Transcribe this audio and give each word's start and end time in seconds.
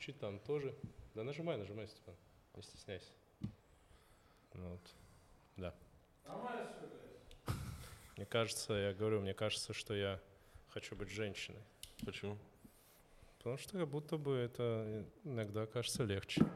Чуть 0.00 0.18
там 0.18 0.38
тоже. 0.40 0.74
Да 1.14 1.22
нажимай, 1.24 1.58
нажимай, 1.58 1.86
Степан. 1.86 2.14
Не 2.56 2.62
стесняйся. 2.62 3.12
Ну 4.54 4.70
Вот. 4.70 4.94
Да. 5.56 5.74
Мне 8.16 8.24
кажется, 8.24 8.72
я 8.72 8.94
говорю, 8.94 9.20
мне 9.20 9.34
кажется, 9.34 9.74
что 9.74 9.94
я 9.94 10.20
хочу 10.68 10.96
быть 10.96 11.10
женщиной. 11.10 11.60
Почему? 12.04 12.38
Потому 13.38 13.58
что 13.58 13.78
как 13.78 13.88
будто 13.88 14.16
бы 14.16 14.32
это 14.36 15.06
иногда 15.24 15.66
кажется 15.66 16.04
легче. 16.04 16.46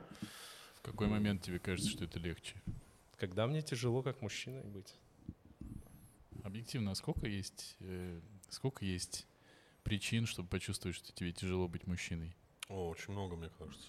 В 0.76 0.82
какой 0.82 1.06
момент 1.06 1.42
тебе 1.42 1.58
кажется, 1.58 1.90
что 1.90 2.04
это 2.04 2.18
легче? 2.18 2.56
Когда 3.16 3.46
мне 3.46 3.60
тяжело 3.62 4.02
как 4.02 4.22
мужчиной 4.22 4.64
быть. 4.64 4.94
Объективно, 6.42 6.92
а 6.92 6.94
сколько 6.94 7.26
есть, 7.26 7.76
э, 7.80 8.20
сколько 8.48 8.84
есть 8.84 9.26
причин, 9.82 10.26
чтобы 10.26 10.48
почувствовать, 10.48 10.96
что 10.96 11.12
тебе 11.12 11.32
тяжело 11.32 11.68
быть 11.68 11.86
мужчиной? 11.86 12.34
О, 12.68 12.88
очень 12.88 13.12
много, 13.12 13.36
мне 13.36 13.50
кажется. 13.58 13.88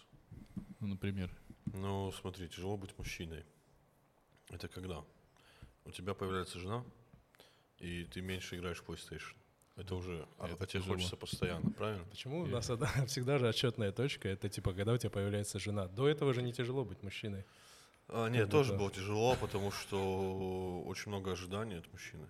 Ну, 0.80 0.88
например, 0.88 1.30
Ну, 1.73 2.12
смотри, 2.12 2.48
тяжело 2.48 2.77
быть 2.77 2.98
мужчиной. 2.98 3.44
Это 4.50 4.67
когда? 4.67 5.04
У 5.86 5.91
тебя 5.91 6.13
появляется 6.13 6.59
жена, 6.59 6.84
и 7.80 8.05
ты 8.05 8.22
меньше 8.22 8.55
играешь 8.58 8.81
в 8.81 8.90
PlayStation. 8.90 9.36
Это 9.76 9.95
уже, 9.95 10.26
а, 10.38 10.45
Это 10.48 10.64
а 10.64 10.67
тебе 10.67 10.80
тяжело. 10.81 10.95
хочется 10.95 11.17
постоянно, 11.17 11.70
правильно? 11.72 12.05
Почему 12.05 12.41
у 12.41 12.45
Я- 12.45 12.52
нас 12.53 12.70
одна- 12.70 12.88
всегда 13.08 13.40
же 13.40 13.48
отчетная 13.50 13.91
точка? 13.91 14.30
Это 14.30 14.48
типа, 14.50 14.73
когда 14.73 14.94
у 14.94 14.98
тебя 14.98 15.09
появляется 15.09 15.59
жена. 15.59 15.88
До 15.88 16.08
этого 16.08 16.34
же 16.34 16.42
не 16.42 16.53
тяжело 16.53 16.86
быть 16.86 17.03
мужчиной. 17.03 17.44
А, 18.08 18.30
нет, 18.30 18.50
тоже 18.50 18.73
было 18.73 18.92
тяжело, 18.92 19.36
потому 19.36 19.72
что 19.72 20.84
очень 20.86 21.09
много 21.09 21.31
ожиданий 21.31 21.78
от 21.80 21.92
мужчины. 21.92 22.28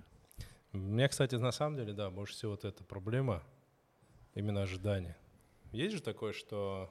У 0.73 0.77
меня, 0.77 1.07
кстати, 1.07 1.35
на 1.35 1.51
самом 1.51 1.75
деле, 1.77 1.93
да, 1.93 2.09
больше 2.09 2.33
всего 2.33 2.51
вот 2.51 2.65
эта 2.65 2.83
проблема, 2.83 3.43
именно 4.33 4.63
ожидание. 4.63 5.15
Есть 5.75 5.95
же 5.95 6.01
такое, 6.01 6.31
что 6.31 6.89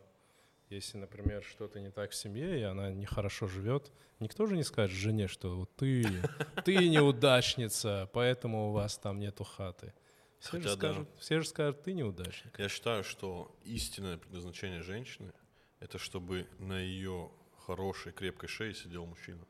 если, 0.69 0.99
например, 0.99 1.43
что-то 1.43 1.81
не 1.81 1.91
так 1.91 2.11
в 2.11 2.15
семье, 2.15 2.61
и 2.61 2.63
она 2.63 2.91
нехорошо 2.91 3.47
живет, 3.47 3.91
никто 4.21 4.45
же 4.47 4.57
не 4.57 4.63
скажет 4.63 4.95
жене, 4.97 5.27
что 5.27 5.57
вот 5.57 5.75
ты, 5.77 6.05
ты 6.65 6.89
неудачница, 6.89 8.11
поэтому 8.13 8.69
у 8.69 8.73
вас 8.73 8.99
там 8.99 9.19
нету 9.19 9.43
хаты. 9.45 9.95
Все, 10.39 10.59
же 10.59 10.63
Хотя 10.63 10.69
да. 10.69 10.77
скажут, 10.77 11.09
все 11.19 11.41
же 11.41 11.47
скажут, 11.49 11.83
ты 11.83 11.95
неудачник. 11.95 12.59
Я 12.59 12.69
считаю, 12.69 13.05
что 13.05 13.57
истинное 13.65 14.19
предназначение 14.19 14.83
женщины— 14.83 15.33
это 15.81 15.99
чтобы 15.99 16.47
на 16.59 16.79
ее 16.79 17.31
хорошей, 17.67 18.13
крепкой 18.13 18.51
шее 18.51 18.75
сидел 18.75 19.07
мужчина. 19.07 19.47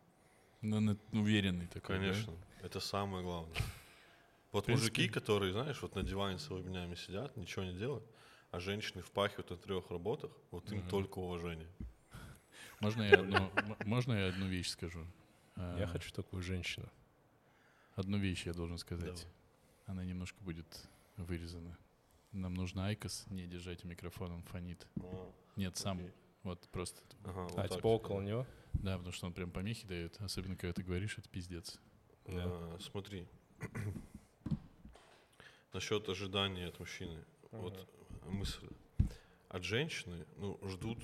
ну, 0.60 0.78
на- 0.78 0.98
уверенный 1.12 1.66
такой, 1.66 1.96
да? 1.96 2.02
Конечно, 2.02 2.32
это 2.62 2.78
самое 2.78 3.24
главное. 3.24 3.56
Вот 4.52 4.68
мужики, 4.68 5.08
которые, 5.08 5.50
знаешь, 5.50 5.82
вот 5.82 5.96
на 5.96 6.04
диване 6.04 6.38
целыми 6.38 6.68
днями 6.68 6.94
сидят, 6.94 7.36
ничего 7.36 7.64
не 7.64 7.76
делают, 7.76 8.04
а 8.54 8.60
женщины 8.60 9.02
впахивают 9.02 9.50
на 9.50 9.56
трех 9.56 9.90
работах, 9.90 10.30
вот 10.52 10.70
им 10.70 10.86
только 10.88 11.18
уважение. 11.18 11.66
Можно 12.80 13.02
я 13.02 13.18
одну, 13.18 13.50
можно 13.84 14.12
я 14.12 14.28
одну 14.28 14.46
вещь 14.46 14.68
скажу? 14.68 15.04
А, 15.56 15.76
Я 15.76 15.88
хочу 15.88 16.12
такую 16.12 16.40
женщину. 16.40 16.88
Одну 17.96 18.16
вещь 18.16 18.46
я 18.46 18.52
должен 18.52 18.78
сказать. 18.78 19.06
Давай. 19.06 19.24
Она 19.86 20.04
немножко 20.04 20.40
будет 20.40 20.88
вырезана. 21.16 21.76
Нам 22.30 22.54
нужно 22.54 22.86
IQOS, 22.86 23.26
не 23.28 23.48
держать 23.48 23.82
микрофон, 23.82 24.30
он 24.30 24.42
фонит. 24.44 24.86
Нет, 25.56 25.76
сам, 25.76 25.98
окей. 25.98 26.12
вот 26.44 26.60
просто. 26.68 27.02
Ага, 27.24 27.48
вот 27.48 27.58
А, 27.58 27.68
типа 27.68 27.86
около 27.88 28.20
него? 28.20 28.46
Да, 28.74 28.98
потому 28.98 29.12
что 29.12 29.26
он 29.26 29.32
прям 29.32 29.50
помехи 29.50 29.84
дает. 29.84 30.20
Особенно, 30.20 30.54
когда 30.54 30.72
ты 30.72 30.84
говоришь, 30.84 31.18
это 31.18 31.28
пиздец. 31.28 31.80
А, 32.26 32.78
Смотри. 32.80 33.26
Насчет 35.72 36.08
ожидания 36.08 36.68
от 36.68 36.78
мужчины. 36.78 37.24
Вот 37.50 37.88
мысль. 38.26 38.68
От 39.48 39.62
женщины, 39.62 40.26
ну, 40.36 40.58
ждут, 40.64 40.98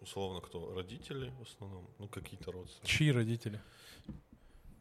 условно, 0.00 0.40
кто? 0.40 0.74
Родители 0.74 1.32
в 1.38 1.42
основном, 1.42 1.88
ну, 1.98 2.08
какие-то 2.08 2.52
родственники. 2.52 2.86
Чьи 2.90 3.10
родители? 3.10 3.60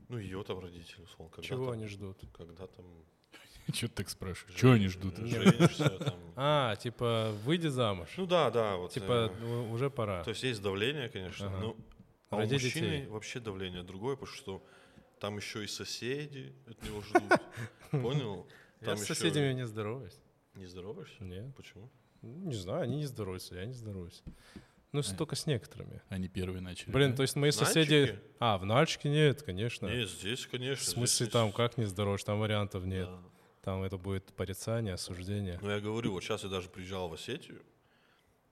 Ну, 0.09 0.17
ее 0.17 0.43
там 0.43 0.59
родители, 0.59 1.01
условно. 1.03 1.33
Когда 1.35 1.47
Чего 1.47 1.65
там, 1.65 1.73
они 1.73 1.87
ждут? 1.87 2.17
Когда 2.33 2.67
там... 2.67 2.85
Че 3.73 3.87
ты 3.87 3.93
так 3.95 4.09
спрашиваешь? 4.09 4.59
Чего 4.59 4.73
они 4.73 4.87
ждут? 4.87 5.15
А, 6.35 6.77
типа, 6.77 7.31
выйди 7.43 7.67
замуж. 7.67 8.09
Ну 8.15 8.25
да, 8.25 8.49
да, 8.49 8.77
вот. 8.77 8.93
Типа, 8.93 9.29
э, 9.29 9.41
ну, 9.41 9.71
уже 9.71 9.89
пора. 9.89 10.23
То 10.23 10.29
есть 10.29 10.43
есть 10.43 10.61
давление, 10.61 11.09
конечно, 11.09 11.49
но 11.49 11.75
а 12.29 12.37
у 12.37 12.39
мужчины 12.39 12.59
детей. 12.59 13.07
вообще 13.07 13.39
давление 13.39 13.83
другое, 13.83 14.15
потому 14.15 14.33
что 14.33 14.63
там 15.19 15.37
еще 15.37 15.63
и 15.63 15.67
соседи 15.67 16.53
от 16.67 16.81
него 16.83 17.01
ждут. 17.01 17.33
Понял? 17.91 18.47
Я 18.81 18.87
Там 18.87 18.97
с 18.97 19.03
еще 19.03 19.15
соседями 19.15 19.53
не 19.53 19.67
здороваюсь. 19.67 20.17
Не 20.55 20.65
здороваешься? 20.65 21.23
Нет. 21.23 21.55
Почему? 21.55 21.89
Не 22.21 22.55
знаю, 22.55 22.83
они 22.83 22.97
не 22.97 23.05
здороваются, 23.05 23.55
я 23.55 23.65
не 23.65 23.73
здороваюсь. 23.73 24.23
Ну, 24.91 25.01
А. 25.01 25.15
только 25.15 25.35
с 25.35 25.45
некоторыми. 25.45 26.01
Они 26.09 26.27
первые 26.27 26.61
начали. 26.61 26.91
Блин, 26.91 27.11
да? 27.11 27.17
то 27.17 27.21
есть 27.21 27.35
мои 27.35 27.51
соседи... 27.51 27.93
Нальчики? 27.93 28.19
А, 28.39 28.57
в 28.57 28.65
Нальчике 28.65 29.09
нет, 29.09 29.43
конечно. 29.43 29.87
Нет, 29.87 30.09
здесь, 30.09 30.47
конечно. 30.47 30.83
в 30.83 30.87
смысле 30.87 31.25
здесь 31.25 31.31
там, 31.31 31.51
как 31.51 31.77
не 31.77 31.85
здороваешь, 31.85 32.23
там 32.23 32.39
вариантов 32.39 32.85
нет. 32.85 33.07
Да. 33.07 33.19
Там 33.61 33.83
это 33.83 33.97
будет 33.97 34.25
порицание, 34.33 34.95
осуждение. 34.95 35.59
Ну, 35.61 35.69
я 35.69 35.79
говорю, 35.79 36.13
вот 36.13 36.23
сейчас 36.23 36.43
я 36.43 36.49
даже 36.49 36.69
приезжал 36.69 37.07
в 37.07 37.13
Осетию, 37.13 37.61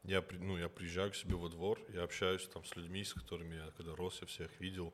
я, 0.03 0.24
ну, 0.31 0.57
я 0.57 0.69
приезжаю 0.69 1.12
к 1.12 1.16
себе 1.16 1.36
во 1.36 1.50
двор, 1.50 1.80
я 1.94 2.03
общаюсь 2.03 2.47
там 2.47 2.63
с 2.63 2.75
людьми, 2.75 3.03
с 3.03 3.13
которыми 3.13 3.56
я 3.56 3.72
когда 3.75 3.96
рос, 3.96 4.19
я 4.22 4.28
всех 4.28 4.52
видел, 4.59 4.94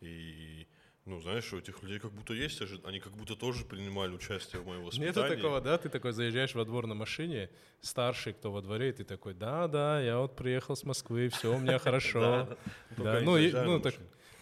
и, 0.00 0.66
ну, 1.08 1.20
знаешь, 1.20 1.52
у 1.52 1.58
этих 1.58 1.82
людей 1.82 1.98
как 1.98 2.12
будто 2.12 2.34
есть, 2.34 2.60
они 2.84 3.00
как 3.00 3.12
будто 3.12 3.34
тоже 3.34 3.64
принимали 3.64 4.12
участие 4.12 4.60
в 4.62 4.66
моем 4.66 4.84
воспитании. 4.84 5.08
Нету 5.30 5.36
такого, 5.36 5.60
да? 5.60 5.78
Ты 5.78 5.88
такой 5.88 6.12
заезжаешь 6.12 6.54
во 6.54 6.64
двор 6.64 6.86
на 6.86 6.94
машине, 6.94 7.50
старший, 7.80 8.32
кто 8.34 8.52
во 8.52 8.60
дворе, 8.62 8.90
и 8.90 8.92
ты 8.92 9.04
такой, 9.04 9.34
да, 9.34 9.66
да, 9.68 10.00
я 10.00 10.18
вот 10.18 10.36
приехал 10.36 10.76
с 10.76 10.84
Москвы, 10.84 11.28
все 11.30 11.54
у 11.54 11.58
меня 11.58 11.78
хорошо. 11.78 12.48
Да, 12.96 13.20
ну, 13.20 13.36
и- 13.36 13.50
ну, 13.52 13.80
так, 13.80 13.94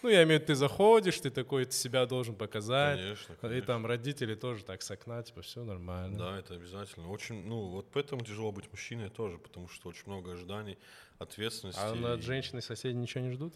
ну, 0.03 0.09
я 0.09 0.23
имею 0.23 0.39
в 0.39 0.43
виду, 0.43 0.47
ты 0.47 0.55
заходишь, 0.55 1.19
ты 1.19 1.31
такой 1.31 1.65
ты 1.65 1.71
себя 1.71 2.05
должен 2.05 2.35
показать. 2.35 2.99
Конечно, 2.99 3.33
И 3.33 3.37
конечно. 3.37 3.65
там 3.65 3.85
родители 3.85 4.35
тоже 4.35 4.63
так 4.63 4.81
с 4.83 4.91
окна, 4.91 5.23
типа, 5.23 5.41
все 5.41 5.63
нормально. 5.63 6.17
Да, 6.17 6.37
это 6.39 6.53
обязательно. 6.53 7.09
Очень, 7.09 7.45
ну, 7.47 7.67
вот 7.69 7.87
поэтому 7.91 8.23
тяжело 8.23 8.51
быть 8.51 8.69
мужчиной 8.71 9.09
тоже, 9.09 9.37
потому 9.39 9.67
что 9.67 9.89
очень 9.89 10.03
много 10.05 10.33
ожиданий, 10.33 10.77
ответственности. 11.17 11.79
А 11.81 12.13
от 12.13 12.19
и- 12.19 12.21
женщины 12.21 12.61
соседи 12.61 12.95
ничего 12.95 13.23
не 13.23 13.31
ждут? 13.31 13.53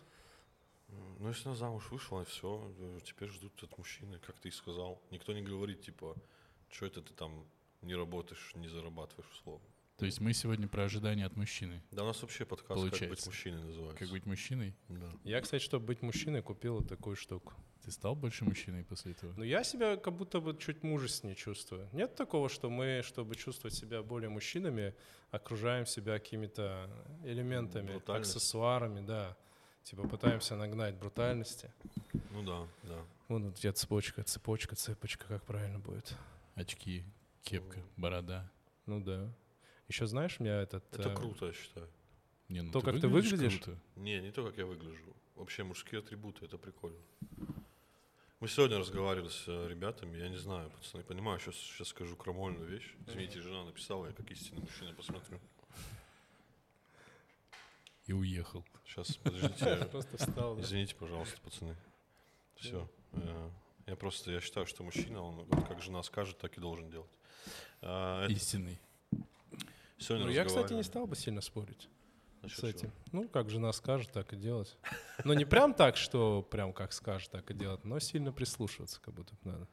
Ну, 1.19 1.27
если 1.29 1.47
она 1.47 1.55
замуж 1.55 1.89
вышла, 1.91 2.25
все, 2.25 2.73
теперь 3.03 3.29
ждут 3.29 3.61
от 3.63 3.77
мужчины, 3.77 4.19
как 4.19 4.39
ты 4.39 4.49
и 4.49 4.51
сказал. 4.51 5.01
Никто 5.11 5.33
не 5.33 5.41
говорит, 5.41 5.81
типа, 5.81 6.15
что 6.69 6.85
это 6.85 7.01
ты 7.01 7.13
там 7.13 7.45
не 7.81 7.95
работаешь, 7.95 8.51
не 8.55 8.67
зарабатываешь, 8.67 9.29
условно. 9.31 9.65
То 9.97 10.05
есть 10.05 10.19
мы 10.19 10.33
сегодня 10.33 10.67
про 10.67 10.85
ожидания 10.85 11.25
от 11.27 11.35
мужчины. 11.35 11.83
Да, 11.91 12.03
у 12.03 12.07
нас 12.07 12.19
вообще 12.23 12.43
подкаст 12.43 12.69
«Как 12.69 12.81
быть 12.81 12.91
Получается. 12.91 13.29
мужчиной» 13.29 13.63
называется. 13.63 13.99
Как 13.99 14.09
быть 14.09 14.25
мужчиной? 14.25 14.75
Да. 14.89 15.11
Я, 15.23 15.41
кстати, 15.41 15.61
чтобы 15.63 15.85
быть 15.85 16.01
мужчиной, 16.01 16.41
купил 16.41 16.77
вот 16.77 16.87
такую 16.87 17.15
штуку. 17.15 17.53
Ты 17.83 17.91
стал 17.91 18.15
больше 18.15 18.43
мужчиной 18.43 18.83
после 18.83 19.11
этого? 19.11 19.33
Но 19.37 19.43
я 19.43 19.63
себя 19.63 19.97
как 19.97 20.15
будто 20.15 20.39
бы 20.39 20.57
чуть 20.57 20.81
мужественнее 20.81 21.35
чувствую. 21.35 21.87
Нет 21.93 22.15
такого, 22.15 22.49
что 22.49 22.69
мы, 22.69 23.01
чтобы 23.03 23.35
чувствовать 23.35 23.75
себя 23.75 24.01
более 24.01 24.29
мужчинами, 24.29 24.95
окружаем 25.29 25.85
себя 25.85 26.17
какими-то 26.17 26.89
элементами, 27.23 27.91
Брутальность. 27.91 28.35
аксессуарами, 28.35 29.05
да. 29.05 29.37
Типа 29.83 30.07
пытаемся 30.07 30.55
нагнать 30.55 30.95
брутальности. 30.95 31.71
Ну 32.31 32.43
да, 32.43 32.67
да. 32.83 33.03
Вон 33.27 33.45
у 33.45 33.51
тебя 33.51 33.73
цепочка, 33.73 34.23
цепочка, 34.23 34.75
цепочка, 34.75 35.25
как 35.27 35.43
правильно 35.43 35.79
будет. 35.79 36.15
Очки, 36.55 37.03
кепка, 37.43 37.79
борода. 37.97 38.49
Ну 38.85 39.01
да. 39.01 39.33
Еще 39.87 40.05
знаешь, 40.05 40.37
у 40.39 40.43
меня 40.43 40.61
этот... 40.61 40.83
Это 40.93 41.09
э, 41.09 41.15
круто, 41.15 41.47
я 41.47 41.53
считаю. 41.53 41.89
Не, 42.47 42.61
ну 42.61 42.71
То, 42.71 42.81
как 42.81 42.99
ты 42.99 43.07
выглядишь 43.07 43.31
выглядишь? 43.31 43.59
круто. 43.61 43.79
Не, 43.95 44.21
не 44.21 44.31
то, 44.31 44.45
как 44.45 44.57
я 44.57 44.65
выгляжу. 44.65 45.15
Вообще 45.35 45.63
мужские 45.63 45.99
атрибуты, 45.99 46.45
это 46.45 46.57
прикольно. 46.57 46.99
Мы 48.39 48.47
сегодня 48.47 48.79
разговаривали 48.79 49.29
с 49.29 49.45
э, 49.47 49.67
ребятами, 49.69 50.17
я 50.17 50.27
не 50.27 50.37
знаю, 50.37 50.69
пацаны, 50.71 51.03
понимаю, 51.03 51.39
сейчас, 51.39 51.55
сейчас 51.55 51.89
скажу 51.89 52.15
крамольную 52.15 52.67
вещь. 52.67 52.95
Извините, 53.07 53.39
жена 53.41 53.63
написала, 53.63 54.07
я 54.07 54.13
как 54.13 54.29
истинный 54.31 54.61
мужчина 54.61 54.93
посмотрю. 54.93 55.39
И 58.05 58.13
уехал. 58.13 58.65
Сейчас, 58.85 59.15
подождите, 59.17 59.75
Просто 59.91 60.17
встал. 60.17 60.55
да. 60.55 60.61
Извините, 60.63 60.95
пожалуйста, 60.95 61.39
пацаны. 61.41 61.75
Все. 62.55 62.87
Я 63.87 63.95
просто, 63.95 64.31
я 64.31 64.41
считаю, 64.41 64.65
что 64.65 64.83
мужчина, 64.83 65.21
он 65.21 65.45
как 65.67 65.81
жена 65.81 66.01
скажет, 66.03 66.37
так 66.37 66.57
и 66.57 66.61
должен 66.61 66.89
делать. 66.89 67.11
Это 67.81 68.27
Истинный. 68.29 68.79
Сегодня 69.97 70.25
Ну, 70.27 70.31
я, 70.31 70.45
кстати, 70.45 70.73
не 70.73 70.83
стал 70.83 71.05
бы 71.07 71.15
сильно 71.15 71.41
спорить 71.41 71.89
Насчет 72.41 72.57
с 72.57 72.61
чего? 72.61 72.69
этим. 72.69 72.91
Ну, 73.11 73.27
как 73.27 73.49
жена 73.49 73.71
скажет, 73.73 74.11
так 74.11 74.33
и 74.33 74.35
делать. 74.35 74.77
Но 75.23 75.33
не 75.33 75.45
прям 75.45 75.73
так, 75.73 75.95
что 75.97 76.41
прям 76.41 76.73
как 76.73 76.93
скажет, 76.93 77.29
так 77.31 77.49
и 77.51 77.53
делать, 77.53 77.83
но 77.83 77.99
сильно 77.99 78.31
прислушиваться 78.31 78.99
как 79.01 79.13
будто 79.13 79.33
бы 79.43 79.51
надо. 79.51 79.67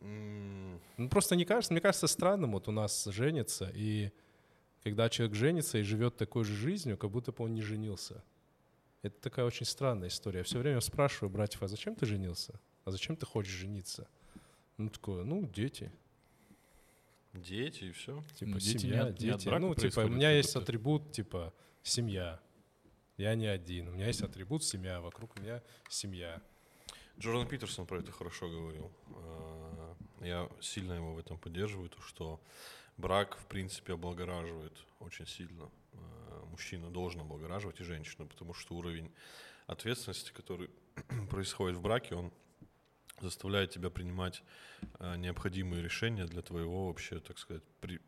Ну, 0.00 1.08
просто 1.10 1.34
не 1.36 1.44
кажется, 1.44 1.72
мне 1.72 1.80
кажется 1.80 2.06
странным, 2.06 2.52
вот 2.52 2.68
у 2.68 2.72
нас 2.72 3.04
женится, 3.06 3.70
и 3.74 4.12
когда 4.82 5.08
человек 5.08 5.34
женится 5.36 5.78
и 5.78 5.82
живет 5.82 6.16
такой 6.16 6.44
же 6.44 6.54
жизнью, 6.54 6.96
как 6.96 7.10
будто 7.10 7.32
бы 7.32 7.44
он 7.44 7.54
не 7.54 7.62
женился. 7.62 8.22
Это 9.02 9.20
такая 9.20 9.44
очень 9.46 9.66
странная 9.66 10.08
история. 10.08 10.38
Я 10.38 10.44
все 10.44 10.58
время 10.58 10.80
спрашиваю 10.80 11.30
братьев, 11.30 11.62
а 11.62 11.68
зачем 11.68 11.94
ты 11.94 12.06
женился? 12.06 12.58
А 12.84 12.90
зачем 12.90 13.16
ты 13.16 13.26
хочешь 13.26 13.52
жениться? 13.52 14.08
Ну, 14.76 14.88
такое, 14.88 15.24
ну, 15.24 15.46
дети. 15.46 15.92
Дети 17.32 17.84
и 17.84 17.92
все. 17.92 18.24
Типа 18.34 18.52
Ну, 18.52 18.58
дети 18.58 18.74
не 18.74 18.80
семья, 18.80 19.04
от- 19.06 19.20
не 19.20 19.28
от 19.30 19.38
дети. 19.38 19.48
брака 19.48 19.60
ну, 19.66 19.74
типа, 19.74 20.00
у 20.00 20.08
меня 20.08 20.30
есть 20.32 20.56
атрибут, 20.56 21.12
типа, 21.12 21.52
семья. 21.82 22.40
Я 23.16 23.34
не 23.34 23.46
один. 23.46 23.88
У 23.88 23.92
меня 23.92 24.06
есть 24.06 24.22
атрибут 24.22 24.64
семья. 24.64 25.00
Вокруг 25.00 25.38
меня 25.38 25.62
семья. 25.88 26.40
Джордан 27.18 27.46
Питерсон 27.48 27.86
про 27.86 27.98
это 27.98 28.12
хорошо 28.12 28.48
говорил. 28.48 28.90
А, 29.16 29.94
Я 30.20 30.48
сильно 30.60 30.94
его 30.94 31.14
в 31.14 31.18
этом 31.18 31.38
поддерживаю, 31.38 31.88
то 31.90 32.00
что 32.02 32.40
брак, 32.98 33.38
в 33.38 33.46
принципе, 33.46 33.94
облагораживает 33.94 34.76
очень 35.00 35.26
сильно. 35.26 35.70
А, 35.94 36.44
Мужчина 36.46 36.90
должен 36.90 37.22
облагораживать 37.22 37.80
и 37.80 37.84
женщину, 37.84 38.26
потому 38.26 38.52
что 38.52 38.74
уровень 38.74 39.10
ответственности, 39.66 40.32
который 40.32 40.68
происходит 41.30 41.78
в 41.78 41.80
браке, 41.80 42.14
он 42.14 42.32
заставляет 43.20 43.70
тебя 43.70 43.90
принимать 43.90 44.42
а, 44.98 45.16
необходимые 45.16 45.82
решения 45.82 46.26
для 46.26 46.42
твоего 46.42 46.88
вообще, 46.88 47.20
так 47.20 47.38
сказать, 47.38 47.62
при, 47.80 48.00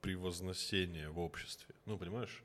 превозносения 0.00 1.10
в 1.10 1.18
обществе. 1.18 1.74
Ну, 1.84 1.98
понимаешь? 1.98 2.42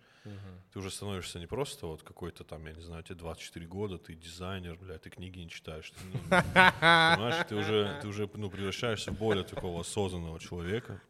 Ты 0.71 0.79
уже 0.79 0.89
становишься 0.89 1.37
не 1.37 1.47
просто 1.47 1.85
вот 1.85 2.01
какой-то 2.01 2.45
там, 2.45 2.65
я 2.65 2.73
не 2.73 2.81
знаю, 2.81 3.03
тебе 3.03 3.15
24 3.15 3.65
года, 3.67 3.97
ты 3.97 4.15
дизайнер, 4.15 4.77
бля, 4.77 4.97
ты 4.97 5.09
книги 5.09 5.39
не 5.39 5.49
читаешь. 5.49 5.91
Ты, 5.91 5.99
ну, 6.13 6.19
понимаешь, 6.29 7.45
ты 7.47 7.55
уже, 7.55 7.99
ты 8.01 8.07
уже 8.07 8.29
ну, 8.33 8.49
превращаешься 8.49 9.11
в 9.11 9.17
более 9.17 9.43
такого 9.43 9.81
осознанного 9.81 10.39
человека, 10.39 11.01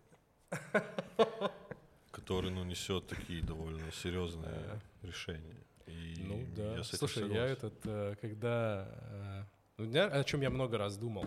который, 2.12 2.52
ну, 2.52 2.64
несет 2.64 3.08
такие 3.08 3.42
довольно 3.44 3.92
серьезные 3.92 4.80
решения. 5.02 5.56
И 5.88 6.16
Ну 6.26 6.46
да. 6.56 6.76
я 6.78 6.84
Слушай, 6.84 7.30
я 7.32 7.46
этот, 7.46 7.74
э, 7.86 8.16
когда... 8.22 8.88
э, 9.12 9.44
ну, 9.78 9.86
я- 9.92 10.08
о 10.08 10.24
чем 10.24 10.42
я 10.42 10.50
много 10.50 10.78
раз 10.78 10.98
думал. 10.98 11.26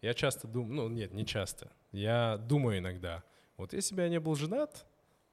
Я 0.00 0.14
часто 0.14 0.48
думаю, 0.48 0.74
ну 0.74 0.88
нет, 0.88 1.12
не 1.12 1.24
часто. 1.26 1.70
Я 1.92 2.36
думаю 2.38 2.78
иногда. 2.78 3.22
Вот 3.56 3.72
если 3.74 3.94
бы 3.94 4.02
я 4.02 4.08
не 4.08 4.18
был 4.18 4.34
женат, 4.34 4.86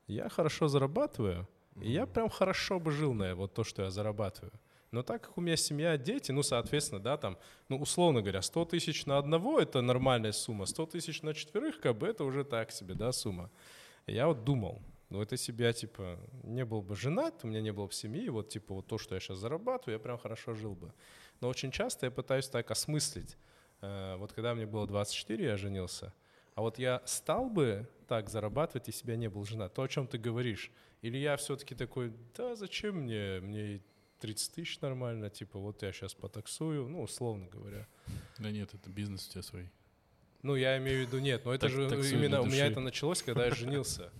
я 0.07 0.29
хорошо 0.29 0.67
зарабатываю, 0.67 1.47
и 1.81 1.91
я 1.91 2.05
прям 2.05 2.29
хорошо 2.29 2.79
бы 2.79 2.91
жил 2.91 3.13
на 3.13 3.35
вот 3.35 3.53
то, 3.53 3.63
что 3.63 3.83
я 3.83 3.89
зарабатываю. 3.89 4.51
Но 4.91 5.03
так 5.03 5.21
как 5.23 5.37
у 5.37 5.41
меня 5.41 5.55
семья, 5.55 5.97
дети, 5.97 6.31
ну, 6.31 6.41
соответственно, 6.41 6.99
да, 6.99 7.17
там, 7.17 7.37
ну, 7.67 7.77
условно 7.77 8.21
говоря, 8.21 8.41
100 8.41 8.65
тысяч 8.65 9.05
на 9.05 9.17
одного— 9.17 9.59
это 9.61 9.81
нормальная 9.81 10.31
сумма, 10.31 10.65
100 10.65 10.85
тысяч 10.87 11.21
на 11.21 11.33
четверых, 11.33 11.79
как 11.79 11.97
бы, 11.97 12.07
это 12.07 12.23
уже 12.23 12.43
так 12.43 12.71
себе, 12.71 12.95
да, 12.95 13.11
сумма. 13.11 13.51
Я 14.07 14.27
вот 14.27 14.43
думал, 14.43 14.81
ну, 15.09 15.21
это 15.21 15.33
если 15.33 15.51
бы 15.51 15.63
я, 15.63 15.73
типа, 15.73 16.19
не 16.43 16.65
был 16.65 16.81
бы 16.81 16.95
женат, 16.95 17.43
у 17.43 17.47
меня 17.47 17.61
не 17.61 17.71
было 17.71 17.85
бы 17.85 17.93
семьи, 17.93 18.29
вот, 18.29 18.49
типа, 18.49 18.73
вот 18.73 18.87
то, 18.87 18.97
что 18.97 19.15
я 19.15 19.21
сейчас 19.21 19.37
зарабатываю, 19.37 19.93
я 19.93 19.99
прям 19.99 20.17
хорошо 20.17 20.53
жил 20.55 20.73
бы. 20.73 20.91
Но 21.41 21.49
очень 21.49 21.71
часто 21.71 22.07
я 22.07 22.11
пытаюсь 22.11 22.47
так 22.49 22.71
осмыслить. 22.71 23.37
Э, 23.81 24.15
Вот 24.17 24.33
когда 24.33 24.55
мне 24.55 24.65
было 24.65 24.87
24, 24.87 25.45
я 25.45 25.57
женился, 25.57 26.13
а 26.55 26.61
вот 26.61 26.79
я 26.79 27.01
стал 27.05 27.49
бы 27.49 27.87
так 28.07 28.29
зарабатывать, 28.29 28.87
если 28.87 29.05
бы 29.05 29.11
я 29.11 29.17
не 29.17 29.29
был 29.29 29.45
женат, 29.45 29.73
то, 29.73 29.83
о 29.83 29.87
чем 29.87 30.07
ты 30.07 30.17
говоришь. 30.17 30.71
Или 31.01 31.17
я 31.17 31.37
все-таки 31.37 31.75
такой, 31.75 32.11
да 32.35 32.55
зачем 32.55 32.97
мне, 32.97 33.39
мне 33.41 33.81
30 34.19 34.53
тысяч 34.53 34.79
нормально, 34.81 35.29
типа 35.29 35.59
вот 35.59 35.81
я 35.81 35.91
сейчас 35.91 36.13
потаксую, 36.13 36.87
ну, 36.89 37.01
условно 37.03 37.47
говоря. 37.47 37.87
Да 38.37 38.51
нет, 38.51 38.73
это 38.73 38.89
бизнес 38.89 39.27
у 39.27 39.31
тебя 39.31 39.41
свой. 39.43 39.69
Ну, 40.41 40.55
я 40.55 40.77
имею 40.77 41.05
в 41.05 41.07
виду, 41.07 41.19
нет, 41.19 41.43
но 41.45 41.53
это 41.53 41.67
Так- 41.67 41.71
же 41.75 41.89
таксуй 41.89 42.17
именно 42.17 42.41
у 42.41 42.45
меня 42.45 42.67
это 42.67 42.79
началось, 42.79 43.21
когда 43.21 43.45
я 43.45 43.51
женился. 43.55 44.11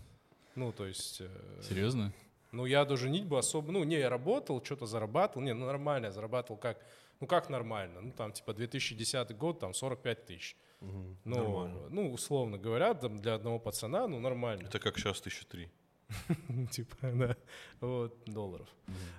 Ну, 0.55 0.71
то 0.71 0.85
есть... 0.85 1.21
э, 1.21 1.61
Серьезно? 1.67 2.11
Ну, 2.51 2.65
я 2.65 2.83
до 2.83 2.97
женитьбы 2.97 3.37
особо... 3.37 3.71
Ну, 3.71 3.83
не, 3.83 3.97
я 3.99 4.09
работал, 4.09 4.61
что-то 4.63 4.85
зарабатывал. 4.85 5.45
Не, 5.45 5.53
ну, 5.53 5.65
нормально, 5.67 6.07
я 6.07 6.11
зарабатывал 6.11 6.57
как... 6.59 6.83
Ну, 7.21 7.27
как 7.27 7.49
нормально? 7.49 8.01
Ну, 8.01 8.11
там, 8.11 8.31
типа, 8.33 8.53
2010 8.53 9.37
год, 9.37 9.59
там, 9.59 9.73
45 9.73 10.25
тысяч. 10.25 10.57
Мгм. 10.81 11.17
Ну, 11.25 11.35
Нормально. 11.35 11.89
ну, 11.89 12.11
условно 12.13 12.57
говоря, 12.57 12.93
там, 12.93 13.17
для 13.19 13.35
одного 13.35 13.59
пацана, 13.59 14.07
ну, 14.07 14.19
нормально. 14.19 14.67
Это 14.67 14.79
как 14.79 14.97
сейчас 14.97 15.19
тысяча 15.21 15.45
три. 15.45 15.69
Типа, 16.71 16.95
да, 17.01 17.35
вот, 17.81 18.17
долларов. 18.25 18.67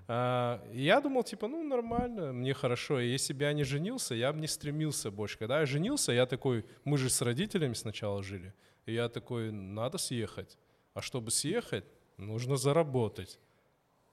А, 0.09 0.63
и 0.73 0.83
я 0.83 1.01
думал, 1.01 1.23
типа, 1.23 1.49
ну, 1.49 1.63
нормально, 1.63 2.33
мне 2.33 2.55
хорошо. 2.55 3.01
И 3.01 3.09
если 3.09 3.33
бы 3.33 3.45
я 3.45 3.53
не 3.53 3.65
женился, 3.65 4.15
я 4.15 4.33
бы 4.33 4.41
не 4.41 4.49
стремился 4.49 5.11
больше. 5.11 5.39
Когда 5.39 5.61
я 5.61 5.67
женился, 5.67 6.13
я 6.13 6.27
такой, 6.27 6.65
мы 6.85 6.99
же 6.99 7.09
с 7.09 7.23
родителями 7.23 7.75
сначала 7.75 8.23
жили. 8.23 8.53
И 8.87 8.95
я 8.95 9.09
такой, 9.09 9.53
надо 9.53 9.99
съехать. 9.99 10.59
А 10.95 11.01
чтобы 11.01 11.31
съехать, 11.31 11.85
нужно 12.17 12.57
заработать. 12.57 13.39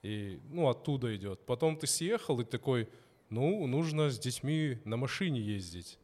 И, 0.03 0.39
ну, 0.49 0.69
оттуда 0.69 1.15
идет. 1.15 1.45
Потом 1.45 1.77
ты 1.77 1.87
съехал 1.87 2.39
и 2.39 2.45
такой, 2.45 2.87
ну, 3.29 3.65
нужно 3.67 4.09
с 4.09 4.19
детьми 4.19 4.77
на 4.85 4.97
машине 4.97 5.41
ездить. 5.41 5.97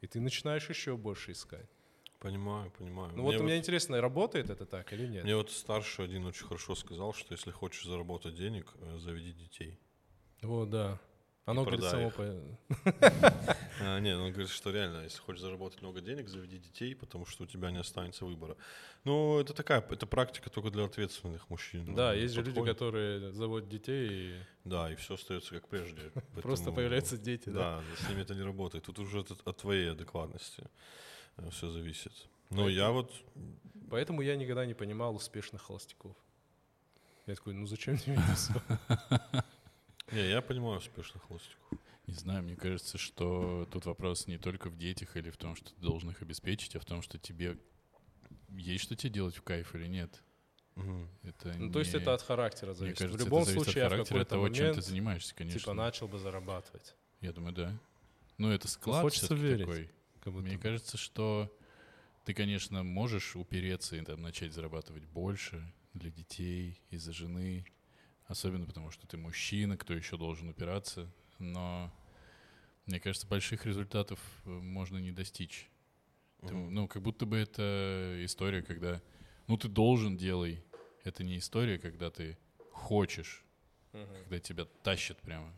И 0.00 0.06
ты 0.06 0.20
начинаешь 0.20 0.68
еще 0.68 0.96
больше 0.96 1.32
искать. 1.32 1.68
Понимаю, 2.24 2.70
понимаю. 2.70 3.12
Ну, 3.14 3.22
вот 3.22 3.34
Мне 3.34 3.38
у 3.38 3.44
меня 3.44 3.58
интересно, 3.58 4.00
работает 4.00 4.48
это 4.48 4.64
так 4.64 4.90
или 4.94 5.06
нет? 5.06 5.24
Мне 5.24 5.36
вот 5.36 5.50
старший 5.50 6.06
один 6.06 6.24
очень 6.24 6.46
хорошо 6.46 6.74
сказал, 6.74 7.12
что 7.12 7.34
если 7.34 7.50
хочешь 7.50 7.84
заработать 7.84 8.34
денег, 8.34 8.72
э, 8.80 8.98
заведи 8.98 9.32
детей. 9.32 9.78
Вот, 10.40 10.70
да. 10.70 10.98
Оно, 11.44 11.64
говорит, 11.64 11.80
продай 11.80 12.10
само 12.10 12.10
по... 12.10 12.24
А, 13.80 13.98
не, 14.00 14.16
он 14.16 14.30
говорит, 14.30 14.48
что 14.48 14.70
реально, 14.70 15.02
если 15.02 15.18
хочешь 15.18 15.42
заработать 15.42 15.82
много 15.82 16.00
денег, 16.00 16.30
заведи 16.30 16.56
детей, 16.56 16.94
потому 16.94 17.26
что 17.26 17.44
у 17.44 17.46
тебя 17.46 17.70
не 17.70 17.80
останется 17.80 18.24
выбора. 18.24 18.56
Ну, 19.04 19.38
это 19.38 19.52
такая, 19.52 19.82
это 19.90 20.06
практика 20.06 20.48
только 20.48 20.70
для 20.70 20.84
ответственных 20.84 21.50
мужчин. 21.50 21.94
Да, 21.94 22.12
Ну, 22.12 22.18
есть 22.18 22.32
же 22.32 22.42
люди, 22.42 22.64
которые 22.64 23.32
заводят 23.32 23.68
детей, 23.68 24.08
и 24.08 24.34
Да, 24.64 24.90
и 24.90 24.94
все 24.94 25.16
остается 25.16 25.50
как 25.50 25.68
прежде. 25.68 26.10
просто 26.42 26.72
появляются 26.72 27.18
дети, 27.18 27.50
да? 27.50 27.82
Да, 27.82 27.84
с 28.02 28.08
ними 28.08 28.22
это 28.22 28.34
не 28.34 28.42
работает. 28.42 28.86
Тут 28.86 28.98
уже 28.98 29.20
от, 29.20 29.30
от 29.30 29.56
твоей 29.58 29.90
адекватности 29.90 30.64
все 31.50 31.70
зависит. 31.70 32.12
Но 32.50 32.68
я 32.68 32.90
вот, 32.90 33.12
Поэтому 33.90 34.22
я 34.22 34.36
никогда 34.36 34.66
не 34.66 34.74
понимал 34.74 35.14
успешных 35.14 35.62
холостяков. 35.62 36.16
Я 37.26 37.34
такой, 37.34 37.54
ну 37.54 37.66
зачем 37.66 37.96
тебе 37.96 38.14
это 38.14 38.34
всё? 38.34 39.42
не, 40.12 40.28
я 40.28 40.42
понимаю 40.42 40.78
успешных 40.78 41.22
холостяков. 41.22 41.78
Не 42.06 42.14
знаю, 42.14 42.42
мне 42.42 42.54
кажется, 42.54 42.98
что 42.98 43.66
тут 43.70 43.86
вопрос 43.86 44.26
не 44.26 44.36
только 44.38 44.68
в 44.68 44.76
детях 44.76 45.16
или 45.16 45.30
в 45.30 45.36
том, 45.36 45.56
что 45.56 45.70
ты 45.72 45.80
должен 45.80 46.10
их 46.10 46.20
обеспечить, 46.22 46.76
а 46.76 46.80
в 46.80 46.84
том, 46.84 47.00
что 47.02 47.18
тебе 47.18 47.56
есть 48.50 48.84
что 48.84 48.94
тебе 48.94 49.10
делать 49.10 49.36
в 49.36 49.42
кайф 49.42 49.74
или 49.74 49.86
нет. 49.86 50.22
Это 51.22 51.54
Ну, 51.56 51.70
то 51.70 51.78
есть 51.78 51.94
не- 51.94 52.00
это 52.00 52.14
от 52.14 52.22
характера 52.22 52.70
Мне 52.70 52.76
зависит. 52.76 52.98
кажется, 52.98 53.16
в 53.16 53.24
любом 53.24 53.42
это 53.42 53.50
зависит 53.52 53.64
случае, 53.64 53.80
я 53.80 53.86
от 53.86 53.92
характера, 53.92 54.20
от 54.20 54.28
какой-то 54.28 54.30
того, 54.30 54.48
чем 54.48 54.74
ты 54.74 54.82
занимаешься, 54.82 55.34
конечно. 55.34 55.60
типа, 55.60 55.72
начал 55.72 56.08
бы 56.08 56.18
зарабатывать. 56.18 56.94
Я 57.20 57.32
думаю, 57.32 57.54
да. 57.54 57.78
Ну, 58.38 58.50
это 58.50 58.66
склад 58.68 59.02
хочется 59.02 59.26
всё-таки 59.26 59.46
верить. 59.46 59.66
такой. 59.66 59.90
Как 60.24 60.32
будто 60.32 60.46
Мне 60.46 60.56
бы. 60.56 60.62
кажется, 60.62 60.96
что 60.96 61.54
ты, 62.24 62.32
конечно, 62.32 62.82
можешь 62.82 63.36
упереться 63.36 63.96
и 63.96 64.00
там, 64.00 64.22
начать 64.22 64.54
зарабатывать 64.54 65.04
больше 65.04 65.70
для 65.92 66.10
детей, 66.10 66.80
из-за 66.88 67.12
жены, 67.12 67.66
особенно 68.26 68.64
потому, 68.64 68.90
что 68.90 69.06
ты 69.06 69.18
мужчина, 69.18 69.76
кто 69.76 69.92
еще 69.92 70.16
должен 70.16 70.48
упираться, 70.48 71.12
но 71.38 71.92
мне 72.86 73.00
кажется, 73.00 73.26
больших 73.26 73.66
результатов 73.66 74.18
э, 74.46 74.48
можно 74.48 74.96
не 74.96 75.12
достичь. 75.12 75.68
Ты, 76.46 76.54
Мгм. 76.54 76.74
ну, 76.74 76.88
как 76.88 77.02
будто 77.02 77.26
бы 77.26 77.36
это 77.36 78.18
история, 78.22 78.62
когда, 78.62 79.02
ну, 79.46 79.58
ты 79.58 79.68
должен 79.68 80.16
делай. 80.16 80.62
Это 81.02 81.22
не 81.22 81.36
история, 81.36 81.78
когда 81.78 82.10
ты 82.10 82.38
хочешь, 82.70 83.44
Мгм. 83.92 84.06
когда 84.22 84.38
тебя 84.40 84.64
тащат 84.82 85.20
прямо. 85.20 85.52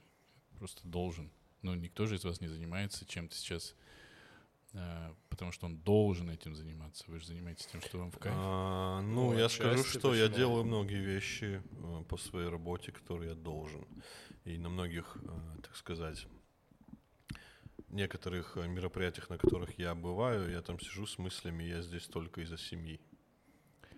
Просто 0.58 0.86
должен. 0.88 1.30
Ну, 1.62 1.74
никто 1.74 2.06
же 2.06 2.16
из 2.16 2.24
вас 2.24 2.40
не 2.40 2.48
занимается 2.48 3.06
чем-то 3.06 3.36
сейчас, 3.36 3.74
потому 5.28 5.52
что 5.52 5.66
он 5.66 5.78
должен 5.78 6.30
этим 6.30 6.54
заниматься. 6.54 7.04
Вы 7.08 7.18
же 7.20 7.26
занимаетесь 7.26 7.66
тем, 7.66 7.80
что 7.80 7.98
вам 7.98 8.10
в 8.10 8.18
кайф. 8.18 8.34
А, 8.38 9.00
ну, 9.02 9.32
Ну, 9.32 9.38
я 9.38 9.48
скажу, 9.48 9.80
отчасти 9.80 9.98
что 9.98 10.14
я 10.14 10.28
делаю 10.28 10.64
многие 10.64 11.00
вещи 11.02 11.62
э, 11.70 12.04
по 12.08 12.16
своей 12.16 12.48
работе, 12.48 12.92
которые 12.92 13.30
я 13.30 13.34
должен. 13.34 13.86
И 14.44 14.58
на 14.58 14.68
многих, 14.68 15.16
э, 15.22 15.60
так 15.62 15.76
сказать, 15.76 16.26
некоторых 17.88 18.56
э, 18.56 18.66
мероприятиях, 18.68 19.30
на 19.30 19.38
которых 19.38 19.78
я 19.78 19.94
бываю, 19.94 20.50
я 20.50 20.62
там 20.62 20.78
сижу 20.80 21.06
с 21.06 21.18
мыслями, 21.18 21.64
я 21.64 21.82
здесь 21.82 22.06
только 22.06 22.40
из-за 22.42 22.58
семьи. 22.58 23.00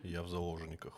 Я 0.02 0.22
в 0.22 0.28
заложниках. 0.28 0.94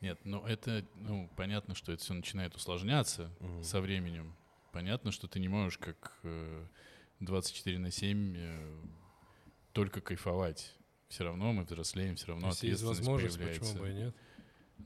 Нет, 0.00 0.18
ну 0.24 0.44
это, 0.46 0.84
ну, 0.94 1.28
понятно, 1.36 1.74
что 1.74 1.92
это 1.92 2.02
все 2.02 2.14
начинает 2.14 2.54
усложняться 2.54 3.30
Мгм. 3.40 3.62
со 3.64 3.80
временем. 3.80 4.34
Понятно, 4.72 5.10
что 5.12 5.26
ты 5.28 5.40
не 5.40 5.48
можешь 5.48 5.78
как 5.78 6.18
э, 6.22 6.66
24 7.20 7.78
на 7.78 7.90
7 7.90 8.34
э, 8.36 8.76
только 9.72 10.00
кайфовать. 10.00 10.74
Все 11.08 11.24
равно 11.24 11.52
мы 11.52 11.64
взрослеем, 11.64 12.16
все 12.16 12.28
равно 12.28 12.48
Если 12.48 12.68
есть 12.68 12.82
ответственность 12.82 13.00
возможность, 13.00 13.36
появляется. 13.36 13.72
почему 13.72 13.82
бы 13.82 13.90
и 13.90 13.94
нет? 13.94 14.14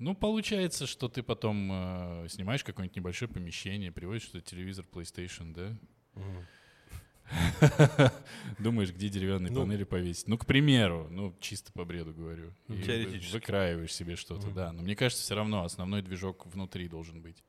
Ну, 0.00 0.14
получается, 0.14 0.86
что 0.86 1.08
ты 1.08 1.22
потом 1.22 1.70
э, 1.72 2.26
снимаешь 2.28 2.64
какое-нибудь 2.64 2.96
небольшое 2.96 3.30
помещение, 3.30 3.92
приводишь 3.92 4.26
туда 4.26 4.40
телевизор, 4.40 4.86
PlayStation, 4.90 5.52
да? 5.54 5.76
Думаешь, 8.58 8.92
где 8.92 9.08
деревянные 9.08 9.52
Ну. 9.52 9.60
панели 9.62 9.84
повесить. 9.84 10.28
Ну, 10.28 10.36
к 10.36 10.46
примеру, 10.46 11.08
ну, 11.10 11.34
чисто 11.40 11.72
по 11.72 11.84
бреду 11.84 12.12
говорю. 12.12 12.52
Теоретически. 12.68 13.32
Выкраиваешь 13.34 13.94
себе 13.94 14.16
что-то, 14.16 14.50
да. 14.50 14.72
Но 14.72 14.82
мне 14.82 14.96
кажется, 14.96 15.22
все 15.22 15.34
равно 15.34 15.64
основной 15.64 16.02
движок 16.02 16.46
внутри 16.46 16.88
должен 16.88 17.22
быть. 17.22 17.42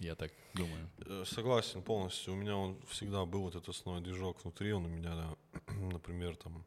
Я 0.00 0.14
так 0.14 0.32
думаю. 0.54 0.88
Э, 1.06 1.24
Согласен 1.26 1.82
полностью. 1.82 2.32
У 2.32 2.36
меня 2.36 2.56
он 2.56 2.80
всегда 2.88 3.24
был 3.26 3.42
вот 3.42 3.54
этот 3.54 3.68
основной 3.68 4.02
движок 4.02 4.42
внутри. 4.42 4.72
Он 4.72 4.86
у 4.86 4.88
меня, 4.88 5.36
например, 5.92 6.36
там 6.36 6.64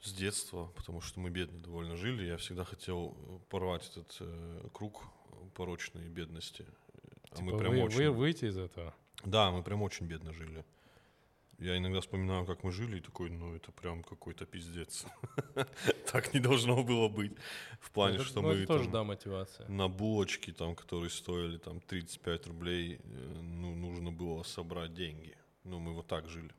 с 0.00 0.12
детства, 0.12 0.72
потому 0.76 1.00
что 1.00 1.20
мы 1.20 1.30
бедно 1.30 1.58
довольно 1.60 1.96
жили. 1.96 2.24
Я 2.26 2.36
всегда 2.36 2.64
хотел 2.64 3.14
порвать 3.50 3.86
этот 3.90 4.16
э, 4.20 4.68
круг 4.72 5.04
порочной 5.54 6.08
бедности. 6.08 6.64
А 7.32 7.36
Типа 7.36 7.42
мы 7.42 7.58
прям 7.58 7.72
вы- 7.72 7.82
очень... 7.82 7.96
вы- 7.96 8.10
выйти 8.12 8.44
из 8.46 8.56
этого. 8.56 8.94
Да, 9.24 9.50
мы 9.50 9.62
прям 9.62 9.82
очень 9.82 10.06
бедно 10.06 10.32
жили. 10.32 10.64
Я 11.60 11.76
иногда 11.76 12.00
вспоминаю, 12.00 12.46
как 12.46 12.64
мы 12.64 12.72
жили, 12.72 12.96
и 12.96 13.00
такой, 13.00 13.30
ну 13.30 13.54
это 13.54 13.70
прям 13.72 14.02
какой-то 14.02 14.46
пиздец. 14.46 15.04
Так 16.12 16.34
не 16.34 16.40
должно 16.40 16.82
было 16.82 17.08
быть. 17.08 17.32
В 17.80 17.90
плане, 17.90 18.16
Это- 18.16 18.24
что 18.24 18.40
ну, 18.40 18.48
мы 18.48 18.66
тоже, 18.66 18.88
да, 18.90 19.04
мотивация. 19.04 19.68
на 19.68 19.88
булочки, 19.88 20.52
там, 20.52 20.74
которые 20.74 21.10
стоили 21.10 21.58
там 21.58 21.80
35 21.80 22.46
рублей, 22.46 22.98
э, 23.04 23.40
ну, 23.42 23.74
нужно 23.74 24.10
было 24.10 24.42
собрать 24.42 24.94
деньги. 24.94 25.36
Ну, 25.64 25.78
мы 25.78 25.92
вот 25.94 26.06
так 26.06 26.28
жили. 26.28 26.50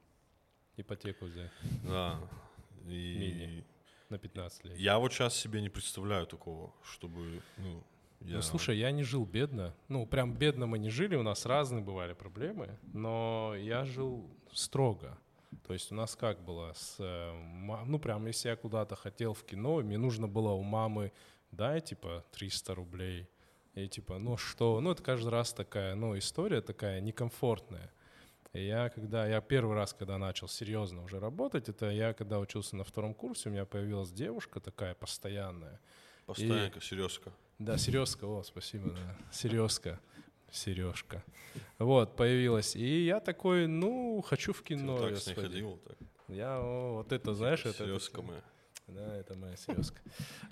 Ипотеку 0.77 1.25
взять 1.25 1.51
Да. 1.84 2.20
И 2.88 3.17
Мини. 3.20 3.63
на 4.10 4.17
15 4.17 4.65
лет. 4.65 4.77
я 4.79 4.98
вот 5.00 5.12
сейчас 5.13 5.36
себе 5.36 5.62
не 5.62 5.70
представляю 5.70 6.25
такого, 6.27 6.72
чтобы, 6.84 7.41
ну, 7.58 7.84
я... 8.22 8.36
Ну, 8.36 8.41
слушай, 8.41 8.77
я 8.77 8.91
не 8.91 9.03
жил 9.03 9.25
бедно. 9.25 9.74
Ну, 9.89 10.05
прям 10.05 10.34
бедно 10.34 10.65
мы 10.67 10.77
не 10.79 10.89
жили, 10.89 11.15
у 11.15 11.24
нас 11.24 11.46
разные 11.46 11.84
бывали 11.84 12.13
проблемы, 12.13 12.77
но 12.93 13.53
я 13.58 13.84
жил 13.84 14.29
строго. 14.53 15.17
То 15.67 15.74
есть 15.74 15.91
у 15.91 15.96
нас 15.96 16.15
как 16.15 16.43
было? 16.43 16.74
С, 16.74 16.96
э, 17.00 17.84
ну, 17.86 18.00
прям 18.00 18.25
если 18.27 18.50
я 18.50 18.55
куда-то 18.55 18.96
хотел 18.96 19.34
в 19.34 19.43
кино, 19.43 19.77
мне 19.77 19.98
нужно 19.98 20.27
было 20.27 20.51
у 20.51 20.63
мамы, 20.63 21.12
дай, 21.51 21.81
типа, 21.81 22.25
300 22.31 22.75
рублей. 22.75 23.29
И 23.74 23.88
типа, 23.88 24.17
ну 24.17 24.38
что? 24.38 24.79
Ну, 24.81 24.91
это 24.91 25.01
каждый 25.01 25.29
раз 25.29 25.53
такая, 25.53 25.96
ну, 25.96 26.17
история 26.17 26.62
такая 26.62 27.00
некомфортная. 27.00 27.91
И 28.53 28.65
я 28.65 28.89
когда, 28.89 29.25
я 29.25 29.39
первый 29.39 29.75
раз, 29.75 29.93
когда 29.93 30.17
начал 30.17 30.50
серьезно 30.50 31.03
уже 31.03 31.20
работать, 31.20 31.70
это 31.70 31.89
я 31.89 32.13
когда 32.13 32.39
учился 32.39 32.75
на 32.75 32.84
втором 32.84 33.13
курсе, 33.13 33.48
у 33.48 33.51
меня 33.51 33.65
появилась 33.65 34.12
девушка 34.12 34.60
такая 34.60 34.93
постоянная. 34.93 35.79
Постоянка, 36.25 36.81
серьезка. 36.81 37.31
Да, 37.60 37.77
Сережка, 37.77 38.25
о, 38.25 38.43
спасибо, 38.43 38.89
да. 38.89 39.17
Сережка, 39.31 40.00
Сережка. 40.51 41.24
Вот, 41.79 42.15
появилась. 42.15 42.75
И 42.75 43.05
я 43.05 43.20
такой, 43.20 43.67
ну, 43.67 44.22
хочу 44.22 44.53
в 44.53 44.60
Ты 44.62 44.75
кино. 44.75 44.98
её 44.98 45.10
так 45.10 45.17
с 45.24 45.27
ней 45.27 45.34
ходил, 45.36 45.79
так. 45.88 45.98
Я, 46.27 46.60
о, 46.60 46.98
вот 46.98 47.12
это, 47.12 47.34
знаешь, 47.34 47.62
это... 47.65 47.79
Серьезка 47.79 48.20
это- 48.22 48.27
моя. 48.27 48.41
Да, 48.88 49.15
это 49.15 49.38
моя 49.38 49.55
Сережка. 49.55 50.01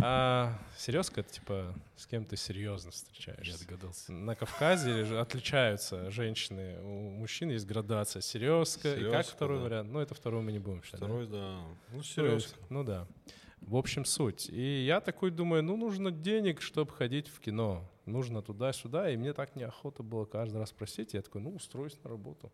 А 0.01 0.57
Сережка, 0.77 1.21
это 1.21 1.29
типа, 1.33 1.73
с 1.97 2.05
кем 2.07 2.23
ты 2.23 2.37
серьезно 2.37 2.87
Я 2.87 2.91
встречаешься. 2.93 3.67
догадался. 3.67 4.13
На 4.13 4.33
Кавказе 4.35 5.03
отличаются 5.17 6.09
женщины. 6.09 6.79
У 6.81 7.09
мужчин 7.09 7.49
есть 7.49 7.65
градация. 7.67 8.21
Сережка. 8.21 8.93
И 8.95 9.11
как 9.11 9.25
второй 9.25 9.57
да. 9.57 9.63
вариант? 9.65 9.91
Ну, 9.91 9.99
это 9.99 10.15
второй 10.15 10.41
мы 10.41 10.53
не 10.53 10.59
будем 10.59 10.81
считать. 10.83 11.01
да? 11.01 11.05
Второй, 11.07 11.27
да. 11.27 11.57
Ну, 11.91 11.97
Ну, 11.97 12.03
серьезка. 12.03 12.55
это- 12.57 12.65
Ну 12.69 12.83
да. 12.85 13.07
В 13.61 13.75
общем, 13.75 14.05
суть. 14.05 14.49
И 14.49 14.85
я 14.85 15.01
такой 15.01 15.31
думаю, 15.31 15.63
ну, 15.63 15.77
нужно 15.77 16.11
денег, 16.11 16.61
чтобы 16.61 16.91
ходить 16.91 17.27
в 17.27 17.39
кино. 17.39 17.89
Нужно 18.05 18.41
туда-сюда. 18.41 19.11
И 19.11 19.17
мне 19.17 19.33
так 19.33 19.55
неохота 19.55 20.03
было 20.03 20.25
каждый 20.25 20.57
раз 20.57 20.71
просить. 20.71 21.13
Я 21.13 21.21
такой, 21.21 21.41
ну, 21.41 21.53
устроюсь 21.55 21.97
на 22.03 22.09
работу. 22.09 22.51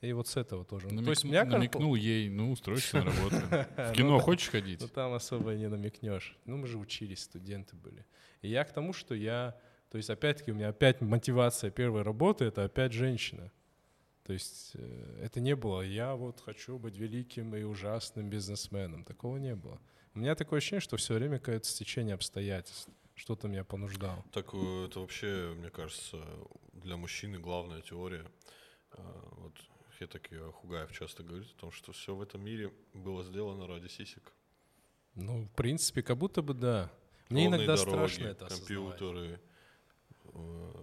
И 0.00 0.12
вот 0.12 0.28
с 0.28 0.36
этого 0.36 0.64
тоже. 0.64 0.88
Ну, 0.90 1.02
То 1.02 1.10
есть 1.10 1.24
меня 1.24 1.44
намекнул 1.44 1.94
ей, 1.94 2.28
ну, 2.28 2.52
устройся 2.52 2.98
на 2.98 3.04
работу. 3.06 3.36
В 3.50 3.76
Ну 3.76 3.94
кино 3.94 4.18
хочешь 4.20 4.48
ходить? 4.48 4.80
Ну, 4.80 4.88
там 4.88 5.12
особо 5.12 5.54
не 5.54 5.68
намекнешь. 5.68 6.36
Ну, 6.44 6.56
мы 6.56 6.66
же 6.66 6.78
учились, 6.78 7.22
студенты 7.22 7.74
были. 7.76 8.06
И 8.42 8.48
я 8.48 8.64
к 8.64 8.72
тому, 8.72 8.92
что 8.92 9.14
я... 9.14 9.58
То 9.90 9.96
есть, 9.96 10.10
опять-таки, 10.10 10.52
у 10.52 10.54
меня 10.54 10.68
опять 10.68 11.00
мотивация 11.00 11.70
первой 11.70 12.02
работы— 12.02 12.44
это 12.46 12.64
опять 12.64 12.92
женщина. 12.92 13.50
То 14.22 14.34
есть 14.34 14.72
э, 14.74 15.20
это 15.22 15.40
не 15.40 15.56
было 15.56 15.80
«я 15.80 16.14
вот 16.14 16.40
хочу 16.40 16.78
быть 16.78 16.98
великим 16.98 17.56
и 17.56 17.62
ужасным 17.62 18.28
бизнесменом». 18.28 19.02
Такого 19.02 19.38
не 19.38 19.54
было. 19.54 19.80
У 20.18 20.20
меня 20.20 20.34
такое 20.34 20.58
ощущение, 20.58 20.80
что 20.80 20.96
все 20.96 21.14
время 21.14 21.38
какое-то 21.38 21.68
стечение 21.68 22.14
обстоятельств. 22.14 22.88
Что-то 23.14 23.46
меня 23.46 23.62
понуждало. 23.62 24.24
Так 24.32 24.52
э, 24.52 24.86
это 24.86 24.98
вообще, 24.98 25.54
мне 25.56 25.70
кажется, 25.70 26.20
для 26.72 26.96
мужчины 26.96 27.38
главная 27.38 27.82
теория. 27.82 28.26
А, 28.90 29.28
Вот 29.36 29.52
Хетак 29.96 30.28
Хугаев 30.54 30.90
часто 30.90 31.22
говорит 31.22 31.46
о 31.56 31.60
том, 31.60 31.70
что 31.70 31.92
все 31.92 32.16
в 32.16 32.20
этом 32.20 32.44
мире 32.44 32.72
было 32.94 33.22
сделано 33.22 33.68
ради 33.68 33.86
сисек. 33.86 34.32
Ну, 35.14 35.44
в 35.44 35.50
принципе, 35.52 36.02
как 36.02 36.18
будто 36.18 36.42
бы 36.42 36.52
да. 36.52 36.90
Мне 37.28 37.44
Ровные 37.44 37.58
иногда 37.58 37.76
дороги, 37.76 37.94
страшно 37.94 38.26
это 38.26 38.46
осознавать. 38.46 38.98
компьютеры. 38.98 39.40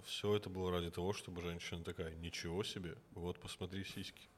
Все 0.06 0.34
это 0.34 0.50
было 0.50 0.72
ради 0.72 0.92
того, 0.92 1.12
чтобы 1.12 1.42
женщина 1.42 1.84
такая, 1.84 2.16
ничего 2.16 2.64
себе, 2.64 2.96
вот 3.12 3.38
посмотри 3.42 3.84
сиськи. 3.84 4.30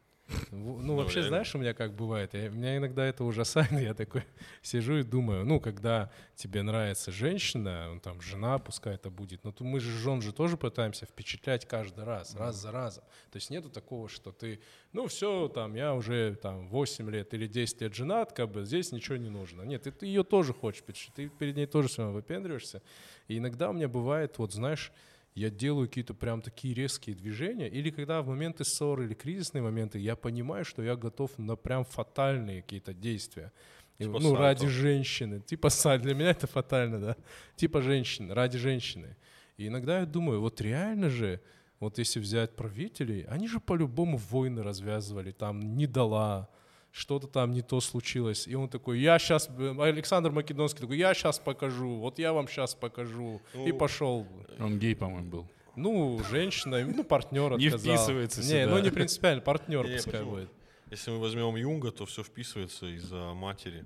Ну, 0.52 0.80
Ну, 0.82 0.96
вообще, 0.96 1.16
реально. 1.16 1.30
знаешь, 1.30 1.56
у 1.56 1.58
меня 1.58 1.74
как 1.74 1.94
бывает, 1.94 2.34
я, 2.34 2.50
меня 2.50 2.78
иногда 2.78 3.06
это 3.06 3.24
ужасает, 3.24 3.72
я 3.72 3.94
такой 3.94 4.24
сижу 4.62 4.98
и 4.98 5.04
думаю, 5.04 5.46
ну, 5.46 5.60
когда 5.60 6.12
тебе 6.36 6.64
нравится 6.64 7.12
женщина, 7.12 7.94
ну, 7.94 8.00
там, 8.00 8.20
жена, 8.22 8.58
пускай 8.58 8.96
это 8.96 9.10
будет, 9.10 9.44
но 9.44 9.52
то 9.52 9.64
мы 9.64 9.80
же 9.80 9.92
жен 9.92 10.22
же 10.22 10.34
тоже 10.34 10.58
пытаемся 10.58 11.06
впечатлять 11.06 11.66
каждый 11.66 12.04
раз, 12.04 12.36
раз 12.36 12.56
за 12.58 12.72
разом. 12.72 13.04
То 13.32 13.38
есть 13.38 13.50
нету 13.50 13.70
такого, 13.70 14.10
что 14.10 14.32
ты, 14.32 14.60
ну, 14.92 15.08
все, 15.08 15.48
там, 15.48 15.76
я 15.76 15.94
уже, 15.94 16.36
там, 16.36 16.68
8 16.68 17.10
лет 17.10 17.34
или 17.34 17.48
10 17.48 17.82
лет 17.82 17.96
женат, 17.96 18.34
как 18.34 18.52
бы, 18.52 18.66
здесь 18.66 18.92
ничего 18.92 19.16
не 19.18 19.30
нужно. 19.30 19.62
Нет, 19.62 19.84
ты, 19.84 19.92
ты 19.92 20.06
ее 20.08 20.24
тоже 20.24 20.54
хочешь 20.54 20.82
впечатлить, 20.82 21.14
ты 21.16 21.30
перед 21.30 21.56
ней 21.56 21.68
тоже 21.68 21.88
все 21.88 22.02
равно 22.02 22.16
выпендриваешься. 22.16 22.82
И 23.30 23.38
иногда 23.38 23.70
у 23.70 23.74
меня 23.74 23.88
бывает, 23.88 24.38
вот, 24.40 24.52
знаешь, 24.54 24.92
я 25.38 25.52
делаю 25.52 25.88
какие-то 25.88 26.16
прям 26.16 26.42
такие 26.42 26.74
резкие 26.74 27.16
движения, 27.16 27.68
или 27.68 27.92
когда 27.92 28.24
в 28.24 28.28
моменты 28.28 28.64
ссоры 28.64 29.06
или 29.06 29.14
кризисные 29.14 29.62
моменты 29.62 30.00
я 30.00 30.16
понимаю, 30.16 30.66
что 30.66 30.82
я 30.82 30.96
готов 30.96 31.38
на 31.38 31.56
прям 31.56 31.86
фатальные 31.86 32.64
какие-то 32.64 32.94
действия. 32.94 33.52
И, 34.00 34.04
Типа 34.04 34.20
ну, 34.20 34.36
ради 34.36 34.60
сальто. 34.60 34.74
женщины. 34.74 35.42
Типа 35.42 35.70
саль, 35.70 36.02
для 36.02 36.16
меня 36.16 36.32
это 36.32 36.48
фатально, 36.48 37.00
да. 37.00 37.18
Типа 37.56 37.82
женщины, 37.82 38.34
ради 38.34 38.58
женщины. 38.58 39.16
И 39.58 39.68
иногда 39.68 40.00
я 40.00 40.06
думаю, 40.08 40.42
вот 40.42 40.60
реально 40.60 41.10
же, 41.10 41.40
вот 41.80 42.00
если 42.00 42.20
взять 42.20 42.56
правителей, 42.56 43.22
они 43.30 43.48
же 43.48 43.60
по-любому 43.60 44.18
войны 44.18 44.64
развязывали, 44.64 45.32
там 45.32 45.76
не 45.76 45.86
дала, 45.86 46.50
что-то 46.92 47.28
там 47.28 47.52
не 47.52 47.62
то 47.62 47.80
случилось. 47.80 48.48
И 48.48 48.56
он 48.56 48.70
такой, 48.70 49.00
я 49.00 49.20
сейчас, 49.20 49.50
Александр 49.50 50.32
Македонский 50.32 50.82
такой, 50.82 50.98
я 50.98 51.14
сейчас 51.14 51.38
покажу, 51.38 51.96
вот 51.98 52.18
я 52.18 52.34
вам 52.34 52.48
сейчас 52.48 52.74
покажу. 52.74 53.40
и 53.54 53.72
Ну, 53.72 53.78
пошел. 53.78 54.26
Он 54.60 54.80
гей, 54.80 54.96
по-моему, 54.96 55.30
был. 55.30 55.48
Ну, 55.76 56.22
женщина, 56.30 56.84
ну, 56.86 57.04
партнер 57.04 57.58
Не 57.58 57.68
отказал. 57.68 57.96
вписывается 57.96 58.42
Не, 58.42 58.48
сюда. 58.48 58.68
ну 58.68 58.80
не 58.84 58.90
принципиально, 58.90 59.42
партнер 59.42 59.88
Не, 59.88 59.96
пускай 59.98 60.14
почему? 60.14 60.32
будет. 60.32 60.50
Если 60.90 61.12
мы 61.12 61.20
возьмем 61.20 61.56
Юнга, 61.56 61.92
то 61.92 62.06
все 62.06 62.24
вписывается 62.24 62.88
из-за 62.88 63.34
матери, 63.34 63.86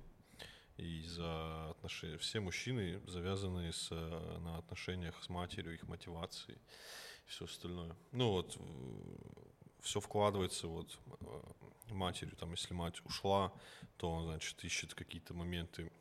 и 0.77 1.01
из-за 1.01 1.69
отношений. 1.71 2.17
Все 2.17 2.39
мужчины 2.39 3.01
завязаны 3.07 3.71
с, 3.71 3.89
э, 3.91 4.37
на 4.39 4.57
отношениях 4.57 5.21
с 5.23 5.29
матерью, 5.29 5.73
их 5.75 5.87
мотивацией 5.87 6.57
и 6.57 7.29
все 7.29 7.45
остальное. 7.45 7.95
Ну 8.11 8.31
вот, 8.31 8.57
все 9.81 9.99
вкладывается 9.99 10.67
вот 10.67 10.97
э, 11.19 11.93
матерью. 11.93 12.35
Там, 12.35 12.51
если 12.51 12.73
мать 12.73 12.99
ушла, 13.05 13.53
то 13.97 14.09
он, 14.09 14.25
значит, 14.25 14.63
ищет 14.63 14.93
какие-то 14.95 15.33
моменты 15.33 15.91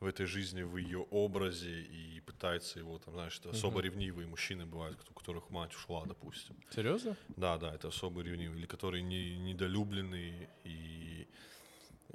в 0.00 0.06
этой 0.06 0.26
жизни, 0.26 0.62
в 0.62 0.76
ее 0.76 1.00
образе 1.10 1.82
и 1.82 2.20
пытается 2.20 2.78
его, 2.78 2.98
там, 2.98 3.14
знаешь, 3.14 3.38
это 3.40 3.50
особо 3.50 3.78
Мгм. 3.78 3.84
ревнивые 3.84 4.26
мужчины 4.28 4.64
бывают, 4.64 4.98
у 5.10 5.14
которых 5.14 5.50
мать 5.50 5.74
ушла, 5.74 6.04
допустим. 6.06 6.56
Серьезно? 6.70 7.16
Да, 7.36 7.58
да, 7.58 7.74
это 7.74 7.88
особо 7.88 8.22
ревнивые, 8.22 8.58
или 8.58 8.66
которые 8.66 9.02
не, 9.02 9.36
недолюбленные, 9.38 10.48
и, 10.64 11.26
э, 12.10 12.14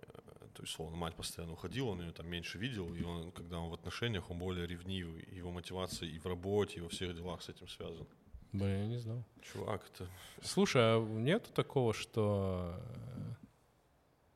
то 0.53 0.63
есть, 0.63 0.73
словно, 0.73 0.95
мать 0.95 1.15
постоянно 1.15 1.53
уходила, 1.53 1.89
он 1.89 2.01
ее 2.01 2.11
там 2.13 2.27
меньше 2.29 2.57
видел, 2.57 2.93
и 2.95 3.03
он, 3.03 3.31
когда 3.31 3.59
он 3.59 3.69
в 3.69 3.73
отношениях, 3.73 4.29
он 4.31 4.39
более 4.39 4.65
ревнивый, 4.65 5.27
его 5.31 5.51
мотивация 5.51 6.07
и 6.07 6.19
в 6.19 6.25
работе, 6.25 6.77
и 6.77 6.81
во 6.81 6.87
всех 6.87 7.13
делах 7.15 7.41
с 7.41 7.49
этим 7.49 7.67
связана. 7.67 8.07
Блин, 8.53 8.81
я 8.83 8.87
не 8.87 8.97
знал. 8.99 9.25
Чувак, 9.41 9.81
это... 9.93 10.07
Слушай, 10.41 10.81
а 10.83 11.01
нету 11.03 11.51
такого, 11.51 11.93
что 11.93 12.75
э, 12.77 13.33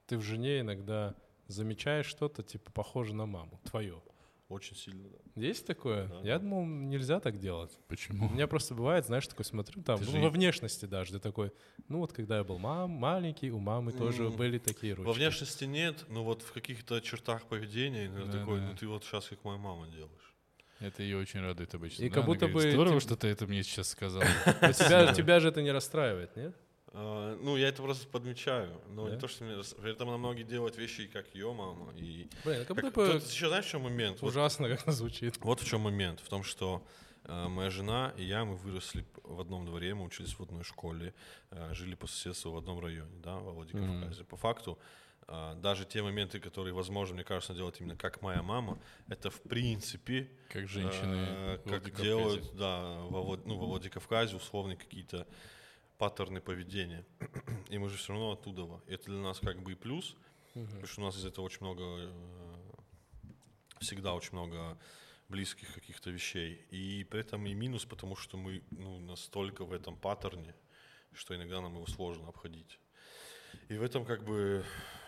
ты 0.08 0.18
в 0.18 0.22
жене 0.22 0.60
иногда 0.62 1.14
замечаешь 1.48 2.06
что-то, 2.06 2.44
типа, 2.44 2.72
похоже 2.72 3.14
на 3.16 3.26
маму, 3.26 3.60
твое? 3.70 4.02
Очень 4.50 4.78
сильно, 4.78 5.10
да. 5.10 5.18
Есть 5.42 5.66
такое? 5.68 6.08
Да, 6.08 6.20
Я 6.24 6.36
да. 6.36 6.40
думал, 6.40 6.66
нельзя 6.66 7.20
так 7.20 7.38
делать. 7.38 7.72
У 7.86 7.90
Почему? 7.90 8.30
меня 8.30 8.48
просто 8.48 8.76
бывает, 8.76 9.06
знаешь, 9.06 9.28
такой 9.28 9.44
смотрю, 9.44 9.84
там, 9.84 10.00
Ты 10.00 10.06
ну, 10.06 10.12
же 10.12 10.20
во 10.20 10.30
внешности 10.30 10.86
даже, 10.86 11.12
ты 11.12 11.20
такой, 11.20 11.52
ну 11.90 12.00
вот 12.00 12.14
когда 12.14 12.38
я 12.38 12.46
был 12.46 12.58
мам, 12.58 12.92
маленький, 12.92 13.52
у 13.52 13.60
мамы 13.60 13.92
тоже 13.92 14.24
М, 14.24 14.38
были 14.38 14.58
такие 14.58 14.94
ручки. 14.94 15.06
Во 15.08 15.12
внешности 15.14 15.66
нет, 15.66 16.06
но 16.08 16.24
вот 16.24 16.44
в 16.44 16.54
каких-то 16.54 17.02
чертах 17.02 17.44
поведения, 17.48 18.10
ну, 18.10 18.26
Да, 18.26 18.32
такой, 18.40 18.60
да. 18.62 18.68
ну 18.68 18.76
ты 18.78 18.88
вот 18.88 19.04
сейчас 19.04 19.28
как 19.28 19.44
моя 19.44 19.58
мама 19.58 19.88
делаешь. 19.88 20.34
Это 20.80 21.04
ее 21.04 21.18
очень 21.18 21.42
радует 21.42 21.74
обычно. 21.76 22.04
И 22.04 22.08
Да, 22.10 22.16
как 22.16 22.26
будто 22.26 22.48
говорит, 22.48 22.70
бы 22.70 22.72
Здорово, 22.72 23.02
тем- 23.02 23.10
что 23.10 23.16
ты 23.18 23.28
это 23.28 23.48
мне 23.48 23.64
сейчас 23.64 23.90
сказал. 23.90 24.22
Тебя 24.62 25.40
же 25.42 25.50
это 25.50 25.62
не 25.62 25.72
расстраивает, 25.72 26.36
нет? 26.38 26.56
А, 27.00 27.38
ну, 27.42 27.58
я 27.58 27.68
это 27.68 27.84
просто 27.84 28.08
подмечаю. 28.08 28.82
Но 28.90 29.06
Да? 29.06 29.14
не 29.14 29.20
то, 29.20 29.28
что 29.28 29.44
мне... 29.44 29.62
При 29.80 29.92
этом 29.92 30.10
она 30.10 30.18
многие 30.18 30.42
делают 30.44 30.78
вещи, 30.78 31.06
как 31.06 31.28
ее 31.36 31.54
мама. 31.54 31.94
И 31.96 32.28
Блин, 32.44 32.66
как 32.66 32.78
как- 32.78 32.94
бы 32.96 33.20
Тут 33.20 33.30
еще 33.30 33.50
знаешь, 33.50 33.66
в 33.66 33.70
чем 33.70 33.82
момент? 33.84 34.20
Вот 34.22 34.30
ужасно 34.30 34.68
как 34.76 34.92
звучит. 34.92 35.38
Вот 35.42 35.62
в 35.62 35.66
чем 35.66 35.82
момент. 35.82 36.20
В 36.22 36.28
том, 36.28 36.44
что 36.44 36.84
э, 37.26 37.48
моя 37.48 37.70
жена 37.70 38.14
и 38.18 38.24
я, 38.24 38.46
мы 38.46 38.56
выросли 38.56 39.06
в 39.22 39.40
одном 39.40 39.68
дворе, 39.68 39.94
мы 39.94 40.06
учились 40.06 40.34
в 40.34 40.42
одной 40.42 40.64
школе, 40.64 41.14
э, 41.52 41.72
жили 41.76 41.94
по 41.94 42.08
соседству 42.08 42.52
в 42.52 42.58
одном 42.58 42.80
районе, 42.80 43.12
да, 43.24 43.36
во 43.36 43.52
Владикавказе. 43.52 44.24
По 44.24 44.36
факту 44.36 44.80
а, 45.30 45.56
даже 45.56 45.84
те 45.84 46.02
моменты, 46.02 46.40
которые, 46.40 46.74
возможно, 46.74 47.16
мне 47.16 47.26
кажется, 47.26 47.54
делать 47.54 47.82
именно 47.82 47.98
как 47.98 48.22
моя 48.22 48.42
мама, 48.42 48.80
это 49.10 49.30
в 49.30 49.42
принципе 49.42 50.32
Как 50.50 50.70
женщины 50.70 51.16
э, 51.16 51.58
в 51.66 51.70
как 51.70 52.02
делают, 52.02 52.56
да, 52.56 52.94
во, 53.10 53.38
ну, 53.46 53.58
во 53.58 53.66
Владикавказе 53.66 54.38
условные 54.38 54.78
какие-то 54.78 55.28
паттерны 55.98 56.42
поведения. 56.42 57.06
И 57.70 57.78
мы 57.78 57.90
же 57.90 57.98
все 57.98 58.14
равно 58.14 58.32
оттуда. 58.32 58.82
Это 58.88 59.06
для 59.06 59.20
нас 59.20 59.40
как 59.40 59.62
бы 59.62 59.74
и 59.74 59.76
плюс, 59.76 60.16
потому 60.54 60.88
что 60.88 61.02
у 61.02 61.06
нас 61.06 61.18
из 61.18 61.26
этого 61.26 61.46
очень 61.46 61.60
много, 61.62 61.84
э, 61.84 62.12
всегда 63.80 64.14
очень 64.14 64.32
много 64.34 64.78
близких 65.30 65.74
каких-то 65.74 66.10
вещей. 66.10 66.66
И 66.72 67.04
при 67.04 67.20
этом 67.20 67.46
и 67.46 67.54
минус, 67.54 67.86
потому 67.86 68.16
что 68.16 68.38
мы 68.38 68.64
ну, 68.72 69.00
настолько 69.00 69.66
в 69.66 69.74
этом 69.74 69.98
паттерне, 69.98 70.56
что 71.14 71.36
иногда 71.36 71.62
нам 71.62 71.76
его 71.76 71.88
сложно 71.88 72.30
обходить. 72.30 72.80
И 73.70 73.78
в 73.78 73.84
этом 73.84 74.06
как 74.06 74.24
бы 74.24 74.64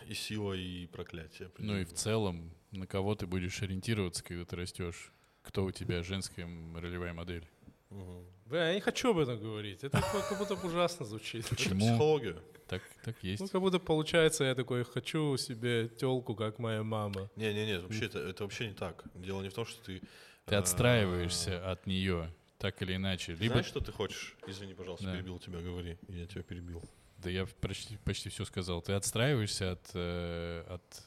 и 0.06 0.14
сила, 0.14 0.54
и 0.54 0.88
проклятие. 0.88 1.52
Ну 1.58 1.78
и 1.78 1.86
в 1.86 1.94
целом, 1.94 2.52
на 2.72 2.88
кого 2.88 3.16
ты 3.16 3.28
будешь 3.28 3.62
ориентироваться, 3.62 4.24
когда 4.24 4.46
ты 4.46 4.56
растешь? 4.56 5.12
Кто 5.42 5.66
у 5.66 5.72
тебя 5.72 6.04
женская 6.04 6.46
ролевая 6.76 7.14
модель? 7.14 7.48
Мгм. 7.90 8.26
Бля, 8.46 8.70
я 8.70 8.76
не 8.76 8.82
хочу 8.82 9.12
об 9.12 9.18
этом 9.18 9.40
говорить. 9.40 9.84
Это 9.84 10.02
как 10.02 10.38
будто 10.38 10.54
ужасно 10.56 11.06
звучит. 11.06 11.46
Это 11.46 11.56
Почему? 11.56 11.80
психология. 11.80 12.36
Так, 12.68 12.84
так 13.04 13.16
есть. 13.24 13.42
Ну, 13.42 13.48
как 13.48 13.62
будто 13.62 13.80
получается, 13.80 14.44
я 14.44 14.54
такой, 14.56 14.84
хочу 14.84 15.38
себе 15.38 15.88
телку, 15.88 16.36
как 16.36 16.60
моя 16.60 16.84
мама. 16.84 17.30
Не, 17.36 17.54
не, 17.54 17.66
не, 17.66 17.80
вообще 17.80 18.06
это, 18.06 18.20
это 18.20 18.44
вообще 18.44 18.68
не 18.68 18.74
так. 18.74 19.04
Дело 19.16 19.42
не 19.42 19.50
в 19.50 19.54
том, 19.54 19.66
что 19.66 19.84
ты. 19.84 20.02
Ты 20.46 20.56
э, 20.56 20.58
отстраиваешься 20.58 21.72
от 21.72 21.88
нее, 21.88 22.32
так 22.60 22.80
или 22.82 22.96
иначе. 22.96 23.34
Либо, 23.34 23.54
Знаешь, 23.54 23.66
что 23.68 23.80
ты 23.80 23.92
хочешь? 23.92 24.36
Извини, 24.48 24.74
пожалуйста, 24.76 25.06
Да. 25.06 25.14
перебил 25.16 25.40
тебя, 25.40 25.60
говори. 25.62 25.98
Я 26.08 26.26
тебя 26.28 26.44
перебил. 26.44 26.84
да 27.18 27.30
я 27.30 27.48
почти, 27.60 27.98
почти 27.98 28.30
все 28.30 28.46
сказал. 28.46 28.82
Ты 28.84 28.94
отстраиваешься 28.94 29.72
от, 29.72 29.90
э, 29.96 30.64
от 30.68 31.04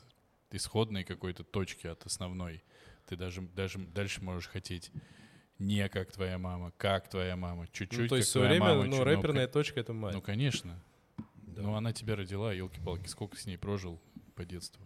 исходной 0.50 1.04
какой-то 1.04 1.44
точки, 1.44 1.86
от 1.86 2.04
основной. 2.06 2.62
Ты 3.06 3.16
даже, 3.16 3.40
даже 3.42 3.78
дальше 3.78 4.20
можешь 4.22 4.48
хотеть 4.48 4.90
не 5.58 5.88
как 5.88 6.12
твоя 6.12 6.38
мама, 6.38 6.72
как 6.76 7.08
твоя 7.08 7.36
мама, 7.36 7.66
чуть-чуть 7.72 7.98
Ну, 8.00 8.08
то 8.08 8.16
есть 8.16 8.28
как 8.28 8.30
все 8.30 8.38
твоя 8.40 8.50
время, 8.60 8.64
мама, 8.76 8.84
ну, 8.84 9.04
рэперная 9.04 9.46
как- 9.46 9.52
точка— 9.52 9.80
это 9.80 9.92
мать. 9.92 10.14
Ну, 10.14 10.20
конечно. 10.22 10.78
Да. 11.34 11.62
Ну, 11.62 11.74
она 11.74 11.92
тебя 11.92 12.16
родила, 12.16 12.52
елки-палки, 12.52 13.06
сколько 13.08 13.36
с 13.36 13.46
ней 13.46 13.56
прожил 13.58 14.00
по 14.34 14.44
детству. 14.44 14.82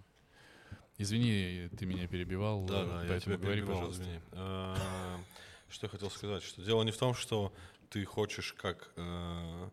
Извини, 0.98 1.68
ты 1.78 1.84
меня 1.86 2.06
перебивал, 2.08 2.64
Да, 2.66 2.84
да, 2.84 3.02
я 3.02 3.08
поэтому 3.08 3.20
тебя 3.20 3.36
говори, 3.36 3.60
перебил, 3.60 3.74
пожалуйста. 3.74 4.02
извини. 4.02 4.20
А, 4.32 5.20
Что 5.68 5.86
я 5.86 5.90
хотел 5.90 6.10
сказать, 6.10 6.42
что 6.42 6.62
дело 6.62 6.82
не 6.84 6.90
в 6.92 6.96
том, 6.96 7.14
что 7.14 7.52
ты 7.90 8.04
хочешь 8.04 8.52
как... 8.54 8.92
э, 8.96 9.70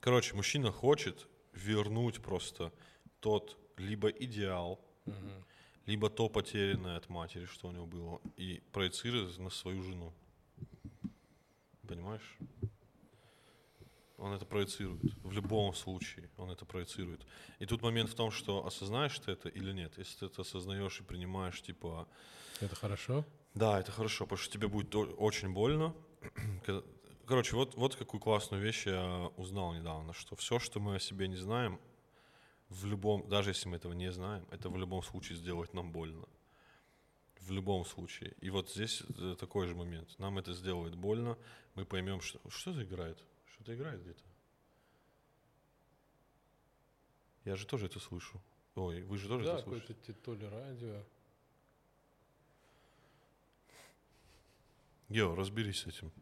Короче, 0.00 0.34
мужчина 0.34 0.72
хочет 0.72 1.28
вернуть 1.52 2.22
просто 2.22 2.72
тот 3.20 3.56
либо 3.76 4.08
идеал, 4.08 4.80
Мгм. 5.04 5.44
либо 5.86 6.08
то 6.10 6.28
потерянное 6.28 6.96
от 6.96 7.08
матери, 7.08 7.44
что 7.46 7.68
у 7.68 7.72
него 7.72 7.86
было, 7.86 8.20
и 8.36 8.62
проецировать 8.72 9.36
на 9.38 9.50
свою 9.50 9.82
жену. 9.82 10.12
Понимаешь? 11.86 12.38
Он 14.18 14.32
это 14.32 14.44
проецирует. 14.46 15.02
В 15.24 15.32
любом 15.32 15.74
случае 15.74 16.30
он 16.36 16.50
это 16.50 16.64
проецирует. 16.64 17.26
И 17.58 17.66
тут 17.66 17.82
момент 17.82 18.10
в 18.10 18.14
том, 18.14 18.30
что 18.30 18.64
осознаешь 18.64 19.18
ты 19.18 19.32
это 19.32 19.48
или 19.48 19.72
нет. 19.72 19.98
Если 19.98 20.18
ты 20.20 20.26
это 20.26 20.42
осознаешь 20.42 21.00
и 21.00 21.02
принимаешь, 21.02 21.60
типа, 21.60 22.06
Это 22.60 22.76
хорошо? 22.76 23.24
да, 23.54 23.80
это 23.80 23.90
хорошо, 23.90 24.24
потому 24.24 24.38
что 24.38 24.52
тебе 24.52 24.68
будет 24.68 24.94
очень 24.94 25.52
больно. 25.52 25.94
Короче, 27.26 27.56
вот, 27.56 27.74
вот 27.76 27.96
какую 27.96 28.20
классную 28.20 28.62
вещь 28.62 28.86
я 28.86 29.30
узнал 29.36 29.72
недавно, 29.74 30.12
что 30.12 30.36
все, 30.36 30.58
что 30.58 30.80
мы 30.80 30.96
о 30.96 31.00
себе 31.00 31.28
не 31.28 31.36
знаем, 31.36 31.80
в 32.68 32.86
любом, 32.86 33.28
даже 33.28 33.50
если 33.50 33.68
мы 33.68 33.76
этого 33.76 33.92
не 33.92 34.10
знаем, 34.12 34.46
это 34.50 34.68
в 34.70 34.76
любом 34.76 35.02
случае 35.02 35.36
сделает 35.36 35.74
нам 35.74 35.92
больно. 35.92 36.26
В 37.46 37.50
любом 37.50 37.84
случае. 37.84 38.34
И 38.40 38.50
вот 38.50 38.70
здесь 38.70 39.02
э, 39.18 39.36
такой 39.38 39.66
же 39.66 39.74
момент. 39.74 40.16
Нам 40.18 40.38
это 40.38 40.52
сделает 40.54 40.94
больно, 40.94 41.36
мы 41.74 41.84
поймем, 41.84 42.20
что... 42.20 42.40
Что 42.48 42.70
это 42.70 42.84
играет? 42.84 43.18
Что-то 43.46 43.74
играет 43.74 44.00
где-то. 44.02 44.22
Я 47.44 47.56
же 47.56 47.66
тоже 47.66 47.86
это 47.86 47.98
слышу. 47.98 48.40
Ой, 48.76 49.02
вы 49.02 49.18
же 49.18 49.26
тоже 49.28 49.44
Да, 49.46 49.54
это 49.54 49.62
слышите? 49.64 49.94
какое-то 49.94 50.20
то 50.22 50.34
ли 50.34 50.46
радио. 50.46 51.02
Гео, 55.08 55.34
разберись 55.34 55.80
с 55.80 55.86
этим. 55.86 56.12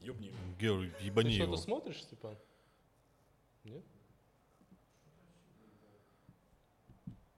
Ёбни. 0.00 0.32
Гео, 0.58 0.80
Ты 0.98 1.04
ебани 1.04 1.30
что-то 1.34 1.44
его. 1.44 1.56
смотришь, 1.56 2.02
Степан? 2.02 2.36
Нет? 3.64 3.84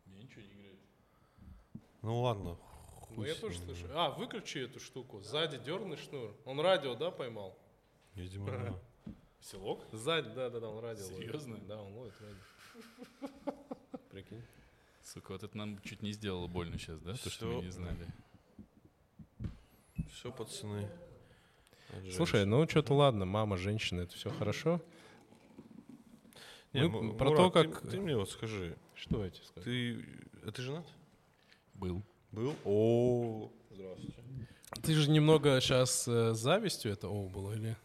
Мне 0.05 0.23
ничего 0.23 0.43
не 0.43 0.53
играет. 0.53 0.79
Ну 2.03 2.21
ладно. 2.21 2.59
Ну, 3.17 3.25
я 3.25 3.35
тоже 3.35 3.59
слышу. 3.59 3.87
А, 3.95 4.11
выключи 4.11 4.59
эту 4.59 4.79
штуку. 4.81 5.21
Сзади 5.23 5.59
дерный 5.59 5.97
шнур. 5.97 6.35
Он 6.45 6.61
радио, 6.61 6.95
да, 6.95 7.11
поймал? 7.11 7.59
Видимо, 8.15 8.47
да. 8.51 9.13
Селок? 9.41 9.85
Сзади, 9.93 10.29
да, 10.35 10.51
да, 10.51 10.61
да, 10.61 10.69
он 10.69 10.83
радио 10.83 11.05
ловит. 11.05 11.19
Серьезно? 11.19 11.57
Да, 11.67 11.81
он 11.81 11.95
ловит 11.95 12.15
радио. 12.21 13.55
Прикинь. 14.11 14.43
Сука, 15.03 15.33
вот 15.33 15.43
это 15.45 15.57
нам 15.57 15.81
чуть 15.83 16.03
не 16.03 16.13
сделало 16.13 16.47
больно 16.47 16.79
сейчас, 16.79 17.01
да? 17.01 17.15
То, 17.15 17.31
что 17.31 17.47
мы 17.47 17.63
не 17.65 17.71
знали. 17.71 18.07
Все, 20.13 20.33
пацаны. 20.33 20.89
от 21.91 22.13
Слушай, 22.13 22.41
женщин. 22.41 22.51
ну 22.51 22.69
что-то 22.69 22.95
ладно, 22.95 23.25
мама, 23.25 23.57
женщина, 23.57 24.01
это 24.03 24.15
все 24.15 24.31
хорошо. 24.31 24.81
Не, 26.73 26.89
мы 26.89 27.15
про 27.17 27.31
Мурат, 27.31 27.53
то, 27.53 27.63
ты- 27.63 27.69
как- 27.71 27.91
Ты, 27.91 28.01
мне 28.01 28.17
вот 28.17 28.29
скажи, 28.31 28.77
Что 28.95 29.25
я 29.25 29.31
тебе 29.31 29.45
скажу? 29.45 29.65
ты... 29.65 30.05
А 30.45 30.53
ты 30.53 30.63
женат? 30.63 30.87
Был. 31.75 32.03
Был? 32.33 32.55
О, 32.65 33.51
здравствуйте. 33.71 34.23
Ты 34.83 34.95
же 34.95 35.11
немного 35.11 35.61
сейчас 35.61 36.05
завистью 36.05 36.93
это 36.93 37.09
о 37.09 37.29
было 37.29 37.53
или? 37.55 37.77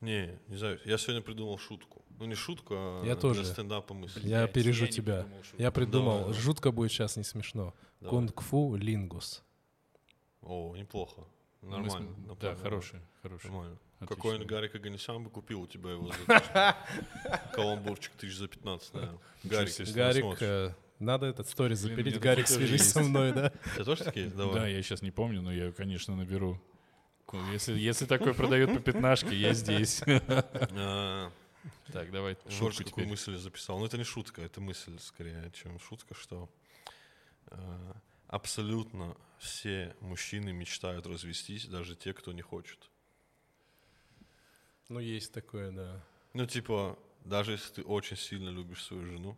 Не, 0.00 0.38
не 0.48 0.56
знаю, 0.56 0.80
я 0.84 0.98
сегодня 0.98 1.20
придумал 1.22 1.58
шутку. 1.58 2.02
Ну, 2.18 2.26
не 2.26 2.34
шутку, 2.34 2.74
а 2.76 2.98
Я 3.00 3.14
для 3.14 3.16
тоже. 3.16 3.44
стендапа 3.44 3.94
мысль. 3.94 4.26
Я 4.26 4.44
опережу 4.44 4.86
не 4.86 4.90
тебя. 4.92 5.22
придумал 5.22 5.42
шутку. 5.44 5.62
Я 5.62 5.70
придумал, 5.70 6.12
Давай, 6.18 6.24
давай. 6.32 6.40
жутко 6.42 6.70
будет 6.72 6.90
сейчас 6.92 7.16
не 7.16 7.24
смешно. 7.24 7.74
Давай. 8.00 8.10
Кунг-фу 8.10 8.76
лингус. 8.76 9.42
О, 10.42 10.74
неплохо. 10.76 11.22
Ну, 11.62 11.70
мы 11.78 11.82
Нормально. 11.82 12.16
Да, 12.40 12.54
хороший, 12.56 13.00
хороший. 13.22 13.46
Нормально. 13.50 13.78
Какой-нибудь 14.00 14.46
Гарик 14.46 14.74
Аганесян 14.74 15.22
бы 15.22 15.28
купил 15.30 15.62
у 15.62 15.66
тебя 15.66 15.90
его 15.92 16.10
за 16.26 16.76
каламбурчик 17.52 18.12
тысяч 18.14 18.36
за 18.36 18.48
15, 18.48 18.94
наверное. 18.94 19.18
Гарик, 19.44 19.78
если 19.78 19.92
Гарик, 19.92 20.24
э, 20.40 20.74
надо 21.00 21.26
этот 21.26 21.48
сторис 21.48 21.82
Блин, 21.82 21.96
запилить. 21.96 22.20
Гарик, 22.20 22.46
свяжись 22.46 22.90
со 22.90 23.00
мной, 23.02 23.32
да? 23.32 23.50
Тебя 23.74 23.84
тоже 23.84 24.04
такие? 24.04 24.26
есть? 24.26 24.36
Да, 24.36 24.44
Давай. 24.44 24.72
я 24.74 24.82
сейчас 24.82 25.02
не 25.02 25.10
помню, 25.10 25.42
но 25.42 25.52
я, 25.52 25.72
конечно, 25.72 26.14
наберу. 26.14 26.60
Если, 27.52 27.78
если 27.78 28.06
такой 28.06 28.34
продают 28.34 28.72
по 28.72 28.80
пятнашке, 28.80 29.34
я 29.36 29.54
здесь. 29.54 30.02
А, 30.06 31.30
Так, 31.92 32.10
давай 32.10 32.36
Жорж 32.48 32.76
шутку 32.76 32.90
какую 32.90 33.04
теперь. 33.04 33.06
мысль 33.08 33.36
записал. 33.36 33.78
Ну, 33.78 33.86
это 33.86 33.98
не 33.98 34.04
шутка, 34.04 34.42
это 34.42 34.60
мысль 34.60 34.98
скорее, 35.00 35.50
чем 35.52 35.78
шутка, 35.78 36.14
что 36.14 36.48
э, 37.46 37.92
абсолютно 38.28 39.16
все 39.38 39.94
мужчины 40.00 40.52
мечтают 40.52 41.06
развестись, 41.06 41.66
даже 41.66 41.96
те, 41.96 42.12
кто 42.12 42.32
не 42.32 42.42
хочет. 42.42 42.90
Ну, 44.88 44.98
есть 45.00 45.32
такое, 45.32 45.70
да. 45.72 46.04
Ну, 46.34 46.46
типа, 46.46 46.98
даже 47.24 47.52
если 47.52 47.74
ты 47.74 47.82
очень 47.82 48.16
сильно 48.16 48.48
любишь 48.50 48.82
свою 48.82 49.06
жену, 49.06 49.36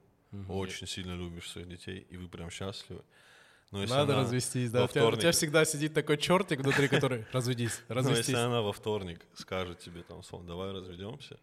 очень 0.49 0.87
сильно 0.87 1.12
любишь 1.14 1.51
своих 1.51 1.68
детей, 1.68 2.07
и 2.11 2.16
вы 2.16 2.29
прям 2.29 2.51
счастливы. 2.51 3.03
Но 3.71 3.81
если 3.81 3.95
Надо 3.95 4.14
она- 4.14 4.23
развестись, 4.25 4.71
да. 4.71 4.81
во 4.81 4.85
У 4.85 4.88
тебя, 4.88 5.03
у 5.07 5.11
тебя 5.11 5.18
вторник- 5.21 5.35
всегда 5.35 5.64
сидит 5.64 5.95
такой 5.95 6.18
чертик 6.18 6.61
внутри, 6.61 6.88
который 6.88 7.25
разведись, 7.33 7.81
Но 7.88 7.97
если 7.97 8.11
развестись. 8.11 8.35
она 8.35 8.61
во 8.61 8.73
вторник 8.73 9.21
скажет 9.35 9.79
тебе, 9.81 10.03
там, 10.03 10.23
словно, 10.23 10.49
давай 10.49 10.73
разведемся, 10.73 11.38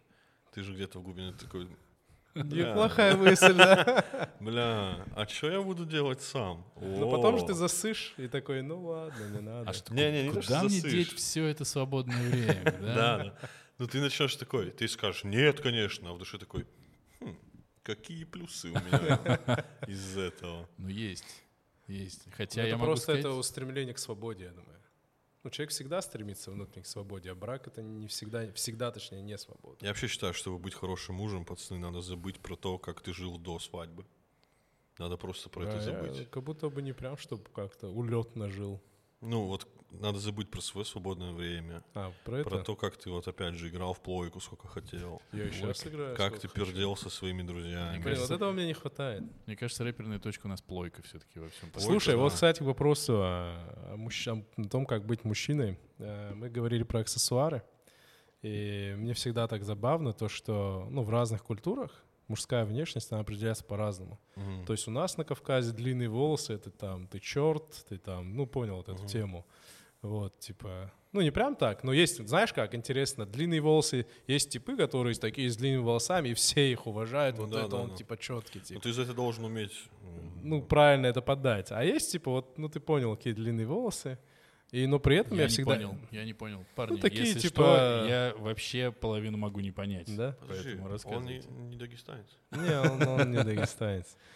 ты 0.54 0.62
же 0.62 0.72
где-то 0.74 1.00
в 1.00 1.02
глубине 1.02 1.32
такой, 1.32 1.66
Неплохая 2.34 3.16
мысль, 3.16 3.54
да. 3.54 4.04
бля, 4.40 5.04
а 5.16 5.26
что 5.26 5.50
я 5.50 5.60
буду 5.60 5.84
делать 5.84 6.22
сам? 6.22 6.64
Но 6.80 7.10
потом 7.10 7.38
же 7.38 7.46
ты 7.46 7.54
засышь 7.54 8.14
и 8.18 8.28
такой, 8.28 8.62
ну 8.62 8.80
ладно, 8.84 9.24
не 9.30 9.40
надо. 9.40 9.68
А 9.68 9.72
что, 9.72 9.92
Не, 9.92 10.12
не, 10.12 10.28
не 10.28 10.40
куда 10.40 10.62
мне 10.62 10.80
деть 10.80 11.12
все 11.12 11.46
это 11.46 11.64
свободное 11.64 12.22
время? 12.30 12.62
Да, 12.80 13.18
Да? 13.18 13.38
Ну 13.78 13.86
ты 13.88 14.00
начнешь 14.00 14.36
такой, 14.36 14.70
ты 14.70 14.86
скажешь, 14.86 15.24
нет, 15.24 15.60
конечно, 15.60 16.10
а 16.10 16.12
в 16.12 16.18
душе 16.18 16.38
такой, 16.38 16.62
«Хм, 16.62 16.66
какие 17.82 18.24
плюсы 18.24 18.68
у 18.68 18.74
меня 18.74 19.64
из 19.86 20.16
этого. 20.16 20.68
Ну, 20.78 20.88
есть. 20.88 21.24
Есть. 21.86 22.26
Ну, 22.26 22.32
Хотя 22.36 22.62
это 22.62 22.68
я 22.68 22.76
могу 22.76 22.86
просто 22.86 23.04
сказать... 23.04 23.20
это 23.20 23.32
устремление 23.32 23.94
к 23.94 23.98
свободе, 23.98 24.44
я 24.44 24.50
думаю. 24.50 24.78
Ну, 25.42 25.50
человек 25.50 25.70
всегда 25.70 26.02
стремится 26.02 26.50
внутренне 26.50 26.82
к 26.82 26.86
свободе, 26.86 27.30
а 27.30 27.34
брак 27.34 27.66
это 27.66 27.82
не 27.82 28.08
всегда, 28.08 28.52
всегда, 28.52 28.90
точнее, 28.90 29.22
не 29.22 29.38
свобода. 29.38 29.78
Я 29.80 29.88
вообще 29.88 30.06
считаю, 30.06 30.34
чтобы 30.34 30.58
быть 30.58 30.74
хорошим 30.74 31.14
мужем, 31.14 31.46
пацаны, 31.46 31.80
надо 31.80 32.02
забыть 32.02 32.38
про 32.40 32.56
то, 32.56 32.78
как 32.78 33.00
ты 33.00 33.14
жил 33.14 33.38
до 33.38 33.58
свадьбы. 33.58 34.04
Надо 34.98 35.16
просто 35.16 35.48
про 35.48 35.62
это 35.62 35.72
А 35.72 35.76
я 35.76 35.80
забыть. 35.80 36.30
как 36.30 36.42
будто 36.42 36.68
бы 36.68 36.82
не 36.82 36.92
прям, 36.92 37.16
чтобы 37.16 37.44
как-то 37.54 37.88
улетно 37.88 38.50
жил. 38.50 38.82
Ну 39.22 39.46
вот 39.46 39.66
надо 39.90 40.18
забыть 40.18 40.50
про 40.50 40.60
свое 40.60 40.84
свободное 40.84 41.32
время, 41.32 41.82
А, 41.94 42.12
про 42.24 42.38
это? 42.38 42.48
про 42.50 42.58
то, 42.62 42.76
как 42.76 42.96
ты 42.96 43.10
вот 43.10 43.26
опять 43.28 43.54
же 43.54 43.68
играл 43.68 43.92
в 43.92 44.00
плойку, 44.00 44.40
сколько 44.40 44.68
хотел, 44.68 45.20
Я 45.32 45.44
и 45.48 45.50
сейчас 45.52 45.86
играю. 45.86 46.16
как 46.16 46.38
ты 46.38 46.48
хочу. 46.48 46.64
пердел 46.66 46.96
со 46.96 47.10
своими 47.10 47.42
друзьями. 47.42 47.90
Мне 47.90 47.98
Блин, 47.98 48.02
вот 48.02 48.04
кажется- 48.14 48.34
этого 48.34 48.52
мне 48.52 48.66
не 48.66 48.74
хватает. 48.74 49.22
Мне 49.46 49.56
кажется, 49.56 49.84
рэперная 49.84 50.18
точка 50.18 50.46
у 50.46 50.48
нас 50.48 50.60
плойка 50.62 51.02
все-таки 51.02 51.38
во 51.40 51.48
всем. 51.48 51.70
Плойка, 51.70 51.80
Слушай, 51.90 52.16
вот, 52.16 52.28
да. 52.28 52.34
кстати, 52.34 52.58
к 52.60 52.62
вопросу 52.62 53.14
о, 53.22 53.94
мужч- 53.96 54.44
о 54.56 54.68
том, 54.68 54.86
как 54.86 55.04
быть 55.06 55.24
мужчиной. 55.24 55.78
Э, 55.98 56.32
Мы 56.34 56.48
говорили 56.50 56.82
про 56.84 57.00
аксессуары. 57.00 57.62
И 58.42 58.94
мне 58.96 59.12
всегда 59.12 59.46
так 59.48 59.64
забавно 59.64 60.12
то, 60.12 60.28
что 60.28 60.86
ну, 60.90 61.02
в 61.02 61.10
разных 61.10 61.42
культурах 61.42 62.04
мужская 62.28 62.64
внешность, 62.64 63.10
она 63.12 63.20
определяется 63.22 63.64
по-разному. 63.64 64.18
Мгм. 64.36 64.64
То 64.64 64.72
есть 64.72 64.88
у 64.88 64.90
нас 64.90 65.16
на 65.18 65.24
Кавказе 65.24 65.72
длинные 65.72 66.08
волосы, 66.08 66.54
это 66.54 66.70
там 66.70 67.06
ты 67.08 67.18
черт, 67.18 67.84
ты 67.88 67.98
там, 67.98 68.34
ну 68.36 68.46
понял 68.46 68.76
вот 68.76 68.88
эту 68.88 68.98
Мгм. 69.00 69.06
тему. 69.08 69.46
Вот, 70.02 70.38
типа, 70.38 70.92
ну 71.12 71.20
не 71.20 71.30
прям 71.30 71.54
так, 71.56 71.84
но 71.84 71.92
есть, 71.92 72.26
знаешь 72.26 72.52
как, 72.54 72.74
интересно, 72.74 73.26
длинные 73.26 73.60
волосы, 73.60 74.06
есть 74.26 74.50
типы, 74.50 74.76
которые 74.76 75.14
такие 75.16 75.50
с 75.50 75.56
длинными 75.56 75.82
волосами, 75.82 76.30
и 76.30 76.34
все 76.34 76.72
их 76.72 76.86
уважают, 76.86 77.36
Ну 77.36 77.42
вот 77.44 77.52
да, 77.52 77.60
это 77.60 77.68
да, 77.70 77.76
он 77.76 77.90
да. 77.90 77.96
типа 77.96 78.16
четкий, 78.16 78.60
Ну, 78.60 78.64
типа. 78.64 78.80
ты 78.80 78.92
за 78.92 79.02
это 79.02 79.12
должен 79.12 79.44
уметь. 79.44 79.72
Ну, 80.42 80.62
правильно 80.62 81.06
это 81.06 81.20
подать. 81.20 81.70
А 81.70 81.84
есть, 81.84 82.12
типа, 82.12 82.30
вот, 82.30 82.56
ну, 82.56 82.68
ты 82.70 82.80
понял, 82.80 83.14
какие 83.14 83.34
длинные 83.34 83.66
волосы. 83.66 84.18
И, 84.72 84.86
но 84.86 84.98
при 85.00 85.16
этом 85.16 85.32
Я 85.36 85.42
я, 85.42 85.48
не 85.48 85.52
всегда... 85.52 85.74
понял, 85.74 85.96
я 86.12 86.24
не 86.24 86.32
понял. 86.32 86.64
Парни, 86.76 86.96
такие, 86.98 87.24
если 87.26 87.40
типа- 87.40 87.52
что, 87.52 88.06
я 88.08 88.34
вообще 88.38 88.92
половину 88.92 89.36
могу 89.36 89.60
не 89.60 89.72
понять. 89.72 90.16
Да? 90.16 90.36
Подожди, 90.40 90.76
Поэтому 90.80 91.16
он 91.16 91.24
не, 91.24 91.42
не 91.70 91.76
дагестанец. 91.76 92.28
Не, 92.52 92.80
он, 92.80 93.02
он 93.20 93.30
не 93.32 93.42
дагестанец. 93.42 94.16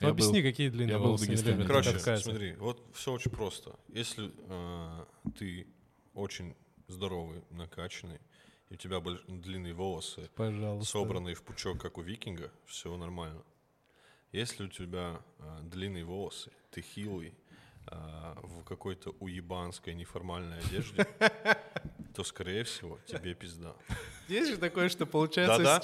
Ну, 0.00 0.06
Я 0.06 0.12
объясни, 0.12 0.40
был- 0.42 0.48
какие 0.50 0.68
длинные 0.70 0.92
я 0.92 0.98
был 0.98 1.04
в 1.04 1.08
волосы 1.08 1.24
не 1.24 1.28
Дагестане. 1.28 1.54
любят 1.56 1.66
Короче, 1.66 1.92
кавказцы. 1.92 2.24
смотри, 2.30 2.52
вот 2.54 2.82
все 2.94 3.12
очень 3.12 3.30
просто. 3.30 3.78
Если 3.88 4.32
э, 4.48 5.04
ты 5.38 5.66
очень 6.14 6.54
здоровый, 6.88 7.42
накачанный, 7.50 8.18
и 8.70 8.74
у 8.74 8.76
тебя 8.76 8.96
больш- 8.98 9.22
длинные 9.28 9.74
волосы, 9.74 10.30
Пожалуйста. 10.36 10.90
собранные 10.90 11.34
в 11.34 11.42
пучок, 11.42 11.80
как 11.80 11.98
у 11.98 12.02
викинга, 12.02 12.50
все 12.66 12.96
нормально. 12.96 13.42
Если 14.32 14.64
у 14.64 14.68
тебя 14.68 15.20
э, 15.38 15.58
длинные 15.64 16.04
волосы, 16.04 16.50
ты 16.70 16.80
хилый, 16.80 17.34
э, 17.90 18.34
в 18.42 18.62
какой-то 18.64 19.10
уебанской 19.20 19.92
неформальной 19.92 20.60
одежде, 20.60 21.06
то, 22.14 22.24
скорее 22.24 22.64
всего, 22.64 22.98
тебе 23.06 23.34
пизда. 23.34 23.74
Есть 24.28 24.52
же 24.52 24.56
такое, 24.56 24.88
что 24.88 25.04
получается... 25.04 25.58
Да-да. 25.62 25.82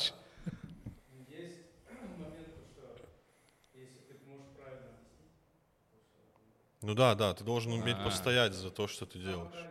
Ну 6.87 6.95
да, 6.95 7.17
да, 7.17 7.35
ты 7.35 7.43
должен 7.43 7.73
уметь 7.73 7.97
А. 7.99 8.05
постоять 8.05 8.55
за 8.55 8.71
то, 8.71 8.87
что 8.87 9.07
ты 9.07 9.19
делаешь. 9.19 9.67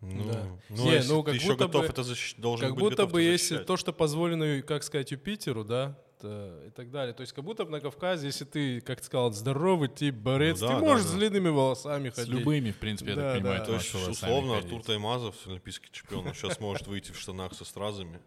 Ну, 0.00 0.24
Да. 0.32 0.46
ну, 0.68 0.84
Не, 0.84 0.92
если 0.94 1.08
ну, 1.12 1.22
ты 1.22 1.26
как 1.26 1.34
еще 1.34 1.48
будто 1.48 1.66
готов 1.66 1.82
бы- 1.82 1.88
это 1.88 2.02
защищать, 2.04 2.40
должен 2.40 2.66
Как 2.66 2.74
быть 2.76 2.84
будто 2.84 3.06
бы 3.06 3.20
если 3.22 3.44
защищать. 3.54 3.66
то, 3.66 3.76
что 3.76 3.92
позволено, 3.92 4.62
как 4.62 4.82
сказать, 4.84 5.10
Юпитеру, 5.10 5.64
да, 5.64 5.98
и 6.24 6.70
так 6.74 6.90
далее. 6.90 7.14
То 7.14 7.20
есть 7.22 7.32
как 7.32 7.44
будто 7.44 7.64
бы 7.64 7.70
на 7.70 7.80
Кавказе, 7.80 8.26
если 8.26 8.44
ты, 8.44 8.80
как 8.80 9.00
ты 9.00 9.06
сказал, 9.06 9.32
здоровый 9.32 9.88
тип, 9.88 10.14
борец, 10.14 10.60
Ну 10.60 10.68
да, 10.68 10.74
ты 10.74 10.80
да, 10.80 10.86
можешь 10.86 11.06
да. 11.06 11.12
с 11.12 11.14
длинными 11.14 11.48
волосами 11.48 12.10
С 12.10 12.14
ходить. 12.14 12.32
любыми, 12.32 12.70
в 12.72 12.76
принципе, 12.78 13.10
я 13.10 13.16
Да, 13.16 13.22
так 13.32 13.40
понимаю, 13.42 13.58
да. 13.60 13.66
То 13.66 13.74
есть, 13.74 13.94
условно, 13.94 14.54
ходить. 14.54 14.64
Артур 14.72 14.84
Таймазов, 14.84 15.34
олимпийский 15.46 15.88
чемпион, 15.92 16.26
он 16.26 16.34
сейчас 16.34 16.60
может 16.60 16.86
выйти 16.86 17.12
в 17.12 17.18
штанах 17.20 17.54
со 17.54 17.64
стразами. 17.64 18.20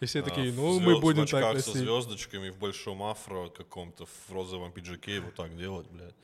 И 0.00 0.06
все 0.06 0.20
а, 0.20 0.22
такие, 0.22 0.52
ну, 0.52 0.78
мы 0.80 1.00
будем 1.00 1.26
в 1.26 1.30
так 1.30 1.42
очках 1.42 1.62
со 1.62 1.70
носить. 1.70 1.82
звездочками, 1.82 2.50
в 2.50 2.58
большом 2.58 3.02
афро 3.02 3.48
каком-то, 3.48 4.06
в 4.06 4.32
розовом 4.32 4.72
пиджаке, 4.72 5.20
вот 5.20 5.34
так 5.34 5.56
делать, 5.56 5.86
блядь. 5.90 6.14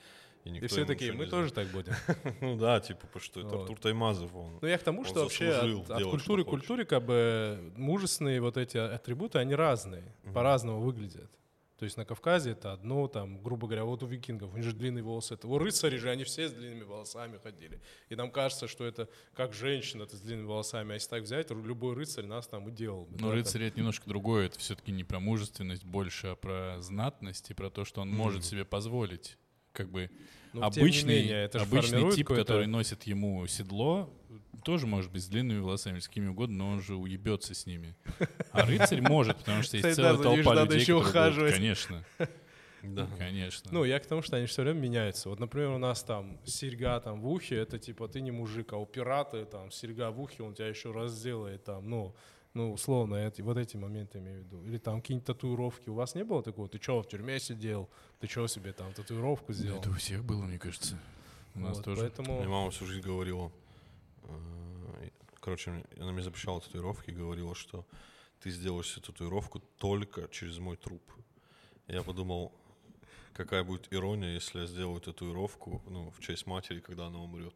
И, 0.44 0.48
И 0.48 0.52
никто 0.52 0.68
все 0.68 0.80
ему 0.80 0.86
такие, 0.86 1.12
мы 1.12 1.26
тоже 1.26 1.52
так 1.52 1.68
будем. 1.68 1.92
Ну 2.40 2.56
да, 2.56 2.80
типа, 2.80 3.06
потому 3.06 3.20
что 3.20 3.40
это. 3.40 3.60
Артур 3.60 3.78
Таймазов, 3.78 4.34
он. 4.34 4.58
Ну, 4.60 4.68
я 4.68 4.78
к 4.78 4.82
тому, 4.82 5.04
что 5.04 5.22
вообще 5.22 5.50
от, 5.88 6.04
культуры 6.04 6.44
к 6.44 6.48
культуре 6.48 6.84
как 6.84 7.04
бы 7.04 7.72
мужественные 7.76 8.40
вот 8.40 8.56
эти 8.56 8.76
атрибуты, 8.76 9.38
они 9.38 9.54
разные, 9.54 10.04
по-разному 10.32 10.80
выглядят. 10.80 11.30
То 11.80 11.84
есть 11.84 11.96
на 11.96 12.04
Кавказе 12.04 12.50
это 12.50 12.74
одно, 12.74 13.08
там, 13.08 13.42
грубо 13.42 13.66
говоря, 13.66 13.84
вот 13.86 14.02
у 14.02 14.06
викингов, 14.06 14.52
у 14.52 14.56
них 14.58 14.66
же 14.66 14.74
длинные 14.74 15.02
волосы. 15.02 15.32
Это 15.32 15.48
у 15.48 15.56
рыцарей 15.56 15.96
же 15.96 16.10
они 16.10 16.24
все 16.24 16.46
с 16.46 16.52
длинными 16.52 16.82
волосами 16.82 17.38
ходили. 17.42 17.80
И 18.10 18.16
нам 18.16 18.30
кажется, 18.30 18.68
что 18.68 18.84
это 18.84 19.08
как 19.32 19.54
женщина 19.54 20.04
ты 20.04 20.18
с 20.18 20.20
длинными 20.20 20.46
волосами. 20.46 20.90
А 20.90 20.94
если 20.94 21.08
так 21.08 21.22
взять, 21.22 21.50
любой 21.50 21.94
рыцарь 21.94 22.26
нас 22.26 22.46
там 22.46 22.68
и 22.68 22.70
делал. 22.70 23.06
бы, 23.06 23.18
Но 23.18 23.28
да, 23.28 23.34
рыцарь 23.34 23.62
это 23.62 23.78
немножко 23.78 24.06
другое. 24.06 24.48
Это 24.48 24.58
все-таки 24.58 24.92
не 24.92 25.04
про 25.04 25.20
мужественность 25.20 25.86
больше, 25.86 26.26
а 26.26 26.36
про 26.36 26.82
знатность 26.82 27.48
и 27.48 27.54
про 27.54 27.70
то, 27.70 27.86
что 27.86 28.02
он 28.02 28.10
может 28.10 28.44
себе 28.44 28.66
позволить. 28.66 29.38
Как 29.72 29.90
бы. 29.90 30.10
Ну, 30.52 30.62
обычный, 30.62 31.20
менее, 31.20 31.44
это 31.44 31.62
обычный 31.62 32.10
тип, 32.12 32.28
который 32.28 32.66
носит 32.66 33.04
ему 33.04 33.46
седло, 33.46 34.12
тоже 34.64 34.86
может 34.86 35.12
быть 35.12 35.22
с 35.22 35.28
длинными 35.28 35.60
волосами, 35.60 35.98
с 36.00 36.08
какими 36.08 36.28
угодно, 36.28 36.58
но 36.58 36.68
он 36.70 36.82
же 36.82 36.96
уебется 36.96 37.54
с 37.54 37.66
ними. 37.66 37.94
А 38.52 38.62
рыцарь 38.66 39.00
может, 39.00 39.38
потому 39.38 39.62
что 39.62 39.76
есть 39.76 39.94
целая 39.94 40.16
толпа 40.16 40.62
людей, 40.64 40.80
еще 40.80 41.02
которые. 41.02 41.52
Конечно, 41.52 42.04
Да. 42.82 43.08
конечно. 43.18 43.70
Ну, 43.72 43.84
я 43.84 43.98
к 44.00 44.06
тому, 44.06 44.22
что 44.22 44.36
они 44.36 44.46
все 44.46 44.62
время 44.62 44.80
меняются. 44.80 45.28
Вот, 45.28 45.38
например, 45.38 45.70
у 45.70 45.78
нас 45.78 46.02
там 46.02 46.40
серьга 46.44 46.98
там 47.00 47.20
в 47.20 47.28
ухе, 47.28 47.56
это 47.56 47.78
типа 47.78 48.08
ты 48.08 48.20
не 48.20 48.30
мужик, 48.30 48.72
а 48.72 48.76
у 48.76 48.86
пирата 48.86 49.44
там 49.44 49.70
серьга 49.70 50.10
в 50.10 50.20
ухе, 50.20 50.42
он 50.42 50.54
тебя 50.54 50.68
еще 50.68 50.90
раз 50.92 51.12
сделает 51.12 51.64
там, 51.64 51.88
ну, 51.88 52.14
ну, 52.54 52.72
условно, 52.72 53.14
эти, 53.14 53.42
вот 53.42 53.56
эти 53.56 53.76
моменты 53.76 54.18
имею 54.18 54.42
в 54.42 54.44
виду. 54.44 54.64
Или 54.64 54.78
там 54.78 55.00
какие-нибудь 55.00 55.26
татуировки. 55.26 55.88
У 55.88 55.94
вас 55.94 56.14
не 56.14 56.24
было 56.24 56.42
такого? 56.42 56.68
Ты 56.68 56.80
что, 56.80 57.02
в 57.02 57.08
тюрьме 57.08 57.38
сидел? 57.38 57.88
Ты 58.18 58.26
что 58.26 58.46
себе 58.48 58.72
там 58.72 58.92
татуировку 58.92 59.52
сделал? 59.52 59.78
Это 59.78 59.90
у 59.90 59.94
всех 59.94 60.24
было, 60.24 60.42
мне 60.42 60.58
кажется. 60.58 60.98
У 61.54 61.60
нас 61.60 61.76
Вот, 61.76 61.84
тоже. 61.84 62.02
Поэтому... 62.02 62.38
Мне 62.38 62.48
мама 62.48 62.70
всю 62.70 62.86
жизнь 62.86 63.06
говорила, 63.06 63.52
э, 64.24 65.10
короче, 65.40 65.84
она 65.96 66.12
мне 66.12 66.22
запрещала 66.22 66.60
татуировки 66.60 67.10
и 67.10 67.14
говорила, 67.14 67.54
что 67.54 67.86
ты 68.40 68.50
сделаешь 68.50 68.90
себе 68.90 69.02
татуировку 69.02 69.60
только 69.78 70.28
через 70.28 70.58
мой 70.58 70.76
труп. 70.76 71.02
Я 71.86 72.02
подумал, 72.02 72.52
какая 73.32 73.62
будет 73.64 73.92
ирония, 73.92 74.34
если 74.34 74.60
я 74.60 74.66
сделаю 74.66 75.00
татуировку 75.00 75.82
ну, 75.86 76.10
в 76.10 76.20
честь 76.20 76.46
матери, 76.46 76.80
когда 76.80 77.06
она 77.06 77.18
умрет. 77.20 77.54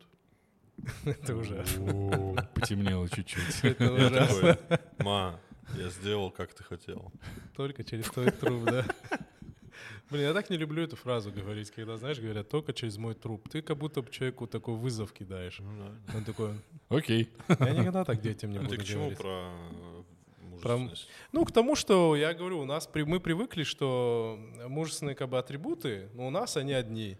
Это 1.04 1.36
ужасно. 1.36 2.48
Потемнело 2.54 3.08
чуть-чуть. 3.08 3.64
Это 3.64 3.92
ужасно. 3.92 4.58
ма, 4.98 5.40
я 5.76 5.88
сделал, 5.88 6.30
как 6.30 6.52
ты 6.54 6.62
хотел. 6.64 7.12
Только 7.56 7.84
через 7.84 8.06
твой 8.06 8.30
труп, 8.30 8.64
да? 8.64 8.84
Блин, 10.10 10.24
я 10.24 10.32
так 10.34 10.50
не 10.50 10.56
люблю 10.56 10.82
эту 10.82 10.96
фразу 10.96 11.32
говорить, 11.32 11.70
когда, 11.70 11.96
знаешь, 11.96 12.20
говорят, 12.20 12.48
только 12.48 12.72
через 12.72 12.96
мой 12.98 13.14
труп. 13.14 13.48
Ты 13.48 13.62
как 13.62 13.78
будто 13.78 14.04
человеку 14.10 14.46
такой 14.46 14.74
вызов 14.74 15.12
кидаешь. 15.12 15.58
Ну. 15.60 15.90
Он 16.14 16.24
такой, 16.24 16.50
Окей. 16.88 17.30
я 17.48 17.70
никогда 17.70 18.04
так 18.04 18.20
детям 18.20 18.50
не 18.50 18.58
Ну, 18.58 18.64
буду 18.64 18.76
Ты 18.76 18.82
к 18.82 18.86
чему 18.86 19.10
про 19.12 19.50
Про- 20.62 20.76
мужественность? 20.76 21.08
Ну, 21.32 21.44
к 21.44 21.52
тому, 21.52 21.74
что 21.74 22.14
я 22.16 22.34
говорю, 22.34 22.60
у 22.60 22.64
нас 22.64 22.86
при- 22.86 23.02
мы 23.02 23.18
привыкли, 23.18 23.64
что 23.64 24.38
мужественные 24.68 25.16
как 25.16 25.30
бы 25.30 25.38
атрибуты, 25.38 26.08
но 26.14 26.26
у 26.26 26.30
нас 26.30 26.56
они 26.56 26.74
одни. 26.74 27.16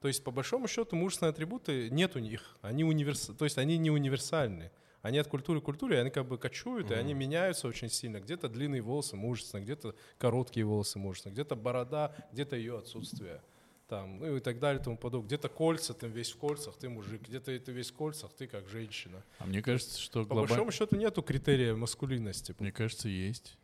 То 0.00 0.08
есть, 0.08 0.22
по 0.22 0.30
большому 0.30 0.68
счету, 0.68 0.94
мужественные 0.96 1.30
атрибуты 1.30 1.88
нет 1.90 2.16
у 2.16 2.18
них. 2.18 2.56
Они 2.60 2.84
универс... 2.84 3.30
То 3.38 3.44
есть 3.44 3.58
они 3.58 3.78
не 3.78 3.90
универсальны. 3.90 4.70
Они 5.02 5.18
от 5.18 5.28
культуры 5.28 5.60
к 5.60 5.64
культуре, 5.64 6.00
они 6.00 6.10
как 6.10 6.26
бы 6.26 6.36
кочуют, 6.36 6.90
и 6.90 6.94
они 6.94 7.14
меняются 7.14 7.68
очень 7.68 7.88
сильно. 7.88 8.20
Где-то 8.20 8.48
длинные 8.48 8.82
волосы 8.82 9.14
мужественно, 9.14 9.60
где-то 9.60 9.94
короткие 10.18 10.66
волосы 10.66 10.98
мужественно, 10.98 11.32
где-то 11.32 11.54
борода, 11.54 12.12
где-то 12.32 12.56
ее 12.56 12.78
отсутствие. 12.78 13.40
Там, 13.88 14.18
ну 14.18 14.36
и 14.36 14.40
так 14.40 14.58
далее 14.58 14.80
и 14.80 14.84
тому 14.84 14.98
подобное. 14.98 15.28
Где-то 15.28 15.48
кольца, 15.48 15.94
ты 15.94 16.08
весь 16.08 16.32
в 16.32 16.38
кольцах, 16.38 16.76
ты 16.76 16.88
мужик. 16.88 17.22
Где-то 17.22 17.56
ты 17.56 17.70
весь 17.70 17.92
в 17.92 17.94
кольцах, 17.94 18.32
ты 18.32 18.48
как 18.48 18.68
женщина. 18.68 19.22
А 19.38 19.46
мне 19.46 19.62
кажется, 19.62 20.00
что 20.00 20.24
По 20.24 20.34
глобально... 20.34 20.48
большому 20.48 20.72
счету 20.72 20.96
нету 20.96 21.22
критерия 21.22 21.76
маскулинности. 21.76 22.56
Мне 22.58 22.72
кажется, 22.72 23.08
есть. 23.08 23.56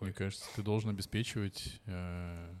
Мне 0.00 0.12
кажется, 0.12 0.44
ты 0.56 0.62
должен 0.62 0.90
обеспечивать... 0.90 1.80
э, 1.86 2.52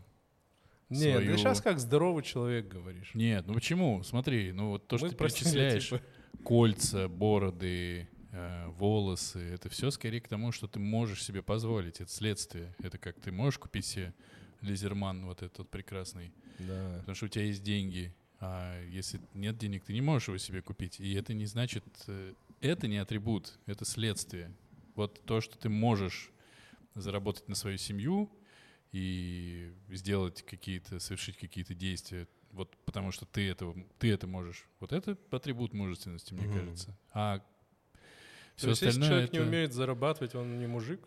Нет, 0.92 1.14
свою- 1.16 1.32
ты 1.32 1.38
сейчас 1.38 1.60
как 1.60 1.78
здоровый 1.78 2.22
человек 2.22 2.68
говоришь. 2.68 3.10
Нет, 3.14 3.46
ну 3.46 3.54
почему? 3.54 4.02
Смотри, 4.02 4.52
ну 4.52 4.70
вот 4.70 4.86
то, 4.86 4.96
что 4.96 5.06
Мы 5.06 5.10
ты 5.12 5.16
перечисляешь, 5.18 5.84
стереотипы. 5.86 6.08
кольца, 6.44 7.08
бороды, 7.08 8.08
э, 8.32 8.66
волосы, 8.78 9.38
это 9.40 9.68
все 9.68 9.90
скорее 9.90 10.20
к 10.20 10.28
тому, 10.28 10.52
что 10.52 10.66
ты 10.68 10.78
можешь 10.78 11.22
себе 11.24 11.42
позволить. 11.42 12.00
Это 12.00 12.10
следствие. 12.10 12.74
Это 12.82 12.98
как 12.98 13.20
ты 13.20 13.30
можешь 13.32 13.58
купить 13.58 13.84
себе 13.86 14.12
лизерман 14.60 15.26
вот 15.26 15.42
этот 15.42 15.68
прекрасный, 15.68 16.32
Да. 16.58 16.96
потому 17.00 17.14
что 17.16 17.26
у 17.26 17.28
тебя 17.28 17.44
есть 17.44 17.62
деньги. 17.62 18.14
А 18.40 18.80
если 18.88 19.20
нет 19.34 19.56
денег, 19.58 19.84
ты 19.84 19.92
не 19.92 20.00
можешь 20.00 20.28
его 20.28 20.38
себе 20.38 20.62
купить. 20.62 20.98
И 21.00 21.14
это 21.14 21.32
не 21.34 21.46
значит... 21.46 21.84
э, 22.06 22.32
Это 22.60 22.86
не 22.86 22.98
атрибут, 22.98 23.58
это 23.66 23.84
следствие. 23.84 24.52
Вот 24.94 25.20
то, 25.24 25.40
что 25.40 25.58
ты 25.58 25.68
можешь 25.68 26.30
заработать 26.94 27.48
на 27.48 27.54
свою 27.56 27.76
семью 27.78 28.30
и 28.92 29.72
сделать 29.88 30.42
какие-то, 30.42 31.00
совершить 31.00 31.36
какие-то 31.38 31.74
действия, 31.74 32.28
вот 32.52 32.76
потому 32.84 33.10
что 33.12 33.24
ты 33.24 33.48
это, 33.48 33.74
ты 33.98 34.12
это 34.12 34.26
можешь. 34.26 34.66
Вот 34.80 34.92
это 34.92 35.16
атрибут 35.30 35.72
мужественности, 35.72 36.34
мне 36.34 36.46
Мгм. 36.46 36.58
кажется. 36.58 36.96
А 37.12 37.38
То 37.38 37.44
все 38.56 38.68
есть, 38.70 38.82
если 38.82 39.00
человек 39.02 39.32
не 39.32 39.38
это- 39.38 39.48
умеет 39.48 39.72
зарабатывать, 39.72 40.34
он 40.34 40.58
не 40.58 40.66
мужик? 40.66 41.00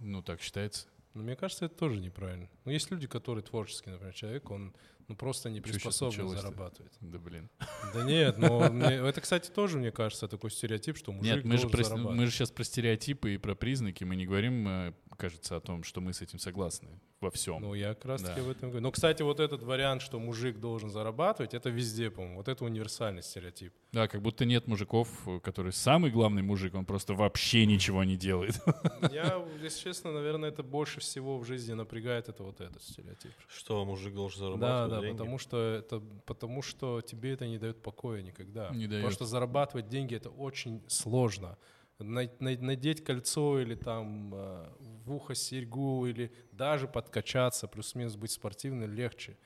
ну 0.00 0.22
так 0.22 0.40
считается. 0.42 0.88
Но 1.14 1.22
мне 1.22 1.36
кажется, 1.36 1.64
это 1.66 1.74
тоже 1.76 2.00
неправильно. 2.00 2.48
Ну, 2.64 2.72
есть 2.72 2.90
люди, 2.90 3.06
которые 3.06 3.42
творческий, 3.42 3.90
например, 3.90 4.12
человек, 4.14 4.50
он 4.50 4.74
ну, 5.08 5.16
просто 5.16 5.50
не 5.50 5.60
приспособлен 5.60 6.28
зарабатывать. 6.28 6.92
Да 7.00 7.18
блин. 7.18 7.48
Да 7.94 8.02
нет, 8.04 8.38
но 8.38 8.68
мне- 8.70 8.86
это, 9.08 9.20
кстати, 9.20 9.50
тоже, 9.50 9.78
мне 9.78 9.90
кажется, 9.92 10.28
такой 10.28 10.50
стереотип, 10.50 10.96
что 10.96 11.12
мужик 11.12 11.36
Нет, 11.36 11.44
мы 11.44 11.52
же, 11.56 11.62
должен 11.62 11.70
про, 11.70 11.84
зарабатывать. 11.84 12.16
мы 12.18 12.26
же 12.26 12.32
сейчас 12.32 12.50
про 12.50 12.64
стереотипы 12.64 13.34
и 13.34 13.38
про 13.38 13.54
признаки. 13.54 14.04
Мы 14.04 14.16
не 14.16 14.26
говорим, 14.26 14.66
э, 14.68 14.92
кажется, 15.16 15.56
о 15.56 15.60
том, 15.60 15.82
что 15.84 16.00
мы 16.00 16.12
с 16.12 16.20
этим 16.22 16.38
согласны 16.38 17.00
во 17.20 17.30
всем. 17.30 17.62
Ну, 17.62 17.72
я 17.74 17.94
как 17.94 18.04
раз 18.04 18.22
таки 18.22 18.40
Да. 18.40 18.46
в 18.46 18.50
этом 18.50 18.68
говорю. 18.68 18.82
Но, 18.82 18.90
кстати, 18.90 19.22
вот 19.22 19.40
этот 19.40 19.62
вариант, 19.62 20.02
что 20.02 20.18
мужик 20.18 20.58
должен 20.60 20.90
зарабатывать, 20.90 21.54
это 21.54 21.70
везде, 21.70 22.10
по-моему. 22.10 22.36
Вот 22.36 22.48
это 22.48 22.64
универсальный 22.66 23.22
стереотип. 23.22 23.72
Да, 23.92 24.06
как 24.08 24.20
будто 24.20 24.44
нет 24.44 24.66
мужиков, 24.66 25.08
э, 25.26 25.40
который 25.40 25.72
самый 25.72 26.10
главный 26.10 26.42
мужик, 26.42 26.74
он 26.74 26.84
просто 26.84 27.14
вообще 27.14 27.64
ничего 27.64 28.04
не 28.04 28.16
делает. 28.16 28.60
Я, 29.12 29.42
если 29.62 29.84
честно, 29.84 30.12
наверное, 30.12 30.50
это 30.50 30.62
больше 30.62 31.00
всего 31.00 31.38
в 31.38 31.46
жизни 31.46 31.72
напрягает, 31.72 32.28
это 32.28 32.42
вот 32.42 32.60
этот 32.60 32.82
стереотип. 32.82 33.32
Что 33.48 33.84
мужик 33.86 34.12
должен 34.14 34.40
Да, 34.60 34.86
зарабатывать 34.88 34.95
да, 35.00 35.06
деньги? 35.06 35.18
потому 35.18 35.38
что 35.38 35.56
это 35.74 36.00
потому 36.26 36.62
что 36.62 37.00
тебе 37.00 37.32
это 37.32 37.46
не 37.46 37.58
дает 37.58 37.82
покоя 37.82 38.22
никогда. 38.22 38.70
Не 38.70 38.84
Потому 38.86 39.02
дает. 39.02 39.12
что 39.12 39.24
зарабатывать 39.24 39.88
деньги 39.88 40.14
это 40.16 40.30
очень 40.30 40.82
сложно. 40.88 41.56
На- 41.98 42.28
на- 42.40 42.58
Надеть 42.58 43.02
кольцо 43.04 43.58
или 43.60 43.74
там 43.74 44.34
э, 44.34 44.68
в 45.04 45.12
ухо 45.14 45.34
серьгу 45.34 46.06
или 46.06 46.30
даже 46.52 46.86
подкачаться, 46.88 47.66
плюс-минус 47.68 48.16
быть 48.16 48.30
спортивным 48.30 48.92
легче. 48.92 49.36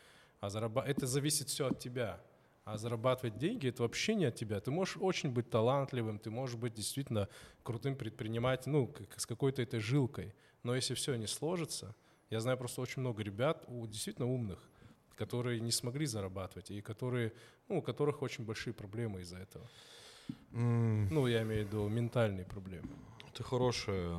А 0.40 0.48
зараба- 0.48 0.84
это 0.84 1.06
зависит 1.06 1.48
все 1.48 1.66
от 1.68 1.78
тебя. 1.78 2.20
А 2.64 2.76
зарабатывать 2.76 3.36
деньги 3.38 3.68
это 3.68 3.82
вообще 3.82 4.14
не 4.14 4.24
от 4.26 4.34
тебя. 4.34 4.60
Ты 4.60 4.70
можешь 4.70 4.96
очень 5.00 5.30
быть 5.30 5.48
талантливым, 5.50 6.18
ты 6.18 6.30
можешь 6.30 6.56
быть 6.56 6.74
действительно 6.74 7.28
крутым 7.62 7.94
предпринимателем, 7.96 8.72
ну, 8.74 8.86
как- 8.88 9.18
с 9.20 9.26
какой-то 9.26 9.62
этой 9.62 9.80
жилкой. 9.80 10.34
Но 10.62 10.74
если 10.74 10.94
все 10.94 11.14
не 11.16 11.26
сложится, 11.26 11.94
я 12.30 12.40
знаю 12.40 12.58
просто 12.58 12.80
очень 12.80 13.00
много 13.00 13.22
ребят, 13.22 13.64
действительно 13.68 14.28
умных, 14.28 14.58
которые 15.20 15.60
не 15.60 15.70
смогли 15.70 16.06
зарабатывать 16.06 16.70
и 16.70 16.80
которые, 16.80 17.32
ну, 17.68 17.78
у 17.78 17.82
которых 17.82 18.22
очень 18.22 18.44
большие 18.46 18.72
проблемы 18.72 19.20
из-за 19.20 19.36
этого. 19.36 19.68
М, 20.52 21.08
Ну, 21.10 21.26
я 21.26 21.42
имею 21.42 21.64
в 21.64 21.68
виду 21.68 21.88
ментальные 21.88 22.46
проблемы. 22.46 22.88
Это 23.28 23.42
хорошая, 23.42 24.16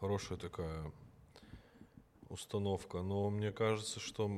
хорошая 0.00 0.38
такая 0.38 0.92
установка, 2.28 3.02
но 3.02 3.30
мне 3.30 3.50
кажется, 3.50 3.98
что 3.98 4.28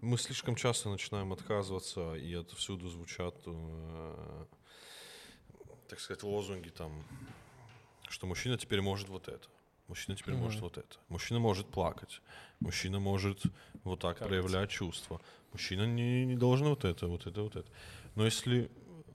мы 0.00 0.16
слишком 0.16 0.54
часто 0.54 0.88
начинаем 0.90 1.32
отказываться, 1.32 2.14
и 2.14 2.32
отовсюду 2.34 2.88
звучат, 2.88 3.34
э, 3.46 4.44
так 5.88 5.98
сказать, 6.00 6.22
лозунги 6.22 6.68
там, 6.70 6.92
что 8.08 8.26
мужчина 8.26 8.56
теперь 8.56 8.80
может 8.80 9.08
вот 9.08 9.28
это, 9.28 9.48
мужчина 9.90 10.16
теперь 10.16 10.34
Мгм. 10.34 10.44
может 10.44 10.60
вот 10.62 10.78
это, 10.78 10.96
мужчина 11.08 11.40
может 11.40 11.66
плакать, 11.66 12.22
мужчина 12.60 13.00
может 13.00 13.42
вот 13.84 13.98
так 14.00 14.18
Как 14.18 14.28
проявлять 14.28 14.70
чувства, 14.70 15.20
мужчина 15.52 15.84
не, 15.84 16.24
не 16.24 16.36
должен 16.36 16.68
вот 16.68 16.84
это, 16.84 17.08
вот 17.08 17.26
это, 17.26 17.42
вот 17.42 17.56
это. 17.56 17.68
Но 18.14 18.24
если 18.24 18.70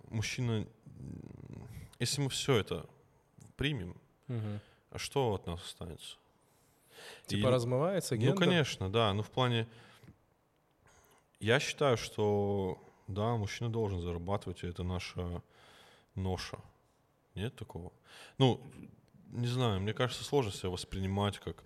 мужчина, 0.10 0.68
если 1.98 2.22
мы 2.22 2.30
все 2.30 2.58
это 2.58 2.86
примем, 3.56 3.96
а 4.28 4.98
что 4.98 5.34
от 5.34 5.48
нас 5.48 5.62
останется? 5.64 6.18
Типа 7.26 7.48
И- 7.48 7.52
размывается 7.52 8.16
Ну, 8.16 8.22
гендер? 8.22 8.36
конечно, 8.48 8.90
да. 8.92 9.14
Ну, 9.14 9.24
в 9.24 9.30
плане... 9.30 9.68
Я 11.40 11.60
считаю, 11.60 11.98
что, 11.98 12.78
да, 13.08 13.36
мужчина 13.38 13.70
должен 13.70 14.02
зарабатывать, 14.02 14.64
и 14.64 14.68
это 14.68 14.84
наша 14.84 15.42
ноша. 16.16 16.58
Нет 17.36 17.56
такого? 17.56 17.92
Ну, 18.38 18.62
не 19.32 19.48
знаю, 19.48 19.82
мне 19.82 19.94
кажется, 19.94 20.24
сложно 20.24 20.52
себя 20.52 20.70
воспринимать 20.70 21.40
как... 21.40 21.64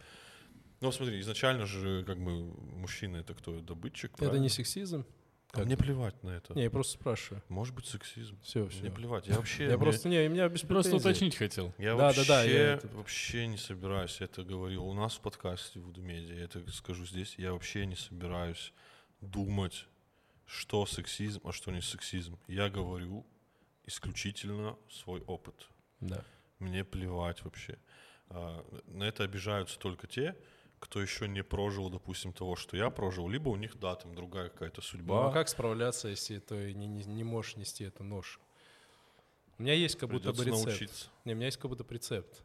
Ну, 0.81 0.91
смотри, 0.91 1.19
изначально 1.19 1.65
же, 1.65 2.03
как 2.05 2.17
бы, 2.23 2.31
мужчина— 2.77 3.17
это 3.17 3.33
кто? 3.33 3.59
Добытчик, 3.59 4.11
Это 4.13 4.23
не 4.23 4.29
правильно? 4.29 4.49
сексизм? 4.49 5.05
А 5.51 5.55
как? 5.57 5.65
Мне 5.65 5.75
плевать 5.75 6.21
на 6.23 6.29
это. 6.29 6.53
Не, 6.53 6.63
я 6.63 6.69
просто 6.69 6.93
спрашиваю. 6.93 7.41
Может 7.49 7.73
быть, 7.75 7.85
сексизм. 7.85 8.39
Все, 8.43 8.67
все. 8.67 8.81
Мне 8.81 8.91
плевать. 8.91 9.27
Я 9.27 9.35
вообще... 9.35 9.65
Я 9.65 9.77
просто, 9.77 10.07
не, 10.07 10.27
меня 10.29 10.47
без 10.47 10.61
Просто 10.61 10.95
уточнить 10.95 11.35
хотел. 11.35 11.73
Я 11.77 11.95
Да, 11.95 12.03
вообще, 12.05 12.21
да, 12.21 12.27
да, 12.27 12.43
я 12.43 12.73
это- 12.75 12.87
вообще 12.89 13.47
не 13.47 13.57
собираюсь, 13.57 14.21
это 14.21 14.43
говорил 14.43 14.85
у 14.85 14.93
нас 14.93 15.15
в 15.15 15.21
подкасте 15.21 15.79
Вуду 15.79 16.01
Медиа, 16.01 16.35
я 16.35 16.43
это 16.45 16.71
скажу 16.71 17.05
здесь, 17.05 17.35
я 17.37 17.53
вообще 17.53 17.85
не 17.87 17.95
собираюсь 17.95 18.73
думать, 19.21 19.87
что 20.45 20.85
сексизм, 20.85 21.41
а 21.43 21.51
что 21.51 21.71
не 21.71 21.81
сексизм. 21.81 22.37
Я 22.47 22.69
говорю 22.69 23.25
исключительно 23.85 24.77
свой 24.89 25.21
опыт. 25.21 25.67
Да. 25.99 26.23
Мне 26.59 26.83
плевать 26.83 27.43
вообще. 27.43 27.77
А, 28.29 28.63
На 28.85 29.03
это 29.05 29.23
обижаются 29.23 29.79
только 29.79 30.07
те, 30.07 30.35
кто 30.79 31.01
еще 31.01 31.27
не 31.27 31.43
прожил, 31.43 31.89
допустим, 31.89 32.31
того, 32.31 32.55
что 32.55 32.77
я 32.77 32.89
прожил, 32.89 33.27
либо 33.27 33.49
у 33.49 33.55
них, 33.55 33.77
да, 33.79 33.95
там 33.95 34.15
другая 34.15 34.49
какая-то 34.49 34.77
Ну, 34.81 34.83
судьба. 34.83 35.29
а 35.29 35.31
как 35.33 35.49
справляться, 35.49 36.07
если 36.07 36.39
ты 36.39 36.73
не, 36.73 36.87
не, 36.87 37.03
не 37.03 37.23
можешь 37.23 37.57
нести 37.57 37.83
эту 37.83 38.03
ношу? 38.03 38.39
У 39.57 39.63
меня 39.63 39.73
есть 39.73 39.97
как 39.97 40.09
будто 40.09 40.31
бы 40.31 40.45
рецепт. 40.45 40.65
научиться. 40.67 41.09
Не, 41.25 41.33
у 41.33 41.35
меня 41.35 41.47
есть 41.47 41.57
как 41.57 41.69
будто 41.69 41.85
рецепт. 41.93 42.43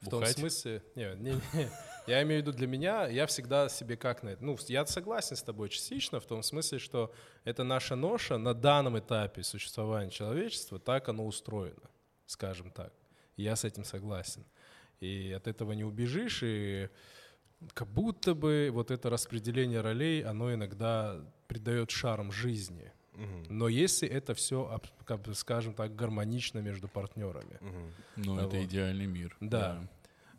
В 0.00 0.08
том 0.08 0.20
Бухать? 0.20 0.36
смысле, 0.38 0.82
не, 0.94 1.14
не, 1.16 1.32
не. 1.52 1.68
я 2.06 2.22
имею 2.22 2.40
в 2.42 2.46
виду 2.46 2.56
для 2.56 2.68
меня, 2.68 3.08
я 3.08 3.26
всегда 3.26 3.68
себе 3.68 3.96
как 3.96 4.22
на 4.22 4.28
это, 4.30 4.44
ну, 4.44 4.56
я 4.68 4.86
согласен 4.86 5.34
с 5.36 5.42
тобой 5.42 5.68
частично 5.70 6.20
в 6.20 6.24
том 6.26 6.42
смысле, 6.44 6.78
что 6.78 7.12
это 7.44 7.64
наша 7.64 7.96
ноша 7.96 8.38
на 8.38 8.54
данном 8.54 8.96
этапе 8.98 9.42
существования 9.42 10.10
человечества, 10.10 10.78
так 10.78 11.08
оно 11.08 11.26
устроено, 11.26 11.90
скажем 12.26 12.70
так. 12.70 12.92
Я 13.38 13.56
с 13.56 13.64
этим 13.64 13.84
согласен. 13.84 14.44
И 15.00 15.32
от 15.32 15.46
этого 15.46 15.72
не 15.72 15.84
убежишь, 15.84 16.40
и 16.42 16.88
как 17.72 17.88
будто 17.88 18.34
бы 18.34 18.68
вот 18.72 18.90
это 18.90 19.08
распределение 19.10 19.80
ролей, 19.80 20.22
оно 20.22 20.52
иногда 20.52 21.16
придает 21.46 21.90
шарм 21.90 22.32
жизни. 22.32 22.92
Но 23.48 23.66
если 23.66 24.08
это 24.08 24.32
все, 24.34 24.80
как 25.04 25.22
бы, 25.22 25.34
скажем 25.34 25.74
так, 25.74 25.96
гармонично 25.96 26.60
между 26.60 26.86
партнерами. 26.86 27.58
Мгм. 27.60 27.92
Ну, 28.16 28.36
А 28.38 28.46
это 28.46 28.56
вот. 28.56 28.64
идеальный 28.66 29.06
мир. 29.06 29.36
Да. 29.40 29.88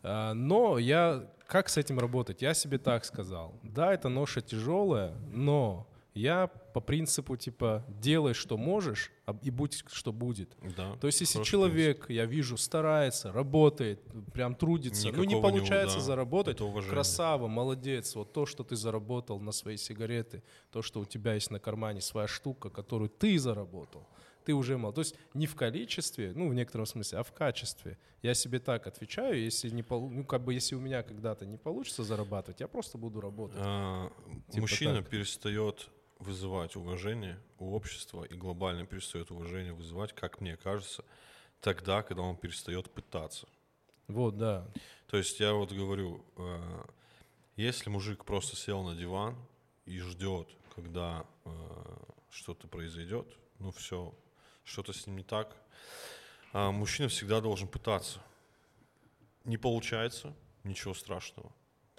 А, 0.01 0.33
Но 0.33 0.77
я 0.77 1.27
как 1.47 1.67
с 1.67 1.75
этим 1.75 1.99
работать? 1.99 2.41
Я 2.41 2.53
себе 2.53 2.77
так 2.77 3.03
сказал. 3.03 3.53
Да, 3.63 3.93
это 3.93 4.07
ноша 4.07 4.39
тяжелая, 4.41 5.13
но 5.33 5.88
я 6.19 6.47
по 6.47 6.81
принципу 6.81 7.37
типа 7.37 7.85
делай, 7.87 8.33
что 8.33 8.57
можешь, 8.57 9.11
а- 9.25 9.37
и 9.41 9.49
будь, 9.49 9.83
что 9.91 10.11
будет. 10.11 10.55
Да. 10.75 10.95
То 10.97 11.07
есть, 11.07 11.21
если 11.21 11.43
человек, 11.43 12.09
я 12.09 12.25
вижу, 12.25 12.57
старается, 12.57 13.31
работает, 13.31 14.01
прям 14.33 14.55
трудится, 14.55 15.07
ну 15.07 15.23
не 15.23 15.35
Никакого 15.35 15.51
получается 15.51 15.97
да, 15.97 16.03
заработать, 16.03 16.59
красава, 16.89 17.47
молодец, 17.47 18.15
вот 18.15 18.33
то, 18.33 18.45
что 18.45 18.63
ты 18.63 18.75
заработал 18.75 19.39
на 19.39 19.51
свои 19.51 19.77
сигареты, 19.77 20.43
то, 20.71 20.81
что 20.81 20.99
у 20.99 21.05
тебя 21.05 21.33
есть 21.33 21.51
на 21.51 21.59
кармане 21.59 22.01
своя 22.01 22.27
штука, 22.27 22.69
которую 22.69 23.09
ты 23.09 23.37
заработал, 23.39 24.07
ты 24.43 24.53
уже 24.53 24.77
мол. 24.77 24.91
То 24.93 25.01
есть 25.01 25.15
не 25.33 25.47
в 25.47 25.55
количестве, 25.55 26.33
ну 26.35 26.49
в 26.49 26.53
некотором 26.53 26.85
смысле, 26.85 27.19
а 27.19 27.23
в 27.23 27.31
качестве. 27.31 27.97
Я 28.21 28.33
себе 28.33 28.59
так 28.59 28.87
отвечаю, 28.87 29.41
если 29.41 29.69
не 29.69 29.85
ну 29.89 30.23
как 30.25 30.43
бы 30.43 30.53
если 30.53 30.75
у 30.75 30.79
меня 30.79 31.03
когда-то 31.03 31.45
не 31.45 31.57
получится 31.57 32.03
зарабатывать, 32.03 32.59
я 32.59 32.67
просто 32.67 32.97
буду 32.97 33.21
работать. 33.21 33.59
А, 33.61 34.11
Типа 34.49 34.61
мужчина 34.61 34.97
так. 34.97 35.09
перестает 35.09 35.89
вызывать 36.19 36.75
уважение 36.75 37.39
у 37.57 37.73
общества 37.73 38.23
и 38.23 38.35
глобально 38.35 38.85
перестает 38.85 39.31
уважение 39.31 39.73
вызывать, 39.73 40.13
как 40.13 40.41
мне 40.41 40.57
кажется, 40.57 41.03
тогда, 41.61 42.03
когда 42.03 42.23
он 42.23 42.37
перестает 42.37 42.91
пытаться. 42.91 43.47
Вот, 44.07 44.37
да. 44.37 44.67
То 45.07 45.17
есть 45.17 45.39
я 45.39 45.53
вот 45.53 45.71
говорю, 45.71 46.23
э, 46.35 46.83
если 47.55 47.89
мужик 47.89 48.25
просто 48.25 48.55
сел 48.55 48.83
на 48.83 48.95
диван 48.95 49.35
и 49.85 49.99
ждет, 49.99 50.49
когда 50.75 51.25
э, 51.45 51.49
что-то 52.29 52.67
произойдет, 52.67 53.27
ну 53.59 53.71
все, 53.71 54.13
что-то 54.63 54.93
с 54.93 55.07
ним 55.07 55.17
не 55.17 55.23
так, 55.23 55.55
а 56.53 56.71
мужчина 56.71 57.09
всегда 57.09 57.41
должен 57.41 57.67
пытаться. 57.67 58.21
Не 59.45 59.57
получается, 59.57 60.35
ничего 60.63 60.93
страшного. 60.93 61.51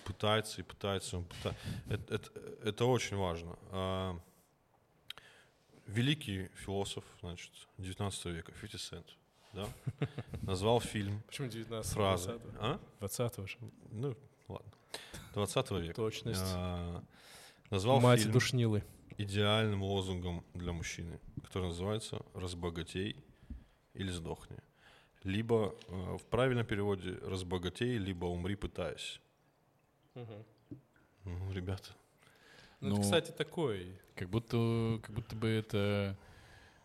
Пытается 0.05 0.61
и 0.61 0.65
пытается. 0.65 1.19
он 1.19 1.25
пыта- 1.25 1.55
Это, 1.89 2.15
это- 2.15 2.41
это 2.65 2.85
очень 2.87 3.17
важно. 3.17 3.59
А, 3.71 4.19
великий 5.87 6.49
философ, 6.65 7.05
значит, 7.21 7.51
19 7.79 8.27
века, 8.27 8.53
50 8.53 8.81
Cent, 8.93 9.07
да, 9.53 9.69
назвал 10.43 10.81
фильм 10.81 11.23
Почему 11.27 11.49
19 11.49 11.93
фразой. 11.93 12.39
20 12.39 12.57
А? 12.61 12.81
20 13.01 13.49
же. 13.49 13.59
Ну, 13.91 14.17
ладно. 14.49 14.73
20 15.35 15.71
века. 15.83 15.95
Точность. 15.95 16.41
А, 16.55 17.03
назвал 17.71 18.01
Мать 18.01 18.21
фильм 18.21 18.33
душнилы. 18.33 18.83
идеальным 19.19 19.83
лозунгом 19.83 20.45
для 20.55 20.73
мужчины, 20.73 21.19
который 21.45 21.69
называется 21.69 22.23
«разбогатей 22.35 23.17
или 23.95 24.11
сдохни». 24.11 24.57
Либо 25.23 25.75
э, 25.89 26.17
в 26.17 26.25
правильном 26.31 26.65
переводе 26.65 27.19
«разбогатей», 27.23 27.99
либо 27.99 28.25
«умри, 28.27 28.55
пытаясь». 28.57 29.21
Ну, 30.15 31.53
ребята, 31.53 31.91
Ну, 32.81 32.89
это, 32.89 32.97
Ну, 32.97 33.03
кстати, 33.03 33.31
такой. 33.31 33.93
Как 34.17 34.29
будто, 34.29 34.99
как 35.03 35.15
будто 35.15 35.37
бы 35.37 35.49
это 35.49 36.17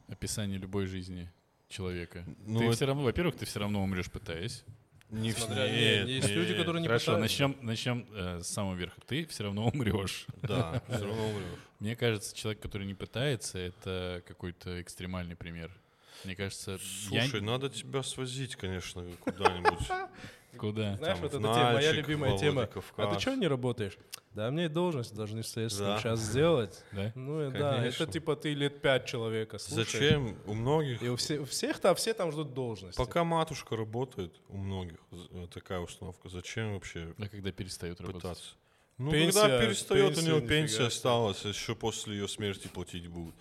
описание 0.07 0.57
любой 0.59 0.85
жизни 0.85 1.29
человека. 1.69 2.23
Ну, 2.45 2.59
ты 2.59 2.65
это- 2.65 2.75
все 2.75 2.85
равно, 2.85 3.03
во-первых, 3.03 3.35
ты 3.37 3.45
все 3.45 3.59
равно 3.59 3.81
умрешь, 3.83 4.11
пытаясь. 4.11 4.63
Не 5.09 5.31
в- 5.31 5.37
Смотря- 5.37 5.69
нет, 5.69 6.05
не, 6.07 6.13
есть 6.13 6.29
люди, 6.29 6.49
нет. 6.49 6.57
которые 6.59 6.81
не 6.81 6.87
Хорошо, 6.87 7.13
пытаются. 7.13 7.21
начнем, 7.43 7.65
начнем 7.65 8.07
э, 8.11 8.41
с 8.41 8.47
самого 8.47 8.75
верха. 8.75 8.99
Ты 9.07 9.25
все 9.27 9.43
равно 9.43 9.67
умрешь. 9.73 10.25
Да, 10.41 10.81
все 10.89 11.05
равно 11.05 11.29
умрешь. 11.29 11.59
Мне 11.79 11.95
кажется, 11.95 12.35
человек, 12.35 12.61
который 12.61 12.85
не 12.87 12.93
пытается, 12.95 13.57
это 13.59 14.23
какой-то 14.27 14.81
экстремальный 14.81 15.35
пример. 15.35 15.71
Мне 16.23 16.35
кажется, 16.35 16.79
Слушай, 16.79 17.41
надо 17.41 17.69
тебя 17.69 18.01
свозить, 18.03 18.55
конечно, 18.55 19.05
куда-нибудь. 19.21 19.87
Куда? 20.57 20.95
Знаешь, 20.97 21.17
Там, 21.19 21.21
вот 21.21 21.31
в 21.31 21.35
эта 21.35 21.53
тема, 21.53 21.71
моя 21.73 21.91
любимая 21.91 22.37
тема. 22.37 22.69
А 22.97 23.13
ты 23.13 23.19
что 23.19 23.35
не 23.35 23.47
работаешь? 23.47 23.97
Да, 24.31 24.51
мне 24.51 24.67
должность 24.67 25.13
должны 25.15 25.43
в 25.43 25.47
следственном 25.47 25.93
Да. 25.95 25.99
сейчас 26.01 26.19
сделать. 26.19 26.83
Да? 26.91 27.11
Ну 27.15 27.47
и 27.47 27.51
да, 27.51 27.85
это 27.85 28.05
типа 28.05 28.35
ты 28.35 28.53
лет 28.53 28.81
пять 28.81 29.05
человека 29.05 29.57
слушаешь. 29.59 29.91
Зачем? 29.91 30.37
У 30.45 30.53
многих, 30.53 31.01
И 31.01 31.07
у, 31.07 31.15
все- 31.15 31.39
у 31.39 31.45
всех 31.45 31.79
там, 31.79 31.95
все 31.95 32.13
там 32.13 32.31
ждут 32.33 32.53
должности. 32.53 32.97
пока 32.97 33.23
матушка 33.23 33.77
работает, 33.77 34.35
у 34.49 34.57
многих 34.57 34.97
э, 35.13 35.47
такая 35.53 35.79
установка. 35.79 36.27
Зачем 36.27 36.73
вообще 36.73 37.13
А 37.17 37.29
когда 37.29 37.51
перестают 37.53 38.01
работать? 38.01 38.21
пытаться? 38.23 38.49
Ну, 38.97 39.11
Пенсия- 39.11 39.41
когда 39.41 39.59
перестает, 39.61 40.03
у 40.11 40.15
пенсию 40.15 40.35
него 40.37 40.47
пенсия 40.47 40.83
осталась, 40.87 41.43
еще 41.45 41.75
после 41.75 42.15
ее 42.17 42.27
смерти 42.27 42.67
платить 42.67 43.07
будут. 43.07 43.35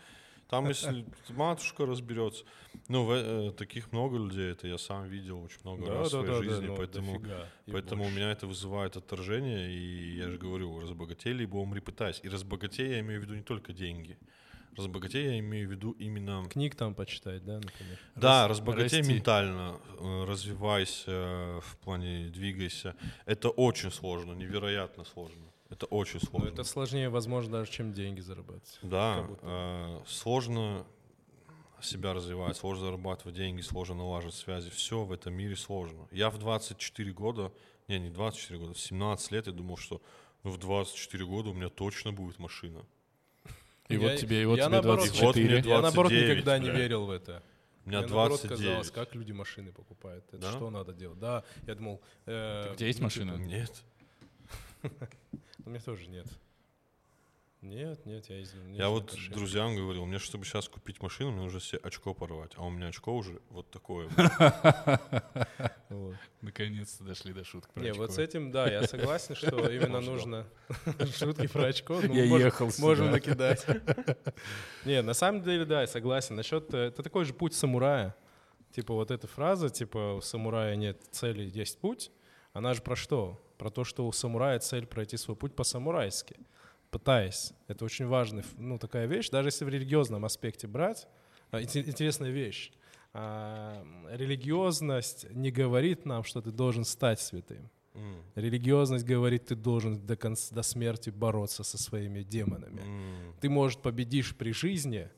Там, 0.48 0.68
если 0.68 1.04
матушка 1.30 1.86
разберется, 1.86 2.44
ну, 2.88 3.04
в- 3.04 3.12
э, 3.12 3.50
таких 3.52 3.92
много 3.92 4.18
людей, 4.18 4.52
это 4.52 4.68
я 4.68 4.78
сам 4.78 5.08
видел 5.08 5.42
очень 5.42 5.60
много 5.64 5.86
да, 5.86 5.94
раз 5.94 6.12
да, 6.12 6.18
в 6.18 6.26
да, 6.26 6.34
своей 6.34 6.48
да, 6.48 6.54
жизни, 6.54 6.66
ну, 6.66 6.76
поэтому, 6.76 7.12
дофига 7.18 7.48
поэтому 7.70 8.04
у 8.04 8.10
меня 8.10 8.30
это 8.30 8.46
вызывает 8.46 8.96
отторжение, 8.96 9.70
и 9.70 10.16
я 10.16 10.28
же 10.30 10.38
говорю, 10.38 10.80
разбогатей, 10.80 11.32
либо 11.32 11.56
умри 11.56 11.80
пытаясь. 11.80 12.20
И 12.22 12.28
разбогатей 12.28 12.88
я 12.88 13.00
имею 13.00 13.20
в 13.20 13.24
виду 13.24 13.34
не 13.34 13.42
только 13.42 13.72
деньги. 13.72 14.18
Разбогатей 14.76 15.24
я 15.24 15.38
имею 15.38 15.68
в 15.68 15.70
виду 15.70 15.92
именно... 15.92 16.44
Книг 16.50 16.74
там 16.74 16.94
почитать, 16.94 17.44
да, 17.44 17.54
например. 17.60 17.98
Да, 18.16 18.48
Рас- 18.48 18.58
разбогатей 18.58 18.98
расти. 18.98 19.12
ментально, 19.14 19.78
э, 20.00 20.24
развивайся, 20.24 21.04
э, 21.10 21.60
в 21.60 21.76
плане 21.78 22.28
двигайся. 22.28 22.96
Это 23.24 23.50
очень 23.50 23.92
сложно, 23.92 24.32
невероятно 24.32 25.04
сложно. 25.04 25.44
Это 25.74 25.86
очень 25.86 26.20
Но 26.22 26.28
сложно. 26.28 26.48
это 26.48 26.62
сложнее, 26.64 27.08
возможно, 27.08 27.58
даже, 27.58 27.70
чем 27.72 27.92
деньги 27.92 28.20
зарабатывать. 28.20 28.78
Да, 28.82 29.26
э, 29.42 30.00
сложно 30.06 30.86
себя 31.82 32.14
развивать, 32.14 32.56
сложно 32.56 32.86
зарабатывать 32.86 33.34
деньги, 33.36 33.60
сложно 33.60 33.96
налаживать 33.96 34.36
связи. 34.36 34.70
Все 34.70 35.02
в 35.04 35.10
этом 35.12 35.34
мире 35.34 35.56
сложно. 35.56 36.06
Я 36.12 36.30
в 36.30 36.38
24 36.38 37.12
года, 37.12 37.52
не, 37.88 37.98
не 37.98 38.08
24 38.10 38.58
года, 38.60 38.72
в 38.74 38.78
17 38.80 39.32
лет 39.32 39.48
я 39.48 39.52
думал, 39.52 39.76
что 39.76 40.00
ну, 40.44 40.50
в 40.50 40.58
24 40.58 41.24
года 41.26 41.50
у 41.50 41.54
меня 41.54 41.68
точно 41.70 42.12
будет 42.12 42.38
машина. 42.38 42.86
И 43.88 43.94
Я- 43.94 44.00
вот 44.00 44.16
тебе, 44.16 44.42
и 44.42 44.46
вот 44.46 44.56
я 44.56 44.64
тебе 44.66 44.72
наоборот- 44.76 45.08
24. 45.08 45.26
Вот 45.26 45.36
мне 45.64 45.70
Я, 45.72 45.80
наоборот, 45.82 46.10
29, 46.12 46.30
никогда 46.30 46.58
не 46.58 46.70
верил 46.70 47.06
в 47.06 47.10
это. 47.10 47.42
У 47.84 47.88
меня 47.90 47.98
Мне, 47.98 48.06
наоборот, 48.08 48.40
29. 48.40 48.64
казалось, 48.66 48.90
как 48.90 49.14
люди 49.14 49.32
машины 49.32 49.72
покупают. 49.72 50.24
Это 50.28 50.38
Да? 50.38 50.52
что 50.52 50.70
надо 50.70 50.94
делать? 50.94 51.18
Да, 51.18 51.42
я 51.66 51.74
думал... 51.74 52.00
э, 52.24 52.72
у 52.72 52.76
тебя 52.76 52.86
есть 52.86 53.00
ну, 53.00 53.10
типа, 53.10 53.24
машина? 53.26 53.44
Нет. 53.44 53.82
У 55.64 55.70
меня 55.70 55.80
тоже 55.80 56.06
нет. 56.08 56.26
Нет, 57.64 58.04
нет, 58.04 58.26
я 58.28 58.40
из 58.42 58.54
Я 58.72 58.90
вот 58.90 59.16
друзьям 59.30 59.74
говорил, 59.74 60.04
мне, 60.04 60.18
чтобы 60.18 60.44
сейчас 60.44 60.68
купить 60.68 61.00
машину, 61.00 61.30
мне 61.30 61.44
нужно 61.44 61.60
себе 61.60 61.80
очко 61.82 62.12
порвать. 62.12 62.52
А 62.56 62.66
у 62.66 62.68
меня 62.68 62.88
очко 62.88 63.16
уже 63.16 63.40
вот 63.48 63.70
такое. 63.70 64.10
Наконец-то 66.42 67.04
дошли 67.04 67.32
до 67.32 67.42
шуток 67.42 67.72
про 67.72 67.80
Не, 67.82 67.88
очко. 67.90 68.02
вот 68.02 68.12
с 68.12 68.18
этим, 68.18 68.50
да, 68.52 68.70
я 68.70 68.82
согласен, 68.86 69.34
что 69.34 69.66
именно 69.72 70.02
нужно 70.02 70.46
шутки 71.16 71.46
про 71.46 71.68
очко. 71.68 72.00
ну, 72.02 72.12
Я 72.14 72.26
можем- 72.26 72.46
ехал 72.46 72.70
Можем 72.80 73.10
накидать. 73.10 73.66
Не, 74.84 75.00
на 75.00 75.14
самом 75.14 75.42
деле, 75.42 75.64
да, 75.64 75.80
я 75.80 75.86
согласен. 75.86 76.36
Насчет, 76.36 76.72
э, 76.74 76.88
это 76.88 77.02
такой 77.02 77.24
же 77.24 77.32
путь 77.32 77.54
самурая. 77.54 78.14
Типа 78.72 78.92
вот 78.92 79.10
эта 79.10 79.26
фраза, 79.26 79.70
типа 79.70 80.16
у 80.16 80.20
самурая 80.20 80.76
нет 80.76 81.00
цели, 81.10 81.44
есть 81.44 81.78
путь. 81.78 82.10
Она 82.52 82.74
же 82.74 82.82
про 82.82 82.94
что? 82.94 83.40
Про 83.58 83.70
то, 83.70 83.84
что 83.84 84.06
у 84.06 84.12
самурая 84.12 84.58
цель 84.58 84.86
пройти 84.86 85.16
свой 85.16 85.36
путь 85.36 85.54
по-самурайски, 85.54 86.36
пытаясь. 86.90 87.52
Это 87.68 87.84
очень 87.84 88.06
важная, 88.06 88.44
ну, 88.58 88.78
такая 88.78 89.06
вещь. 89.06 89.30
Даже 89.30 89.48
если 89.48 89.64
в 89.64 89.68
религиозном 89.68 90.24
аспекте 90.24 90.66
брать, 90.66 91.06
а, 91.50 91.60
инте- 91.60 91.86
интересная 91.86 92.30
вещь. 92.30 92.72
А, 93.12 93.84
религиозность 94.10 95.26
не 95.30 95.50
говорит 95.52 96.04
нам, 96.06 96.24
что 96.24 96.40
ты 96.40 96.50
должен 96.50 96.84
стать 96.84 97.20
святым. 97.20 97.70
М, 97.94 98.16
Религиозность 98.34 99.04
говорит, 99.04 99.46
ты 99.46 99.54
должен 99.54 100.04
до, 100.04 100.16
конца, 100.16 100.52
до 100.54 100.62
смерти 100.62 101.10
бороться 101.10 101.62
со 101.62 101.78
своими 101.78 102.22
демонами. 102.24 102.80
м. 102.80 103.34
Ты, 103.40 103.48
может, 103.48 103.82
победишь 103.82 104.34
при 104.36 104.52
жизни, 104.52 105.08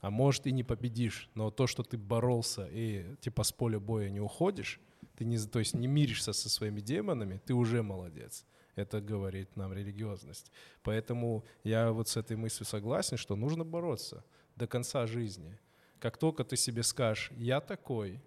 а 0.00 0.10
может 0.10 0.46
и 0.46 0.52
не 0.52 0.64
победишь. 0.64 1.28
Но 1.34 1.50
то, 1.50 1.66
что 1.66 1.82
ты 1.82 1.98
боролся 1.98 2.66
и 2.72 3.04
типа 3.20 3.42
с 3.42 3.52
поля 3.52 3.78
боя 3.78 4.08
не 4.08 4.20
уходишь, 4.20 4.80
ты 5.16 5.24
не, 5.24 5.38
то 5.38 5.58
есть 5.58 5.74
не 5.74 5.86
миришься 5.86 6.32
со 6.32 6.48
своими 6.48 6.80
демонами, 6.80 7.40
ты 7.44 7.54
уже 7.54 7.82
молодец. 7.82 8.44
Это 8.74 9.00
говорит 9.00 9.54
нам 9.56 9.72
религиозность. 9.72 10.50
Поэтому 10.82 11.44
я 11.62 11.92
вот 11.92 12.08
с 12.08 12.16
этой 12.16 12.36
мыслью 12.36 12.66
согласен, 12.66 13.16
что 13.16 13.36
нужно 13.36 13.64
бороться 13.64 14.24
до 14.56 14.66
конца 14.66 15.06
жизни. 15.06 15.58
Как 15.98 16.16
только 16.16 16.44
ты 16.44 16.56
себе 16.56 16.82
скажешь, 16.82 17.30
я 17.36 17.60
такой, 17.60 18.20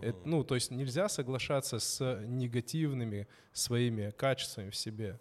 это, 0.00 0.18
ну, 0.24 0.44
то 0.44 0.54
есть 0.54 0.70
нельзя 0.70 1.08
соглашаться 1.08 1.78
с 1.78 2.20
негативными 2.26 3.26
своими 3.52 4.10
качествами 4.10 4.70
в 4.70 4.76
себе. 4.76 5.20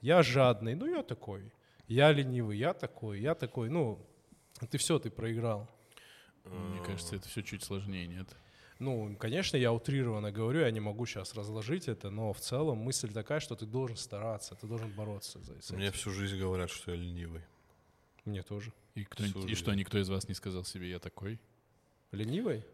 Я 0.00 0.22
жадный, 0.22 0.74
ну 0.74 0.86
я 0.86 1.02
такой. 1.02 1.52
Я 1.88 2.12
ленивый, 2.12 2.58
я 2.58 2.74
такой, 2.74 3.20
я 3.20 3.34
такой. 3.34 3.68
Ну, 3.70 4.04
ты 4.70 4.78
все, 4.78 4.98
ты 4.98 5.10
проиграл. 5.10 5.68
Мне 6.44 6.80
кажется, 6.84 7.16
это 7.16 7.28
все 7.28 7.42
чуть 7.42 7.64
сложнее, 7.64 8.06
нет? 8.06 8.28
Ну, 8.78 9.16
конечно, 9.16 9.56
я 9.56 9.72
утрированно 9.72 10.30
говорю, 10.30 10.60
я 10.60 10.70
не 10.70 10.80
могу 10.80 11.06
сейчас 11.06 11.34
разложить 11.34 11.88
это, 11.88 12.10
но 12.10 12.32
в 12.32 12.40
целом 12.40 12.78
мысль 12.78 13.10
такая, 13.10 13.40
что 13.40 13.56
ты 13.56 13.64
должен 13.64 13.96
стараться, 13.96 14.54
ты 14.54 14.66
должен 14.66 14.90
бороться 14.90 15.40
за 15.40 15.60
с 15.62 15.70
Мне 15.70 15.90
всю 15.90 16.10
жизнь 16.10 16.38
говорят, 16.38 16.70
что 16.70 16.90
я 16.90 16.96
ленивый. 16.98 17.42
Мне 18.26 18.42
тоже. 18.42 18.72
И, 18.94 19.04
кто-нибудь- 19.04 19.50
и 19.50 19.54
что, 19.54 19.74
никто 19.74 19.98
из 19.98 20.08
вас 20.10 20.28
не 20.28 20.34
сказал 20.34 20.64
себе, 20.64 20.90
я 20.90 20.98
такой? 20.98 21.38
Ленивый? 22.12 22.64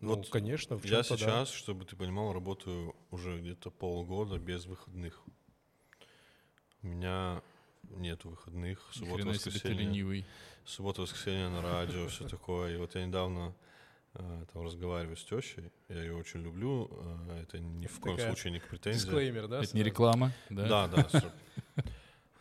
Ну, 0.00 0.14
Вот 0.16 0.30
конечно, 0.30 0.76
в 0.76 0.84
Я 0.84 1.02
чём-то 1.02 1.10
да. 1.10 1.16
сейчас, 1.18 1.50
чтобы 1.50 1.84
ты 1.84 1.94
понимал, 1.94 2.32
работаю 2.32 2.96
уже 3.10 3.38
где-то 3.38 3.70
полгода 3.70 4.38
без 4.38 4.64
выходных. 4.66 5.22
У 6.82 6.86
меня 6.86 7.42
нет 7.90 8.24
выходных, 8.24 8.88
суббота, 8.92 9.26
воскресенье. 9.26 9.78
ленивый. 9.78 10.24
Суббота, 10.64 11.02
воскресенье 11.02 11.48
на 11.50 11.60
радио, 11.62 12.08
все 12.08 12.26
такое. 12.28 12.74
И 12.74 12.76
вот 12.78 12.94
я 12.94 13.04
недавно 13.06 13.54
там 14.12 14.62
разговариваю 14.64 15.16
с 15.16 15.24
тещей. 15.24 15.70
Я 15.88 16.02
ее 16.02 16.16
очень 16.16 16.42
люблю. 16.42 16.88
э, 17.28 17.42
Это 17.42 17.58
ни 17.58 17.86
в 17.86 18.00
коем 18.00 18.18
случае 18.18 18.52
не 18.52 18.58
к 18.60 18.68
претензии. 18.68 18.98
Дисклеймер, 19.04 19.48
да? 19.48 19.62
Это 19.62 19.76
не 19.76 19.82
реклама, 19.82 20.32
да? 20.50 20.86
Да, 20.86 20.88
да. 20.88 21.08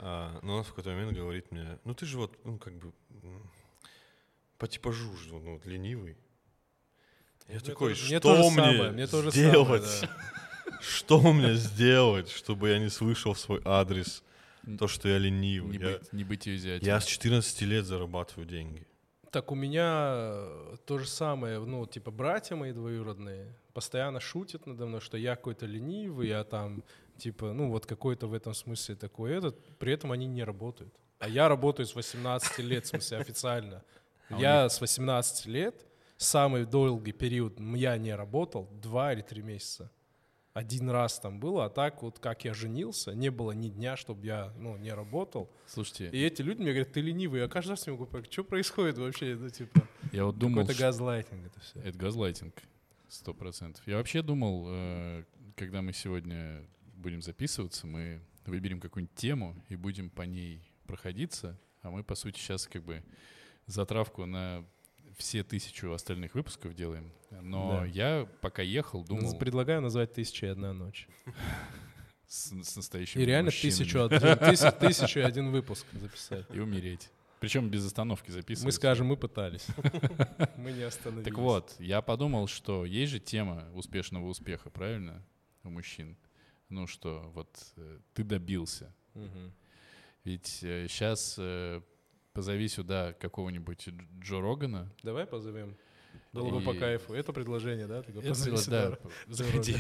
А, 0.02 0.40
Но 0.44 0.54
она 0.54 0.64
в 0.64 0.70
какой-то 0.70 0.92
момент 0.92 1.12
говорит 1.18 1.52
мне, 1.52 1.78
ну 1.84 1.94
ты 1.94 2.06
же 2.06 2.18
вот, 2.18 2.34
ну 2.46 2.58
как 2.58 2.74
бы, 2.80 2.94
по 4.58 4.66
типажу 4.68 5.14
же, 5.18 5.34
ну 5.34 5.54
вот 5.56 5.66
ленивый. 5.66 6.16
Я 7.50 7.56
Мне 7.56 7.60
такой, 7.60 7.90
тоже- 7.96 8.18
что 8.20 8.36
мне 8.36 8.50
самое, 8.52 8.92
мне 8.92 9.08
тоже 9.08 9.32
самое, 9.32 9.50
сделать? 9.50 10.02
да. 10.02 10.10
Что 10.82 11.34
мне 11.34 11.56
сделать, 11.56 12.30
чтобы 12.30 12.70
я 12.70 12.80
не 12.80 12.88
слышал 12.90 13.34
в 13.34 13.40
свой 13.40 13.62
адрес 13.66 14.24
то, 14.78 14.88
что 14.88 15.10
я 15.10 15.18
ленивый? 15.18 15.78
Не 15.78 15.84
Я- 15.84 15.98
быть, 15.98 16.14
не 16.14 16.24
быть 16.24 16.46
ее 16.46 16.78
Я 16.78 17.02
с 17.02 17.06
14 17.06 17.62
лет 17.64 17.84
зарабатываю 17.86 18.46
деньги. 18.48 18.88
Так 19.32 19.52
у 19.52 19.56
меня 19.56 20.12
э, 20.16 20.76
то 20.86 20.98
же 20.98 21.08
самое, 21.08 21.60
ну, 21.60 21.86
типа, 21.86 22.10
братья 22.10 22.56
мои 22.56 22.72
двоюродные 22.72 23.56
постоянно 23.74 24.20
шутят 24.20 24.66
надо 24.66 24.88
мной, 24.88 25.02
что 25.02 25.18
я 25.18 25.36
какой-то 25.36 25.68
ленивый, 25.68 26.28
я 26.28 26.44
там, 26.44 26.84
типа, 27.18 27.54
ну, 27.54 27.70
вот 27.70 27.86
какой-то 27.86 28.28
в 28.28 28.34
этом 28.34 28.54
смысле 28.54 28.96
такой 28.96 29.32
этот, 29.34 29.64
при 29.78 29.94
этом 29.94 30.12
они 30.12 30.26
не 30.26 30.44
работают. 30.44 30.94
А 31.20 31.28
я 31.28 31.48
работаю 31.48 31.86
с 31.86 31.96
18 31.96 32.60
лет, 32.60 32.86
в 32.86 32.88
смысле, 32.88 33.18
официально. 33.18 33.84
А 34.30 34.40
Я 34.40 34.70
с 34.70 34.82
18 34.82 35.46
лет, 35.46 35.86
самый 36.18 36.66
долгий 36.66 37.12
период 37.12 37.60
я 37.60 37.98
не 37.98 38.16
работал, 38.16 38.68
2 38.82 39.14
или 39.14 39.22
3 39.22 39.42
месяца. 39.44 39.92
Один 40.60 40.90
раз 40.90 41.22
там 41.22 41.40
было, 41.40 41.66
а 41.66 41.70
так 41.70 42.04
вот 42.04 42.20
как 42.20 42.44
я 42.44 42.54
женился, 42.54 43.14
не 43.14 43.32
было 43.32 43.54
ни 43.54 43.70
дня, 43.70 43.96
чтобы 43.96 44.26
я, 44.26 44.54
ну, 44.58 44.76
не 44.76 44.92
работал. 44.92 45.50
Слушайте, 45.68 46.10
И 46.10 46.22
эти 46.22 46.42
люди 46.42 46.62
мне 46.62 46.72
говорят, 46.72 46.92
ты 46.92 47.00
ленивый. 47.00 47.40
Я 47.40 47.48
каждый 47.48 47.70
раз 47.70 47.88
не 47.88 47.94
могу 47.94 48.06
понять, 48.08 48.30
что 48.34 48.44
происходит 48.44 48.98
вообще, 48.98 49.38
ну, 49.40 49.50
типа... 49.50 49.88
я 50.12 50.26
вот 50.26 50.38
думал, 50.38 50.64
Какой-то 50.64 50.74
что- 50.74 50.84
газлайтинг 50.84 51.46
это 51.46 51.60
все. 51.62 51.80
Это 51.80 51.98
газлайтинг, 51.98 52.54
сто 53.08 53.34
процентов. 53.34 53.88
Я 53.88 53.96
вообще 53.96 54.22
думал, 54.22 54.66
э, 54.68 55.24
когда 55.56 55.82
мы 55.82 55.94
сегодня 55.94 56.66
будем 56.96 57.22
записываться, 57.22 57.88
мы 57.88 58.20
выберем 58.46 58.82
какую-нибудь 58.82 59.16
тему 59.16 59.56
и 59.70 59.78
будем 59.78 60.10
по 60.10 60.24
ней 60.24 60.62
проходиться, 60.88 61.58
а 61.84 61.90
мы, 61.90 62.04
по 62.04 62.16
сути, 62.16 62.38
сейчас 62.38 62.68
как 62.68 62.84
бы 62.84 63.02
затравку 63.66 64.26
на 64.26 64.66
все 65.20 65.44
тысячу 65.44 65.92
остальных 65.92 66.34
выпусков 66.34 66.74
делаем. 66.74 67.12
Но 67.30 67.82
Да. 67.82 67.86
я 67.86 68.28
пока 68.42 68.62
ехал, 68.64 69.04
думал 69.04 69.38
Предлагаю 69.38 69.82
назвать 69.82 70.14
«Тысяча 70.14 70.48
и 70.48 70.50
одна 70.50 70.74
ночь». 70.74 71.08
с, 72.28 72.52
с 72.64 72.76
настоящими 72.76 73.22
И 73.22 73.26
реально 73.26 73.52
тысячу, 73.52 74.04
один, 74.04 74.20
тысяч- 74.38 74.72
тысячу 74.80 75.20
и 75.20 75.24
один 75.24 75.52
выпуск 75.52 75.86
записать. 75.94 76.46
и 76.54 76.60
умереть. 76.60 77.10
Причем 77.40 77.70
без 77.70 77.86
остановки 77.86 78.32
записывать. 78.32 78.66
Мы 78.66 78.72
скажем, 78.72 79.08
мы 79.08 79.16
пытались. 79.18 79.66
Мы 80.58 80.72
не 80.74 80.84
остановились. 80.84 81.26
Так 81.26 81.38
вот, 81.38 81.74
я 81.80 82.02
подумал, 82.02 82.48
что 82.48 82.84
есть 82.86 83.12
же 83.14 83.20
тема 83.20 83.66
успешного 83.74 84.28
успеха, 84.28 84.70
правильно, 84.70 85.26
у 85.64 85.70
мужчин? 85.70 86.18
Ну 86.68 86.86
что, 86.86 87.32
вот 87.34 87.50
э, 87.78 88.00
ты 88.14 88.24
добился. 88.24 88.94
Ведь 90.26 90.48
сейчас 90.48 91.36
позови 92.40 92.70
сюда 92.70 93.12
какого-нибудь 93.20 93.86
Дж- 93.90 94.08
Джо 94.24 94.40
Рогана. 94.40 94.90
Давай 95.04 95.26
позовем. 95.26 95.76
Было 96.32 96.50
бы 96.52 96.62
по 96.62 96.72
И- 96.74 96.78
кайфу. 96.80 97.14
Это 97.14 97.34
предложение, 97.34 97.86
да? 97.86 98.02
Такое, 98.02 98.24
Это 98.24 98.46
было, 98.50 98.64
да, 98.68 98.98
заходи. 99.28 99.76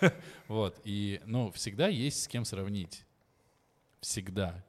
Вот, 0.48 0.80
и, 0.82 1.20
ну, 1.26 1.52
всегда 1.52 1.86
есть 1.86 2.24
с 2.24 2.26
кем 2.28 2.44
сравнить. 2.44 3.04
Всегда. 4.00 4.64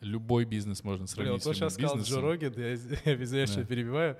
Любой 0.00 0.44
бизнес 0.46 0.82
можно 0.84 1.04
Блин, 1.04 1.08
сравнить 1.08 1.32
вот 1.32 1.42
с 1.42 1.44
любым 1.46 1.54
сейчас 1.56 1.74
сказал 1.74 1.96
Джо 1.96 1.98
бизнесом. 1.98 2.24
Роган, 2.24 2.52
я, 2.56 3.40
я 3.40 3.46
что 3.46 3.60
Да. 3.60 3.66
перебиваю. 3.66 4.16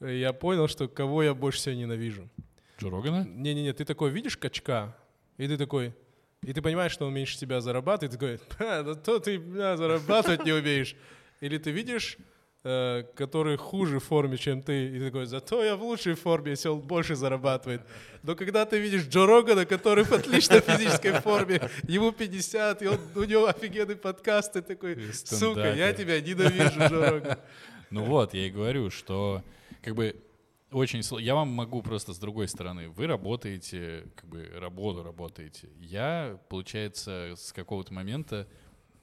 Я 0.00 0.32
понял, 0.32 0.66
что 0.66 0.88
кого 0.88 1.22
я 1.22 1.32
больше 1.32 1.58
всего 1.60 1.76
ненавижу. 1.76 2.28
Джо 2.80 2.90
Рогана? 2.90 3.24
Не-не-не, 3.24 3.72
ты 3.72 3.84
такой 3.84 4.10
видишь 4.10 4.36
качка, 4.36 4.96
и 5.38 5.46
ты 5.46 5.56
такой, 5.56 5.94
и 6.42 6.52
ты 6.52 6.60
понимаешь, 6.60 6.90
что 6.92 7.06
он 7.06 7.14
меньше 7.14 7.38
тебя 7.38 7.60
зарабатывает, 7.60 8.12
и 8.14 8.18
такой, 8.18 8.40
«Ха, 8.58 8.82
да 8.82 8.94
то 8.96 9.20
ты 9.20 9.38
бля, 9.38 9.76
зарабатывать 9.76 10.44
не 10.44 10.52
умеешь. 10.52 10.96
Или 11.40 11.58
ты 11.58 11.70
видишь, 11.70 12.16
э, 12.64 13.04
который 13.14 13.56
хуже 13.56 13.98
в 13.98 14.04
форме, 14.04 14.36
чем 14.36 14.62
ты, 14.62 14.86
и 14.88 14.98
ты 14.98 15.06
такой, 15.06 15.26
зато 15.26 15.62
я 15.64 15.76
в 15.76 15.82
лучшей 15.82 16.14
форме, 16.14 16.50
если 16.50 16.68
он 16.68 16.80
больше 16.80 17.14
зарабатывает. 17.14 17.82
Но 18.22 18.34
когда 18.34 18.64
ты 18.64 18.78
видишь 18.80 19.06
Джо 19.06 19.26
Рогана, 19.26 19.66
который 19.66 20.04
в 20.04 20.12
отличной 20.12 20.60
физической 20.60 21.12
форме, 21.20 21.60
ему 21.88 22.12
50, 22.12 22.82
и 22.82 22.86
он, 22.88 22.98
у 23.14 23.24
него 23.24 23.46
офигенный 23.46 23.96
подкаст, 23.96 24.54
ты 24.54 24.62
такой, 24.62 24.96
сука, 25.12 25.74
я 25.74 25.92
стендапер». 25.92 25.94
тебя 25.94 26.20
ненавижу, 26.20 26.80
Джо 26.80 27.10
Роган. 27.10 27.38
Ну 27.90 28.02
вот, 28.04 28.34
я 28.34 28.48
и 28.48 28.50
говорю, 28.50 28.90
что 28.90 29.44
как 29.80 29.94
бы 29.94 30.16
очень 30.72 31.00
сл- 31.00 31.20
Я 31.22 31.36
вам 31.36 31.48
могу 31.48 31.82
просто 31.82 32.12
с 32.12 32.18
другой 32.18 32.48
стороны. 32.48 32.88
Вы 32.88 33.06
работаете, 33.06 34.08
как 34.16 34.28
бы 34.28 34.50
работу 34.56 35.04
работаете. 35.04 35.68
Я, 35.78 36.36
получается, 36.48 37.34
с 37.36 37.52
какого-то 37.52 37.94
момента 37.94 38.48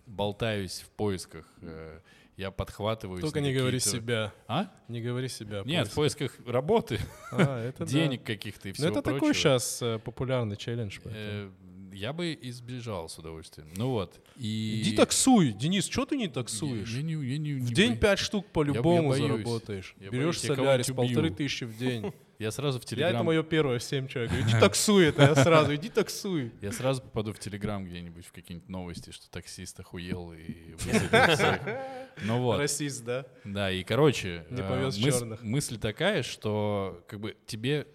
болтаюсь 0.06 0.82
в 0.82 0.90
поисках. 0.90 1.46
э, 1.62 2.00
Я 2.36 2.50
подхватываюсь. 2.50 3.22
Только 3.22 3.42
не 3.42 3.54
говори 3.54 3.80
себя, 3.80 4.34
А? 4.48 4.68
не 4.88 5.02
говори 5.02 5.28
себя. 5.28 5.62
Нет, 5.66 5.88
в 5.88 5.94
поиск. 5.94 6.18
поисках 6.18 6.48
работы, 6.48 7.00
А, 7.32 7.64
это 7.64 7.80
да. 7.86 7.92
денег 7.92 8.24
каких-то 8.24 8.70
и 8.70 8.72
Ну, 8.72 8.76
всего 8.76 8.88
это 8.90 9.02
такой 9.04 9.20
прочего. 9.20 9.60
сейчас 9.60 9.84
популярный 10.04 10.56
челлендж. 10.58 11.00
поэтому. 11.04 11.54
Я 11.94 12.14
бы 12.14 12.38
избежал 12.42 13.08
с 13.10 13.18
удовольствием. 13.18 13.70
Ну 13.76 13.90
вот. 13.92 14.20
И... 14.38 14.82
Иди 14.82 14.96
таксуй, 14.96 15.52
Денис, 15.54 15.86
что 15.88 16.06
ты 16.06 16.18
не 16.18 16.26
Я- 16.26 16.30
таксуешь? 16.30 16.90
я 16.90 17.02
не- 17.02 17.14
я 17.14 17.38
не- 17.38 17.54
В 17.54 17.72
день 17.74 17.94
бо- 17.94 17.98
пять 18.00 18.20
штук 18.20 18.48
по-любому 18.52 19.14
заработаешь. 19.14 19.96
Я 20.00 20.10
Берешь 20.10 20.42
боюсь, 20.42 20.44
я 20.44 20.56
солярис, 20.56 20.88
полторы 20.88 21.30
тысячи 21.30 21.64
в 21.66 21.78
день. 21.78 22.14
Я 22.40 22.52
сразу 22.52 22.80
в 22.80 22.82
Я 22.82 22.88
это 22.88 22.96
Телеграм... 22.96 23.26
мое 23.26 23.44
первое 23.44 23.80
в 23.80 23.84
7 23.84 24.08
человек. 24.08 24.32
Иди 24.34 24.52
таксуй 24.60 25.06
это, 25.06 25.22
я 25.22 25.36
сразу, 25.36 25.76
иди 25.76 25.88
таксуй. 25.88 26.52
Я 26.62 26.74
сразу 26.74 27.02
попаду 27.02 27.32
в 27.32 27.40
Телеграм 27.40 27.86
где-нибудь 27.86 28.26
в 28.26 28.34
какие-нибудь 28.34 28.68
новости, 28.68 29.12
что 29.12 29.30
таксист 29.30 29.80
охуел 29.80 30.34
и. 30.34 30.76
Ну 32.24 32.42
вот. 32.42 32.60
Расист, 32.60 33.04
да? 33.06 33.26
Да, 33.44 33.72
и 33.72 33.84
короче, 33.84 34.46
Не 34.50 34.62
э, 34.62 34.68
повез 34.68 35.42
мысль 35.42 35.78
такая, 35.78 36.22
что 36.24 37.04
как 37.08 37.20
бы 37.20 37.36
тебе 37.46 37.88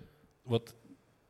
вот 0.45 0.75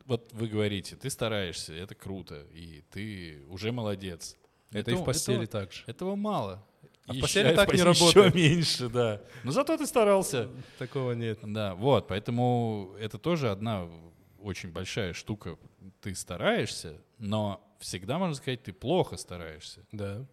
вот 0.08 0.32
вы 0.32 0.48
говорите, 0.48 0.96
ты 0.96 1.08
стараешься, 1.10 1.72
это 1.74 1.94
круто, 1.94 2.46
и 2.52 2.82
ты 2.90 3.44
уже 3.48 3.70
молодец. 3.70 4.36
Это 4.72 4.90
и 4.90 4.94
в 4.94 4.96
Этого- 4.98 5.04
постели 5.04 5.44
этого- 5.44 5.62
так 5.62 5.72
же. 5.72 5.84
Этого 5.86 6.16
мало. 6.16 6.66
А 7.06 7.12
в 7.12 7.14
Еще- 7.14 7.22
постели 7.22 7.54
так 7.54 7.72
не 7.72 7.78
еще 7.78 7.84
работает. 7.84 8.34
меньше, 8.34 8.88
да. 8.88 9.22
Но 9.44 9.52
зато 9.52 9.76
ты 9.76 9.86
старался. 9.86 10.48
Такого 10.78 11.12
нет. 11.12 11.38
Да, 11.42 11.74
вот, 11.74 12.08
поэтому 12.08 12.94
это 12.98 13.18
тоже 13.18 13.50
одна 13.50 13.88
очень 14.40 14.70
большая 14.72 15.12
штука. 15.14 15.56
Ты 16.00 16.14
стараешься, 16.14 17.00
но 17.18 17.64
всегда 17.78 18.18
можно 18.18 18.34
сказать, 18.34 18.62
ты 18.62 18.72
плохо 18.72 19.16
стараешься. 19.16 19.86
Да. 19.92 20.26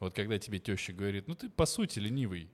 Вот 0.00 0.14
когда 0.14 0.38
тебе 0.38 0.58
теща 0.60 0.92
говорит, 0.92 1.28
ну 1.28 1.34
ты 1.34 1.50
по 1.50 1.66
сути 1.66 1.98
ленивый, 1.98 2.48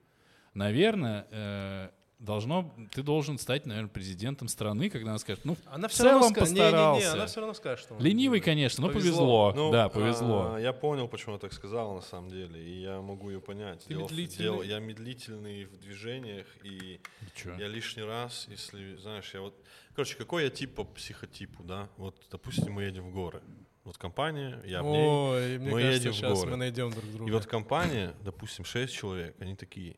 наверное, 0.53 1.27
э, 1.31 1.89
должно, 2.19 2.73
ты 2.93 3.03
должен 3.03 3.37
стать, 3.37 3.65
наверное, 3.65 3.89
президентом 3.89 4.47
страны, 4.47 4.89
когда 4.89 5.09
она 5.11 5.19
скажет, 5.19 5.43
ну 5.45 5.57
Она 5.65 5.87
в 5.87 5.91
все 5.91 6.03
равно 6.03 6.29
целом 6.29 6.33
ска- 6.33 6.39
не, 6.41 6.49
не, 6.49 6.53
не, 6.55 6.61
постарался. 6.61 7.13
она 7.13 7.25
все 7.27 7.39
равно 7.41 7.53
скажет, 7.53 7.79
что 7.85 7.93
он 7.95 7.99
Ленивый, 7.99 8.13
ленивый. 8.15 8.39
конечно, 8.41 8.87
но 8.87 8.93
Повезло. 8.93 9.51
повезло. 9.51 9.65
Ну, 9.65 9.71
да, 9.71 9.89
повезло. 9.89 10.53
а, 10.55 10.59
я 10.59 10.73
понял, 10.73 11.07
почему 11.07 11.33
она 11.33 11.39
так 11.39 11.53
сказала 11.53 11.93
на 11.95 12.01
самом 12.01 12.29
деле, 12.29 12.61
и 12.63 12.81
я 12.81 13.01
могу 13.01 13.29
ее 13.29 13.41
понять. 13.41 13.83
Ты 13.83 13.89
Дело 13.89 14.03
медлительный? 14.03 14.43
дело- 14.43 14.63
я 14.63 14.79
медлительный 14.79 15.65
в 15.65 15.77
движениях, 15.77 16.47
и 16.63 16.99
чё? 17.35 17.53
я 17.55 17.67
лишний 17.67 18.03
раз, 18.03 18.47
если, 18.49 18.95
знаешь, 18.97 19.29
я 19.33 19.41
вот... 19.41 19.53
Короче, 19.95 20.15
какой 20.15 20.43
я 20.43 20.49
тип 20.49 20.75
по 20.75 20.83
психотипу, 20.83 21.63
да? 21.63 21.89
Вот, 21.97 22.15
допустим, 22.31 22.73
мы 22.73 22.83
едем 22.83 23.03
в 23.09 23.13
горы. 23.13 23.41
Вот 23.83 23.97
компания, 23.97 24.59
я 24.65 24.81
в 24.81 24.85
ней. 24.87 25.05
Ой, 25.07 25.57
мне 25.59 25.71
Мы 25.71 25.81
кажется, 25.81 25.99
едем 25.99 26.11
в 26.11 26.15
сейчас 26.15 26.39
горы. 26.39 26.51
мы 26.51 26.57
найдем 26.57 26.91
друг 26.91 27.05
друга. 27.11 27.29
И 27.29 27.33
вот 27.33 27.45
компания, 27.45 28.13
допустим, 28.21 28.65
6 28.65 28.91
человек, 28.93 29.35
они 29.39 29.55
такие, 29.55 29.95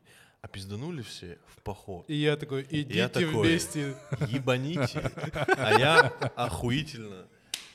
а 0.48 0.52
пизданули 0.52 1.02
все 1.02 1.38
в 1.54 1.62
поход. 1.62 2.04
И 2.08 2.14
я 2.14 2.36
такой, 2.36 2.66
идите 2.70 3.08
такой. 3.08 3.48
вместе. 3.48 3.96
Ебаните. 4.28 5.10
А 5.56 5.78
я 5.78 6.12
охуительно 6.36 7.26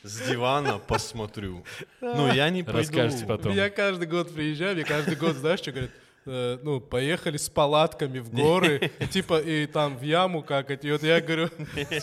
с 0.03 0.27
дивана 0.27 0.79
посмотрю. 0.79 1.63
Ну, 2.01 2.31
я 2.33 2.49
не 2.49 2.63
пойду. 2.63 2.79
Расскажете 2.79 3.25
потом. 3.25 3.53
Я 3.53 3.69
каждый 3.69 4.07
год 4.07 4.33
приезжаю, 4.33 4.75
мне 4.75 4.83
каждый 4.83 5.15
год, 5.15 5.35
знаешь, 5.35 5.59
что 5.59 5.71
говорят? 5.71 5.91
Э, 6.25 6.57
ну, 6.63 6.79
поехали 6.79 7.35
с 7.35 7.49
палатками 7.49 8.19
в 8.19 8.31
горы, 8.31 8.91
типа, 9.11 9.41
и 9.41 9.65
там 9.65 9.97
в 9.97 10.03
яму 10.03 10.41
какать. 10.41 10.85
И 10.85 10.91
вот 10.91 11.03
я 11.03 11.19
говорю, 11.19 11.49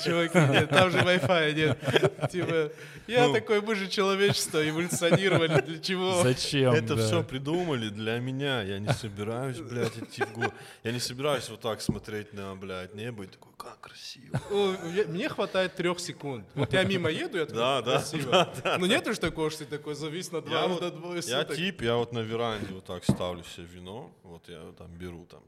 чуваки, 0.04 0.38
нет, 0.52 0.68
там 0.68 0.90
же 0.90 0.98
Wi-Fi 0.98 1.52
нет. 1.54 2.30
Типа, 2.30 2.70
я 3.06 3.28
Ну. 3.28 3.32
такой, 3.34 3.62
мы 3.62 3.74
же 3.74 3.88
человечество 3.88 4.66
эволюционировали, 4.68 5.60
для 5.62 5.78
чего? 5.78 6.22
Зачем? 6.22 6.74
Это 6.74 6.96
да? 6.96 7.06
все 7.06 7.22
придумали 7.24 7.88
для 7.88 8.18
меня. 8.18 8.60
Я 8.62 8.78
не 8.78 8.92
собираюсь, 8.92 9.58
блядь, 9.58 9.96
идти 9.96 10.22
в 10.22 10.32
горы. 10.34 10.52
Я 10.84 10.92
не 10.92 11.00
собираюсь 11.00 11.48
вот 11.48 11.60
так 11.60 11.80
смотреть 11.80 12.34
на, 12.34 12.54
блядь, 12.56 12.94
небо 12.94 13.24
и 13.24 13.26
такой, 13.26 13.49
как 13.62 13.80
красиво. 13.80 14.38
Мне 15.08 15.28
хватает 15.28 15.74
трех 15.74 16.00
секунд. 16.00 16.46
Вот 16.54 16.72
я 16.72 16.84
мимо 16.84 17.10
еду, 17.10 17.38
я 17.38 17.46
такой, 17.46 17.58
Да, 17.58 17.82
да, 17.82 17.98
красиво. 17.98 18.52
Ну 18.78 18.86
нет 18.86 19.06
же 19.06 19.20
такого, 19.20 19.50
что 19.50 19.64
ты 19.64 19.70
такой 19.78 19.94
завис 19.94 20.32
на 20.32 20.40
два, 20.40 20.68
на 20.68 20.90
двое 20.90 21.22
я 21.26 21.44
тип, 21.44 21.82
я 21.82 21.96
вот 21.96 22.12
на 22.12 22.20
веранде 22.20 22.72
вот 22.72 22.84
так 22.84 23.04
ставлю 23.04 23.44
себе 23.44 23.66
вино, 23.66 24.10
вот 24.22 24.48
я 24.48 24.72
там 24.78 24.90
беру 24.96 25.26
там 25.26 25.42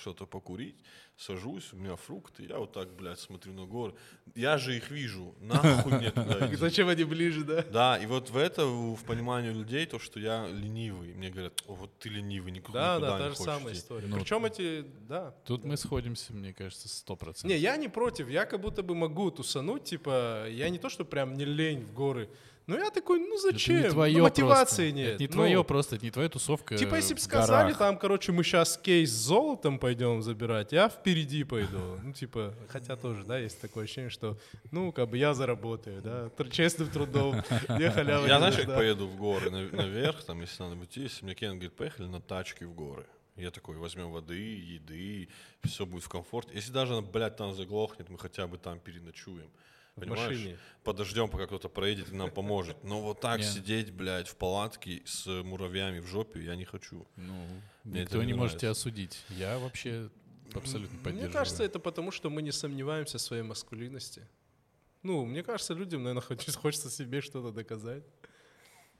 что-то 0.00 0.26
покурить, 0.26 0.76
сажусь, 1.16 1.72
у 1.72 1.76
меня 1.76 1.96
фрукты, 1.96 2.44
я 2.44 2.58
вот 2.58 2.72
так, 2.72 2.94
блядь, 2.94 3.18
смотрю 3.18 3.52
на 3.52 3.64
горы. 3.64 3.94
Я 4.34 4.58
же 4.58 4.76
их 4.76 4.90
вижу, 4.90 5.34
нахуй 5.40 5.92
мне 5.92 6.10
туда 6.10 6.46
идти. 6.46 6.56
Зачем 6.56 6.88
они 6.88 7.04
ближе, 7.04 7.44
да? 7.44 7.62
Да, 7.62 7.96
и 7.96 8.06
вот 8.06 8.30
в 8.30 8.36
это, 8.36 8.66
в 8.66 9.02
понимании 9.04 9.50
людей, 9.50 9.86
то, 9.86 9.98
что 9.98 10.20
я 10.20 10.46
ленивый. 10.46 11.14
Мне 11.14 11.30
говорят, 11.30 11.62
о, 11.66 11.74
вот 11.74 11.98
ты 11.98 12.10
ленивый, 12.10 12.52
никуда, 12.52 12.98
Да, 12.98 13.06
никуда 13.06 13.18
да, 13.18 13.24
не 13.24 13.30
та 13.30 13.30
же 13.30 13.36
самая 13.36 13.72
идти». 13.74 13.80
история. 13.82 14.06
Ну, 14.08 14.18
Причем 14.18 14.44
эти, 14.44 14.84
да. 15.08 15.34
Тут 15.46 15.64
мы 15.64 15.76
сходимся, 15.76 16.32
мне 16.34 16.52
кажется, 16.52 16.88
сто 16.88 17.16
процентов. 17.16 17.48
Не, 17.50 17.56
я 17.56 17.76
не 17.76 17.88
против, 17.88 18.28
я 18.28 18.44
как 18.44 18.60
будто 18.60 18.82
бы 18.82 18.94
могу 18.94 19.30
тусануть, 19.30 19.84
типа, 19.84 20.46
я 20.50 20.68
не 20.68 20.78
то, 20.78 20.88
что 20.90 21.04
прям 21.04 21.34
не 21.34 21.44
лень 21.44 21.82
в 21.84 21.92
горы, 21.94 22.28
но 22.66 22.76
я 22.76 22.90
такой, 22.90 23.18
ну 23.20 23.38
зачем? 23.38 23.76
Это 23.76 23.86
не 23.88 23.92
твое 23.92 24.16
Ну, 24.18 24.22
мотивации 24.24 24.90
просто. 24.90 24.92
нет. 24.92 25.08
Это 25.14 25.22
не 25.22 25.26
Ну, 25.28 25.32
твое 25.32 25.64
просто, 25.64 25.96
это 25.96 26.04
не 26.04 26.10
твоя 26.10 26.28
тусовка. 26.28 26.76
Типа, 26.76 26.96
если 26.96 27.14
бы 27.14 27.20
сказали, 27.20 27.66
горах. 27.72 27.78
там, 27.78 27.98
короче, 27.98 28.32
мы 28.32 28.42
сейчас 28.44 28.76
кейс 28.76 29.10
с 29.10 29.12
золотом 29.26 29.78
пойдем 29.78 30.22
забирать, 30.22 30.72
я 30.72 30.88
впереди 30.88 31.44
пойду. 31.44 31.78
Ну, 32.02 32.12
типа, 32.12 32.54
хотя 32.68 32.96
тоже, 32.96 33.24
да, 33.24 33.38
есть 33.38 33.60
такое 33.60 33.84
ощущение, 33.84 34.10
что, 34.10 34.38
ну, 34.70 34.92
как 34.92 35.08
бы 35.10 35.18
я 35.18 35.34
заработаю, 35.34 36.02
да, 36.02 36.30
честным 36.50 36.88
трудом, 36.90 37.42
я 37.78 37.90
халява 37.90 38.26
Я 38.26 38.38
знаешь, 38.38 38.56
как 38.56 38.66
поеду 38.66 39.06
в 39.06 39.16
горы 39.16 39.50
на- 39.50 39.68
наверх, 39.70 40.24
там, 40.24 40.40
если 40.40 40.62
надо 40.62 40.76
быть, 40.76 40.96
если 40.96 41.24
мне 41.24 41.34
Кен 41.34 41.52
говорит, 41.52 41.72
поехали 41.74 42.06
на 42.06 42.20
тачке 42.20 42.66
в 42.66 42.74
горы. 42.74 43.06
Я 43.36 43.50
такой, 43.50 43.76
возьмем 43.76 44.10
воды, 44.12 44.38
еды, 44.38 45.28
все 45.64 45.84
будет 45.84 46.02
в 46.04 46.08
комфорте. 46.08 46.52
Если 46.54 46.72
даже, 46.72 46.94
она, 46.94 47.02
блядь, 47.02 47.36
там 47.36 47.54
заглохнет, 47.54 48.08
мы 48.08 48.18
хотя 48.18 48.46
бы 48.46 48.56
там 48.56 48.78
переночуем. 48.80 49.50
Понимаешь? 49.96 50.30
машине. 50.30 50.58
Подождем, 50.84 51.28
пока 51.28 51.46
кто-то 51.46 51.68
проедет 51.68 52.12
и 52.12 52.14
нам 52.14 52.30
поможет. 52.30 52.84
Но 52.84 53.00
вот 53.00 53.20
так 53.20 53.42
сидеть, 53.42 53.90
блядь, 53.92 54.28
в 54.28 54.36
палатке 54.36 55.02
с 55.06 55.26
муравьями 55.26 56.00
в 56.00 56.06
жопе 56.06 56.44
я 56.44 56.54
не 56.54 56.64
хочу. 56.64 57.06
Ну, 57.16 57.34
Мне 57.84 58.02
никто 58.02 58.18
это 58.18 58.26
не 58.26 58.32
не 58.32 58.38
может 58.38 58.58
тебя 58.58 58.70
осудить. 58.70 59.24
Я 59.30 59.58
вообще 59.58 60.10
абсолютно 60.54 60.98
поддерживаю. 60.98 61.28
Мне 61.28 61.32
кажется, 61.32 61.64
это 61.64 61.78
потому, 61.78 62.10
что 62.10 62.28
мы 62.30 62.42
не 62.42 62.52
сомневаемся 62.52 63.16
в 63.18 63.22
своей 63.22 63.42
маскулинности. 63.42 64.28
Ну, 65.02 65.24
мне 65.24 65.42
кажется, 65.42 65.72
людям, 65.72 66.02
наверное, 66.02 66.22
хочется, 66.60 66.90
себе 66.90 67.20
что-то 67.22 67.50
доказать. 67.50 68.04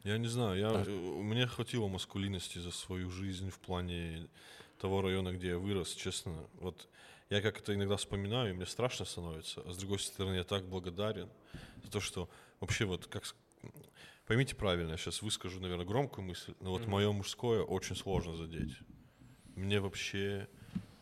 Я 0.03 0.19
не 0.19 0.29
знаю, 0.29 0.59
я, 0.59 0.71
Так. 0.71 0.89
э, 0.89 0.91
мне 0.91 1.47
хватило 1.47 1.89
маскулинности 1.89 2.59
за 2.59 2.71
свою 2.71 3.11
жизнь 3.11 3.51
в 3.51 3.59
плане 3.59 4.29
того 4.79 5.03
района, 5.03 5.33
где 5.33 5.49
я 5.49 5.59
вырос, 5.59 5.95
честно. 5.95 6.49
Вот 6.55 6.89
я 7.31 7.41
как 7.41 7.59
это 7.59 7.75
иногда 7.75 7.97
вспоминаю, 7.97 8.51
и 8.51 8.53
мне 8.53 8.67
страшно 8.67 9.05
становится, 9.05 9.63
а 9.63 9.73
с 9.73 9.77
другой 9.77 9.99
стороны, 9.99 10.35
я 10.37 10.45
так 10.45 10.65
благодарен 10.65 11.29
за 11.85 11.91
то, 11.91 12.01
что 12.01 12.29
вообще 12.61 12.85
вот 12.85 13.07
как... 13.07 13.25
Поймите 14.27 14.57
правильно, 14.57 14.93
я 14.93 14.97
сейчас 14.97 15.23
выскажу, 15.23 15.61
наверное, 15.61 15.87
громкую 15.87 16.25
мысль, 16.27 16.55
но 16.61 16.71
вот 16.71 16.83
Мгм. 16.83 16.91
мое 16.91 17.13
мужское 17.13 17.63
очень 17.63 17.95
сложно 17.97 18.37
задеть. 18.37 18.77
Мне 19.55 19.81
вообще... 19.81 20.49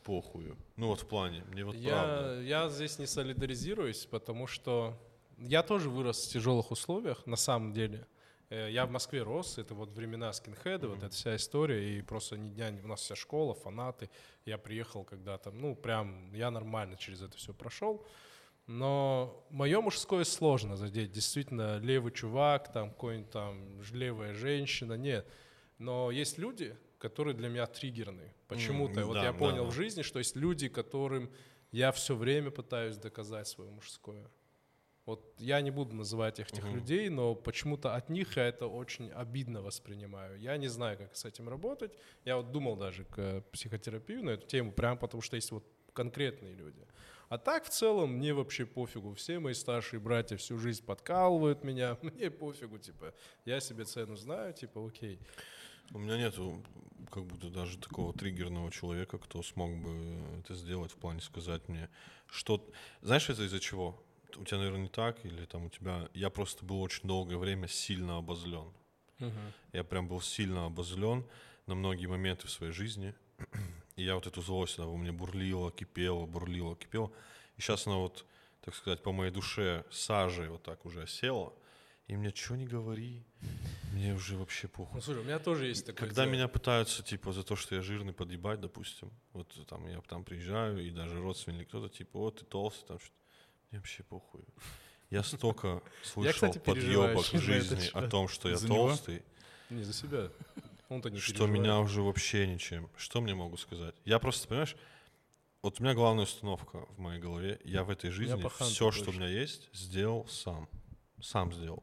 похую. 0.04 0.56
Ну 0.76 0.88
вот 0.88 1.00
в 1.00 1.06
плане, 1.08 1.42
мне 1.50 1.64
вот 1.64 1.74
Я, 1.76 1.90
правда. 2.02 2.42
я 2.42 2.68
здесь 2.68 2.98
не 2.98 3.06
солидаризируюсь, 3.06 4.04
потому 4.04 4.46
что 4.46 4.94
я 5.38 5.62
тоже 5.62 5.88
вырос 5.88 6.26
в 6.26 6.32
тяжелых 6.32 6.70
условиях, 6.70 7.26
на 7.26 7.36
самом 7.36 7.72
деле. 7.72 8.06
Э, 8.54 8.70
Я 8.70 8.86
в 8.86 8.90
Москве 8.90 9.22
рос, 9.22 9.58
это 9.58 9.74
вот 9.74 9.90
времена 9.90 10.32
скинхеда, 10.32 10.86
вот 10.88 10.98
Мгм. 10.98 11.06
эта 11.06 11.14
вся 11.14 11.34
история, 11.34 11.98
и 11.98 12.02
просто 12.02 12.36
ни 12.36 12.48
дня, 12.50 12.72
у 12.84 12.86
нас 12.86 13.00
вся 13.00 13.16
школа, 13.16 13.54
фанаты. 13.54 14.08
Я 14.46 14.58
приехал 14.58 15.04
когда-то, 15.04 15.50
ну, 15.50 15.74
прям, 15.74 16.32
я 16.34 16.50
нормально 16.50 16.96
через 16.96 17.22
это 17.22 17.36
все 17.36 17.52
прошел. 17.52 18.06
Но 18.66 19.44
мое 19.50 19.80
мужское 19.80 20.24
сложно 20.24 20.76
задеть. 20.76 21.10
Действительно, 21.12 21.78
левый 21.78 22.12
чувак, 22.12 22.72
там, 22.72 22.90
какой-нибудь 22.90 23.30
там 23.30 23.82
левая 23.92 24.34
женщина, 24.34 24.94
нет. 24.94 25.26
Но 25.78 26.10
есть 26.10 26.38
люди, 26.38 26.76
которые 26.98 27.34
для 27.34 27.48
меня 27.48 27.66
триггерны. 27.66 28.32
Почему-то. 28.48 29.00
М, 29.00 29.06
вот 29.08 29.14
да, 29.14 29.24
я 29.24 29.32
да, 29.32 29.38
понял 29.38 29.64
да. 29.64 29.70
в 29.70 29.74
жизни, 29.74 30.02
что 30.02 30.18
есть 30.18 30.36
люди, 30.36 30.68
которым 30.68 31.30
я 31.72 31.90
все 31.92 32.14
время 32.14 32.50
пытаюсь 32.50 32.96
доказать 32.96 33.48
свое 33.48 33.70
мужское. 33.70 34.30
Вот 35.06 35.34
я 35.38 35.60
не 35.60 35.70
буду 35.70 35.94
называть 35.94 36.40
их 36.40 36.48
этих 36.50 36.64
Мгм. 36.64 36.74
людей, 36.76 37.08
но 37.10 37.34
почему-то 37.34 37.94
от 37.94 38.08
них 38.08 38.36
я 38.36 38.46
это 38.46 38.66
очень 38.66 39.10
обидно 39.10 39.60
воспринимаю. 39.60 40.38
Я 40.40 40.56
не 40.56 40.68
знаю, 40.68 40.96
как 40.96 41.14
с 41.14 41.26
этим 41.26 41.48
работать. 41.48 41.92
Я 42.24 42.36
вот 42.38 42.52
думал 42.52 42.76
даже 42.76 43.04
к 43.04 43.42
психотерапию 43.52 44.24
на 44.24 44.30
эту 44.30 44.46
тему, 44.46 44.72
прям 44.72 44.96
потому 44.96 45.20
что 45.22 45.36
есть 45.36 45.50
вот 45.52 45.64
конкретные 45.92 46.54
люди. 46.54 46.86
А 47.28 47.38
так 47.38 47.64
в 47.64 47.68
целом 47.68 48.12
мне 48.14 48.32
вообще 48.32 48.64
пофигу. 48.64 49.12
Все 49.14 49.38
мои 49.38 49.54
старшие 49.54 50.00
братья 50.00 50.36
всю 50.36 50.58
жизнь 50.58 50.84
подкалывают 50.84 51.64
меня. 51.64 51.98
Мне 52.02 52.30
пофигу, 52.30 52.78
типа. 52.78 53.14
Я 53.44 53.60
себе 53.60 53.84
цену 53.84 54.16
знаю, 54.16 54.52
типа, 54.52 54.86
окей. 54.86 55.18
У 55.92 55.98
меня 55.98 56.16
нету 56.16 56.62
как 57.10 57.24
будто 57.24 57.50
даже 57.50 57.78
такого 57.78 58.12
триггерного 58.12 58.70
человека, 58.70 59.18
кто 59.18 59.42
смог 59.42 59.70
бы 59.76 60.16
это 60.40 60.54
сделать 60.54 60.92
в 60.92 60.96
плане 60.96 61.20
сказать 61.20 61.68
мне, 61.68 61.88
что... 62.26 62.70
Знаешь, 63.02 63.28
это 63.28 63.42
из-за 63.44 63.60
чего? 63.60 64.02
У 64.36 64.44
тебя, 64.44 64.58
наверное, 64.58 64.82
не 64.82 64.88
так, 64.88 65.24
или 65.24 65.44
там 65.44 65.66
у 65.66 65.70
тебя... 65.70 66.08
Я 66.14 66.30
просто 66.30 66.64
был 66.64 66.80
очень 66.80 67.06
долгое 67.06 67.36
время 67.36 67.68
сильно 67.68 68.16
обозлен. 68.18 68.72
Я 69.72 69.84
прям 69.84 70.08
был 70.08 70.20
сильно 70.20 70.66
обозлен 70.66 71.24
на 71.66 71.74
многие 71.74 72.06
моменты 72.06 72.46
в 72.46 72.50
своей 72.50 72.72
жизни. 72.72 73.14
И 73.96 74.02
я 74.02 74.14
вот 74.16 74.26
эту 74.26 74.42
злость, 74.42 74.78
она 74.78 74.88
во 74.88 74.96
мне 74.96 75.12
бурлила, 75.12 75.70
кипела, 75.70 76.26
бурлила, 76.26 76.76
кипела. 76.76 77.10
И 77.56 77.60
сейчас 77.60 77.86
она 77.86 77.96
вот, 77.96 78.26
так 78.60 78.74
сказать, 78.74 79.02
по 79.02 79.12
моей 79.12 79.30
душе 79.30 79.84
сажей 79.90 80.48
вот 80.48 80.62
так 80.62 80.84
уже 80.84 81.02
осела. 81.02 81.52
И 82.06 82.16
мне 82.16 82.30
что 82.34 82.56
не 82.56 82.66
говори, 82.66 83.24
мне 83.92 84.14
уже 84.14 84.36
вообще 84.36 84.68
похуй. 84.68 84.96
Ну, 84.96 85.00
слушай, 85.00 85.20
у 85.20 85.24
меня 85.24 85.38
тоже 85.38 85.66
есть 85.68 85.86
такое 85.86 86.06
Когда 86.06 86.24
дело. 86.24 86.34
меня 86.34 86.48
пытаются, 86.48 87.02
типа, 87.02 87.32
за 87.32 87.44
то, 87.44 87.56
что 87.56 87.76
я 87.76 87.80
жирный, 87.80 88.12
подъебать, 88.12 88.60
допустим, 88.60 89.10
вот 89.32 89.48
там 89.66 89.86
я 89.86 90.00
там 90.02 90.22
приезжаю, 90.22 90.86
и 90.86 90.90
даже 90.90 91.18
родственники 91.18 91.64
кто-то, 91.64 91.88
типа, 91.88 92.18
вот 92.18 92.40
ты 92.40 92.44
толстый, 92.44 92.86
там 92.88 92.98
что-то, 92.98 93.14
мне 93.74 93.80
вообще 93.80 94.04
похуй. 94.04 94.44
Я 95.10 95.24
столько 95.24 95.82
слышал 96.04 96.52
подъебок 96.52 97.24
в 97.24 97.38
жизни 97.40 97.90
о 97.92 98.08
том, 98.08 98.28
что 98.28 98.48
я 98.48 98.56
толстый, 98.56 99.22
Не 99.70 99.82
за 99.82 99.92
себя. 99.92 100.30
Он-то 100.88 101.10
не 101.10 101.18
что 101.18 101.46
меня 101.46 101.80
уже 101.80 102.02
вообще 102.02 102.46
ничем. 102.46 102.88
Что 102.96 103.20
мне 103.20 103.34
могут 103.34 103.58
сказать? 103.58 103.94
Я 104.04 104.18
просто, 104.20 104.46
понимаешь, 104.46 104.76
вот 105.62 105.80
у 105.80 105.82
меня 105.82 105.94
главная 105.94 106.24
установка 106.24 106.86
в 106.90 106.98
моей 106.98 107.20
голове. 107.20 107.58
Я 107.64 107.82
в 107.82 107.90
этой 107.90 108.10
жизни 108.10 108.40
все, 108.60 108.92
что 108.92 109.10
у 109.10 109.12
меня 109.12 109.28
есть, 109.28 109.68
сделал 109.72 110.28
сам. 110.28 110.68
Сам 111.20 111.52
сделал. 111.52 111.82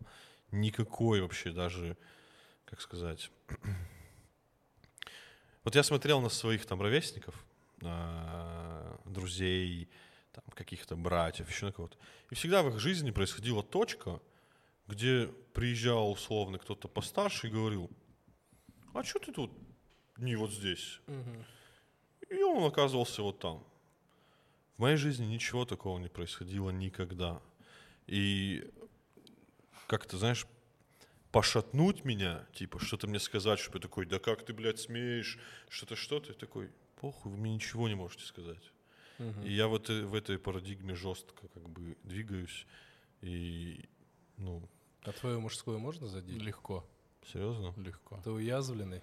Никакой 0.51 1.21
вообще 1.21 1.51
даже, 1.51 1.97
как 2.65 2.81
сказать... 2.81 3.29
Вот 5.63 5.75
я 5.75 5.83
смотрел 5.83 6.21
на 6.21 6.29
своих 6.29 6.65
там 6.65 6.81
ровесников, 6.81 7.35
а, 7.83 8.99
друзей, 9.05 9.87
там, 10.45 10.53
каких-то 10.55 10.95
братьев, 10.95 11.49
еще 11.49 11.67
на 11.67 11.71
кого-то. 11.71 11.97
И 12.29 12.35
всегда 12.35 12.63
в 12.63 12.69
их 12.69 12.79
жизни 12.79 13.11
происходила 13.11 13.63
точка, 13.63 14.21
где 14.87 15.27
приезжал 15.53 16.11
условно 16.11 16.57
кто-то 16.57 16.87
постарше 16.87 17.47
и 17.47 17.51
говорил, 17.51 17.89
а 18.93 19.03
что 19.03 19.19
ты 19.19 19.31
тут 19.31 19.51
не 20.17 20.35
вот 20.35 20.51
здесь? 20.51 20.99
Мгм. 21.07 21.45
И 22.29 22.43
он 22.43 22.63
оказывался 22.63 23.21
вот 23.21 23.39
там. 23.39 23.63
В 24.77 24.79
моей 24.81 24.97
жизни 24.97 25.25
ничего 25.25 25.65
такого 25.65 25.99
не 25.99 26.07
происходило 26.07 26.69
никогда. 26.69 27.41
И 28.07 28.69
как-то, 29.87 30.17
знаешь, 30.17 30.45
пошатнуть 31.31 32.03
меня, 32.03 32.45
типа, 32.53 32.79
что-то 32.79 33.07
мне 33.07 33.19
сказать, 33.19 33.59
чтобы 33.59 33.77
я 33.77 33.81
такой, 33.81 34.05
да 34.05 34.19
как 34.19 34.45
ты, 34.45 34.53
блядь, 34.53 34.79
смеешь, 34.79 35.37
что-то, 35.69 35.95
что-то, 35.95 36.29
я 36.29 36.33
такой, 36.33 36.71
похуй, 36.99 37.31
вы 37.31 37.37
мне 37.37 37.53
ничего 37.53 37.87
не 37.87 37.95
можете 37.95 38.25
сказать. 38.25 38.71
И 39.43 39.53
я 39.53 39.67
в 39.67 39.75
этой, 39.75 40.03
в 40.05 40.13
этой 40.15 40.37
парадигме 40.39 40.95
жестко 40.95 41.47
как 41.53 41.67
бы 41.69 41.95
двигаюсь. 42.03 42.65
И, 43.21 43.85
ну, 44.37 44.67
А 45.03 45.11
твое 45.11 45.37
мужское 45.39 45.77
можно 45.77 46.07
задеть? 46.07 46.41
Легко, 46.41 46.85
серьезно? 47.31 47.73
легко. 47.77 48.19
Ты 48.23 48.31
уязвленный? 48.31 49.01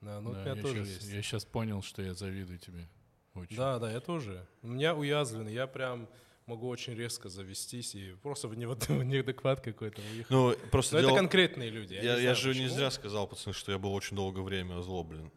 Да, 0.00 0.20
ну 0.20 0.32
Да, 0.32 0.38
у 0.38 0.42
меня 0.42 0.54
я 0.54 0.62
тоже 0.62 0.84
щас- 0.84 0.94
есть. 0.94 1.12
Я 1.12 1.22
сейчас 1.22 1.44
понял, 1.44 1.82
что 1.82 2.02
я 2.02 2.14
завидую 2.14 2.58
тебе. 2.58 2.88
Очень. 3.34 3.56
Да, 3.56 3.78
да, 3.78 3.92
я 3.92 4.00
тоже. 4.00 4.46
У 4.62 4.68
меня 4.68 4.94
уязвленный. 4.96 5.52
Я 5.52 5.66
прям 5.66 6.08
могу 6.46 6.66
очень 6.68 6.94
резко 6.94 7.28
завестись 7.28 7.94
и 7.94 8.12
просто 8.22 8.48
в 8.48 8.54
неад- 8.56 8.88
в 8.88 9.04
неадекват 9.04 9.60
какой-то 9.60 10.00
уехать. 10.02 10.30
Ну, 10.30 10.54
просто 10.72 10.94
Но 10.94 10.98
это 11.00 11.08
дело- 11.08 11.16
конкретные 11.18 11.70
люди. 11.70 11.94
Я, 11.94 12.00
не 12.00 12.06
я 12.06 12.16
знаю, 12.18 12.36
же 12.36 12.48
не 12.54 12.62
почему. 12.62 12.74
зря 12.76 12.90
сказал, 12.90 13.28
пацаны, 13.28 13.52
что 13.54 13.70
я 13.72 13.78
был 13.78 13.92
очень 13.94 14.16
долгое 14.16 14.42
время 14.42 14.78
озлоблен. 14.78 15.30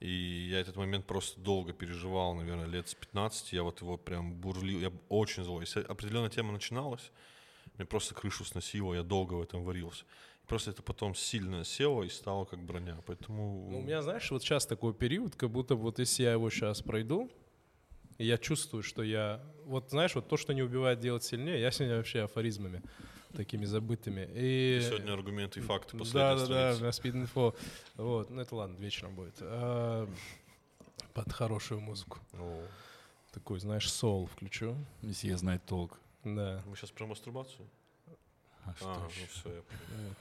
И 0.00 0.48
я 0.50 0.60
этот 0.60 0.76
момент 0.76 1.06
просто 1.06 1.40
долго 1.40 1.72
переживал, 1.72 2.34
наверное, 2.34 2.66
лет 2.66 2.88
с 2.88 2.94
15. 2.94 3.52
Я 3.52 3.64
вот 3.64 3.80
его 3.80 3.96
прям 3.96 4.34
бурлил. 4.34 4.80
Я 4.80 4.92
очень 5.08 5.42
злой. 5.42 5.62
Если 5.62 5.82
определенная 5.82 6.30
тема 6.30 6.52
начиналась, 6.52 7.10
мне 7.76 7.84
просто 7.84 8.14
крышу 8.14 8.44
сносило, 8.44 8.94
я 8.94 9.02
долго 9.02 9.34
в 9.34 9.42
этом 9.42 9.64
варился. 9.64 10.04
Просто 10.46 10.70
это 10.70 10.82
потом 10.82 11.14
сильно 11.14 11.64
село 11.64 12.04
и 12.04 12.08
стало 12.08 12.44
как 12.44 12.64
броня. 12.64 12.96
Поэтому... 13.06 13.68
Ну, 13.70 13.78
у 13.80 13.82
меня, 13.82 14.00
знаешь, 14.00 14.30
вот 14.30 14.42
сейчас 14.42 14.66
такой 14.66 14.94
период, 14.94 15.34
как 15.34 15.50
будто 15.50 15.74
вот 15.74 15.98
если 15.98 16.22
я 16.22 16.32
его 16.32 16.48
сейчас 16.48 16.80
пройду, 16.80 17.30
я 18.18 18.38
чувствую, 18.38 18.82
что 18.82 19.02
я... 19.02 19.44
Вот 19.64 19.90
знаешь, 19.90 20.14
вот 20.14 20.28
то, 20.28 20.36
что 20.36 20.54
не 20.54 20.62
убивает, 20.62 21.00
делать 21.00 21.24
сильнее, 21.24 21.60
я 21.60 21.70
сегодня 21.70 21.96
вообще 21.96 22.22
афоризмами 22.22 22.82
такими 23.34 23.64
забытыми. 23.64 24.28
И... 24.34 24.80
Сегодня 24.86 25.12
аргументы 25.12 25.60
и 25.60 25.62
факты 25.62 25.92
Да, 25.96 25.98
последней 25.98 26.22
да, 26.22 26.36
да, 26.36 26.44
страницы. 26.74 26.82
на 26.82 26.92
спид-инфо. 26.92 27.54
Вот, 27.96 28.30
ну 28.30 28.40
это 28.40 28.54
ладно, 28.54 28.76
вечером 28.76 29.14
будет. 29.14 29.34
А, 29.40 30.08
под 31.14 31.32
хорошую 31.32 31.80
музыку. 31.80 32.18
О, 32.34 32.62
Такой, 33.32 33.60
знаешь, 33.60 33.90
соул 33.90 34.26
включу. 34.26 34.76
Месье 35.02 35.36
знает 35.36 35.64
толк. 35.66 35.98
Да. 36.24 36.62
Мы 36.66 36.76
сейчас 36.76 36.90
про 36.90 37.06
мастурбацию? 37.06 37.68
А 38.64 38.74
что 38.74 38.90
А, 38.90 38.98
ну 38.98 39.06
еще? 39.08 39.26
все, 39.26 39.54
я 39.54 39.62
понял. 39.62 40.14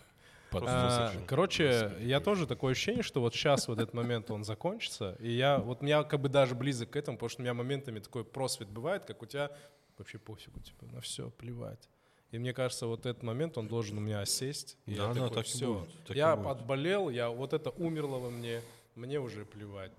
А, 0.51 1.11
короче, 1.27 1.93
я 1.99 2.19
тоже 2.21 2.47
такое 2.47 2.71
ощущение, 2.71 3.03
что 3.03 3.19
вот 3.19 3.33
сейчас 3.35 3.67
вот 3.67 3.79
этот 3.79 3.93
момент 3.93 4.31
он 4.31 4.43
закончится, 4.45 5.17
и 5.19 5.29
я 5.31 5.57
вот 5.59 5.81
меня 5.81 6.03
как 6.03 6.21
бы 6.21 6.29
даже 6.29 6.55
близок 6.55 6.91
к 6.91 6.95
этому, 6.95 7.17
потому 7.17 7.29
что 7.29 7.41
у 7.41 7.43
меня 7.43 7.53
моментами 7.53 7.99
такой 7.99 8.23
просвет 8.23 8.69
бывает, 8.69 9.03
как 9.03 9.21
у 9.21 9.25
тебя 9.25 9.51
вообще 9.97 10.19
пофигу, 10.19 10.61
типа 10.61 10.85
на 10.85 11.01
все 11.01 11.29
плевать. 11.31 11.89
И 12.31 12.39
мне 12.39 12.53
кажется, 12.53 12.87
вот 12.87 13.05
этот 13.05 13.23
момент 13.23 13.57
он 13.57 13.67
должен 13.67 13.97
у 13.97 14.01
меня 14.01 14.19
осесть. 14.21 14.77
И 14.85 14.91
я 14.93 14.97
Да, 14.97 15.07
да, 15.13 15.13
такой, 15.21 15.35
так 15.35 15.45
и 15.45 15.49
«Всё, 15.49 15.79
будет, 15.79 16.03
так 16.05 16.17
я 16.17 16.35
будет». 16.35 16.47
отболел, 16.51 17.09
я 17.09 17.29
вот 17.29 17.53
это 17.53 17.69
умерло 17.71 18.17
во 18.19 18.29
мне, 18.29 18.61
мне 18.95 19.19
уже 19.19 19.45
плевать. 19.45 19.91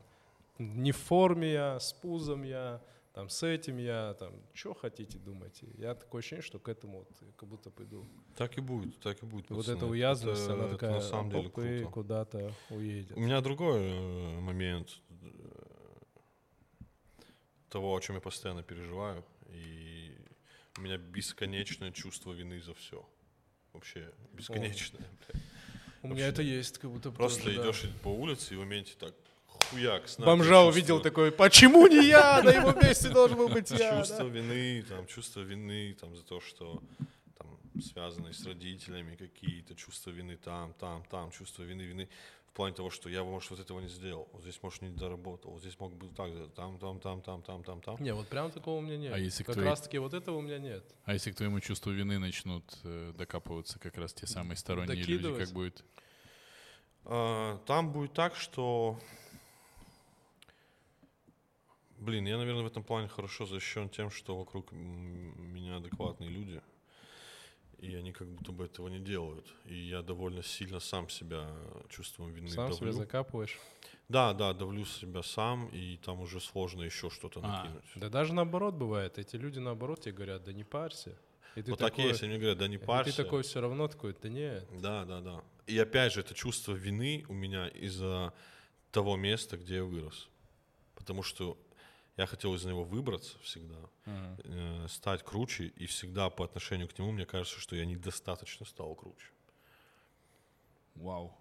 Не 0.58 0.92
в 0.92 0.96
форме 0.96 1.52
я, 1.52 1.80
с 1.80 1.92
пузом 1.92 2.42
я, 2.42 2.80
там 3.14 3.28
с 3.30 3.42
этим 3.42 3.78
я, 3.78 4.14
там, 4.18 4.32
что 4.52 4.74
хотите, 4.74 5.18
думайте. 5.18 5.66
Я 5.78 5.94
такое 5.94 6.18
ощущение, 6.20 6.42
что 6.42 6.58
к 6.58 6.68
этому 6.68 6.98
вот 6.98 7.08
как 7.36 7.48
будто 7.48 7.70
пойду. 7.70 8.04
Так 8.36 8.58
и 8.58 8.60
будет, 8.60 8.98
так 9.00 9.22
и 9.22 9.26
будет. 9.26 9.48
Вот 9.50 9.58
пацаны. 9.60 9.76
эта 9.76 9.86
уязвленность, 9.86 10.44
Это- 10.44 10.52
она 10.52 10.64
это 10.64 10.72
такая, 10.74 10.92
на 10.94 11.00
самом 11.00 11.30
деле 11.30 11.48
круто. 11.50 11.84
куда-то 11.90 12.52
уедет. 12.70 13.16
У 13.16 13.20
меня 13.20 13.40
другой 13.40 13.80
э, 13.80 14.40
момент 14.40 14.90
э, 15.10 15.16
того, 17.70 17.94
о 17.96 18.00
чем 18.00 18.16
я 18.16 18.20
постоянно 18.20 18.62
переживаю. 18.62 19.24
И 19.48 19.97
у 20.78 20.80
меня 20.80 20.96
бесконечное 20.96 21.90
чувство 21.90 22.32
вины 22.32 22.60
за 22.62 22.72
все. 22.74 23.04
Вообще 23.72 24.08
бесконечное. 24.32 25.00
блядь. 25.26 25.42
У 26.02 26.08
меня 26.08 26.28
это 26.28 26.42
есть, 26.42 26.78
как 26.78 26.90
будто 26.92 27.10
Просто 27.10 27.42
тоже, 27.42 27.56
да. 27.56 27.62
идешь 27.64 27.82
по 28.02 28.08
улице 28.08 28.54
и 28.54 28.56
в 28.56 28.60
моменте 28.60 28.92
так 28.98 29.12
хуяк. 29.46 30.08
с 30.08 30.16
Бомжа 30.18 30.50
чувство- 30.50 30.68
увидел 30.68 31.00
такой, 31.00 31.32
почему 31.32 31.86
не 31.88 32.06
я? 32.06 32.40
На 32.42 32.50
его 32.50 32.72
месте 32.72 33.08
должен 33.08 33.36
был 33.36 33.48
быть 33.48 33.70
я. 33.72 33.98
чувство 33.98 34.24
да?» 34.24 34.30
вины, 34.30 34.84
там, 34.88 35.06
чувство 35.08 35.40
вины 35.40 35.96
там, 36.00 36.14
за 36.14 36.22
то, 36.22 36.40
что 36.40 36.80
связанные 37.82 38.32
с 38.32 38.44
родителями 38.46 39.16
какие-то, 39.16 39.74
чувство 39.74 40.10
вины 40.10 40.36
там, 40.36 40.72
там, 40.74 41.04
там, 41.10 41.30
чувство 41.30 41.62
вины, 41.62 41.82
вины. 41.82 42.08
В 42.50 42.52
плане 42.58 42.74
того, 42.74 42.90
что 42.90 43.08
я, 43.08 43.22
может, 43.22 43.50
вот 43.50 43.60
этого 43.60 43.78
не 43.78 43.88
сделал, 43.88 44.28
вот 44.32 44.42
здесь, 44.42 44.58
может, 44.62 44.82
не 44.82 44.88
доработал, 44.88 45.52
вот 45.52 45.60
здесь 45.60 45.78
мог 45.78 45.92
бы 45.94 46.08
так, 46.08 46.32
сделать, 46.32 46.54
там, 46.54 46.76
там, 46.78 46.98
там, 46.98 47.22
там, 47.22 47.42
там, 47.42 47.62
там, 47.62 47.80
там. 47.80 47.96
Не, 48.02 48.12
вот 48.14 48.26
прям 48.28 48.50
такого 48.50 48.78
у 48.78 48.80
меня 48.80 48.96
нет. 48.96 49.12
А 49.14 49.18
если 49.18 49.44
как 49.44 49.54
твои- 49.54 49.66
раз 49.66 49.80
таки 49.80 49.98
вот 49.98 50.12
этого 50.12 50.38
у 50.38 50.40
меня 50.40 50.58
нет. 50.58 50.84
А 51.04 51.12
если 51.14 51.30
к 51.30 51.36
твоему 51.36 51.60
чувству 51.60 51.92
вины 51.92 52.18
начнут 52.18 52.64
э, 52.82 53.12
докапываться 53.16 53.78
как 53.78 53.96
раз 53.96 54.12
те 54.12 54.26
самые 54.26 54.56
сторонние 54.56 54.96
люди, 54.96 55.12
Докидывать? 55.12 55.44
как 55.44 55.54
будет? 55.54 55.84
А, 57.04 57.58
Там 57.66 57.92
будет 57.92 58.12
так, 58.14 58.34
что 58.34 58.98
Блин, 61.98 62.26
я, 62.26 62.38
наверное, 62.38 62.62
в 62.62 62.66
этом 62.66 62.84
плане 62.84 63.08
хорошо 63.08 63.44
защищен 63.46 63.88
тем, 63.88 64.10
что 64.10 64.36
вокруг 64.36 64.70
меня 64.72 65.76
адекватные 65.76 66.30
люди. 66.30 66.60
И 67.78 67.94
они 67.94 68.12
как 68.12 68.26
будто 68.28 68.50
бы 68.50 68.64
этого 68.64 68.88
не 68.88 68.98
делают. 68.98 69.46
И 69.64 69.74
я 69.74 70.02
довольно 70.02 70.42
сильно 70.42 70.80
сам 70.80 71.08
себя 71.08 71.48
чувством 71.88 72.32
вины 72.32 72.48
Сам 72.48 72.72
себя 72.72 72.86
давлю. 72.86 72.92
закапываешь. 72.92 73.58
Да, 74.08 74.32
да, 74.34 74.52
давлю 74.52 74.84
себя 74.84 75.22
сам, 75.22 75.68
и 75.68 75.96
там 75.98 76.20
уже 76.20 76.40
сложно 76.40 76.82
еще 76.82 77.08
что-то 77.10 77.40
А, 77.42 77.46
накинуть. 77.46 77.84
Да 77.94 78.08
даже 78.08 78.32
наоборот 78.32 78.74
бывает. 78.74 79.18
Эти 79.18 79.36
люди 79.36 79.58
наоборот 79.58 80.00
тебе 80.00 80.12
говорят, 80.14 80.44
да 80.44 80.52
не 80.52 80.64
парься. 80.64 81.16
И 81.54 81.62
ты 81.62 81.70
вот 81.70 81.78
так 81.78 81.92
и 81.92 81.96
такой, 81.96 82.08
есть, 82.10 82.22
они 82.22 82.38
говорят, 82.38 82.58
да 82.58 82.68
не 82.68 82.76
и 82.76 82.78
парься. 82.78 83.16
ты 83.16 83.22
такой 83.22 83.42
все 83.42 83.60
равно 83.60 83.86
такой, 83.88 84.16
да 84.20 84.28
нет. 84.28 84.66
Да, 84.80 85.04
да, 85.04 85.20
да. 85.20 85.44
И 85.66 85.78
опять 85.78 86.12
же, 86.12 86.20
это 86.20 86.34
чувство 86.34 86.72
вины 86.72 87.24
у 87.28 87.32
меня 87.32 87.68
из-за 87.68 88.32
того 88.90 89.16
места, 89.16 89.56
где 89.56 89.76
я 89.76 89.84
вырос. 89.84 90.28
Потому 90.94 91.22
что 91.22 91.58
я 92.18 92.26
хотел 92.26 92.54
из 92.54 92.64
него 92.64 92.84
выбраться 92.84 93.38
всегда, 93.38 93.78
э, 94.04 94.86
стать 94.88 95.22
круче, 95.22 95.66
и 95.68 95.86
всегда 95.86 96.28
по 96.30 96.44
отношению 96.44 96.88
к 96.88 96.98
нему 96.98 97.12
мне 97.12 97.24
кажется, 97.24 97.60
что 97.60 97.76
я 97.76 97.86
недостаточно 97.86 98.66
стал 98.66 98.94
круче. 98.96 99.28
Вау. 100.96 101.32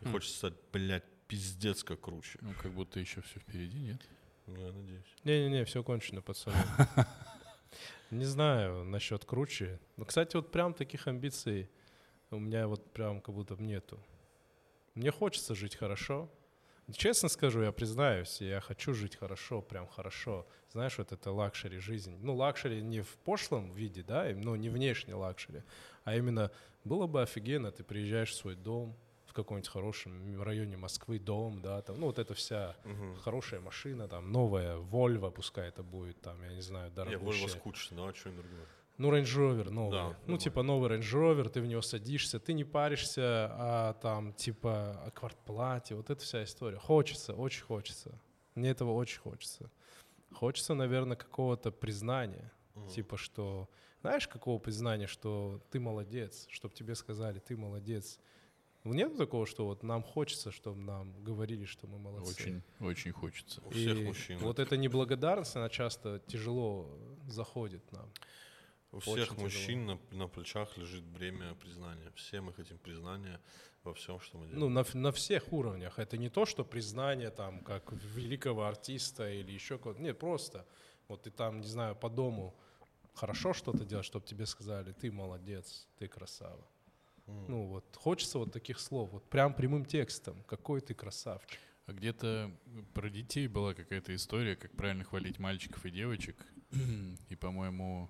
И 0.00 0.04
Хм. 0.06 0.12
хочется 0.12 0.36
стать, 0.36 0.54
блядь, 0.72 1.04
пиздец 1.26 1.82
как 1.82 2.00
круче. 2.00 2.38
Ну, 2.42 2.54
как 2.54 2.72
будто 2.72 3.00
еще 3.00 3.22
все 3.22 3.40
впереди, 3.40 3.78
нет? 3.80 4.00
Ну, 4.46 4.56
я 4.56 4.72
надеюсь. 4.72 5.16
Не-не-не, 5.24 5.64
все 5.64 5.82
кончено, 5.82 6.22
пацаны. 6.22 6.56
Не 8.10 8.24
знаю 8.24 8.84
насчет 8.84 9.24
круче. 9.24 9.80
Но, 9.96 10.04
кстати, 10.04 10.36
вот 10.36 10.52
прям 10.52 10.74
таких 10.74 11.08
амбиций 11.08 11.68
у 12.30 12.38
меня 12.38 12.68
вот 12.68 12.92
прям 12.92 13.20
как 13.20 13.34
будто 13.34 13.56
нету. 13.56 14.00
Мне 14.94 15.10
хочется 15.10 15.54
жить 15.56 15.74
хорошо. 15.74 16.28
Честно 16.92 17.28
скажу, 17.28 17.62
я 17.62 17.72
признаюсь, 17.72 18.40
я 18.40 18.60
хочу 18.60 18.94
жить 18.94 19.16
хорошо, 19.16 19.62
прям 19.62 19.86
хорошо. 19.86 20.46
Знаешь, 20.72 20.98
вот 20.98 21.12
это 21.12 21.30
luxury 21.30 21.78
жизнь. 21.78 22.16
Ну, 22.20 22.34
luxury 22.34 22.82
не 22.82 23.00
в 23.02 23.16
пошлом 23.24 23.72
виде, 23.72 24.02
да, 24.02 24.26
ну, 24.34 24.56
не 24.56 24.68
внешне 24.68 25.14
luxury, 25.14 25.62
а 26.04 26.16
именно 26.16 26.50
было 26.84 27.06
бы 27.06 27.22
офигенно, 27.22 27.70
ты 27.70 27.84
приезжаешь 27.84 28.30
в 28.30 28.36
свой 28.36 28.54
дом, 28.56 28.96
в 29.26 29.32
каком-нибудь 29.32 29.68
хорошем 29.68 30.42
районе 30.42 30.76
Москвы, 30.76 31.18
дом, 31.20 31.62
да, 31.62 31.82
там, 31.82 32.00
ну, 32.00 32.06
вот 32.06 32.18
это 32.18 32.34
вся 32.34 32.76
Мгм. 32.84 33.16
хорошая 33.16 33.60
машина, 33.60 34.08
там, 34.08 34.32
новая, 34.32 34.76
Volvo, 34.78 35.30
пускай 35.30 35.68
это 35.68 35.82
будет, 35.82 36.20
там, 36.20 36.42
я 36.42 36.52
не 36.54 36.62
знаю, 36.62 36.88
Не, 36.90 36.96
дорогущая. 36.96 37.42
Вольво 37.46 37.46
скучно, 37.48 37.96
ну 37.96 38.08
а 38.08 38.14
что 38.14 38.30
другое? 38.30 38.66
Ну, 39.00 39.10
Range 39.10 39.22
Rover 39.22 39.70
новый. 39.70 39.92
Да, 39.92 40.04
ну, 40.04 40.10
нормально. 40.10 40.38
типа 40.38 40.62
новый 40.62 40.90
Range 40.90 41.00
Rover, 41.00 41.48
ты 41.48 41.62
в 41.62 41.66
него 41.66 41.80
садишься, 41.80 42.38
ты 42.38 42.52
не 42.52 42.64
паришься, 42.64 43.48
а 43.50 43.94
там, 43.94 44.34
типа, 44.34 45.00
о 45.06 45.10
квартплате, 45.10 45.94
вот 45.94 46.10
эта 46.10 46.22
вся 46.22 46.44
история. 46.44 46.76
Хочется, 46.76 47.32
очень 47.32 47.62
хочется. 47.62 48.20
Мне 48.54 48.68
этого 48.68 48.92
очень 48.92 49.20
хочется. 49.20 49.70
Хочется, 50.34 50.74
наверное, 50.74 51.16
какого-то 51.16 51.70
признания. 51.70 52.52
Мгм. 52.74 52.88
Типа, 52.88 53.16
что... 53.16 53.70
Знаешь, 54.02 54.28
какого 54.28 54.58
признания, 54.58 55.06
что 55.06 55.62
ты 55.70 55.80
молодец, 55.80 56.46
чтобы 56.50 56.74
тебе 56.74 56.94
сказали, 56.94 57.38
ты 57.38 57.56
молодец. 57.56 58.20
Ну, 58.84 58.92
Нет 58.92 59.16
такого, 59.16 59.46
что 59.46 59.64
вот 59.64 59.82
нам 59.82 60.02
хочется, 60.02 60.50
чтобы 60.50 60.78
нам 60.78 61.24
говорили, 61.24 61.64
что 61.64 61.86
мы 61.86 61.98
молодцы. 61.98 62.32
Очень, 62.32 62.62
очень 62.80 63.12
хочется. 63.12 63.62
У 63.64 63.70
всех 63.70 63.98
мужчин. 63.98 64.38
Вот 64.40 64.58
эта 64.58 64.76
неблагодарность, 64.76 65.56
она 65.56 65.70
часто 65.70 66.18
тяжело 66.26 66.86
заходит 67.26 67.90
нам. 67.92 68.10
У 68.92 68.96
очень 68.96 69.12
всех 69.14 69.28
тяжело. 69.28 69.42
мужчин 69.44 69.86
на, 69.86 69.98
на 70.10 70.26
плечах 70.28 70.76
лежит 70.76 71.04
бремя 71.04 71.54
признания. 71.54 72.10
Все 72.16 72.40
мы 72.40 72.52
хотим 72.52 72.78
признания 72.78 73.40
во 73.84 73.94
всем, 73.94 74.18
что 74.20 74.38
мы 74.38 74.46
Ну, 74.46 74.52
делаем. 74.52 74.74
на, 74.74 74.80
ф- 74.80 74.94
на 74.94 75.12
всех 75.12 75.52
уровнях. 75.52 75.98
Это 75.98 76.16
не 76.18 76.28
то, 76.28 76.44
что 76.44 76.64
признание 76.64 77.30
там, 77.30 77.60
как 77.60 77.92
великого 77.92 78.64
артиста 78.66 79.30
или 79.30 79.52
еще 79.52 79.78
кого-то. 79.78 80.00
Нет, 80.02 80.18
просто 80.18 80.66
вот 81.08 81.22
ты 81.22 81.30
там, 81.30 81.60
не 81.60 81.66
знаю, 81.68 81.94
по 81.96 82.08
дому 82.10 82.54
хорошо 83.14 83.52
что-то 83.52 83.84
делаешь, 83.84 84.06
чтобы 84.06 84.26
тебе 84.26 84.46
сказали, 84.46 84.92
ты 84.92 85.10
молодец, 85.12 85.86
ты 85.98 86.08
красава. 86.08 86.66
М. 87.26 87.46
Ну 87.48 87.66
вот, 87.66 87.84
хочется 87.96 88.38
вот 88.38 88.52
таких 88.52 88.80
слов, 88.80 89.10
вот 89.12 89.24
прям 89.30 89.54
прямым 89.54 89.84
текстом, 89.84 90.42
какой 90.44 90.80
ты 90.80 90.94
красавчик. 90.94 91.58
А 91.86 91.92
где-то 91.92 92.50
про 92.94 93.08
детей 93.08 93.46
была 93.48 93.74
какая-то 93.74 94.14
история, 94.14 94.56
как 94.56 94.72
правильно 94.76 95.04
хвалить 95.04 95.38
мальчиков 95.38 95.84
и 95.86 95.90
девочек. 95.90 96.36
И, 97.28 97.36
по-моему, 97.36 98.08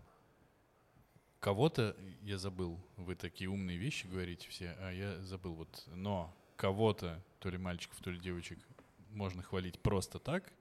кого-то, 1.41 1.97
я 2.23 2.39
забыл, 2.39 2.79
вы 2.97 3.15
такие 3.15 3.51
умные 3.51 3.79
вещи 3.79 4.07
говорите 4.07 4.49
все, 4.49 4.77
а 4.81 4.93
я 4.93 5.19
забыл 5.23 5.55
вот, 5.55 5.85
но 5.87 6.33
кого-то, 6.57 7.21
то 7.39 7.49
ли 7.49 7.59
мальчиков, 7.59 7.99
то 8.01 8.11
ли 8.11 8.19
девочек, 8.21 8.59
можно 9.11 9.43
хвалить 9.43 9.81
просто 9.81 10.19
так. 10.19 10.53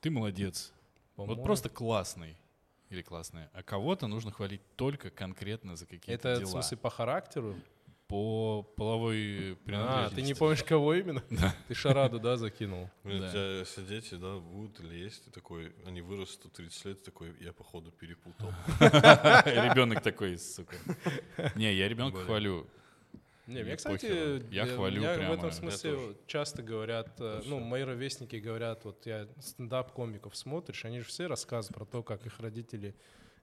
Ты 0.00 0.10
молодец. 0.10 0.72
Вот 1.16 1.26
По-моему, 1.26 1.44
просто 1.44 1.68
классный 1.68 2.36
или 2.88 3.02
классная. 3.02 3.50
А 3.52 3.62
кого-то 3.62 4.06
нужно 4.06 4.32
хвалить 4.32 4.62
только 4.76 5.10
конкретно 5.10 5.76
за 5.76 5.86
какие-то 5.86 6.28
Это, 6.28 6.40
дела. 6.40 6.48
в 6.48 6.50
смысле, 6.50 6.76
по 6.78 6.90
характеру? 6.90 7.56
По 8.12 8.62
половой 8.76 9.52
А, 9.52 9.56
принадлежности. 9.64 10.14
ты 10.16 10.22
не 10.22 10.34
помнишь, 10.34 10.62
кого 10.64 10.92
именно? 10.92 11.22
Ты 11.68 11.74
шараду, 11.74 12.20
да, 12.20 12.36
закинул? 12.36 12.90
Блин, 13.04 13.20
Да. 13.22 13.28
У 13.28 13.30
тебя 13.30 13.58
если 13.60 13.82
дети, 13.86 14.16
да, 14.16 14.36
будут 14.36 14.80
или 14.80 14.96
есть, 14.98 15.24
ты 15.24 15.30
такой, 15.30 15.72
они 15.86 16.02
вырастут 16.02 16.52
30 16.52 16.84
лет, 16.84 17.02
такой, 17.02 17.34
я 17.40 17.54
походу 17.54 17.90
перепутал. 17.90 18.50
Ребенок 19.46 20.02
такой, 20.02 20.36
сука. 20.36 20.76
Не, 21.56 21.72
я 21.72 21.88
ребенка 21.88 22.18
хвалю. 22.18 22.66
Не, 23.46 23.62
Мне 23.62 23.76
кстати. 23.76 24.44
Я 24.52 24.66
хвалю 24.66 25.00
меня 25.00 25.14
в 25.14 25.16
прямо. 25.16 25.34
этом 25.36 25.50
смысле 25.50 26.14
часто 26.26 26.62
говорят, 26.62 27.08
э, 27.18 27.40
ну, 27.46 27.60
мои 27.60 27.82
ровесники 27.82 28.36
говорят, 28.36 28.84
вот 28.84 29.06
я 29.06 29.26
стендап-комиков 29.40 30.36
смотришь, 30.36 30.84
они 30.84 31.00
же 31.00 31.06
все 31.06 31.28
рассказывают 31.28 31.74
про 31.76 31.86
то, 31.86 32.02
как 32.02 32.26
их 32.26 32.38
родители 32.40 32.94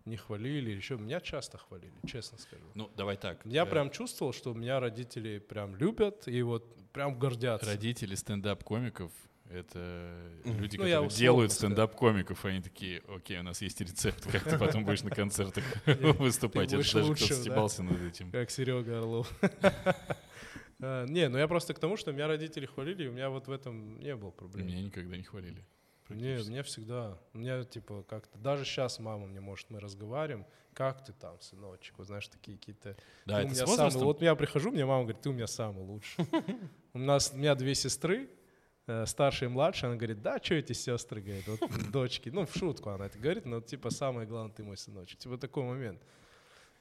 не 0.10 0.18
хвалили, 0.18 0.72
еще 0.72 0.97
меня 0.97 1.22
часто 1.22 1.57
хвалили, 1.57 1.93
честно 2.05 2.38
скажу. 2.38 2.64
Ну, 2.76 2.89
давай 2.97 3.16
так. 3.18 3.45
Я 3.45 3.64
э, 3.64 3.66
прям 3.66 3.89
чувствовал, 3.91 4.34
что 4.34 4.53
меня 4.53 4.80
родители 4.80 5.39
прям 5.39 5.76
любят 5.76 6.28
и 6.28 6.41
вот 6.41 6.76
прям 6.91 7.18
гордятся. 7.18 7.66
Родители 7.68 8.16
стендап-комиков— 8.16 9.12
это 9.49 10.32
люди, 10.43 10.78
Ну, 10.78 10.84
которые 10.84 11.10
делают 11.10 11.51
стендап-комиков, 11.51 12.43
они 12.45 12.62
такие, 12.62 13.01
окей, 13.07 13.39
у 13.39 13.43
нас 13.43 13.62
есть 13.62 13.80
рецепт, 13.82 14.30
как 14.30 14.43
ты 14.43 14.57
потом 14.57 14.84
будешь 14.86 15.03
на 15.03 15.12
концертах 15.12 15.64
выступать. 16.20 16.68
Это 16.74 16.78
даже 16.78 17.03
кто-то 17.03 17.34
стебался 17.34 17.84
над 17.84 18.01
этим. 18.01 18.32
Как 18.32 18.49
Серега 18.51 18.99
Орлов. 18.99 19.32
А, 20.82 21.05
Не, 21.07 21.28
ну 21.28 21.38
я 21.38 21.47
просто 21.49 21.74
к 21.74 21.80
тому, 21.80 21.97
что 21.97 22.14
меня 22.14 22.28
родители 22.28 22.66
хвалили, 22.66 23.03
и 23.03 23.07
у 23.07 23.12
меня 23.12 23.30
вот 23.30 23.47
в 23.47 23.51
этом 23.51 23.99
не 23.99 24.16
было 24.16 24.32
проблем. 24.32 24.66
Меня 24.66 24.82
никогда 24.82 25.18
не 25.18 25.24
хвалили. 25.24 25.66
Не, 26.10 26.38
мне 26.49 26.64
всегда. 26.64 27.18
Меня, 27.34 27.64
типа, 27.64 28.03
как-то... 28.07 28.38
Даже 28.39 28.66
сейчас 28.66 28.99
мама 28.99 29.28
мне, 29.28 29.39
может, 29.39 29.70
мы 29.70 29.80
разговариваем. 29.80 30.45
Как 30.74 31.03
ты 31.03 31.14
там, 31.14 31.39
сыночек? 31.41 31.97
Вот 31.97 32.07
знаешь, 32.07 32.28
такие 32.28 32.57
какие-то... 32.57 32.95
Да, 33.26 33.38
ты 33.38 33.43
у 33.43 33.47
это 33.47 33.55
меня 33.55 33.68
самый... 33.89 34.03
Вот 34.03 34.22
я 34.22 34.36
прихожу, 34.36 34.72
мне 34.72 34.86
мама 34.86 35.03
говорит, 35.03 35.22
ты 35.22 35.30
у 35.30 35.34
меня 35.34 35.47
самый 35.47 35.84
лучший. 35.84 36.26
У 36.93 36.97
нас, 36.99 37.32
у 37.34 37.38
меня 37.38 37.53
две 37.53 37.76
сестры, 37.76 38.30
э, 38.88 39.05
старшая 39.05 39.49
и 39.49 39.51
младшая. 39.51 39.91
Она 39.91 39.97
говорит, 39.97 40.22
да, 40.24 40.39
что 40.41 40.55
эти 40.55 40.74
сестры, 40.74 41.22
говорит, 41.22 41.47
вот 41.47 41.91
дочки. 41.91 42.30
Ну, 42.30 42.45
в 42.45 42.55
шутку 42.55 42.89
она 42.89 43.05
это 43.05 43.20
говорит, 43.20 43.45
но, 43.45 43.62
типа, 43.62 43.91
самое 43.91 44.28
главное, 44.28 44.53
ты 44.53 44.64
мой 44.64 44.78
сыночек. 44.78 45.20
Типа, 45.20 45.38
такой 45.38 45.64
момент. 45.64 46.01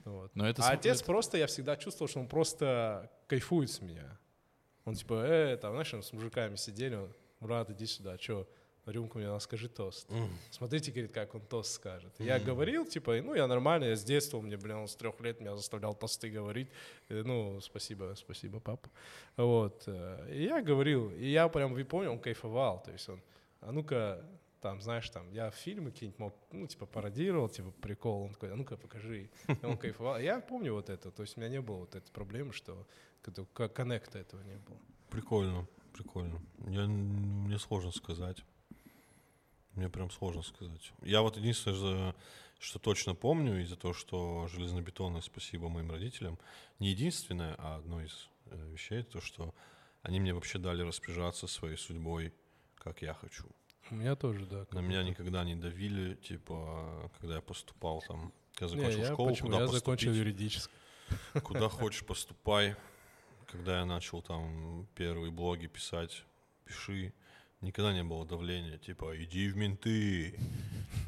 Вот. 0.05 0.35
Но 0.35 0.49
это 0.49 0.63
А 0.63 0.71
отец 0.71 0.99
это- 0.99 1.05
просто, 1.05 1.37
я 1.37 1.47
всегда 1.47 1.77
чувствовал, 1.77 2.09
что 2.09 2.21
он 2.21 2.29
просто 2.29 3.11
кайфует 3.27 3.71
с 3.71 3.83
меня. 3.83 4.19
Он 4.85 4.95
типа, 4.95 5.15
э, 5.27 5.57
там, 5.59 5.73
знаешь, 5.73 5.93
мы 5.93 6.03
с 6.03 6.13
мужиками 6.15 6.57
сидели, 6.57 6.95
он, 6.95 7.13
Мурат, 7.41 7.71
иди 7.71 7.85
сюда, 7.87 8.17
что, 8.19 8.49
рюмку 8.91 9.19
мне 9.19 9.27
надо, 9.29 9.41
скажи 9.41 9.69
тост. 9.69 10.11
М. 10.11 10.29
Смотрите, 10.51 10.91
говорит, 10.91 11.13
как 11.13 11.35
он 11.35 11.41
тост 11.41 11.73
скажет. 11.73 12.13
И 12.19 12.25
Я 12.25 12.39
говорил, 12.41 12.85
типа, 12.87 13.21
ну, 13.23 13.35
я 13.35 13.47
нормально, 13.47 13.85
я 13.85 13.97
с 13.97 14.05
детства, 14.05 14.41
мне, 14.41 14.57
блин, 14.57 14.77
он 14.77 14.89
с 14.89 14.97
трех 14.97 15.21
лет 15.21 15.41
меня 15.41 15.57
заставлял 15.57 15.95
тосты 15.95 16.31
говорить. 16.31 16.69
Ну, 17.09 17.61
спасибо, 17.61 18.15
спасибо, 18.17 18.61
папа. 18.61 18.89
Вот. 19.37 19.85
э, 19.87 20.31
И 20.35 20.45
я 20.45 20.63
говорил, 20.63 21.11
и 21.11 21.27
я 21.27 21.49
прям, 21.49 21.75
вы 21.75 21.85
понял, 21.85 22.13
он 22.13 22.19
кайфовал. 22.19 22.83
То 22.83 22.93
есть 22.93 23.09
он, 23.09 23.21
а 23.61 23.73
ну-ка, 23.73 24.25
там, 24.61 24.81
знаешь, 24.81 25.09
там, 25.11 25.31
я 25.33 25.51
фильмы 25.51 25.91
какие-нибудь 25.93 26.19
мог, 26.19 26.35
ну, 26.53 26.67
типа, 26.67 26.87
пародировал, 26.87 27.49
типа, 27.49 27.71
прикол, 27.81 28.23
он 28.23 28.33
такой, 28.33 28.53
а 28.53 28.57
ну-ка, 28.57 28.77
покажи. 28.77 29.31
И 29.49 29.65
он 29.67 29.77
кайфовал. 29.77 30.19
Я 30.19 30.41
помню 30.41 30.73
вот 30.73 30.91
это, 30.91 31.11
то 31.11 31.23
есть 31.23 31.37
у 31.37 31.41
меня 31.41 31.49
не 31.51 31.61
было 31.61 31.77
вот 31.79 31.95
этой 31.95 32.11
проблемы, 32.11 32.53
что 32.53 32.87
коннекта 33.75 34.19
этого 34.19 34.43
не 34.43 34.57
было. 34.57 34.79
Прикольно, 35.11 35.67
прикольно. 35.93 36.41
Я, 36.67 36.87
мне 36.87 37.59
сложно 37.59 37.93
сказать. 37.93 38.45
Мне 39.79 39.89
прям 39.89 40.11
сложно 40.11 40.43
сказать. 40.43 40.93
Я 41.03 41.23
вот 41.23 41.37
единственное, 41.37 42.13
что 42.59 42.81
точно 42.81 43.15
помню 43.15 43.63
из-за 43.63 43.77
того, 43.77 43.95
что 43.95 44.49
железнобетонное 44.49 45.21
спасибо 45.21 45.69
моим 45.69 45.93
родителям, 45.93 46.37
не 46.81 46.89
единственное, 46.91 47.55
а 47.59 47.77
одно 47.77 48.03
из 48.03 48.29
э, 48.47 48.71
вещей, 48.73 49.05
то, 49.05 49.21
что 49.21 49.55
они 50.03 50.19
мне 50.19 50.35
вообще 50.35 50.59
дали 50.59 50.83
распоряжаться 50.83 51.47
своей 51.47 51.77
судьбой, 51.77 52.35
как 52.75 53.03
я 53.03 53.15
хочу. 53.15 53.45
У 53.93 53.95
меня 53.95 54.17
тоже, 54.17 54.47
да. 54.47 54.67
На 54.73 54.81
меня 54.81 55.05
никогда 55.05 55.45
не 55.45 55.55
давили, 55.55 56.17
типа, 56.17 57.09
когда 57.21 57.37
я 57.37 57.41
поступал 57.41 58.03
там, 58.09 58.33
Не, 58.61 58.69
закончил 58.69 58.99
я 58.99 59.13
школу, 59.13 59.31
почему? 59.31 59.47
куда 59.51 59.61
Я 59.61 59.67
закончил 59.69 60.09
поступить. 60.09 60.17
юридический. 60.17 60.75
Куда 61.45 61.69
хочешь, 61.69 62.05
поступай. 62.05 62.75
Когда 63.47 63.79
я 63.79 63.85
начал 63.85 64.23
там 64.23 64.89
первые 64.97 65.31
блоги 65.31 65.69
писать, 65.69 66.25
пиши. 66.65 67.13
Никогда 67.61 67.93
не 67.93 68.05
было 68.05 68.25
давления, 68.25 68.79
типа, 68.79 69.21
иди 69.23 69.49
в 69.49 69.57
менты, 69.57 70.39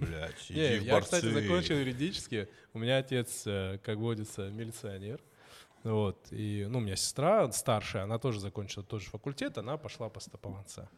блядь, 0.01 0.51
иди 0.51 0.79
в 0.81 0.83
я, 0.83 0.95
борцы. 0.95 1.17
кстати, 1.17 1.33
закончил 1.33 1.77
юридически. 1.77 2.49
У 2.73 2.81
меня 2.81 2.99
отец, 2.99 3.45
э, 3.47 3.79
как 3.85 3.99
водится, 3.99 4.51
милиционер. 4.51 5.21
Вот. 5.85 6.27
И, 6.33 6.67
ну, 6.69 6.79
у 6.79 6.81
меня 6.81 6.97
сестра 6.97 7.51
старшая, 7.53 8.03
она 8.03 8.19
тоже 8.19 8.41
закончила 8.41 8.85
тот 8.85 9.01
же 9.01 9.11
факультет, 9.11 9.59
она 9.59 9.77
пошла 9.77 10.09
по 10.09 10.19
стопам 10.19 10.57
отца. 10.57 10.89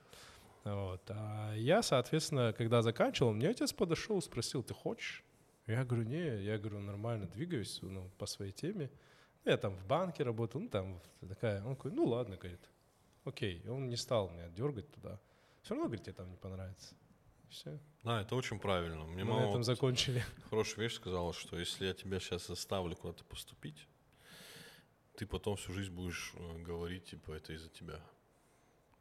Вот. 0.64 1.02
А 1.08 1.54
я, 1.54 1.82
соответственно, 1.82 2.54
когда 2.56 2.82
заканчивал, 2.82 3.32
мне 3.32 3.48
отец 3.48 3.72
подошел, 3.72 4.22
спросил, 4.22 4.62
ты 4.62 4.72
хочешь? 4.72 5.22
Я 5.66 5.84
говорю, 5.84 6.04
не, 6.04 6.42
я 6.44 6.58
говорю, 6.58 6.80
нормально 6.80 7.26
двигаюсь 7.26 7.78
ну, 7.82 8.10
по 8.18 8.26
своей 8.26 8.52
теме. 8.52 8.90
Ну, 9.44 9.50
Я 9.50 9.56
там 9.56 9.74
в 9.74 9.86
банке 9.86 10.24
работал, 10.24 10.60
ну 10.60 10.68
там 10.68 11.00
такая. 11.28 11.62
Он 11.64 11.76
такой, 11.76 11.92
ну 11.92 12.04
ладно, 12.04 12.36
говорит, 12.36 12.60
окей. 13.24 13.60
И 13.64 13.68
он 13.68 13.88
не 13.88 13.96
стал 13.96 14.30
меня 14.30 14.48
дергать 14.48 14.90
туда. 14.92 15.20
Все 15.62 15.74
равно, 15.74 15.84
говорит, 15.86 16.04
тебе 16.04 16.14
там 16.14 16.30
не 16.30 16.36
понравится. 16.36 16.94
Все. 17.48 17.78
Да, 18.02 18.22
это 18.22 18.34
очень 18.34 18.58
правильно. 18.58 19.04
Мне 19.04 19.24
Мы 19.24 19.34
на 19.34 19.48
этом 19.48 19.62
закончили. 19.62 20.24
хорошую 20.50 20.84
вещь 20.84 20.94
сказала, 20.94 21.32
что 21.32 21.58
если 21.58 21.86
я 21.86 21.94
тебя 21.94 22.18
сейчас 22.18 22.46
заставлю 22.46 22.96
куда-то 22.96 23.24
поступить, 23.24 23.86
ты 25.16 25.26
потом 25.26 25.56
всю 25.56 25.72
жизнь 25.72 25.92
будешь 25.92 26.32
э, 26.34 26.62
говорить, 26.62 27.04
типа, 27.04 27.32
это 27.32 27.52
из-за 27.52 27.68
тебя. 27.68 28.00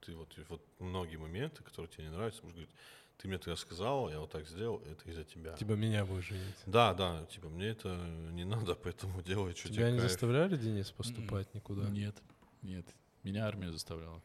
Ты 0.01 0.16
вот, 0.16 0.38
вот 0.49 0.62
многие 0.80 1.16
моменты, 1.18 1.64
которые 1.64 1.89
тебе 1.89 2.05
не 2.05 2.09
нравятся, 2.12 2.41
будешь 2.41 2.55
говорить, 2.55 2.76
ты 3.18 3.28
мне 3.28 3.38
тогда 3.38 3.55
сказал, 3.55 4.09
я 4.09 4.20
вот 4.20 4.32
так 4.32 4.47
сделал, 4.47 4.82
это 4.82 5.09
из-за 5.09 5.24
тебя. 5.24 5.53
Типа 5.55 5.74
меня 5.74 6.05
будешь 6.05 6.26
женить. 6.28 6.55
Да, 6.66 6.93
да, 6.93 7.26
типа, 7.28 7.49
мне 7.49 7.68
это 7.68 7.95
не 8.34 8.43
надо, 8.43 8.76
поэтому 8.76 9.22
делай, 9.22 9.53
что 9.55 9.70
Тебя 9.70 9.84
тебе 9.84 9.91
не 9.93 9.99
кайф. 9.99 10.12
заставляли, 10.12 10.57
Денис, 10.57 10.91
поступать 10.91 11.53
никуда? 11.53 11.88
Нет, 11.89 12.16
нет. 12.62 12.86
Меня 13.24 13.47
армия 13.47 13.72
заставляла. 13.72 14.22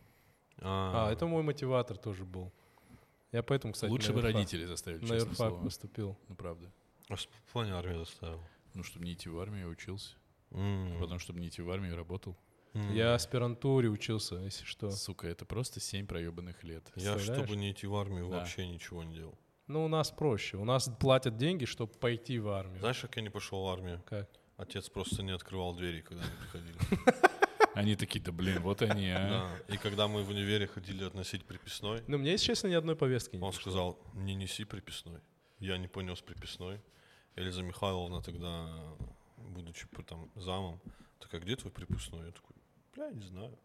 А, 0.61 1.11
это 1.13 1.27
мой 1.27 1.43
мотиватор 1.43 1.97
тоже 1.99 2.25
был. 2.25 2.53
Я 3.33 3.43
поэтому, 3.43 3.73
кстати, 3.75 3.91
Лучше 3.91 4.13
бы 4.13 4.23
родители 4.23 4.65
заставили, 4.65 5.03
на 5.03 5.09
честное 5.09 5.35
слово. 5.35 5.63
поступил. 5.65 6.17
Ну, 6.29 6.35
правда. 6.35 6.73
А 7.09 7.17
в 7.17 7.27
плане 7.53 7.73
армия 7.75 7.99
заставила? 7.99 8.43
Ну, 8.75 8.83
чтобы 8.83 9.05
не 9.05 9.13
идти 9.15 9.29
в 9.29 9.39
армию, 9.39 9.63
я 9.63 9.69
учился. 9.69 10.15
М. 10.53 10.97
Потом, 11.01 11.19
чтобы 11.19 11.41
не 11.41 11.49
идти 11.49 11.63
в 11.63 11.71
армию, 11.71 11.97
работал. 11.97 12.37
Я 12.93 13.15
аспирантуре 13.15 13.89
учился, 13.89 14.37
если 14.37 14.65
что. 14.65 14.91
Сука, 14.91 15.27
это 15.29 15.47
просто 15.47 15.81
семь 15.81 16.07
проебанных 16.07 16.63
лет. 16.63 16.91
Я, 16.95 17.19
чтобы 17.19 17.57
не 17.57 17.73
идти 17.73 17.87
в 17.87 17.95
армию, 17.97 18.29
Да. 18.29 18.39
вообще 18.39 18.67
ничего 18.67 19.03
не 19.03 19.15
делал. 19.15 19.39
Ну, 19.67 19.85
у 19.85 19.89
нас 19.89 20.11
проще. 20.11 20.59
У 20.59 20.65
нас 20.65 20.89
платят 21.01 21.37
деньги, 21.37 21.65
чтобы 21.65 21.93
пойти 21.95 22.39
в 22.39 22.49
армию. 22.51 22.79
Знаешь, 22.81 23.01
как 23.01 23.17
я 23.17 23.23
не 23.23 23.31
пошел 23.31 23.65
в 23.65 23.69
армию? 23.69 24.03
Как? 24.07 24.29
Отец 24.59 24.89
просто 24.89 25.23
не 25.23 25.33
открывал 25.33 25.75
двери, 25.75 26.03
когда 26.03 26.23
мы 26.23 26.31
приходили. 26.41 26.79
Они 27.77 27.97
такие, 27.97 28.20
да 28.24 28.33
блин, 28.33 28.61
вот 28.62 28.83
они, 28.83 29.11
а. 29.11 29.59
Да. 29.68 29.74
И 29.74 29.77
когда 29.79 30.09
мы 30.09 30.22
в 30.22 30.31
универе 30.31 30.66
ходили 30.66 31.05
относить 31.05 31.45
приписной, 31.45 32.03
Ну, 32.07 32.18
мне, 32.18 32.33
если 32.33 32.47
честно, 32.47 32.68
ни 32.68 32.74
одной 32.74 32.97
повестки 32.97 33.37
не 33.37 33.43
он 33.43 33.51
пришло. 33.53 33.70
сказал, 33.70 33.99
не 34.14 34.35
неси 34.35 34.64
приписной. 34.64 35.20
Я 35.59 35.79
не 35.79 35.89
понес 35.89 36.20
приписной. 36.20 36.81
Элиза 37.37 37.62
Михайловна 37.62 38.22
тогда, 38.22 38.74
будучи 39.39 39.87
п- 39.89 40.03
там 40.03 40.31
замом, 40.37 40.81
такая, 41.18 41.41
где 41.41 41.55
твой 41.57 41.70
приписной? 41.72 42.27
Я 42.27 42.33
такой, 42.33 42.57
бля, 42.95 43.11
не 43.11 43.27
знаю. 43.27 43.59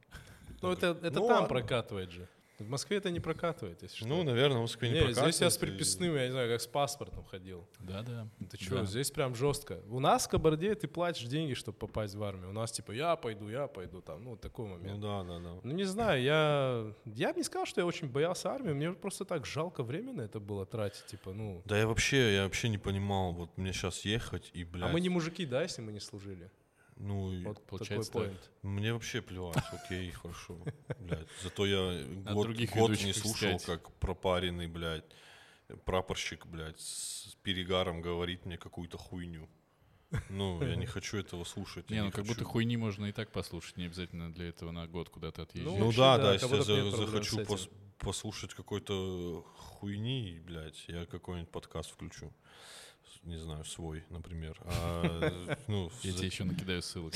Ну, 0.62 0.72
это, 0.72 0.88
это 0.88 1.20
«Ну 1.20 1.28
там 1.28 1.41
ладно». 1.41 1.47
прокатывает 1.47 2.12
же. 2.12 2.28
В 2.62 2.70
Москве 2.70 2.97
это 2.97 3.12
не 3.12 3.20
прокатывает, 3.20 3.82
если 3.84 3.97
что. 3.97 4.07
Ну, 4.07 4.24
наверное, 4.24 4.57
в 4.59 4.62
Москве 4.62 4.89
не, 4.89 4.99
не, 5.01 5.14
здесь 5.14 5.18
я 5.18 5.49
с 5.49 5.57
прокатывает, 5.57 5.57
и- 5.57 5.59
приписным, 5.66 6.16
я 6.16 6.26
не 6.26 6.32
знаю, 6.32 6.49
как 6.51 6.62
с 6.62 6.68
паспортом 6.68 7.24
ходил. 7.26 7.68
Да-да. 7.80 8.28
Ты 8.49 8.57
что, 8.64 8.76
Да. 8.80 8.86
здесь 8.86 9.12
прям 9.12 9.36
жестко. 9.36 9.80
У 9.89 9.99
нас 9.99 10.26
в 10.26 10.30
Кабарде 10.30 10.76
ты 10.76 10.88
платишь 10.88 11.26
деньги, 11.28 11.53
чтобы 11.53 11.78
попасть 11.78 12.16
в 12.16 12.24
армию. 12.24 12.49
У 12.49 12.53
нас 12.53 12.72
типа 12.72 12.91
я 12.91 13.16
пойду, 13.16 13.49
я 13.49 13.68
пойду, 13.68 14.01
там, 14.01 14.24
ну, 14.24 14.36
такой 14.38 14.68
Ну 14.68 14.74
момент. 14.78 14.99
да, 15.01 15.24
да, 15.24 15.39
да. 15.39 15.59
Ну, 15.64 15.72
не 15.74 15.84
знаю, 15.86 16.22
я, 16.22 16.93
я 17.05 17.34
бы 17.34 17.38
не 17.39 17.43
сказал, 17.43 17.66
что 17.66 17.82
я 17.82 17.86
очень 17.88 18.07
боялся 18.09 18.49
армии, 18.51 18.74
мне 18.74 18.91
просто 18.93 19.26
так 19.26 19.45
жалко 19.45 19.84
время 19.84 20.14
на 20.14 20.22
это 20.22 20.39
было 20.39 20.66
тратить, 20.66 21.05
типа, 21.07 21.34
ну... 21.34 21.62
Да 21.66 21.78
я 21.78 21.88
вообще, 21.88 22.36
я 22.36 22.43
вообще 22.43 22.70
не 22.70 22.78
понимал, 22.78 23.34
вот 23.34 23.57
мне 23.57 23.74
сейчас 23.74 24.05
ехать 24.05 24.51
и, 24.53 24.64
блядь, 24.64 24.89
А 24.89 24.93
мы 24.93 25.01
не 25.01 25.09
мужики, 25.09 25.45
да, 25.45 25.64
если 25.64 25.82
мы 25.82 25.91
не 25.91 25.99
служили? 25.99 26.49
Ну, 26.98 27.44
Вот 27.44 27.66
Получается 27.66 28.12
такой 28.12 28.28
так. 28.30 28.38
поинт. 28.38 28.52
мне 28.62 28.94
вообще 28.94 29.22
плевать, 29.22 29.64
окей, 29.72 30.12
хорошо, 30.12 30.58
блядь. 31.00 31.28
Зато 31.44 31.66
я 31.66 32.04
год, 32.34 32.44
других 32.48 32.74
год 32.74 32.92
не 33.04 33.14
слушал, 33.14 33.60
как 33.60 33.92
пропаренный, 33.96 34.68
блядь, 34.68 35.06
прапорщик, 35.86 36.46
блядь, 36.46 36.80
с 36.80 37.36
перегаром 37.44 38.02
говорит 38.02 38.46
мне 38.46 38.58
какую-то 38.58 38.98
хуйню. 38.98 39.48
Ну, 40.30 40.62
я 40.62 40.76
не 40.76 40.86
хочу 40.86 41.18
этого 41.18 41.46
слушать. 41.46 41.89
Не, 41.89 42.04
ну 42.04 42.12
как 42.12 42.26
хочу. 42.26 42.28
будто 42.34 42.44
хуйни 42.44 42.76
можно 42.76 43.06
и 43.06 43.12
так 43.14 43.32
послушать, 43.32 43.78
не 43.78 43.86
обязательно 43.86 44.32
для 44.34 44.50
этого 44.50 44.72
на 44.72 44.86
год 44.86 45.10
куда-то 45.10 45.44
отъезжать. 45.44 45.72
Ну 45.80 45.86
вообще, 45.86 46.00
да, 46.02 46.18
да, 46.18 46.24
да, 46.34 46.39
как 46.39 46.52
если 46.52 46.74
я 46.74 46.92
за- 46.92 46.98
захочу 47.06 47.39
пос- 47.39 47.72
послушать 47.98 48.54
какой-то 48.54 49.46
хуйни, 49.56 50.42
блядь, 50.46 50.84
я 50.89 51.06
какой-нибудь 51.06 51.50
подкаст 51.50 51.92
включу. 51.92 52.34
Не 53.24 53.38
знаю, 53.38 53.63
свой, 53.65 54.03
например. 54.09 54.59
А, 54.65 55.57
ну, 55.67 55.91
Я 56.01 56.11
за- 56.11 56.17
тебе 56.17 56.28
еще 56.28 56.43
накидаю 56.43 56.82
ссылок. 56.82 57.13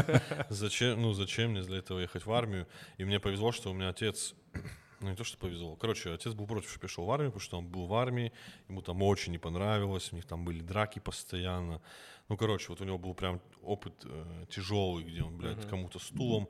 Зачем, 0.50 1.02
ну, 1.02 1.12
зачем 1.12 1.50
мне 1.50 1.62
для 1.62 1.78
этого 1.78 1.98
ехать 1.98 2.26
в 2.26 2.32
армию? 2.32 2.68
И 2.96 3.04
мне 3.04 3.18
повезло, 3.18 3.50
что 3.50 3.70
у 3.70 3.74
меня 3.74 3.88
отец, 3.88 4.34
ну, 5.00 5.10
не 5.10 5.16
то, 5.16 5.24
что 5.24 5.36
повезло. 5.36 5.74
Короче, 5.74 6.12
отец 6.14 6.32
был 6.34 6.46
против, 6.46 6.68
что 6.70 6.78
я 6.78 6.80
пришел 6.80 7.04
в 7.04 7.10
армию, 7.10 7.32
потому 7.32 7.40
что 7.44 7.58
он 7.58 7.66
был 7.66 7.86
в 7.86 7.94
армии, 7.94 8.32
ему 8.68 8.82
там 8.82 9.02
очень 9.02 9.32
не 9.32 9.38
понравилось, 9.38 10.12
у 10.12 10.16
них 10.16 10.26
там 10.26 10.44
были 10.44 10.60
драки 10.60 11.00
постоянно. 11.00 11.82
Ну, 12.28 12.36
короче, 12.36 12.66
вот 12.68 12.80
у 12.80 12.84
него 12.84 12.98
был 12.98 13.14
прям 13.14 13.40
опыт 13.62 13.94
э, 14.04 14.44
тяжелый, 14.50 15.02
где 15.02 15.22
он, 15.22 15.36
блядь, 15.38 15.68
кому-то 15.68 15.98
стулом 15.98 16.48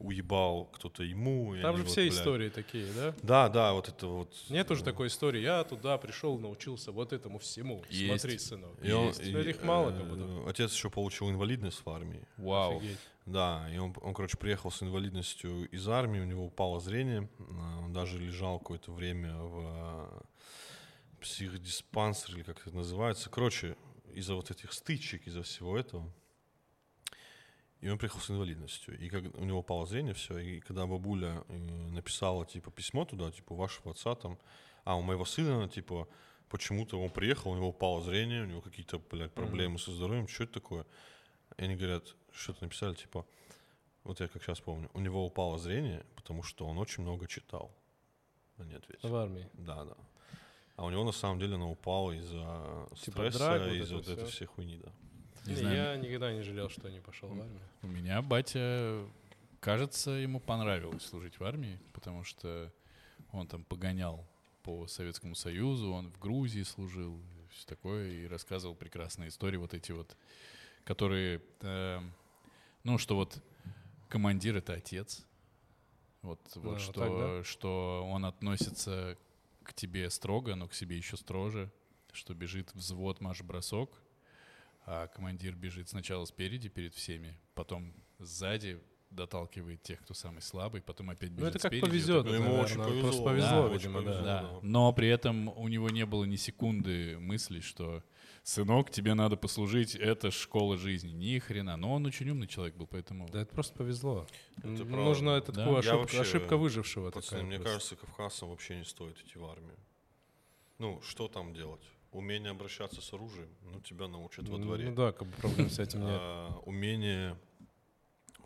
уебал, 0.00 0.64
кто-то 0.72 1.02
ему. 1.02 1.54
Там 1.60 1.76
же 1.76 1.82
вот, 1.84 1.92
все 1.92 2.02
блядь. 2.02 2.14
истории 2.14 2.48
такие, 2.48 2.86
да? 2.92 3.14
Да, 3.22 3.48
да, 3.48 3.72
вот 3.74 3.88
это 3.88 4.06
вот. 4.06 4.34
Нету 4.48 4.74
же 4.74 4.82
э, 4.82 4.84
такой 4.84 5.08
истории. 5.08 5.40
Я 5.40 5.62
туда 5.64 5.98
пришел, 5.98 6.38
научился 6.38 6.90
вот 6.90 7.12
этому 7.12 7.38
всему. 7.38 7.84
Есть. 7.90 8.22
Смотри, 8.22 8.38
сынок. 8.38 8.70
и 8.82 8.90
он- 8.90 9.08
Есть. 9.08 9.22
и, 9.26 9.30
Но 9.30 9.38
их 9.40 9.62
мало 9.62 9.92
как 9.92 10.02
э, 10.02 10.04
будто. 10.04 10.50
Отец 10.50 10.72
еще 10.72 10.90
получил 10.90 11.30
инвалидность 11.30 11.82
в 11.84 11.88
армии. 11.90 12.26
Вау. 12.38 12.78
Офигеть. 12.78 12.98
Да, 13.26 13.68
и 13.72 13.78
он, 13.78 13.94
он, 14.00 14.14
короче, 14.14 14.36
приехал 14.38 14.70
с 14.70 14.82
инвалидностью 14.82 15.68
из 15.68 15.86
армии, 15.86 16.18
у 16.18 16.24
него 16.24 16.46
упало 16.46 16.80
зрение, 16.80 17.28
а, 17.38 17.80
он 17.84 17.92
даже 17.92 18.18
лежал 18.18 18.58
какое-то 18.58 18.90
время 18.92 19.36
в 19.36 19.60
а, 19.62 20.22
психдиспансере, 21.20 22.38
или 22.38 22.42
как 22.42 22.66
это 22.66 22.74
называется. 22.74 23.30
Короче, 23.30 23.76
из-за 24.14 24.34
вот 24.34 24.50
этих 24.50 24.72
стычек, 24.72 25.26
из-за 25.26 25.42
всего 25.42 25.78
этого. 25.78 26.10
И 27.80 27.88
он 27.88 27.96
приехал 27.98 28.20
с 28.20 28.30
инвалидностью. 28.30 28.98
И 28.98 29.08
как 29.08 29.24
у 29.34 29.44
него 29.44 29.60
упало 29.60 29.86
зрение, 29.86 30.12
все. 30.12 30.38
И 30.38 30.60
когда 30.60 30.86
бабуля 30.86 31.44
э, 31.48 31.56
написала, 31.92 32.44
типа, 32.44 32.70
письмо 32.70 33.04
туда, 33.04 33.30
типа, 33.30 33.54
вашего 33.54 33.92
отца 33.92 34.14
там, 34.14 34.38
а 34.84 34.96
у 34.96 35.02
моего 35.02 35.24
сына, 35.24 35.68
типа, 35.68 36.06
почему-то 36.50 37.00
он 37.00 37.10
приехал, 37.10 37.52
у 37.52 37.56
него 37.56 37.68
упало 37.68 38.02
зрение, 38.02 38.42
у 38.42 38.46
него 38.46 38.60
какие-то, 38.60 38.98
блядь, 38.98 39.32
проблемы 39.32 39.78
со 39.78 39.92
здоровьем, 39.92 40.28
что 40.28 40.44
это 40.44 40.54
такое? 40.54 40.84
И 41.56 41.64
они 41.64 41.76
говорят, 41.76 42.14
что-то 42.32 42.64
написали, 42.64 42.94
типа, 42.94 43.26
вот 44.04 44.20
я 44.20 44.28
как 44.28 44.42
сейчас 44.42 44.60
помню, 44.60 44.90
у 44.92 45.00
него 45.00 45.24
упало 45.24 45.58
зрение, 45.58 46.04
потому 46.16 46.42
что 46.42 46.66
он 46.66 46.78
очень 46.78 47.02
много 47.02 47.26
читал. 47.26 47.70
Они 48.58 48.74
ответили. 48.74 49.10
В 49.10 49.14
армии. 49.14 49.48
Да, 49.54 49.84
да. 49.84 49.96
А 50.76 50.84
у 50.84 50.90
него 50.90 51.04
на 51.04 51.12
самом 51.12 51.38
деле 51.38 51.54
оно 51.54 51.70
упало 51.70 52.12
из-за 52.12 52.88
Типа 52.96 53.30
стресса, 53.30 53.58
вот 53.58 53.72
из-за 53.72 53.84
это 53.84 53.94
вот 53.94 54.08
этой 54.08 54.26
всей 54.26 54.46
хуйни, 54.46 54.78
да. 54.78 54.92
Не 55.46 55.52
Не, 55.52 55.56
знаю. 55.60 55.76
я 55.76 55.96
никогда 55.96 56.32
не 56.32 56.42
жалел, 56.42 56.68
что 56.68 56.90
не 56.90 57.00
пошел 57.00 57.28
в 57.28 57.40
армию. 57.40 57.60
У 57.82 57.86
меня 57.86 58.20
батя, 58.22 59.06
кажется, 59.60 60.10
ему 60.10 60.40
понравилось 60.40 61.02
служить 61.04 61.38
в 61.40 61.44
армии, 61.44 61.78
потому 61.92 62.24
что 62.24 62.72
он 63.32 63.46
там 63.46 63.64
погонял 63.64 64.24
по 64.62 64.86
Советскому 64.86 65.34
Союзу, 65.34 65.92
он 65.92 66.10
в 66.10 66.18
Грузии 66.18 66.62
служил, 66.62 67.18
все 67.50 67.66
такое, 67.66 68.10
и 68.10 68.26
рассказывал 68.26 68.74
прекрасные 68.74 69.28
истории, 69.30 69.56
вот 69.56 69.74
эти 69.74 69.92
вот, 69.92 70.16
которые, 70.84 71.40
э, 71.62 72.00
ну, 72.84 72.98
что 72.98 73.16
вот 73.16 73.42
командир— 74.08 74.56
это 74.58 74.74
отец, 74.74 75.24
вот, 76.22 76.40
вот 76.56 76.64
вот 76.64 76.80
что, 76.80 76.92
так, 76.92 77.10
да? 77.10 77.44
что 77.44 78.06
он 78.10 78.26
относится 78.26 79.16
к 79.62 79.72
тебе 79.72 80.10
строго, 80.10 80.54
но 80.54 80.68
к 80.68 80.74
себе 80.74 80.96
еще 80.96 81.16
строже, 81.16 81.70
что 82.12 82.34
бежит 82.34 82.74
взвод 82.74 83.20
марш-бросок, 83.20 83.90
а 84.92 85.06
командир 85.06 85.54
бежит 85.54 85.88
сначала 85.88 86.24
спереди 86.24 86.68
перед 86.68 86.94
всеми, 86.94 87.38
потом 87.54 87.94
сзади 88.18 88.80
доталкивает 89.10 89.82
тех, 89.84 90.00
кто 90.02 90.14
самый 90.14 90.40
слабый, 90.42 90.82
потом 90.82 91.10
опять 91.10 91.30
бежит 91.30 91.40
Ну, 91.42 91.46
это 91.48 91.58
как 91.60 91.70
спереди. 91.72 91.86
повезет. 91.86 92.24
Ну, 92.26 92.32
ему 92.34 92.54
очень 92.56 92.76
повезло. 92.76 93.00
Просто 93.02 93.20
Да, 93.22 93.24
повезло, 93.30 93.62
очень 93.62 93.72
видимо, 93.74 94.02
повезло. 94.02 94.22
да. 94.24 94.42
Да. 94.42 94.48
да. 94.50 94.58
Но 94.62 94.92
при 94.92 95.08
этом 95.08 95.48
у 95.56 95.68
него 95.68 95.90
не 95.90 96.06
было 96.06 96.24
ни 96.24 96.34
секунды 96.36 97.18
мысли, 97.20 97.60
что 97.60 98.02
сынок, 98.42 98.90
тебе 98.90 99.14
надо 99.14 99.36
послужить, 99.36 99.94
это 99.94 100.30
школа 100.32 100.76
жизни. 100.76 101.10
Ни 101.12 101.38
хрена. 101.38 101.76
Но 101.76 101.94
он 101.94 102.06
очень 102.06 102.28
умный 102.30 102.46
человек 102.48 102.74
был, 102.76 102.86
поэтому... 102.88 103.28
Да 103.28 103.42
это 103.42 103.52
просто 103.54 103.74
повезло. 103.78 104.26
Это. 104.58 104.68
Нужно 104.84 105.30
это 105.30 105.52
Да. 105.52 105.64
такую 105.64 105.78
ошибку- 105.78 105.98
вообще, 106.00 106.20
ошибка 106.20 106.56
выжившего. 106.56 107.10
Пацаны, 107.10 107.22
такая 107.30 107.42
мне 107.46 107.56
просто. 107.58 107.72
кажется, 107.74 107.96
кавказцам 107.96 108.48
вообще 108.50 108.76
не 108.76 108.84
стоит 108.84 109.18
идти 109.20 109.38
в 109.38 109.44
армию. 109.44 109.76
Ну, 110.78 111.00
что 111.02 111.28
там 111.28 111.52
делать? 111.54 111.82
Умение 112.12 112.50
обращаться 112.50 113.00
с 113.00 113.12
оружием, 113.12 113.48
ну, 113.62 113.80
тебя 113.80 114.08
научат 114.08 114.48
во 114.48 114.58
дворе. 114.58 114.88
Ну 114.90 114.96
да, 114.96 115.12
как 115.12 115.28
бы 115.28 115.34
проблем 115.36 115.70
с 115.70 115.78
этим 115.78 116.00
нет. 116.00 116.18
А, 116.20 116.58
умение 116.66 117.38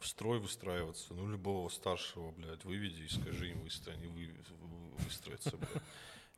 в 0.01 0.07
строй 0.07 0.39
выстраиваться, 0.39 1.15
ну, 1.15 1.27
любого 1.27 1.71
старшего, 1.71 2.31
блядь, 2.33 2.63
выведи 2.65 3.05
и 3.05 3.09
скажи 3.09 3.51
им 3.51 3.63
выстроить, 3.63 3.99
они 3.99 4.07
вы, 4.09 4.27
вы- 4.61 5.05
выстроятся, 5.05 5.57
блядь. 5.57 5.83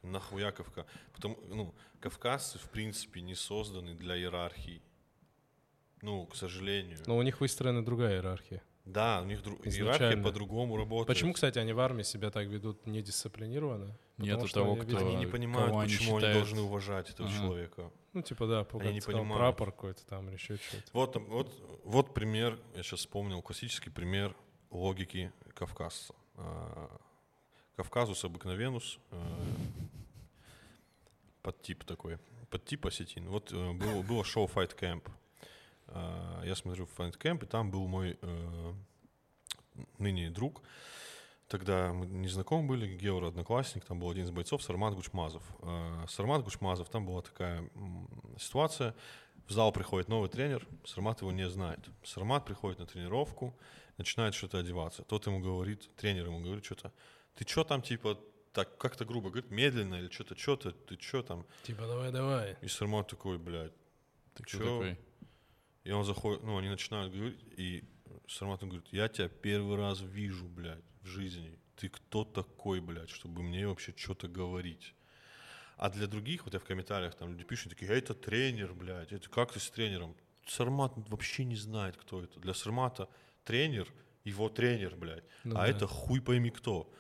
Нахуя 0.03 0.53
Кавказ? 0.53 0.87
Потому, 1.15 1.37
ну, 1.49 1.75
кавказцы, 2.01 2.59
в 2.59 2.71
принципе, 2.71 3.21
не 3.23 3.35
созданы 3.35 3.95
для 3.95 4.17
иерархии. 4.17 4.81
Ну, 6.03 6.27
к 6.27 6.37
сожалению. 6.37 6.99
Но 7.07 7.17
у 7.17 7.23
них 7.23 7.41
выстроена 7.41 7.85
другая 7.85 8.15
иерархия. 8.17 8.63
Да, 8.87 9.21
у 9.21 9.25
них 9.25 9.41
дру- 9.43 9.61
иерархия 9.69 10.23
по-другому 10.23 10.77
работает. 10.77 11.09
Почему, 11.09 11.33
кстати, 11.33 11.59
они 11.59 11.73
в 11.73 11.81
армии 11.81 12.05
себя 12.05 12.31
так 12.31 12.47
ведут 12.47 12.87
недисциплинированно? 12.87 13.97
Потому 14.17 14.33
Нету 14.37 14.47
что 14.47 14.61
того, 14.61 14.73
они, 14.75 14.81
кто- 14.83 14.99
Они 14.99 15.17
не 15.17 15.27
понимают, 15.27 15.69
кого 15.71 15.81
они 15.81 15.93
почему 15.93 16.17
они 16.17 16.21
считают- 16.21 16.39
должны 16.39 16.61
уважать 16.63 17.11
этого 17.11 17.29
Ага. 17.29 17.37
человека. 17.39 17.91
Ну, 18.13 18.23
типа, 18.23 18.47
да, 18.47 18.65
по- 18.65 18.81
Они 18.81 18.95
не 18.95 19.01
сказал, 19.01 19.23
понимают. 19.23 19.41
прапор 19.57 19.73
какой-то 19.73 20.07
там 20.07 20.29
или 20.29 20.35
еще 20.37 20.57
что-то. 20.57 20.85
Вот, 20.93 21.17
вот, 21.17 21.81
вот 21.85 22.15
пример, 22.15 22.59
я 22.77 22.83
сейчас 22.83 23.01
вспомнил, 23.01 23.43
классический 23.43 23.91
пример 23.91 24.35
логики 24.71 25.33
кавказца. 25.55 26.15
А, 26.37 26.89
Кавказус 27.77 28.25
обыкновенус, 28.25 28.99
э, 29.11 29.17
подтип 31.43 31.85
такой, 31.85 32.19
подтип 32.51 32.87
осетин. 32.87 33.29
Вот 33.29 33.53
э, 33.53 33.73
было, 33.73 34.03
было 34.03 34.25
шоу 34.25 34.47
Fight 34.47 34.75
Camp. 34.79 35.03
А, 35.97 36.43
Я 36.45 36.55
смотрю 36.55 36.89
Fight 36.97 37.19
Camp, 37.19 37.45
и 37.45 37.47
там 37.47 37.71
был 37.71 37.87
мой 37.87 38.19
э, 38.21 38.73
ныне 39.99 40.31
друг. 40.31 40.63
Тогда 41.49 41.93
мы 41.93 42.07
не 42.07 42.29
знакомы 42.29 42.69
были, 42.69 42.97
Геор 42.97 43.25
одноклассник, 43.25 43.85
там 43.85 44.01
был 44.01 44.11
один 44.11 44.25
из 44.25 44.31
бойцов, 44.31 44.63
Сармат 44.63 44.95
Гучмазов. 44.95 45.43
А, 45.61 46.05
Сармат 46.09 46.43
Гучмазов, 46.43 46.89
там 46.89 47.07
была 47.07 47.23
такая 47.23 47.69
ситуация, 48.39 48.95
в 49.47 49.53
зал 49.53 49.73
приходит 49.73 50.09
новый 50.09 50.29
тренер, 50.29 50.67
Сармат 50.85 51.21
его 51.21 51.31
не 51.31 51.49
знает. 51.49 51.81
Сармат 52.05 52.45
приходит 52.45 52.81
на 52.81 52.87
тренировку, 52.87 53.57
начинает 53.97 54.35
что-то 54.35 54.59
одеваться. 54.59 55.03
Тот 55.05 55.27
ему 55.27 55.41
говорит, 55.41 55.89
тренер 55.97 56.27
ему 56.27 56.41
говорит 56.41 56.65
что-то, 56.65 56.93
ты 57.37 57.47
что 57.47 57.63
там, 57.65 57.81
типа, 57.81 58.19
так 58.53 58.77
как-то 58.79 59.05
грубо 59.05 59.31
говорит, 59.31 59.51
медленно 59.51 59.95
или 59.97 60.09
что-то, 60.09 60.37
что-то, 60.37 60.73
ты 60.73 60.99
что 61.01 61.23
там? 61.23 61.47
Типа, 61.63 61.87
давай, 61.87 62.11
давай. 62.11 62.57
И 62.61 62.69
Сармат 62.69 63.07
такой, 63.09 63.39
блядь, 63.39 63.73
Ты 64.35 64.43
такой? 64.43 64.99
И 65.87 65.93
он 65.93 66.05
заходит, 66.05 66.43
ну, 66.43 66.59
они 66.59 66.69
начинают 66.69 67.15
говорить, 67.15 67.39
и 67.57 67.85
Сармат 68.27 68.61
говорит, 68.61 68.89
я 68.91 69.09
тебя 69.09 69.29
первый 69.29 69.77
раз 69.77 70.01
вижу, 70.01 70.49
блядь, 70.49 70.83
в 71.03 71.07
жизни. 71.07 71.57
Ты 71.77 71.89
кто 71.89 72.25
такой, 72.25 72.81
блядь, 72.81 73.11
чтобы 73.11 73.43
мне 73.43 73.69
вообще 73.69 73.95
что-то 73.97 74.27
говорить? 74.27 74.95
А 75.77 75.89
для 75.89 76.09
других, 76.09 76.45
вот 76.45 76.55
я 76.55 76.61
в 76.61 76.65
комментариях 76.65 77.15
там 77.15 77.29
люди 77.31 77.45
пишут, 77.45 77.71
такие, 77.71 77.93
это 77.93 78.15
тренер, 78.15 78.75
блядь, 78.75 79.13
это 79.13 79.31
как 79.31 79.53
ты 79.53 79.61
с 79.61 79.71
тренером? 79.71 80.17
Сармат 80.49 80.93
вообще 81.09 81.45
не 81.45 81.57
знает, 81.57 81.97
кто 81.97 82.21
это. 82.21 82.41
Для 82.41 82.55
Сармата 82.55 83.09
тренер, 83.45 83.87
его 84.25 84.49
тренер, 84.49 84.97
блядь, 84.97 85.25
Ну 85.45 85.55
а 85.55 85.59
да. 85.59 85.69
это 85.69 85.87
хуй 85.87 86.21
пойми 86.21 86.51
кто. 86.51 86.93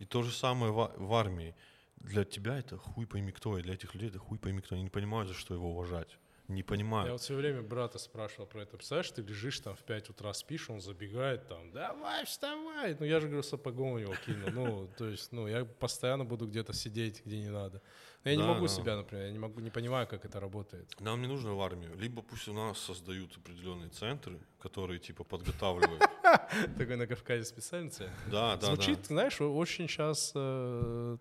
И 0.00 0.04
то 0.04 0.24
же 0.24 0.32
самое 0.32 0.72
в, 0.72 0.92
в 0.96 1.14
армии. 1.14 1.54
Для 1.96 2.24
тебя 2.24 2.58
это 2.58 2.76
хуй 2.76 3.06
пойми 3.06 3.30
кто, 3.30 3.56
и 3.56 3.62
для 3.62 3.74
этих 3.74 3.94
людей 3.94 4.08
это 4.08 4.18
хуй 4.18 4.38
пойми 4.38 4.62
кто. 4.62 4.74
Они 4.74 4.82
не 4.82 4.90
понимают, 4.90 5.28
за 5.28 5.34
что 5.34 5.54
его 5.54 5.70
уважать. 5.70 6.18
Не 6.48 6.62
понимают. 6.62 7.06
Я 7.06 7.12
вот 7.12 7.20
все 7.20 7.34
время 7.34 7.62
брата 7.62 7.98
спрашивал 7.98 8.46
про 8.46 8.62
это. 8.62 8.76
Представляешь, 8.76 9.10
ты 9.10 9.22
лежишь 9.22 9.60
там 9.60 9.74
в 9.74 9.82
5 9.84 10.10
утра 10.10 10.32
спишь, 10.34 10.68
он 10.70 10.80
забегает 10.80 11.46
там, 11.48 11.70
давай, 11.70 12.24
вставай. 12.26 12.96
Ну 12.98 13.06
я 13.06 13.20
же, 13.20 13.28
говорю, 13.28 13.42
сапогом 13.42 13.96
его 13.96 14.14
кинул. 14.26 14.50
Ну, 14.52 14.88
то 14.98 15.08
есть, 15.08 15.32
ну, 15.32 15.46
я 15.46 15.64
постоянно 15.64 16.24
буду 16.24 16.46
где-то 16.46 16.72
сидеть, 16.72 17.22
где 17.24 17.38
не 17.38 17.48
надо. 17.48 17.80
Но 18.24 18.30
я 18.30 18.36
не 18.36 18.42
Да, 18.42 18.48
могу 18.48 18.66
да. 18.66 18.72
себя, 18.72 18.96
например, 18.96 19.26
я 19.26 19.32
не 19.32 19.38
могу, 19.38 19.60
не 19.60 19.70
понимаю, 19.70 20.06
как 20.06 20.24
это 20.24 20.40
работает. 20.40 20.94
Нам 21.00 21.22
не 21.22 21.28
нужно 21.28 21.54
в 21.54 21.60
армию. 21.60 21.94
Либо 21.96 22.22
пусть 22.22 22.48
у 22.48 22.52
нас 22.52 22.78
создают 22.78 23.36
определенные 23.36 23.88
центры, 23.90 24.38
которые 24.60 24.98
типа 24.98 25.24
подготавливают. 25.24 26.02
Такой 26.76 26.96
на 26.96 27.06
Кавказе 27.06 27.44
специальный 27.44 27.90
центр. 27.90 28.14
Да, 28.30 28.56
да, 28.56 28.66
Звучит, 28.66 29.06
знаешь, 29.06 29.40
очень 29.40 29.88
сейчас, 29.88 30.32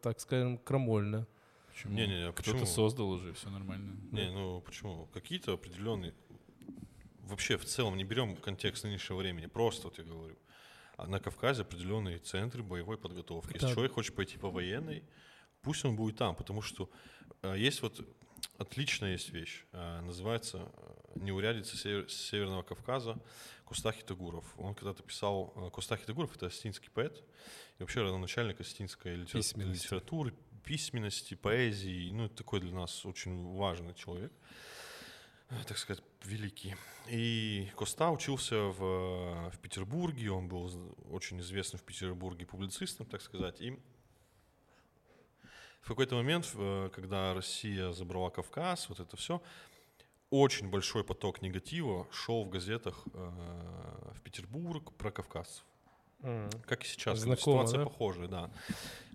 так 0.02 0.20
скажем, 0.20 0.58
крамольно. 0.58 1.28
Почему? 1.74 1.94
Не-не-не, 1.94 2.32
Кто-то 2.32 2.52
почему? 2.52 2.66
создал 2.66 3.10
уже, 3.10 3.34
все 3.34 3.50
нормально. 3.50 3.96
да. 4.12 4.18
Не, 4.22 4.32
ну 4.32 4.62
почему? 4.62 5.08
Какие-то 5.14 5.54
определенные... 5.54 6.14
Вообще, 7.24 7.58
в 7.58 7.66
целом, 7.66 7.96
не 7.96 8.04
берем 8.04 8.36
контекст 8.36 8.84
нынешнего 8.84 9.20
времени. 9.20 9.46
Просто 9.46 9.88
вот 9.88 9.98
я 9.98 10.04
говорю. 10.04 10.36
А 10.98 11.08
на 11.08 11.20
Кавказе 11.20 11.62
определенные 11.62 12.18
центры 12.20 12.62
боевой 12.62 12.98
подготовки. 12.98 13.54
Если 13.54 13.68
Да. 13.68 13.74
человек 13.74 13.94
хочет 13.94 14.16
пойти 14.16 14.38
по 14.38 14.50
военной, 14.52 15.04
пусть 15.62 15.86
он 15.86 15.96
будет 15.96 16.18
там, 16.18 16.36
потому 16.36 16.62
что 16.62 16.90
э, 17.42 17.56
есть 17.58 17.82
вот 17.82 18.06
отличная 18.58 19.14
есть 19.14 19.30
вещь, 19.30 19.64
э, 19.72 20.02
называется 20.02 20.72
э, 20.76 21.20
«Неурядица 21.20 21.78
север- 21.78 22.10
Северного 22.10 22.64
Кавказа» 22.64 23.18
Кустахи 23.64 24.04
Тагуров. 24.04 24.46
Он 24.60 24.76
когда-то 24.76 25.02
писал, 25.02 25.54
э, 25.56 25.70
Кустахи 25.70 26.06
Тагуров— 26.06 26.36
это 26.36 26.48
осетинский 26.48 26.90
поэт, 26.90 27.24
и 27.78 27.82
вообще 27.84 28.02
родоначальник 28.02 28.60
осетинской 28.60 29.16
литера- 29.16 29.64
литературы, 29.64 30.34
письменности, 30.64 31.36
поэзии. 31.36 32.12
Ну, 32.12 32.26
это 32.26 32.36
такой 32.36 32.59
для 32.59 32.74
нас 32.74 33.05
очень 33.05 33.53
важный 33.55 33.93
человек, 33.93 34.32
э, 35.49 35.55
так 35.68 35.78
сказать, 35.78 36.03
великий. 36.24 36.76
И 37.07 37.70
Коста 37.76 38.12
учился 38.12 38.55
в, 38.55 39.49
в 39.49 39.59
Петербурге, 39.59 40.32
он 40.32 40.47
был 40.47 40.95
очень 41.09 41.39
известным 41.39 41.80
в 41.80 41.84
Петербурге 41.84 42.45
публицистом, 42.45 43.05
так 43.05 43.22
сказать, 43.22 43.59
и 43.62 43.80
в 45.82 45.88
какой-то 45.88 46.16
момент, 46.16 46.47
когда 46.93 47.34
Россия 47.34 47.91
забрала 47.91 48.30
Кавказ, 48.30 48.88
вот 48.88 48.99
это 48.99 49.18
все, 49.18 49.41
очень 50.32 50.70
большой 50.70 51.03
поток 51.03 51.41
негатива 51.41 52.07
шел 52.12 52.45
в 52.45 52.49
газетах 52.49 53.03
э, 53.14 54.12
в 54.16 54.22
Петербург 54.22 54.93
про 54.93 55.12
кавказцев. 55.12 55.66
Как 56.66 56.84
и 56.84 56.88
сейчас, 56.88 57.20
Знакомо, 57.20 57.38
ситуация 57.68 57.80
да? 57.80 57.84
похожая, 57.86 58.28
да. 58.28 58.52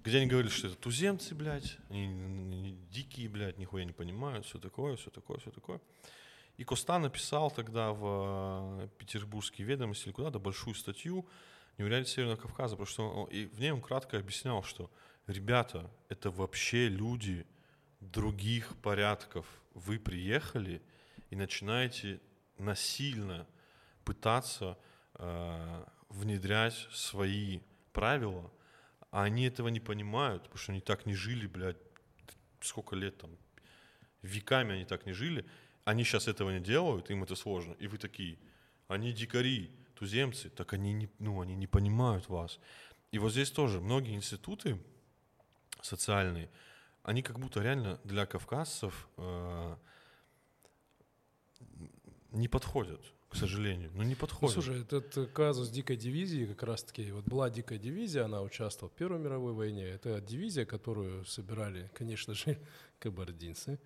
Где 0.04 0.18
они 0.18 0.26
говорили, 0.26 0.50
что 0.52 0.68
это 0.68 0.76
туземцы, 0.76 1.34
блядь, 1.34 1.78
они 1.90 2.76
дикие, 2.90 3.28
блядь, 3.28 3.58
нихуя 3.58 3.84
не 3.84 3.92
понимают, 3.92 4.46
все 4.46 4.58
такое, 4.58 4.96
все 4.96 5.10
такое, 5.10 5.38
все 5.38 5.50
такое. 5.50 5.80
И 6.56 6.64
Коста 6.64 6.98
написал 6.98 7.50
тогда 7.50 7.92
в 7.92 8.80
э, 8.84 8.88
Петербургские 8.98 9.66
ведомости 9.66 10.06
или 10.06 10.12
куда-то 10.12 10.38
большую 10.38 10.74
статью 10.74 11.26
«Неурядица 11.76 12.14
Северного 12.14 12.38
Кавказа», 12.40 12.76
потому 12.76 12.86
что 12.86 13.10
он- 13.10 13.28
и 13.28 13.44
в 13.46 13.60
ней 13.60 13.72
он 13.72 13.80
кратко 13.82 14.16
объяснял, 14.18 14.62
что 14.62 14.90
ребята, 15.26 15.90
это 16.08 16.30
вообще 16.30 16.88
люди 16.88 17.44
других 18.00 18.74
порядков. 18.82 19.46
Вы 19.74 19.98
приехали 19.98 20.80
и 21.30 21.36
начинаете 21.36 22.20
насильно 22.58 23.46
пытаться 24.04 24.78
э, 25.18 25.84
внедрять 26.08 26.74
свои 26.92 27.60
правила, 27.92 28.50
а 29.10 29.24
они 29.24 29.46
этого 29.46 29.68
не 29.68 29.80
понимают, 29.80 30.44
потому 30.44 30.58
что 30.58 30.72
они 30.72 30.80
так 30.80 31.06
не 31.06 31.14
жили, 31.14 31.46
блядь, 31.46 31.76
сколько 32.60 32.96
лет 32.96 33.16
там, 33.18 33.30
веками 34.22 34.74
они 34.74 34.84
так 34.84 35.06
не 35.06 35.12
жили, 35.12 35.46
они 35.84 36.04
сейчас 36.04 36.28
этого 36.28 36.50
не 36.50 36.60
делают, 36.60 37.10
им 37.10 37.22
это 37.22 37.34
сложно, 37.36 37.74
и 37.74 37.86
вы 37.86 37.98
такие, 37.98 38.38
они 38.88 39.12
дикари, 39.12 39.70
туземцы, 39.94 40.50
так 40.50 40.72
они 40.72 40.92
не, 40.92 41.08
ну, 41.18 41.40
они 41.40 41.54
не 41.54 41.66
понимают 41.66 42.28
вас. 42.28 42.58
И 43.12 43.18
вот 43.18 43.32
здесь 43.32 43.50
тоже 43.50 43.80
многие 43.80 44.14
институты 44.14 44.78
социальные, 45.80 46.50
они 47.02 47.22
как 47.22 47.38
будто 47.38 47.60
реально 47.60 48.00
для 48.04 48.26
кавказцев 48.26 49.08
э, 49.16 49.76
не 52.32 52.48
подходят, 52.48 53.00
к 53.36 53.40
сожалению. 53.40 53.90
Ну, 53.94 54.02
не 54.02 54.10
Ну, 54.10 54.16
подходят. 54.16 54.54
слушай, 54.54 54.80
этот 54.82 55.16
э, 55.16 55.26
казус 55.26 55.68
дикой 55.70 55.96
дивизии 55.96 56.46
как 56.46 56.62
раз-таки, 56.62 57.10
вот 57.12 57.24
была 57.24 57.50
дикая 57.50 57.78
дивизия, 57.78 58.24
она 58.24 58.42
участвовала 58.42 58.90
в 58.92 58.96
Первой 58.98 59.18
мировой 59.20 59.52
войне. 59.52 59.84
Это 59.84 60.20
дивизия, 60.20 60.64
которую 60.64 61.24
собирали, 61.24 61.90
конечно 61.94 62.34
же, 62.34 62.58
кабардинцы. 62.98 63.78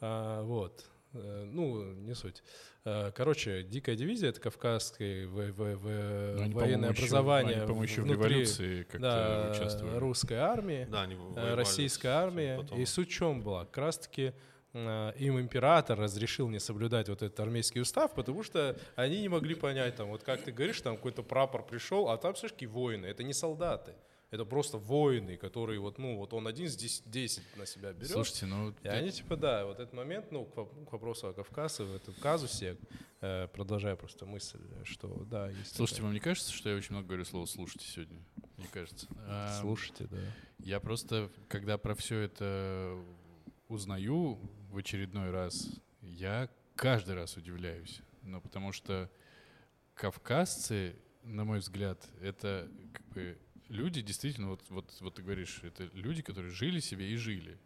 А, 0.00 0.42
вот. 0.42 0.84
Э, 1.14 1.44
Ну, 1.50 1.92
не 1.94 2.14
суть. 2.14 2.42
А, 2.84 3.10
Короче, 3.12 3.62
дикая 3.62 3.96
дивизия— 3.96 4.28
это 4.30 4.40
кавказское 4.40 5.26
в- 5.26 5.52
в- 5.52 5.76
в- 5.76 6.34
Ну, 6.36 6.42
они, 6.42 6.52
военное 6.52 6.52
по-моему, 6.52 6.92
еще- 6.92 7.02
образование 7.02 7.62
они, 7.62 7.82
еще 7.82 8.00
в 8.02 8.04
внутри, 8.04 8.28
революции 8.28 8.82
как-то 8.82 8.98
да, 9.00 9.52
участвовали. 9.56 9.96
русской 9.98 10.34
армии. 10.36 10.86
да, 10.90 11.02
они 11.02 11.14
Э, 11.14 11.18
воевали 11.18 12.06
армия. 12.06 12.58
потом. 12.60 12.78
И 12.80 12.84
суть 12.84 13.08
в 13.08 13.12
чем 13.12 13.42
была? 13.42 13.64
Как 13.64 13.78
раз-таки 13.78 14.22
э, 14.22 14.32
им 14.74 15.40
император 15.40 15.98
разрешил 15.98 16.48
не 16.48 16.60
соблюдать 16.60 17.08
вот 17.08 17.22
этот 17.22 17.38
армейский 17.40 17.80
устав, 17.80 18.14
потому 18.14 18.42
что 18.42 18.78
они 18.96 19.20
не 19.20 19.28
могли 19.28 19.54
понять, 19.54 19.96
там, 19.96 20.08
вот 20.08 20.22
как 20.22 20.42
ты 20.42 20.52
говоришь, 20.52 20.80
там 20.80 20.96
какой-то 20.96 21.22
прапор 21.22 21.64
пришел, 21.64 22.08
а 22.08 22.16
там, 22.18 22.34
какие 22.34 22.68
воины, 22.68 23.06
это 23.06 23.22
не 23.22 23.32
солдаты, 23.32 23.94
это 24.30 24.44
просто 24.44 24.76
воины, 24.76 25.36
которые 25.38 25.80
вот, 25.80 25.98
ну, 25.98 26.16
вот 26.16 26.34
он 26.34 26.46
один 26.46 26.68
с 26.68 26.76
10, 26.76 27.10
10 27.10 27.56
на 27.56 27.64
себя 27.64 27.92
берет. 27.92 28.10
Слушайте, 28.10 28.46
ну... 28.46 28.74
и 28.82 28.88
они 28.88 29.10
типа, 29.10 29.36
да, 29.36 29.64
вот 29.64 29.80
этот 29.80 29.94
момент, 29.94 30.30
ну, 30.30 30.44
к, 30.44 30.54
воп- 30.54 30.86
к 30.86 30.92
вопросу 30.92 31.28
о 31.28 31.32
Кавказе, 31.32 31.84
в 31.84 31.94
этом 31.96 32.12
казусе, 32.14 32.76
э, 33.22 33.48
продолжаю 33.48 33.96
просто 33.96 34.26
мысль, 34.26 34.60
что 34.84 35.08
да, 35.30 35.48
есть 35.48 35.74
Слушайте, 35.74 35.96
такая- 35.96 36.06
вам 36.08 36.14
не 36.14 36.20
кажется, 36.20 36.52
что 36.52 36.68
я 36.68 36.76
очень 36.76 36.92
много 36.92 37.06
говорю 37.08 37.24
слово 37.24 37.46
«слушайте» 37.46 37.86
сегодня? 37.88 38.18
Мне 38.58 38.68
кажется. 38.70 39.06
А, 39.26 39.58
слушайте, 39.62 40.06
да. 40.10 40.18
Я 40.58 40.80
просто, 40.80 41.30
когда 41.48 41.78
про 41.78 41.94
все 41.94 42.18
это 42.20 42.98
узнаю 43.68 44.38
в 44.70 44.76
очередной 44.76 45.30
раз, 45.30 45.80
я 46.02 46.48
каждый 46.74 47.14
раз 47.14 47.36
удивляюсь. 47.36 48.00
Ну, 48.22 48.40
потому 48.40 48.72
что 48.72 49.10
кавказцы, 49.94 50.96
на 51.22 51.44
мой 51.44 51.58
взгляд, 51.58 52.06
это 52.20 52.70
как 52.92 53.06
бы 53.08 53.38
люди 53.68 54.00
действительно, 54.00 54.48
вот, 54.48 54.62
вот, 54.70 54.96
вот 55.00 55.14
ты 55.14 55.22
говоришь, 55.22 55.60
это 55.62 55.84
люди, 55.92 56.22
которые 56.22 56.50
жили 56.50 56.80
себе 56.80 57.10
и 57.10 57.16
жили. 57.16 57.58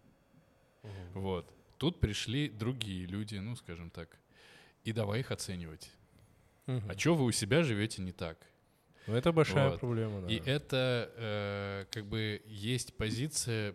Вот. 1.15 1.53
Тут 1.79 2.01
пришли 2.01 2.49
другие 2.49 3.07
люди, 3.07 3.37
ну, 3.37 3.57
скажем 3.57 3.91
так, 3.91 4.19
и 4.85 4.93
давай 4.93 5.21
их 5.21 5.31
оценивать. 5.31 5.91
Мгм. 6.67 6.91
А 6.91 6.95
чё 6.95 7.15
вы 7.15 7.25
у 7.25 7.33
себя 7.33 7.63
живете 7.63 8.03
не 8.03 8.13
так? 8.13 8.39
Ну, 9.07 9.15
это 9.15 9.33
большая 9.33 9.71
Вот. 9.71 9.81
проблема, 9.81 10.23
да. 10.23 10.29
И 10.29 10.37
это 10.37 11.13
э, 11.17 11.87
как 11.91 12.07
бы 12.07 12.41
есть 12.47 12.97
позиция, 12.97 13.75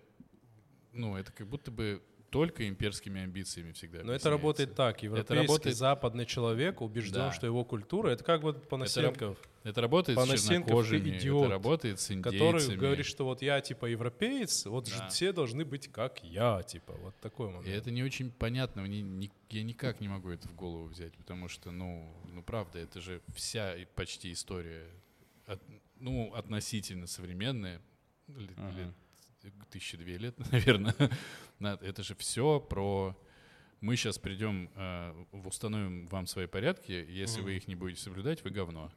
ну, 0.93 1.17
это 1.17 1.31
как 1.31 1.47
будто 1.47 1.69
бы 1.69 2.01
только 2.29 2.67
имперскими 2.67 3.21
амбициями 3.21 3.71
всегда. 3.71 4.03
Но 4.03 4.11
это 4.13 4.29
работает 4.29 4.75
так. 4.75 5.01
Европейский 5.01 5.35
работает- 5.47 5.77
западный 5.77 6.25
человек 6.25 6.81
убежден, 6.81 7.13
Да. 7.13 7.31
что 7.31 7.45
его 7.47 7.63
культура— 7.63 8.09
это 8.11 8.23
как 8.23 8.41
вот 8.43 8.67
Панасенков, 8.67 9.37
Это 9.63 9.81
работает 9.81 10.17
с 10.17 10.21
Панасенков, 10.21 10.67
чернокожими, 10.67 11.17
идиот, 11.17 11.43
это 11.45 11.51
работает 11.51 11.99
с 11.99 12.11
индейцами. 12.11 12.39
который 12.39 12.77
говорит, 12.77 13.05
что 13.05 13.25
вот 13.25 13.41
я 13.41 13.61
типа 13.61 13.85
европеец, 13.85 14.65
вот 14.65 14.89
Да. 14.89 15.07
все 15.07 15.31
должны 15.31 15.63
быть 15.65 15.87
как 15.91 16.23
я, 16.23 16.63
типа, 16.63 16.93
вот 17.01 17.15
такой 17.21 17.47
момент. 17.47 17.67
И 17.67 17.71
это 17.71 17.91
не 17.91 18.03
очень 18.03 18.29
понятно, 18.31 18.81
мне 18.81 19.01
ни- 19.01 19.31
я 19.49 19.63
никак 19.63 20.01
не 20.01 20.07
могу 20.09 20.29
это 20.29 20.47
в 20.49 20.55
голову 20.55 20.85
взять, 20.87 21.13
потому 21.15 21.47
что, 21.47 21.71
ну, 21.71 22.13
ну 22.33 22.43
правда, 22.43 22.79
это 22.79 22.99
же 23.01 23.21
вся 23.35 23.73
и 23.75 23.85
почти 23.85 24.31
история, 24.33 24.85
от- 25.45 25.61
ну, 25.99 26.33
относительно 26.33 27.07
современная, 27.07 27.81
Ага. 28.57 28.77
лет 28.77 28.93
тысячи 29.69 29.97
две 29.97 30.17
лет, 30.17 30.35
наверное. 30.51 30.95
На- 31.59 31.77
Это 31.81 32.03
же 32.03 32.15
все 32.15 32.59
про... 32.59 33.15
Мы 33.79 33.95
сейчас 33.95 34.17
придем, 34.17 34.71
э, 34.75 35.13
установим 35.45 36.07
вам 36.07 36.25
свои 36.25 36.47
порядки, 36.47 36.91
если 36.91 37.41
вы 37.41 37.57
их 37.57 37.67
не 37.67 37.75
будете 37.75 38.01
соблюдать, 38.01 38.43
вы 38.43 38.49
говно. 38.49 38.91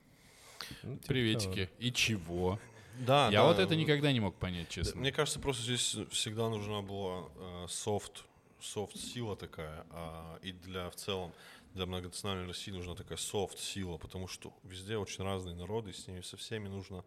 Ну, 0.82 0.94
типа 0.96 1.06
Приветики. 1.08 1.70
И 1.78 1.92
чего? 1.92 2.58
Да, 2.98 3.26
Я 3.26 3.42
да. 3.42 3.46
вот 3.48 3.58
это 3.58 3.76
никогда 3.76 4.10
не 4.12 4.20
мог 4.20 4.36
понять, 4.36 4.68
честно. 4.68 5.00
Мне 5.00 5.12
кажется, 5.12 5.38
просто 5.38 5.62
здесь 5.62 5.96
всегда 6.10 6.48
нужна 6.48 6.80
была 6.82 7.28
э, 7.36 7.66
софт, 7.68 8.24
софт 8.60 8.96
сила 8.96 9.36
такая, 9.36 9.86
а, 9.90 10.38
и 10.42 10.52
для 10.52 10.90
в 10.90 10.96
целом 10.96 11.32
для 11.74 11.86
многонациональной 11.86 12.46
России 12.48 12.72
нужна 12.72 12.94
такая 12.94 13.16
софт 13.18 13.58
сила, 13.58 13.96
потому 13.96 14.26
что 14.28 14.52
везде 14.64 14.96
очень 14.96 15.24
разные 15.24 15.54
народы, 15.54 15.92
с 15.92 16.06
ними 16.06 16.20
со 16.20 16.36
всеми 16.36 16.68
нужно 16.68 17.04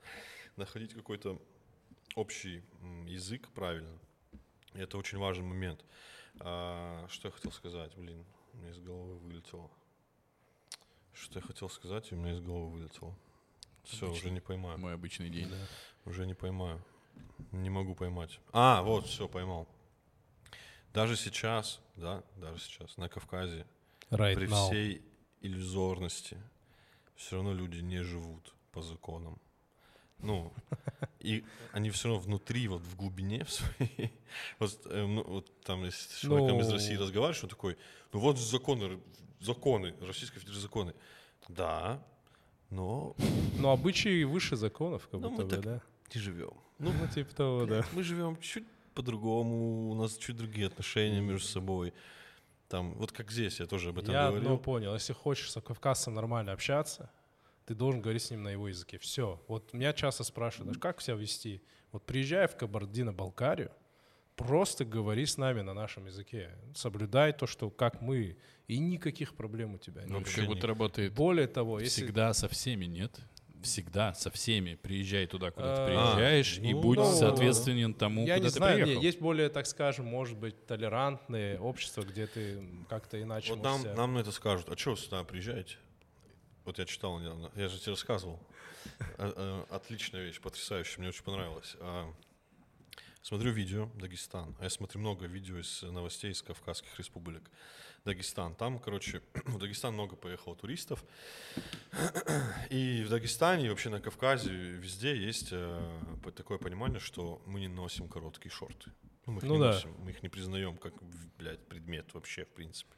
находить 0.55 0.93
какой-то 0.93 1.39
общий 2.15 2.63
язык 3.05 3.49
правильно. 3.49 3.97
И 4.73 4.79
это 4.79 4.97
очень 4.97 5.17
важный 5.17 5.45
момент. 5.45 5.83
А, 6.39 7.05
что 7.09 7.27
я 7.27 7.31
хотел 7.31 7.51
сказать, 7.51 7.95
блин, 7.95 8.25
у 8.53 8.57
меня 8.57 8.71
из 8.71 8.79
головы 8.79 9.17
вылетело. 9.17 9.69
Что 11.13 11.39
я 11.39 11.45
хотел 11.45 11.69
сказать, 11.69 12.11
и 12.11 12.15
у 12.15 12.17
меня 12.17 12.33
из 12.33 12.41
головы 12.41 12.71
вылетело. 12.71 13.15
Все, 13.83 14.09
уже 14.09 14.31
не 14.31 14.39
поймаю. 14.39 14.79
Мой 14.79 14.93
обычный 14.93 15.29
день. 15.29 15.51
Уже 16.05 16.25
не 16.25 16.33
поймаю. 16.33 16.83
Не 17.51 17.69
могу 17.69 17.95
поймать. 17.95 18.39
А, 18.51 18.81
вот, 18.81 19.05
все, 19.05 19.27
поймал. 19.27 19.67
Даже 20.93 21.15
сейчас, 21.15 21.81
да, 21.95 22.23
даже 22.35 22.59
сейчас 22.59 22.97
на 22.97 23.09
Кавказе, 23.09 23.65
Right 24.09 24.35
при 24.35 24.47
now. 24.47 24.67
всей 24.67 25.01
иллюзорности, 25.41 26.37
все 27.15 27.37
равно 27.37 27.53
люди 27.53 27.79
не 27.79 28.03
живут 28.03 28.53
по 28.71 28.81
законам. 28.81 29.39
Ну, 30.23 30.51
и 31.19 31.43
они 31.73 31.89
все 31.91 32.07
равно 32.07 32.21
внутри, 32.23 32.67
вот 32.67 32.81
в 32.81 32.95
глубине 32.95 33.43
в 33.43 33.51
своей, 33.51 34.11
вот, 34.59 34.79
э, 34.85 35.05
ну, 35.05 35.23
вот 35.23 35.61
там, 35.61 35.83
если 35.83 36.11
с 36.13 36.19
человеком 36.19 36.59
из 36.61 36.67
Ну. 36.67 36.73
России 36.73 36.95
разговариваешь, 36.95 37.43
он 37.43 37.49
такой, 37.49 37.77
ну 38.13 38.19
вот 38.19 38.37
законы, 38.39 38.99
законы, 39.41 39.93
Российской 40.01 40.39
Федерации 40.39 40.61
законы. 40.61 40.93
Да, 41.49 42.01
но 42.69 43.15
Но 43.59 43.71
обычаи 43.71 44.23
выше 44.23 44.55
законов, 44.55 45.07
как 45.11 45.19
Ну, 45.21 45.29
будто 45.29 45.43
бы, 45.43 45.49
так- 45.49 45.61
да? 45.61 45.81
не 46.15 46.21
живем. 46.21 46.53
Ну, 46.79 46.91
ну, 46.91 47.07
типа 47.07 47.35
того, 47.35 47.65
да. 47.65 47.83
Мы 47.93 48.03
живем 48.03 48.37
чуть 48.41 48.65
по-другому, 48.93 49.89
у 49.91 49.95
нас 49.95 50.17
чуть 50.17 50.37
другие 50.37 50.67
отношения 50.67 51.21
между 51.21 51.47
собой. 51.47 51.93
Там, 52.69 52.93
вот 52.93 53.11
как 53.11 53.29
здесь, 53.31 53.59
я 53.59 53.65
тоже 53.67 53.89
об 53.89 53.99
этом 53.99 54.13
Я 54.13 54.27
говорил. 54.29 54.47
одно 54.53 54.57
понял. 54.57 54.93
Если 54.93 55.13
хочешь 55.13 55.51
с 55.51 55.61
кавказцем 55.61 56.13
нормально 56.13 56.51
общаться, 56.53 57.09
ты 57.65 57.75
должен 57.75 58.01
говорить 58.01 58.23
с 58.23 58.31
ним 58.31 58.43
на 58.43 58.49
его 58.49 58.67
языке. 58.67 58.97
Все. 58.97 59.41
Вот 59.47 59.73
меня 59.73 59.93
часто 59.93 60.23
спрашивают, 60.23 60.77
«А 60.77 60.79
как 60.79 61.01
себя 61.01 61.15
вести? 61.15 61.61
Вот 61.91 62.03
приезжай 62.05 62.47
в 62.47 62.55
Кабардино-Балкарию, 62.57 63.71
просто 64.35 64.83
говори 64.85 65.25
с 65.25 65.37
нами 65.37 65.61
на 65.61 65.73
нашем 65.73 66.07
языке. 66.07 66.49
Соблюдай 66.75 67.33
то, 67.33 67.45
что 67.47 67.69
как 67.69 68.01
мы, 68.01 68.35
и 68.67 68.77
никаких 68.79 69.35
проблем 69.35 69.75
у 69.75 69.77
тебя 69.77 70.01
нет. 70.01 70.11
вообще 70.11 70.47
не- 70.47 70.59
работает 70.59 71.13
Более 71.13 71.47
того, 71.47 71.79
если... 71.79 72.03
Всегда 72.03 72.33
со 72.33 72.47
всеми, 72.49 72.85
нет? 72.85 73.19
Всегда 73.61 74.13
со 74.13 74.29
всеми. 74.29 74.75
Приезжай 74.75 75.25
туда, 75.25 75.51
куда 75.51 75.73
ты 75.75 75.81
А, 75.83 75.85
приезжаешь, 76.15 76.57
и 76.57 76.73
ну, 76.73 76.81
будь 76.81 76.97
ну, 76.97 77.13
соответственен 77.13 77.93
тому, 77.93 78.25
Я 78.25 78.35
куда 78.35 78.47
не 78.47 78.51
ты 78.51 78.57
знаю, 78.57 78.77
не, 78.79 78.83
приехал. 78.83 79.03
есть 79.03 79.19
более, 79.21 79.47
так 79.49 79.67
скажем, 79.67 80.05
может 80.05 80.37
быть, 80.37 80.65
толерантные 80.65 81.57
общества, 81.59 82.01
где 82.01 82.27
ты 82.27 82.61
как-то 82.89 83.21
иначе 83.21 83.53
Вот 83.53 83.63
нам, 83.63 83.81
себя- 83.81 83.93
нам 83.95 84.15
на 84.15 84.19
это 84.19 84.31
скажут, 84.33 84.67
а 84.69 84.75
что 84.77 84.91
вы 84.91 84.97
сюда 84.97 85.23
приезжаете? 85.23 85.77
Вот 86.65 86.79
я 86.79 86.85
читал 86.85 87.19
недавно, 87.19 87.51
я 87.55 87.67
же 87.67 87.79
тебе 87.79 87.91
рассказывал. 87.91 88.39
Э, 89.17 89.33
э, 89.35 89.65
Отличная 89.69 90.23
вещь, 90.23 90.39
потрясающая, 90.39 90.99
мне 90.99 91.09
очень 91.09 91.23
понравилось. 91.23 91.75
А, 91.79 92.13
Смотрю 93.23 93.51
видео 93.53 93.89
Дагестан, 93.95 94.53
а 94.59 94.65
я 94.65 94.69
смотрю 94.69 94.99
много 94.99 95.27
видео 95.27 95.57
из 95.57 95.81
новостей 95.81 96.31
из 96.31 96.41
Кавказских 96.41 96.99
республик. 96.99 97.49
Дагестан, 98.03 98.53
там, 98.53 98.79
короче, 98.79 99.21
в 99.45 99.57
Дагестан 99.59 99.93
много 99.93 100.17
поехало 100.17 100.57
туристов. 100.57 101.05
И 102.69 103.03
в 103.05 103.09
Дагестане, 103.09 103.67
и 103.67 103.69
вообще 103.69 103.89
на 103.89 104.01
Кавказе, 104.01 104.51
везде 104.51 105.15
есть 105.15 105.49
э, 105.51 105.91
такое 106.35 106.57
понимание, 106.57 106.99
что 106.99 107.41
мы 107.45 107.61
не 107.61 107.69
носим 107.69 108.09
короткие 108.09 108.51
шорты. 108.51 108.91
Ну, 109.25 109.33
мы 109.33 109.37
их 109.37 109.43
Ну 109.43 109.53
не 109.55 109.61
да. 109.61 109.71
носим, 109.71 109.95
мы 109.99 110.11
их 110.11 110.21
не 110.21 110.27
признаем 110.27 110.75
как, 110.75 110.93
блядь, 111.37 111.65
предмет 111.67 112.13
вообще, 112.13 112.43
в 112.43 112.49
принципе. 112.49 112.93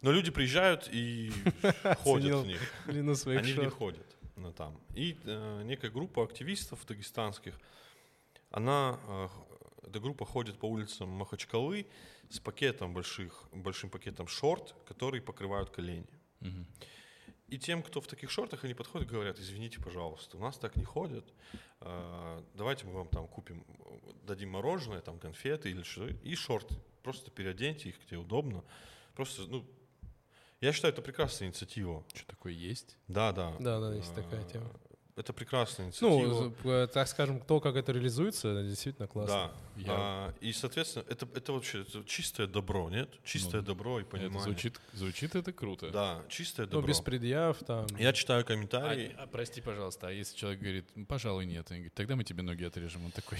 Но 0.00 0.12
люди 0.12 0.30
приезжают 0.30 0.88
и 0.90 1.30
ходят 1.98 2.44
в 2.44 2.46
них. 2.46 2.60
Они 2.86 3.52
в 3.52 3.64
них 3.64 3.74
ходят 3.74 4.06
ну, 4.40 4.52
там. 4.52 4.80
И 4.94 5.16
э, 5.24 5.62
некая 5.64 5.90
группа 5.90 6.24
активистов 6.24 6.84
дагестанских, 6.86 7.54
она, 8.50 8.98
э, 9.06 9.28
эта 9.88 10.00
группа 10.00 10.24
ходит 10.24 10.58
по 10.58 10.66
улицам 10.66 11.08
Махачкалы 11.10 11.86
с 12.28 12.40
пакетом 12.40 12.94
больших, 12.94 13.44
большим 13.52 13.90
пакетом 13.90 14.26
шорт, 14.26 14.74
которые 14.86 15.22
покрывают 15.22 15.70
колени. 15.70 16.08
И 17.48 17.58
тем, 17.58 17.82
кто 17.82 18.00
в 18.00 18.06
таких 18.06 18.30
шортах, 18.30 18.64
они 18.64 18.74
подходят 18.74 19.08
и 19.08 19.10
говорят, 19.10 19.40
извините, 19.40 19.80
пожалуйста, 19.80 20.36
у 20.36 20.40
нас 20.40 20.56
так 20.56 20.76
не 20.76 20.84
ходят, 20.84 21.26
э, 21.80 22.42
давайте 22.54 22.86
мы 22.86 22.92
вам 22.92 23.08
там 23.08 23.26
купим, 23.28 23.64
дадим 24.22 24.50
мороженое, 24.50 25.00
там 25.00 25.18
конфеты 25.18 25.70
или 25.70 25.82
что, 25.82 26.06
и 26.06 26.34
шорты. 26.34 26.76
Просто 27.02 27.30
переоденьте 27.30 27.88
их, 27.88 27.96
где 28.06 28.16
удобно. 28.16 28.62
Просто, 29.14 29.42
ну, 29.42 29.66
я 30.60 30.72
считаю, 30.72 30.92
это 30.92 31.02
прекрасная 31.02 31.48
инициатива. 31.48 32.04
Что 32.14 32.26
такое 32.26 32.52
есть? 32.52 32.96
Да, 33.08 33.32
да. 33.32 33.52
Да, 33.60 33.80
да, 33.80 33.94
есть 33.94 34.14
такая 34.14 34.40
Э, 34.42 34.48
тема. 34.52 34.70
Это 35.16 35.32
прекрасная 35.34 35.86
инициатива. 35.88 36.52
Ну, 36.64 36.86
так 36.86 37.06
скажем, 37.08 37.40
то, 37.40 37.60
как 37.60 37.76
это 37.76 37.92
реализуется, 37.92 38.48
это 38.48 38.62
действительно 38.66 39.06
классно. 39.06 39.34
да. 39.76 39.82
Я- 39.82 39.92
А, 39.92 40.34
и, 40.40 40.50
соответственно, 40.52 41.04
это, 41.10 41.26
это 41.34 41.52
вообще 41.52 41.82
это 41.82 42.02
чистое 42.04 42.46
добро, 42.46 42.88
нет? 42.88 43.10
Чистое 43.22 43.60
Ну, 43.60 43.66
добро 43.66 43.98
и 43.98 44.02
Это 44.02 44.10
понимание. 44.12 44.40
звучит, 44.40 44.80
звучит 44.94 45.34
это 45.34 45.52
круто. 45.52 45.90
Да, 45.90 46.22
чистое 46.30 46.64
Ну, 46.66 46.72
добро. 46.72 46.88
без 46.88 47.00
предъяв 47.00 47.58
там. 47.58 47.86
Я 47.98 48.12
читаю 48.14 48.40
А, 48.40 48.44
комментарии. 48.44 49.14
а, 49.18 49.26
прости, 49.26 49.60
пожалуйста, 49.60 50.08
а 50.08 50.10
если 50.10 50.36
человек 50.38 50.60
говорит, 50.60 50.86
«Ну, 50.94 51.04
пожалуй, 51.04 51.44
нет, 51.44 51.70
они 51.70 51.80
говорят, 51.80 51.94
тогда 51.94 52.16
мы 52.16 52.24
тебе 52.24 52.42
ноги 52.42 52.64
отрежем. 52.64 53.04
Он 53.04 53.10
такой, 53.10 53.38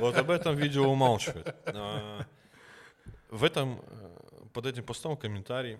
Вот 0.00 0.16
об 0.16 0.30
этом 0.30 0.56
видео 0.56 0.90
умалчивает. 0.90 1.54
А, 1.66 2.24
В 3.30 3.44
этом, 3.44 3.80
э, 3.86 4.11
под 4.52 4.66
этим 4.66 4.84
постом 4.84 5.16
комментарий, 5.16 5.78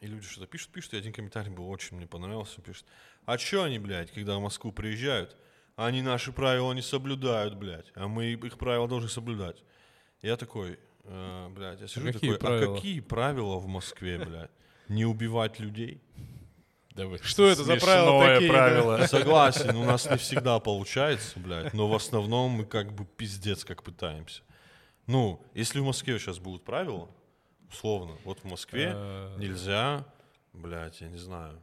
и 0.00 0.06
люди 0.06 0.26
что-то 0.26 0.46
пишут, 0.46 0.70
пишут, 0.70 0.94
и 0.94 0.96
один 0.96 1.12
комментарий 1.12 1.50
был 1.50 1.68
очень 1.68 1.96
мне 1.96 2.06
понравился, 2.06 2.60
пишет, 2.60 2.84
а 3.26 3.36
чё 3.38 3.62
они, 3.62 3.78
блядь, 3.78 4.10
когда 4.10 4.36
в 4.36 4.40
Москву 4.40 4.72
приезжают, 4.72 5.36
они 5.76 6.02
наши 6.02 6.32
правила 6.32 6.72
не 6.72 6.82
соблюдают, 6.82 7.54
блядь, 7.54 7.92
а 7.94 8.08
мы 8.08 8.26
их 8.32 8.58
правила 8.58 8.88
должны 8.88 9.08
соблюдать. 9.08 9.62
Я 10.22 10.36
такой, 10.36 10.78
э, 11.04 11.48
блядь, 11.50 11.80
я 11.80 11.88
сижу 11.88 12.06
какие 12.12 12.32
такой, 12.32 12.38
правила? 12.38 12.72
а 12.72 12.76
какие 12.76 13.00
правила 13.00 13.56
в 13.56 13.66
Москве, 13.66 14.18
блядь? 14.18 14.50
Не 14.88 15.04
убивать 15.04 15.58
людей? 15.58 16.00
да 17.00 17.06
вы 17.06 17.18
Что 17.22 17.46
это 17.46 17.64
за 17.64 17.76
правила 17.76 18.26
такие, 18.26 18.50
да? 18.50 18.58
правило. 18.58 19.06
Согласен, 19.06 19.76
у 19.76 19.84
нас 19.84 20.10
не 20.10 20.16
всегда 20.16 20.58
получается, 20.58 21.38
блядь, 21.38 21.72
но 21.72 21.88
в 21.88 21.94
основном 21.94 22.50
мы 22.52 22.64
как 22.64 22.92
бы 22.92 23.04
пиздец 23.04 23.64
как 23.64 23.82
пытаемся. 23.82 24.42
Ну, 25.06 25.44
если 25.54 25.80
в 25.80 25.84
Москве 25.84 26.18
сейчас 26.18 26.38
будут 26.38 26.64
правила, 26.64 27.08
условно, 27.70 28.16
вот 28.24 28.40
в 28.40 28.44
Москве 28.44 28.92
Э, 28.94 29.36
нельзя, 29.38 30.04
блядь, 30.52 31.00
я 31.00 31.08
не 31.08 31.18
знаю, 31.18 31.60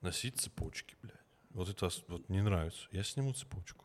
носить 0.00 0.38
цепочки, 0.38 0.96
блядь. 1.02 1.16
Вот 1.50 1.68
это 1.68 1.88
вот 2.08 2.28
не 2.28 2.40
нравится. 2.42 2.88
Я 2.92 3.02
сниму 3.02 3.32
цепочку. 3.32 3.84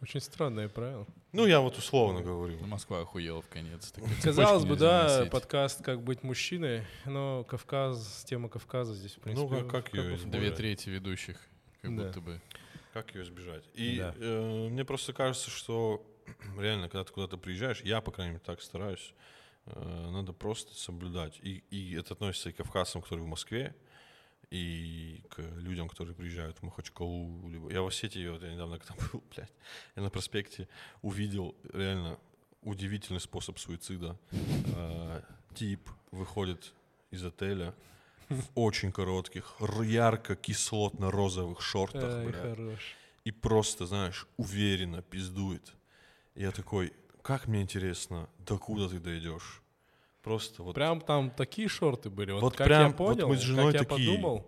Очень 0.00 0.20
странное 0.20 0.68
правило. 0.68 1.06
Ну, 1.32 1.44
я 1.46 1.60
вот 1.60 1.76
условно 1.76 2.20
говорю. 2.22 2.56
Ну, 2.60 2.66
Москва 2.68 3.00
охуела 3.00 3.42
в 3.42 3.48
конец. 3.48 3.92
Казалось 4.22 4.64
бы, 4.64 4.76
да, 4.76 5.18
носить. 5.18 5.30
подкаст 5.32 5.82
«Как 5.84 6.00
быть 6.02 6.22
мужчиной», 6.22 6.84
но 7.04 7.42
Кавказ, 7.44 8.24
тема 8.24 8.48
Кавказа 8.48 8.94
здесь, 8.94 9.14
в 9.16 9.20
принципе... 9.20 9.48
Ну, 9.48 9.68
как- 9.68 9.84
как 9.86 9.94
её 9.94 10.04
бы 10.04 10.14
избавить? 10.14 10.30
Две 10.40 10.50
трети 10.52 10.88
ведущих, 10.88 11.36
как 11.82 11.96
Да. 11.96 12.04
будто 12.04 12.20
бы. 12.20 12.40
Как 12.92 13.12
ее 13.14 13.24
избежать? 13.24 13.64
И 13.74 13.96
Да. 13.98 14.14
э, 14.16 14.68
мне 14.70 14.84
просто 14.84 15.12
кажется, 15.12 15.50
что 15.50 16.06
реально, 16.58 16.88
когда 16.88 17.04
ты 17.04 17.12
куда-то 17.12 17.36
приезжаешь, 17.36 17.80
я, 17.82 18.00
по 18.00 18.12
крайней 18.12 18.34
мере, 18.34 18.42
так 18.46 18.62
стараюсь, 18.62 19.12
надо 19.74 20.32
просто 20.32 20.74
соблюдать. 20.74 21.38
И, 21.42 21.64
и 21.70 21.94
это 21.94 22.14
относится 22.14 22.50
и 22.50 22.52
к 22.52 22.56
кавказцам, 22.56 23.02
которые 23.02 23.24
в 23.24 23.28
Москве, 23.28 23.74
и 24.50 25.22
к 25.28 25.40
людям, 25.40 25.88
которые 25.88 26.14
приезжают 26.14 26.58
в 26.58 26.62
Махачкалу. 26.62 27.48
Либо... 27.48 27.70
Я 27.70 27.82
в 27.82 27.86
Осетии, 27.86 28.26
вот 28.28 28.42
я 28.42 28.52
недавно 28.52 28.78
когда 28.78 28.94
был, 29.12 29.22
блядь, 29.34 29.52
я 29.96 30.02
на 30.02 30.10
проспекте 30.10 30.68
увидел 31.02 31.54
реально 31.72 32.18
удивительный 32.62 33.20
способ 33.20 33.58
суицида. 33.58 34.18
Э, 34.32 35.22
Тип 35.54 35.88
выходит 36.10 36.72
из 37.10 37.24
отеля 37.24 37.74
в 38.28 38.42
очень 38.54 38.92
коротких, 38.92 39.56
ярко-кислотно-розовых 39.60 41.60
шортах, 41.60 42.04
Ай, 42.04 42.26
блядь 42.26 42.56
хорош. 42.56 42.96
и 43.24 43.30
просто, 43.30 43.86
знаешь, 43.86 44.26
уверенно 44.36 45.02
пиздует. 45.02 45.74
Я 46.34 46.52
такой, 46.52 46.92
как 47.28 47.46
мне 47.46 47.60
интересно, 47.60 48.26
докуда 48.38 48.88
ты 48.88 48.98
дойдешь? 48.98 49.60
Просто 50.22 50.62
вот... 50.62 50.74
Прям 50.74 50.98
там 51.02 51.30
такие 51.30 51.68
шорты 51.68 52.08
были. 52.08 52.32
Вот, 52.32 52.40
Вот 52.40 52.56
как 52.56 52.66
прям, 52.66 52.80
я 52.80 52.88
вот 52.88 52.96
понял, 52.96 53.28
мы 53.28 53.36
с 53.36 53.40
женой 53.40 53.72
как 53.72 53.82
я 53.82 53.86
такие. 53.86 54.16
подумал. 54.16 54.46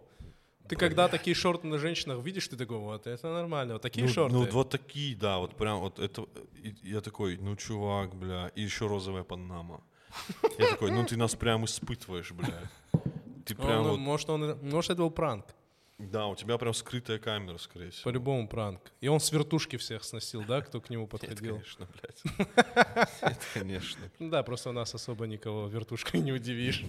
Ты 0.66 0.76
когда 0.76 1.08
такие 1.08 1.34
шорты 1.36 1.66
на 1.66 1.76
женщинах 1.78 2.24
видишь, 2.24 2.48
ты 2.48 2.56
такой, 2.56 2.78
вот 2.78 3.06
это 3.06 3.32
нормально. 3.34 3.74
Вот 3.74 3.82
такие 3.82 4.06
ну, 4.06 4.12
шорты. 4.12 4.34
ну, 4.34 4.48
вот 4.50 4.70
такие, 4.70 5.14
да, 5.14 5.36
вот 5.36 5.56
прям 5.56 5.80
вот 5.80 5.98
это... 5.98 6.26
и 6.62 6.74
я 6.82 7.02
такой, 7.02 7.36
ну, 7.36 7.54
чувак, 7.54 8.14
бля, 8.14 8.50
и 8.54 8.62
еще 8.62 8.86
розовая 8.86 9.24
панама. 9.24 9.82
Я 10.58 10.70
такой, 10.70 10.90
ну, 10.90 11.04
ты 11.04 11.18
нас 11.18 11.34
прям 11.34 11.66
испытываешь, 11.66 12.32
бля. 12.32 12.62
Ты 13.44 13.56
прям 13.56 13.82
ну, 13.82 13.90
вот... 13.90 13.98
может, 13.98 14.30
он, 14.30 14.58
может, 14.62 14.92
это 14.92 15.02
был 15.02 15.10
пранк. 15.10 15.44
Да, 16.08 16.26
у 16.26 16.34
тебя 16.34 16.56
прям 16.56 16.72
скрытая 16.72 17.18
камера, 17.18 17.58
скорее 17.58 17.90
всего. 17.90 18.04
По-любому 18.04 18.48
пранк. 18.48 18.80
И 19.00 19.08
он 19.08 19.20
с 19.20 19.30
вертушки 19.32 19.76
всех 19.76 20.02
сносил, 20.04 20.44
да, 20.44 20.62
кто 20.62 20.80
к 20.80 20.88
нему 20.90 21.02
Нет, 21.04 21.10
подходил? 21.10 21.54
конечно, 21.56 21.86
блядь. 21.86 22.22
Нет, 23.22 23.40
конечно. 23.54 24.10
Да, 24.18 24.42
просто 24.42 24.70
у 24.70 24.72
нас 24.72 24.94
особо 24.94 25.26
никого 25.26 25.66
вертушкой 25.66 26.20
не 26.20 26.32
удивишь. 26.32 26.84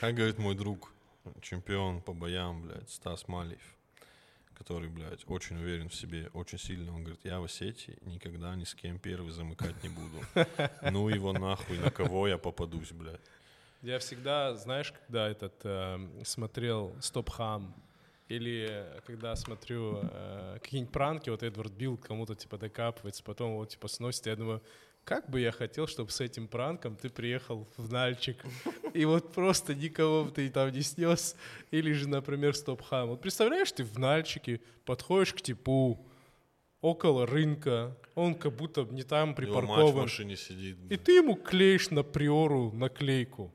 Как 0.00 0.14
говорит 0.14 0.38
мой 0.38 0.54
друг, 0.54 0.92
чемпион 1.40 2.00
по 2.00 2.12
боям, 2.12 2.62
блядь, 2.62 2.90
Стас 2.90 3.28
Малиев, 3.28 3.62
который, 4.56 4.88
блядь, 4.88 5.24
очень 5.26 5.56
уверен 5.56 5.88
в 5.88 5.94
себе, 5.94 6.30
очень 6.32 6.58
сильно. 6.58 6.94
Он 6.94 7.02
говорит, 7.02 7.20
я 7.24 7.40
в 7.40 7.44
Осетии 7.44 7.98
никогда 8.02 8.54
ни 8.54 8.64
с 8.64 8.74
кем 8.74 8.98
первый 8.98 9.32
замыкать 9.32 9.82
не 9.82 9.88
буду. 9.88 10.20
Ну 10.90 11.08
его 11.08 11.32
нахуй, 11.32 11.78
на 11.78 11.90
кого 11.90 12.28
я 12.28 12.38
попадусь, 12.38 12.92
блядь. 12.92 13.20
Я 13.82 13.98
всегда, 13.98 14.54
знаешь, 14.54 14.92
когда 14.92 15.28
этот 15.28 15.54
э, 15.64 15.98
смотрел 16.24 16.96
Стоп 17.02 17.28
Хам 17.28 17.74
или 18.28 18.86
когда 19.06 19.36
смотрю 19.36 20.00
э, 20.02 20.58
какие-нибудь 20.62 20.92
пранки, 20.92 21.30
вот 21.30 21.42
Эдвард 21.42 21.72
Билл 21.72 21.96
кому-то 21.96 22.34
типа 22.34 22.58
докапывается, 22.58 23.22
потом 23.22 23.52
его 23.52 23.66
типа 23.66 23.88
сносит, 23.88 24.26
я 24.26 24.36
думаю, 24.36 24.62
как 25.04 25.28
бы 25.28 25.40
я 25.40 25.52
хотел, 25.52 25.86
чтобы 25.86 26.10
с 26.10 26.20
этим 26.20 26.48
пранком 26.48 26.96
ты 26.96 27.10
приехал 27.10 27.68
в 27.76 27.92
Нальчик, 27.92 28.38
и 28.94 29.04
вот 29.04 29.32
просто 29.32 29.74
никого 29.74 30.30
ты 30.30 30.48
там 30.48 30.70
не 30.72 30.80
снес, 30.80 31.36
или 31.70 31.92
же, 31.92 32.08
например, 32.08 32.54
Стоп 32.54 32.82
Хам. 32.82 33.08
Вот 33.10 33.20
представляешь, 33.20 33.70
ты 33.70 33.84
в 33.84 33.98
Нальчике 33.98 34.60
подходишь 34.86 35.34
к 35.34 35.42
типу 35.42 36.04
около 36.80 37.26
рынка, 37.26 37.96
он 38.14 38.34
как 38.34 38.54
будто 38.54 38.84
не 38.84 39.02
там 39.02 39.30
Его 39.30 39.30
мать 39.30 39.34
в 39.34 39.36
припаркован, 39.36 40.02
машине 40.02 40.36
сидит. 40.36 40.78
и 40.90 40.96
ты 40.96 41.16
ему 41.16 41.34
клеишь 41.34 41.90
на 41.90 42.02
приору 42.02 42.72
наклейку. 42.72 43.52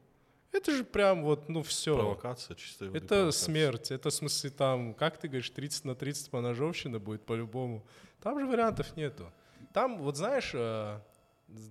Это 0.51 0.71
же 0.71 0.83
прям 0.83 1.23
вот, 1.23 1.47
ну 1.47 1.61
все. 1.61 1.95
Провокация 1.95 2.55
чистая. 2.55 2.89
воды 2.89 2.97
Это 2.97 3.07
провокация. 3.07 3.45
смерть. 3.45 3.91
Это 3.91 4.09
в 4.09 4.13
смысле 4.13 4.49
там, 4.49 4.93
как 4.93 5.17
ты 5.17 5.27
говоришь, 5.27 5.49
30 5.49 5.85
на 5.85 5.95
30 5.95 6.29
поножовщина 6.31 6.99
будет 6.99 7.25
по-любому. 7.25 7.85
Там 8.21 8.39
же 8.39 8.45
вариантов 8.45 8.95
нету. 8.97 9.31
Там, 9.73 9.99
вот 9.99 10.17
знаешь, 10.17 10.51
э, 10.53 10.99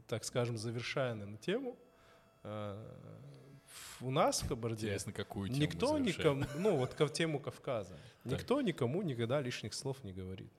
так 0.07 0.25
скажем, 0.25 0.57
завершая 0.57 1.15
на 1.15 1.37
тему, 1.39 1.77
э, 2.45 2.85
у 4.01 4.11
нас 4.11 4.43
в 4.43 4.49
Кабарде 4.49 4.87
Интересно, 4.87 5.13
какую 5.13 5.49
тему 5.49 5.61
никто 5.61 5.99
никому, 5.99 6.45
ну 6.57 6.77
вот 6.77 6.95
ко 6.95 7.09
тему 7.09 7.41
Кавказа, 7.41 7.99
никто 8.25 8.61
никому 8.61 9.03
никогда 9.03 9.41
лишних 9.41 9.75
слов 9.75 10.03
не 10.05 10.13
говорит. 10.13 10.53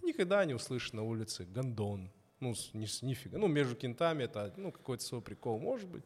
Ты 0.00 0.06
никогда 0.06 0.44
не 0.44 0.54
услышишь 0.54 0.92
на 0.92 1.02
улице 1.02 1.44
гондон. 1.44 2.10
Ну, 2.38 2.54
ни, 2.74 2.86
нифига. 3.04 3.38
Ну, 3.38 3.46
между 3.46 3.74
кентами 3.74 4.24
это, 4.24 4.52
ну, 4.58 4.70
какой-то 4.70 5.02
свой 5.02 5.22
прикол 5.22 5.58
может 5.58 5.88
быть. 5.88 6.04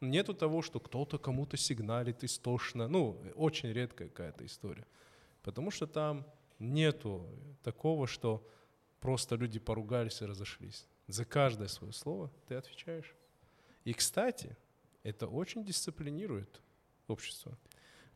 Нету 0.00 0.34
того, 0.34 0.62
что 0.62 0.78
кто-то 0.80 1.18
кому-то 1.18 1.56
сигналит 1.56 2.22
истошно. 2.22 2.88
Ну, 2.88 3.20
очень 3.34 3.72
редкая 3.72 4.08
какая-то 4.08 4.46
история. 4.46 4.86
Потому 5.42 5.70
что 5.70 5.86
там 5.86 6.26
нету 6.58 7.26
такого, 7.62 8.06
что 8.06 8.46
просто 9.00 9.36
люди 9.36 9.58
поругались 9.58 10.22
и 10.22 10.26
разошлись. 10.26 10.86
За 11.08 11.24
каждое 11.24 11.68
свое 11.68 11.92
слово 11.92 12.30
ты 12.46 12.54
отвечаешь. 12.54 13.14
И, 13.84 13.92
кстати, 13.92 14.56
это 15.02 15.26
очень 15.26 15.64
дисциплинирует 15.64 16.60
общество. 17.06 17.56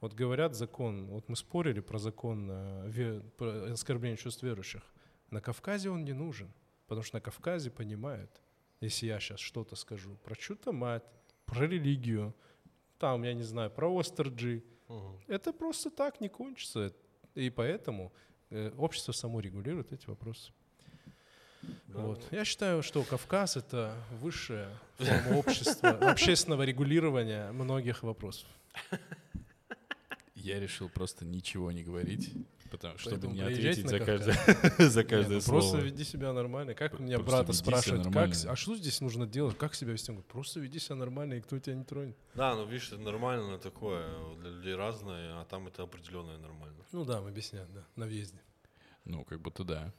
Вот 0.00 0.14
говорят 0.14 0.54
закон, 0.54 1.06
вот 1.06 1.28
мы 1.28 1.36
спорили 1.36 1.80
про 1.80 1.98
закон 1.98 2.48
э, 2.50 3.22
про 3.36 3.72
оскорбление 3.72 4.16
чувств 4.16 4.42
верующих. 4.42 4.82
На 5.30 5.40
Кавказе 5.40 5.90
он 5.90 6.04
не 6.04 6.12
нужен, 6.12 6.52
потому 6.86 7.04
что 7.04 7.16
на 7.16 7.20
Кавказе 7.20 7.70
понимают, 7.70 8.42
если 8.80 9.06
я 9.06 9.20
сейчас 9.20 9.40
что-то 9.40 9.76
скажу 9.76 10.16
про 10.24 10.34
чью-то 10.34 10.72
мать, 10.72 11.04
про 11.52 11.66
религию, 11.66 12.34
там, 12.98 13.22
я 13.24 13.34
не 13.34 13.42
знаю, 13.42 13.70
про 13.70 13.88
Остерджи, 13.98 14.62
Мгм. 14.88 15.18
это 15.28 15.52
просто 15.52 15.90
так 15.90 16.20
не 16.20 16.28
кончится. 16.28 16.92
И 17.34 17.50
поэтому 17.50 18.12
э, 18.50 18.70
общество 18.78 19.12
само 19.12 19.40
регулирует 19.40 19.92
эти 19.92 20.06
вопросы. 20.06 20.52
Да. 21.62 22.00
Вот. 22.00 22.20
Я 22.32 22.44
считаю, 22.44 22.82
что 22.82 23.02
Кавказ— 23.04 23.56
это 23.58 23.94
высшая 24.20 24.68
форма 24.98 25.38
общества, 25.38 25.90
общественного 26.10 26.62
регулирования 26.64 27.52
многих 27.52 28.02
вопросов. 28.02 28.48
Я 30.34 30.58
решил 30.60 30.88
просто 30.88 31.24
ничего 31.24 31.70
не 31.72 31.84
говорить, 31.84 32.32
потому 32.72 32.98
чтобы 32.98 33.28
не 33.28 33.40
ответить 33.40 33.88
за 33.88 33.98
каждое, 34.00 34.34
за 34.78 35.02
Не, 35.02 35.08
каждое 35.08 35.34
ну 35.36 35.40
слово. 35.40 35.60
Просто 35.60 35.78
веди 35.78 36.04
себя 36.04 36.32
нормально. 36.32 36.74
Как 36.74 36.98
у 36.98 37.02
меня 37.02 37.18
брата 37.18 37.52
спрашивают, 37.52 38.12
как, 38.12 38.30
а 38.46 38.56
что 38.56 38.74
здесь 38.76 39.00
нужно 39.00 39.26
делать, 39.26 39.56
как 39.56 39.74
себя 39.74 39.92
вести? 39.92 40.10
Он 40.10 40.16
говорит, 40.16 40.32
просто 40.32 40.58
веди 40.60 40.78
себя 40.78 40.96
нормально, 40.96 41.34
и 41.34 41.40
кто 41.40 41.58
тебя 41.58 41.76
не 41.76 41.84
тронет. 41.84 42.16
Да, 42.34 42.56
ну 42.56 42.64
видишь, 42.64 42.88
это 42.88 42.98
нормально, 42.98 43.50
но 43.50 43.58
такое. 43.58 44.08
Для 44.36 44.50
людей 44.50 44.74
разное, 44.74 45.40
а 45.40 45.44
там 45.44 45.68
это 45.68 45.82
определенное 45.82 46.38
нормально. 46.38 46.84
Ну 46.90 47.04
да, 47.04 47.18
объяснят, 47.18 47.70
да, 47.72 47.86
на 47.96 48.06
въезде. 48.06 48.40
Ну, 49.04 49.24
как 49.24 49.40
будто 49.40 49.64
да. 49.64 49.92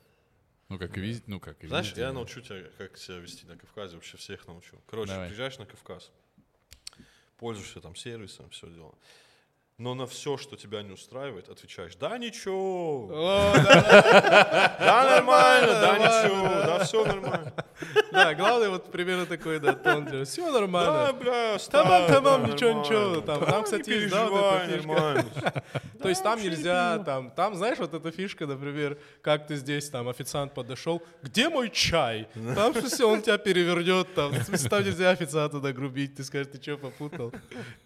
Ну, 0.70 0.80
как 0.80 0.98
и 0.98 1.02
везде, 1.02 1.24
ну, 1.28 1.40
как 1.40 1.64
и 1.64 1.68
Знаешь, 1.68 1.90
везде. 1.90 2.02
я 2.02 2.14
научу 2.14 2.42
тебя, 2.42 2.64
как 2.78 2.98
себя 2.98 3.18
вести 3.18 3.46
на 3.46 3.58
Кавказе, 3.58 3.96
вообще 3.96 4.18
всех 4.18 4.48
научу. 4.48 4.78
Короче, 4.88 5.12
Давай. 5.12 5.28
приезжаешь 5.28 5.60
на 5.60 5.66
Кавказ, 5.66 6.12
пользуешься 7.38 7.80
там 7.82 7.96
сервисом, 7.96 8.50
все 8.50 8.68
дело. 8.70 8.96
Но 9.84 9.96
на 9.96 10.08
все, 10.08 10.38
что 10.38 10.56
тебя 10.56 10.82
не 10.82 10.94
устраивает, 10.94 11.50
отвечаешь, 11.50 11.96
да 11.98 12.18
ничего, 12.18 13.10
да 14.80 15.04
нормально, 15.10 15.74
да 15.82 15.98
ничего, 15.98 16.48
да 16.66 16.80
все 16.86 17.04
нормально. 17.04 17.52
Да, 18.14 18.34
главное 18.34 18.70
вот 18.70 18.90
примерно 18.90 19.26
такой, 19.26 19.60
да, 19.60 19.74
тон. 19.74 20.24
Все 20.24 20.46
Да, 20.46 20.52
нормально. 20.62 21.12
бля, 21.12 21.32
Тамам, 21.34 21.56
оставь, 21.56 22.08
тамам, 22.08 22.46
да, 22.46 22.48
ничего, 22.54 22.72
ничего. 22.72 23.22
Там, 23.22 23.40
Да, 23.42 23.46
там, 23.46 23.64
кстати, 23.66 24.08
да, 24.08 24.24
нормально. 24.68 25.26
То 26.04 26.10
есть 26.10 26.22
там 26.22 26.42
нельзя, 26.42 27.00
там, 27.00 27.32
там, 27.32 27.56
знаешь, 27.56 27.80
вот 27.80 27.94
эта 27.94 28.12
фишка, 28.12 28.46
например, 28.46 28.98
как 29.22 29.48
ты 29.48 29.56
здесь, 29.56 29.90
там, 29.90 30.10
официант 30.10 30.54
подошел, 30.54 31.02
где 31.22 31.48
мой 31.48 31.70
чай? 31.70 32.28
Там, 32.34 32.74
в 32.74 32.78
смысле, 32.80 33.06
он 33.06 33.22
тебя 33.22 33.38
перевернет, 33.38 34.14
там, 34.14 34.34
там 34.70 34.84
нельзя 34.84 35.12
официанту 35.12 35.62
нагрубить, 35.62 36.16
ты 36.16 36.24
скажешь, 36.26 36.50
ты 36.52 36.62
что, 36.62 36.78
попутал? 36.78 37.32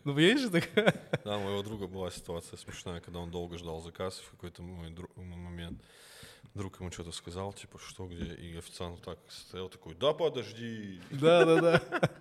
Ну, 0.03 0.18
есть 0.18 0.41
же 0.41 0.49
такая? 0.49 0.95
Да, 1.23 1.38
у 1.38 1.41
моего 1.41 1.61
друга 1.61 1.88
была 1.88 2.10
ситуация 2.10 2.57
смешная, 2.57 3.02
когда 3.02 3.19
он 3.19 3.30
долго 3.30 3.57
ждал 3.57 3.81
заказ 3.81 4.19
в 4.19 4.31
какой-то 4.31 4.64
момент. 4.64 5.80
Друг 6.53 6.79
ему 6.79 6.91
что-то 6.91 7.11
сказал, 7.11 7.53
типа, 7.53 7.77
что 7.77 8.07
где, 8.07 8.33
и 8.33 8.57
официант 8.57 9.01
так 9.03 9.19
стоял 9.29 9.69
такой, 9.69 9.93
да 9.93 10.13
подожди. 10.13 10.99
Да, 11.11 11.45
да, 11.45 11.61
да. 11.61 12.11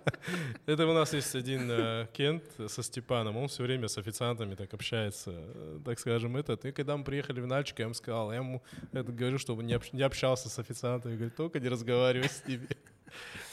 Это 0.67 0.85
у 0.85 0.93
нас 0.93 1.13
есть 1.13 1.33
один 1.33 1.67
э, 1.71 2.07
Кент 2.13 2.43
со 2.67 2.83
Степаном, 2.83 3.35
он 3.37 3.47
все 3.47 3.63
время 3.63 3.87
с 3.87 3.97
официантами 3.97 4.53
так 4.53 4.73
общается, 4.73 5.31
э, 5.33 5.79
так 5.83 5.99
скажем, 5.99 6.37
этот. 6.37 6.65
И 6.65 6.71
когда 6.71 6.95
мы 6.97 7.03
приехали 7.03 7.41
в 7.41 7.47
Нальчик, 7.47 7.79
я 7.79 7.85
ему 7.85 7.95
сказал, 7.95 8.31
я 8.31 8.37
ему 8.37 8.61
это 8.91 9.11
говорю, 9.11 9.39
чтобы 9.39 9.63
не, 9.63 9.73
общ- 9.73 9.89
не 9.91 10.03
общался 10.03 10.49
с 10.49 10.59
официантами, 10.59 11.15
говорит, 11.15 11.35
только 11.35 11.59
не 11.59 11.69
разговаривай 11.69 12.29
с 12.29 12.45
ними. 12.47 12.67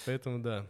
Поэтому 0.05 0.41
да. 0.41 0.67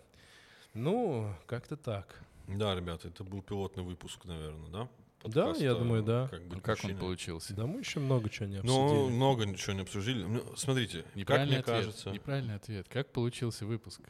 Ну, 0.74 1.34
как-то 1.46 1.76
так. 1.76 2.20
Да, 2.46 2.74
ребята, 2.74 3.08
это 3.08 3.24
был 3.24 3.42
пилотный 3.42 3.82
выпуск, 3.82 4.24
наверное, 4.26 4.68
да? 4.70 4.88
Да, 5.24 5.52
я 5.58 5.74
думаю, 5.74 6.02
да. 6.02 6.28
Как, 6.30 6.42
быть 6.42 6.52
Ну, 6.56 6.60
как 6.60 6.84
он 6.84 6.96
получился? 6.96 7.54
Да 7.54 7.66
мы 7.66 7.80
еще 7.80 7.98
много 8.00 8.28
чего 8.30 8.46
не 8.46 8.60
Ну, 8.62 8.84
обсудили. 8.84 9.10
много 9.16 9.46
ничего 9.46 9.72
не 9.74 9.80
обсудили. 9.82 10.22
Ну, 10.24 10.42
Смотрите, 10.56 11.02
как 11.02 11.16
Неправильный 11.16 11.48
мне 11.50 11.58
ответ. 11.60 11.76
кажется... 11.76 12.10
Неправильный 12.10 12.54
ответ. 12.56 12.86
Как 12.88 13.10
получился 13.12 13.64
выпуск? 13.66 14.00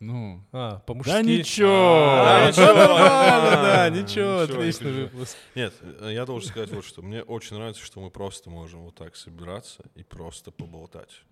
Ну, 0.00 0.44
А, 0.52 0.80
по-мужски. 0.80 1.08
да 1.10 1.22
ничего. 1.22 1.68
А, 1.70 2.46
А, 2.46 2.50
ничего, 2.50 2.66
да, 2.74 3.88
ничего, 3.90 4.38
отличный 4.40 4.92
выпуск. 4.92 5.36
Нет, 5.54 5.72
э, 5.80 6.10
я 6.12 6.26
должен 6.26 6.50
сказать 6.50 6.70
вот 6.70 6.84
что. 6.84 7.00
Мне 7.02 7.22
очень 7.22 7.56
нравится, 7.56 7.82
что 7.82 8.00
мы 8.00 8.10
просто 8.10 8.50
можем 8.50 8.82
вот 8.82 8.94
так 8.96 9.16
собираться 9.16 9.84
и 9.94 10.02
просто 10.02 10.50
поболтать. 10.50 11.22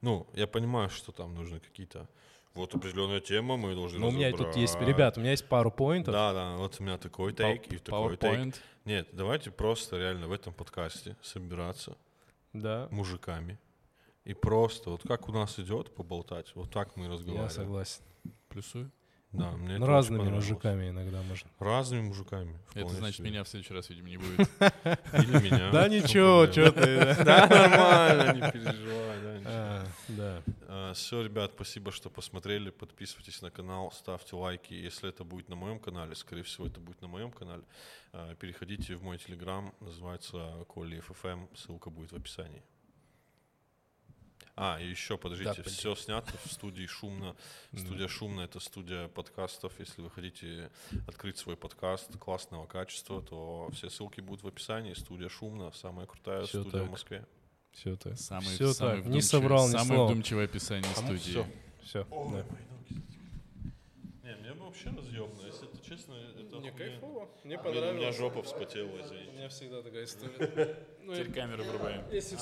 Ну, 0.00 0.26
я 0.34 0.46
понимаю, 0.46 0.90
что 0.90 1.12
там 1.12 1.34
нужны 1.34 1.60
какие-то... 1.60 2.08
Вот 2.54 2.74
определенная 2.74 3.20
тема, 3.20 3.56
мы 3.56 3.74
должны 3.74 4.00
Ну, 4.00 4.08
у 4.08 4.10
меня 4.10 4.32
тут 4.32 4.56
есть, 4.56 4.80
ребят, 4.80 5.16
у 5.16 5.20
меня 5.20 5.30
есть 5.32 5.48
пару 5.48 5.70
поинтов. 5.70 6.12
Да, 6.12 6.32
да, 6.32 6.56
вот 6.56 6.76
у 6.80 6.82
меня 6.82 6.98
такой 6.98 7.32
тейк 7.32 7.72
и 7.72 7.78
такой 7.78 8.16
тейк. 8.16 8.54
Нет, 8.84 9.08
давайте 9.12 9.50
просто 9.50 9.98
реально 9.98 10.28
в 10.28 10.32
этом 10.32 10.52
подкасте 10.52 11.16
собираться 11.22 11.96
Да, 12.52 12.88
мужиками 12.90 13.58
и 14.28 14.34
просто, 14.34 14.90
вот 14.90 15.02
как 15.08 15.26
у 15.30 15.32
нас 15.32 15.58
идет, 15.58 15.94
поболтать. 15.94 16.52
Вот 16.54 16.70
так 16.70 16.96
мы 16.96 17.06
я 17.06 17.10
разговариваем. 17.10 17.50
согласен. 17.50 18.02
Плюсую. 18.50 18.90
Да, 19.32 19.50
мне 19.52 19.72
это 19.72 19.80
Ну, 19.80 19.86
разными 19.86 20.28
мужиками 20.30 20.88
иногда 20.88 21.20
можно. 21.22 21.50
Разными 21.58 22.00
мужиками. 22.08 22.58
Это 22.74 22.88
значит, 22.88 23.18
себе. 23.18 23.30
меня 23.30 23.44
в 23.44 23.48
следующий 23.48 23.74
раз, 23.74 23.90
видимо, 23.90 24.08
не 24.08 24.16
будет. 24.16 24.38
Или 25.12 25.50
меня. 25.50 25.70
Да 25.70 25.86
ничего, 25.88 26.46
что 26.50 26.72
ты. 26.72 27.14
Да, 27.24 27.46
нормально, 27.46 28.32
не 28.32 28.52
переживай, 28.52 29.20
да, 29.22 29.38
ничего. 29.38 29.50
А, 29.52 29.86
Да. 30.08 30.42
Все, 30.94 31.22
ребят, 31.22 31.52
спасибо, 31.54 31.92
что 31.92 32.08
посмотрели. 32.08 32.70
Подписывайтесь 32.70 33.42
на 33.42 33.50
канал, 33.50 33.92
ставьте 33.92 34.34
лайки. 34.34 34.72
Если 34.72 35.10
это 35.10 35.24
будет 35.24 35.50
на 35.50 35.56
моем 35.56 35.78
канале, 35.78 36.14
скорее 36.14 36.42
всего, 36.42 36.66
это 36.66 36.80
будет 36.80 37.02
на 37.02 37.08
моем 37.08 37.30
канале. 37.30 37.62
а, 38.12 38.34
Переходите 38.36 38.94
в 38.96 39.02
мой 39.02 39.18
телеграм, 39.18 39.74
называется 39.80 40.64
Коли 40.68 41.00
ФФМ, 41.00 41.48
ссылка 41.54 41.90
будет 41.90 42.12
в 42.12 42.16
описании. 42.16 42.62
А, 44.60 44.76
и 44.80 44.88
еще, 44.88 45.16
подождите, 45.16 45.52
блин. 45.62 45.64
все 45.66 45.94
снято 45.94 46.32
в 46.44 46.52
студии 46.52 46.84
Шумно. 46.86 47.36
Студия 47.76 48.08
Шумно— 48.08 48.40
это 48.42 48.58
студия 48.58 49.06
подкастов. 49.06 49.72
Если 49.78 50.02
вы 50.02 50.10
хотите 50.10 50.70
открыть 51.06 51.38
свой 51.38 51.56
подкаст 51.56 52.16
классного 52.18 52.66
качества, 52.66 53.22
то 53.22 53.70
все 53.72 53.88
ссылки 53.88 54.20
будут 54.20 54.42
в 54.42 54.48
описании. 54.48 54.94
Студия 54.94 55.28
Шумно— 55.28 55.70
самая 55.74 56.06
крутая 56.06 56.42
Всё 56.42 56.62
студия 56.62 56.80
в 56.80 56.82
так. 56.82 56.90
Москве. 56.90 57.26
Все 57.70 57.94
так. 57.96 58.18
Самый, 58.18 58.46
Все 58.46 58.72
самый 58.72 59.02
так. 59.02 59.06
Не 59.06 59.22
соврал 59.22 59.68
ни 59.68 59.72
Самое 59.72 59.86
слова. 59.86 60.06
вдумчивое 60.10 60.44
описание 60.46 60.90
А 60.96 61.00
мы 61.02 61.18
студии. 61.18 61.46
Все. 61.84 62.04
Ой, 62.10 62.28
мои 62.28 62.42
ноги. 62.42 63.02
Не, 64.24 64.34
мне 64.36 64.52
бы 64.54 64.64
вообще 64.64 64.90
разъемно, 64.90 65.46
если 65.46 65.68
это 65.72 65.88
честно, 65.88 66.14
это 66.14 66.56
охуенно. 66.58 67.28
Мне 67.44 67.58
Блин, 67.58 67.84
у 67.84 67.92
меня 67.92 68.12
жопа 68.12 68.42
вспотела, 68.42 68.90
извините. 69.00 69.30
меня 69.36 69.48
всегда 69.48 69.82
такая 69.82 70.04
история. 70.04 70.76
Теперь 71.08 71.32
камеру 71.32 71.64
врубаем. 71.64 72.04
Если 72.12 72.36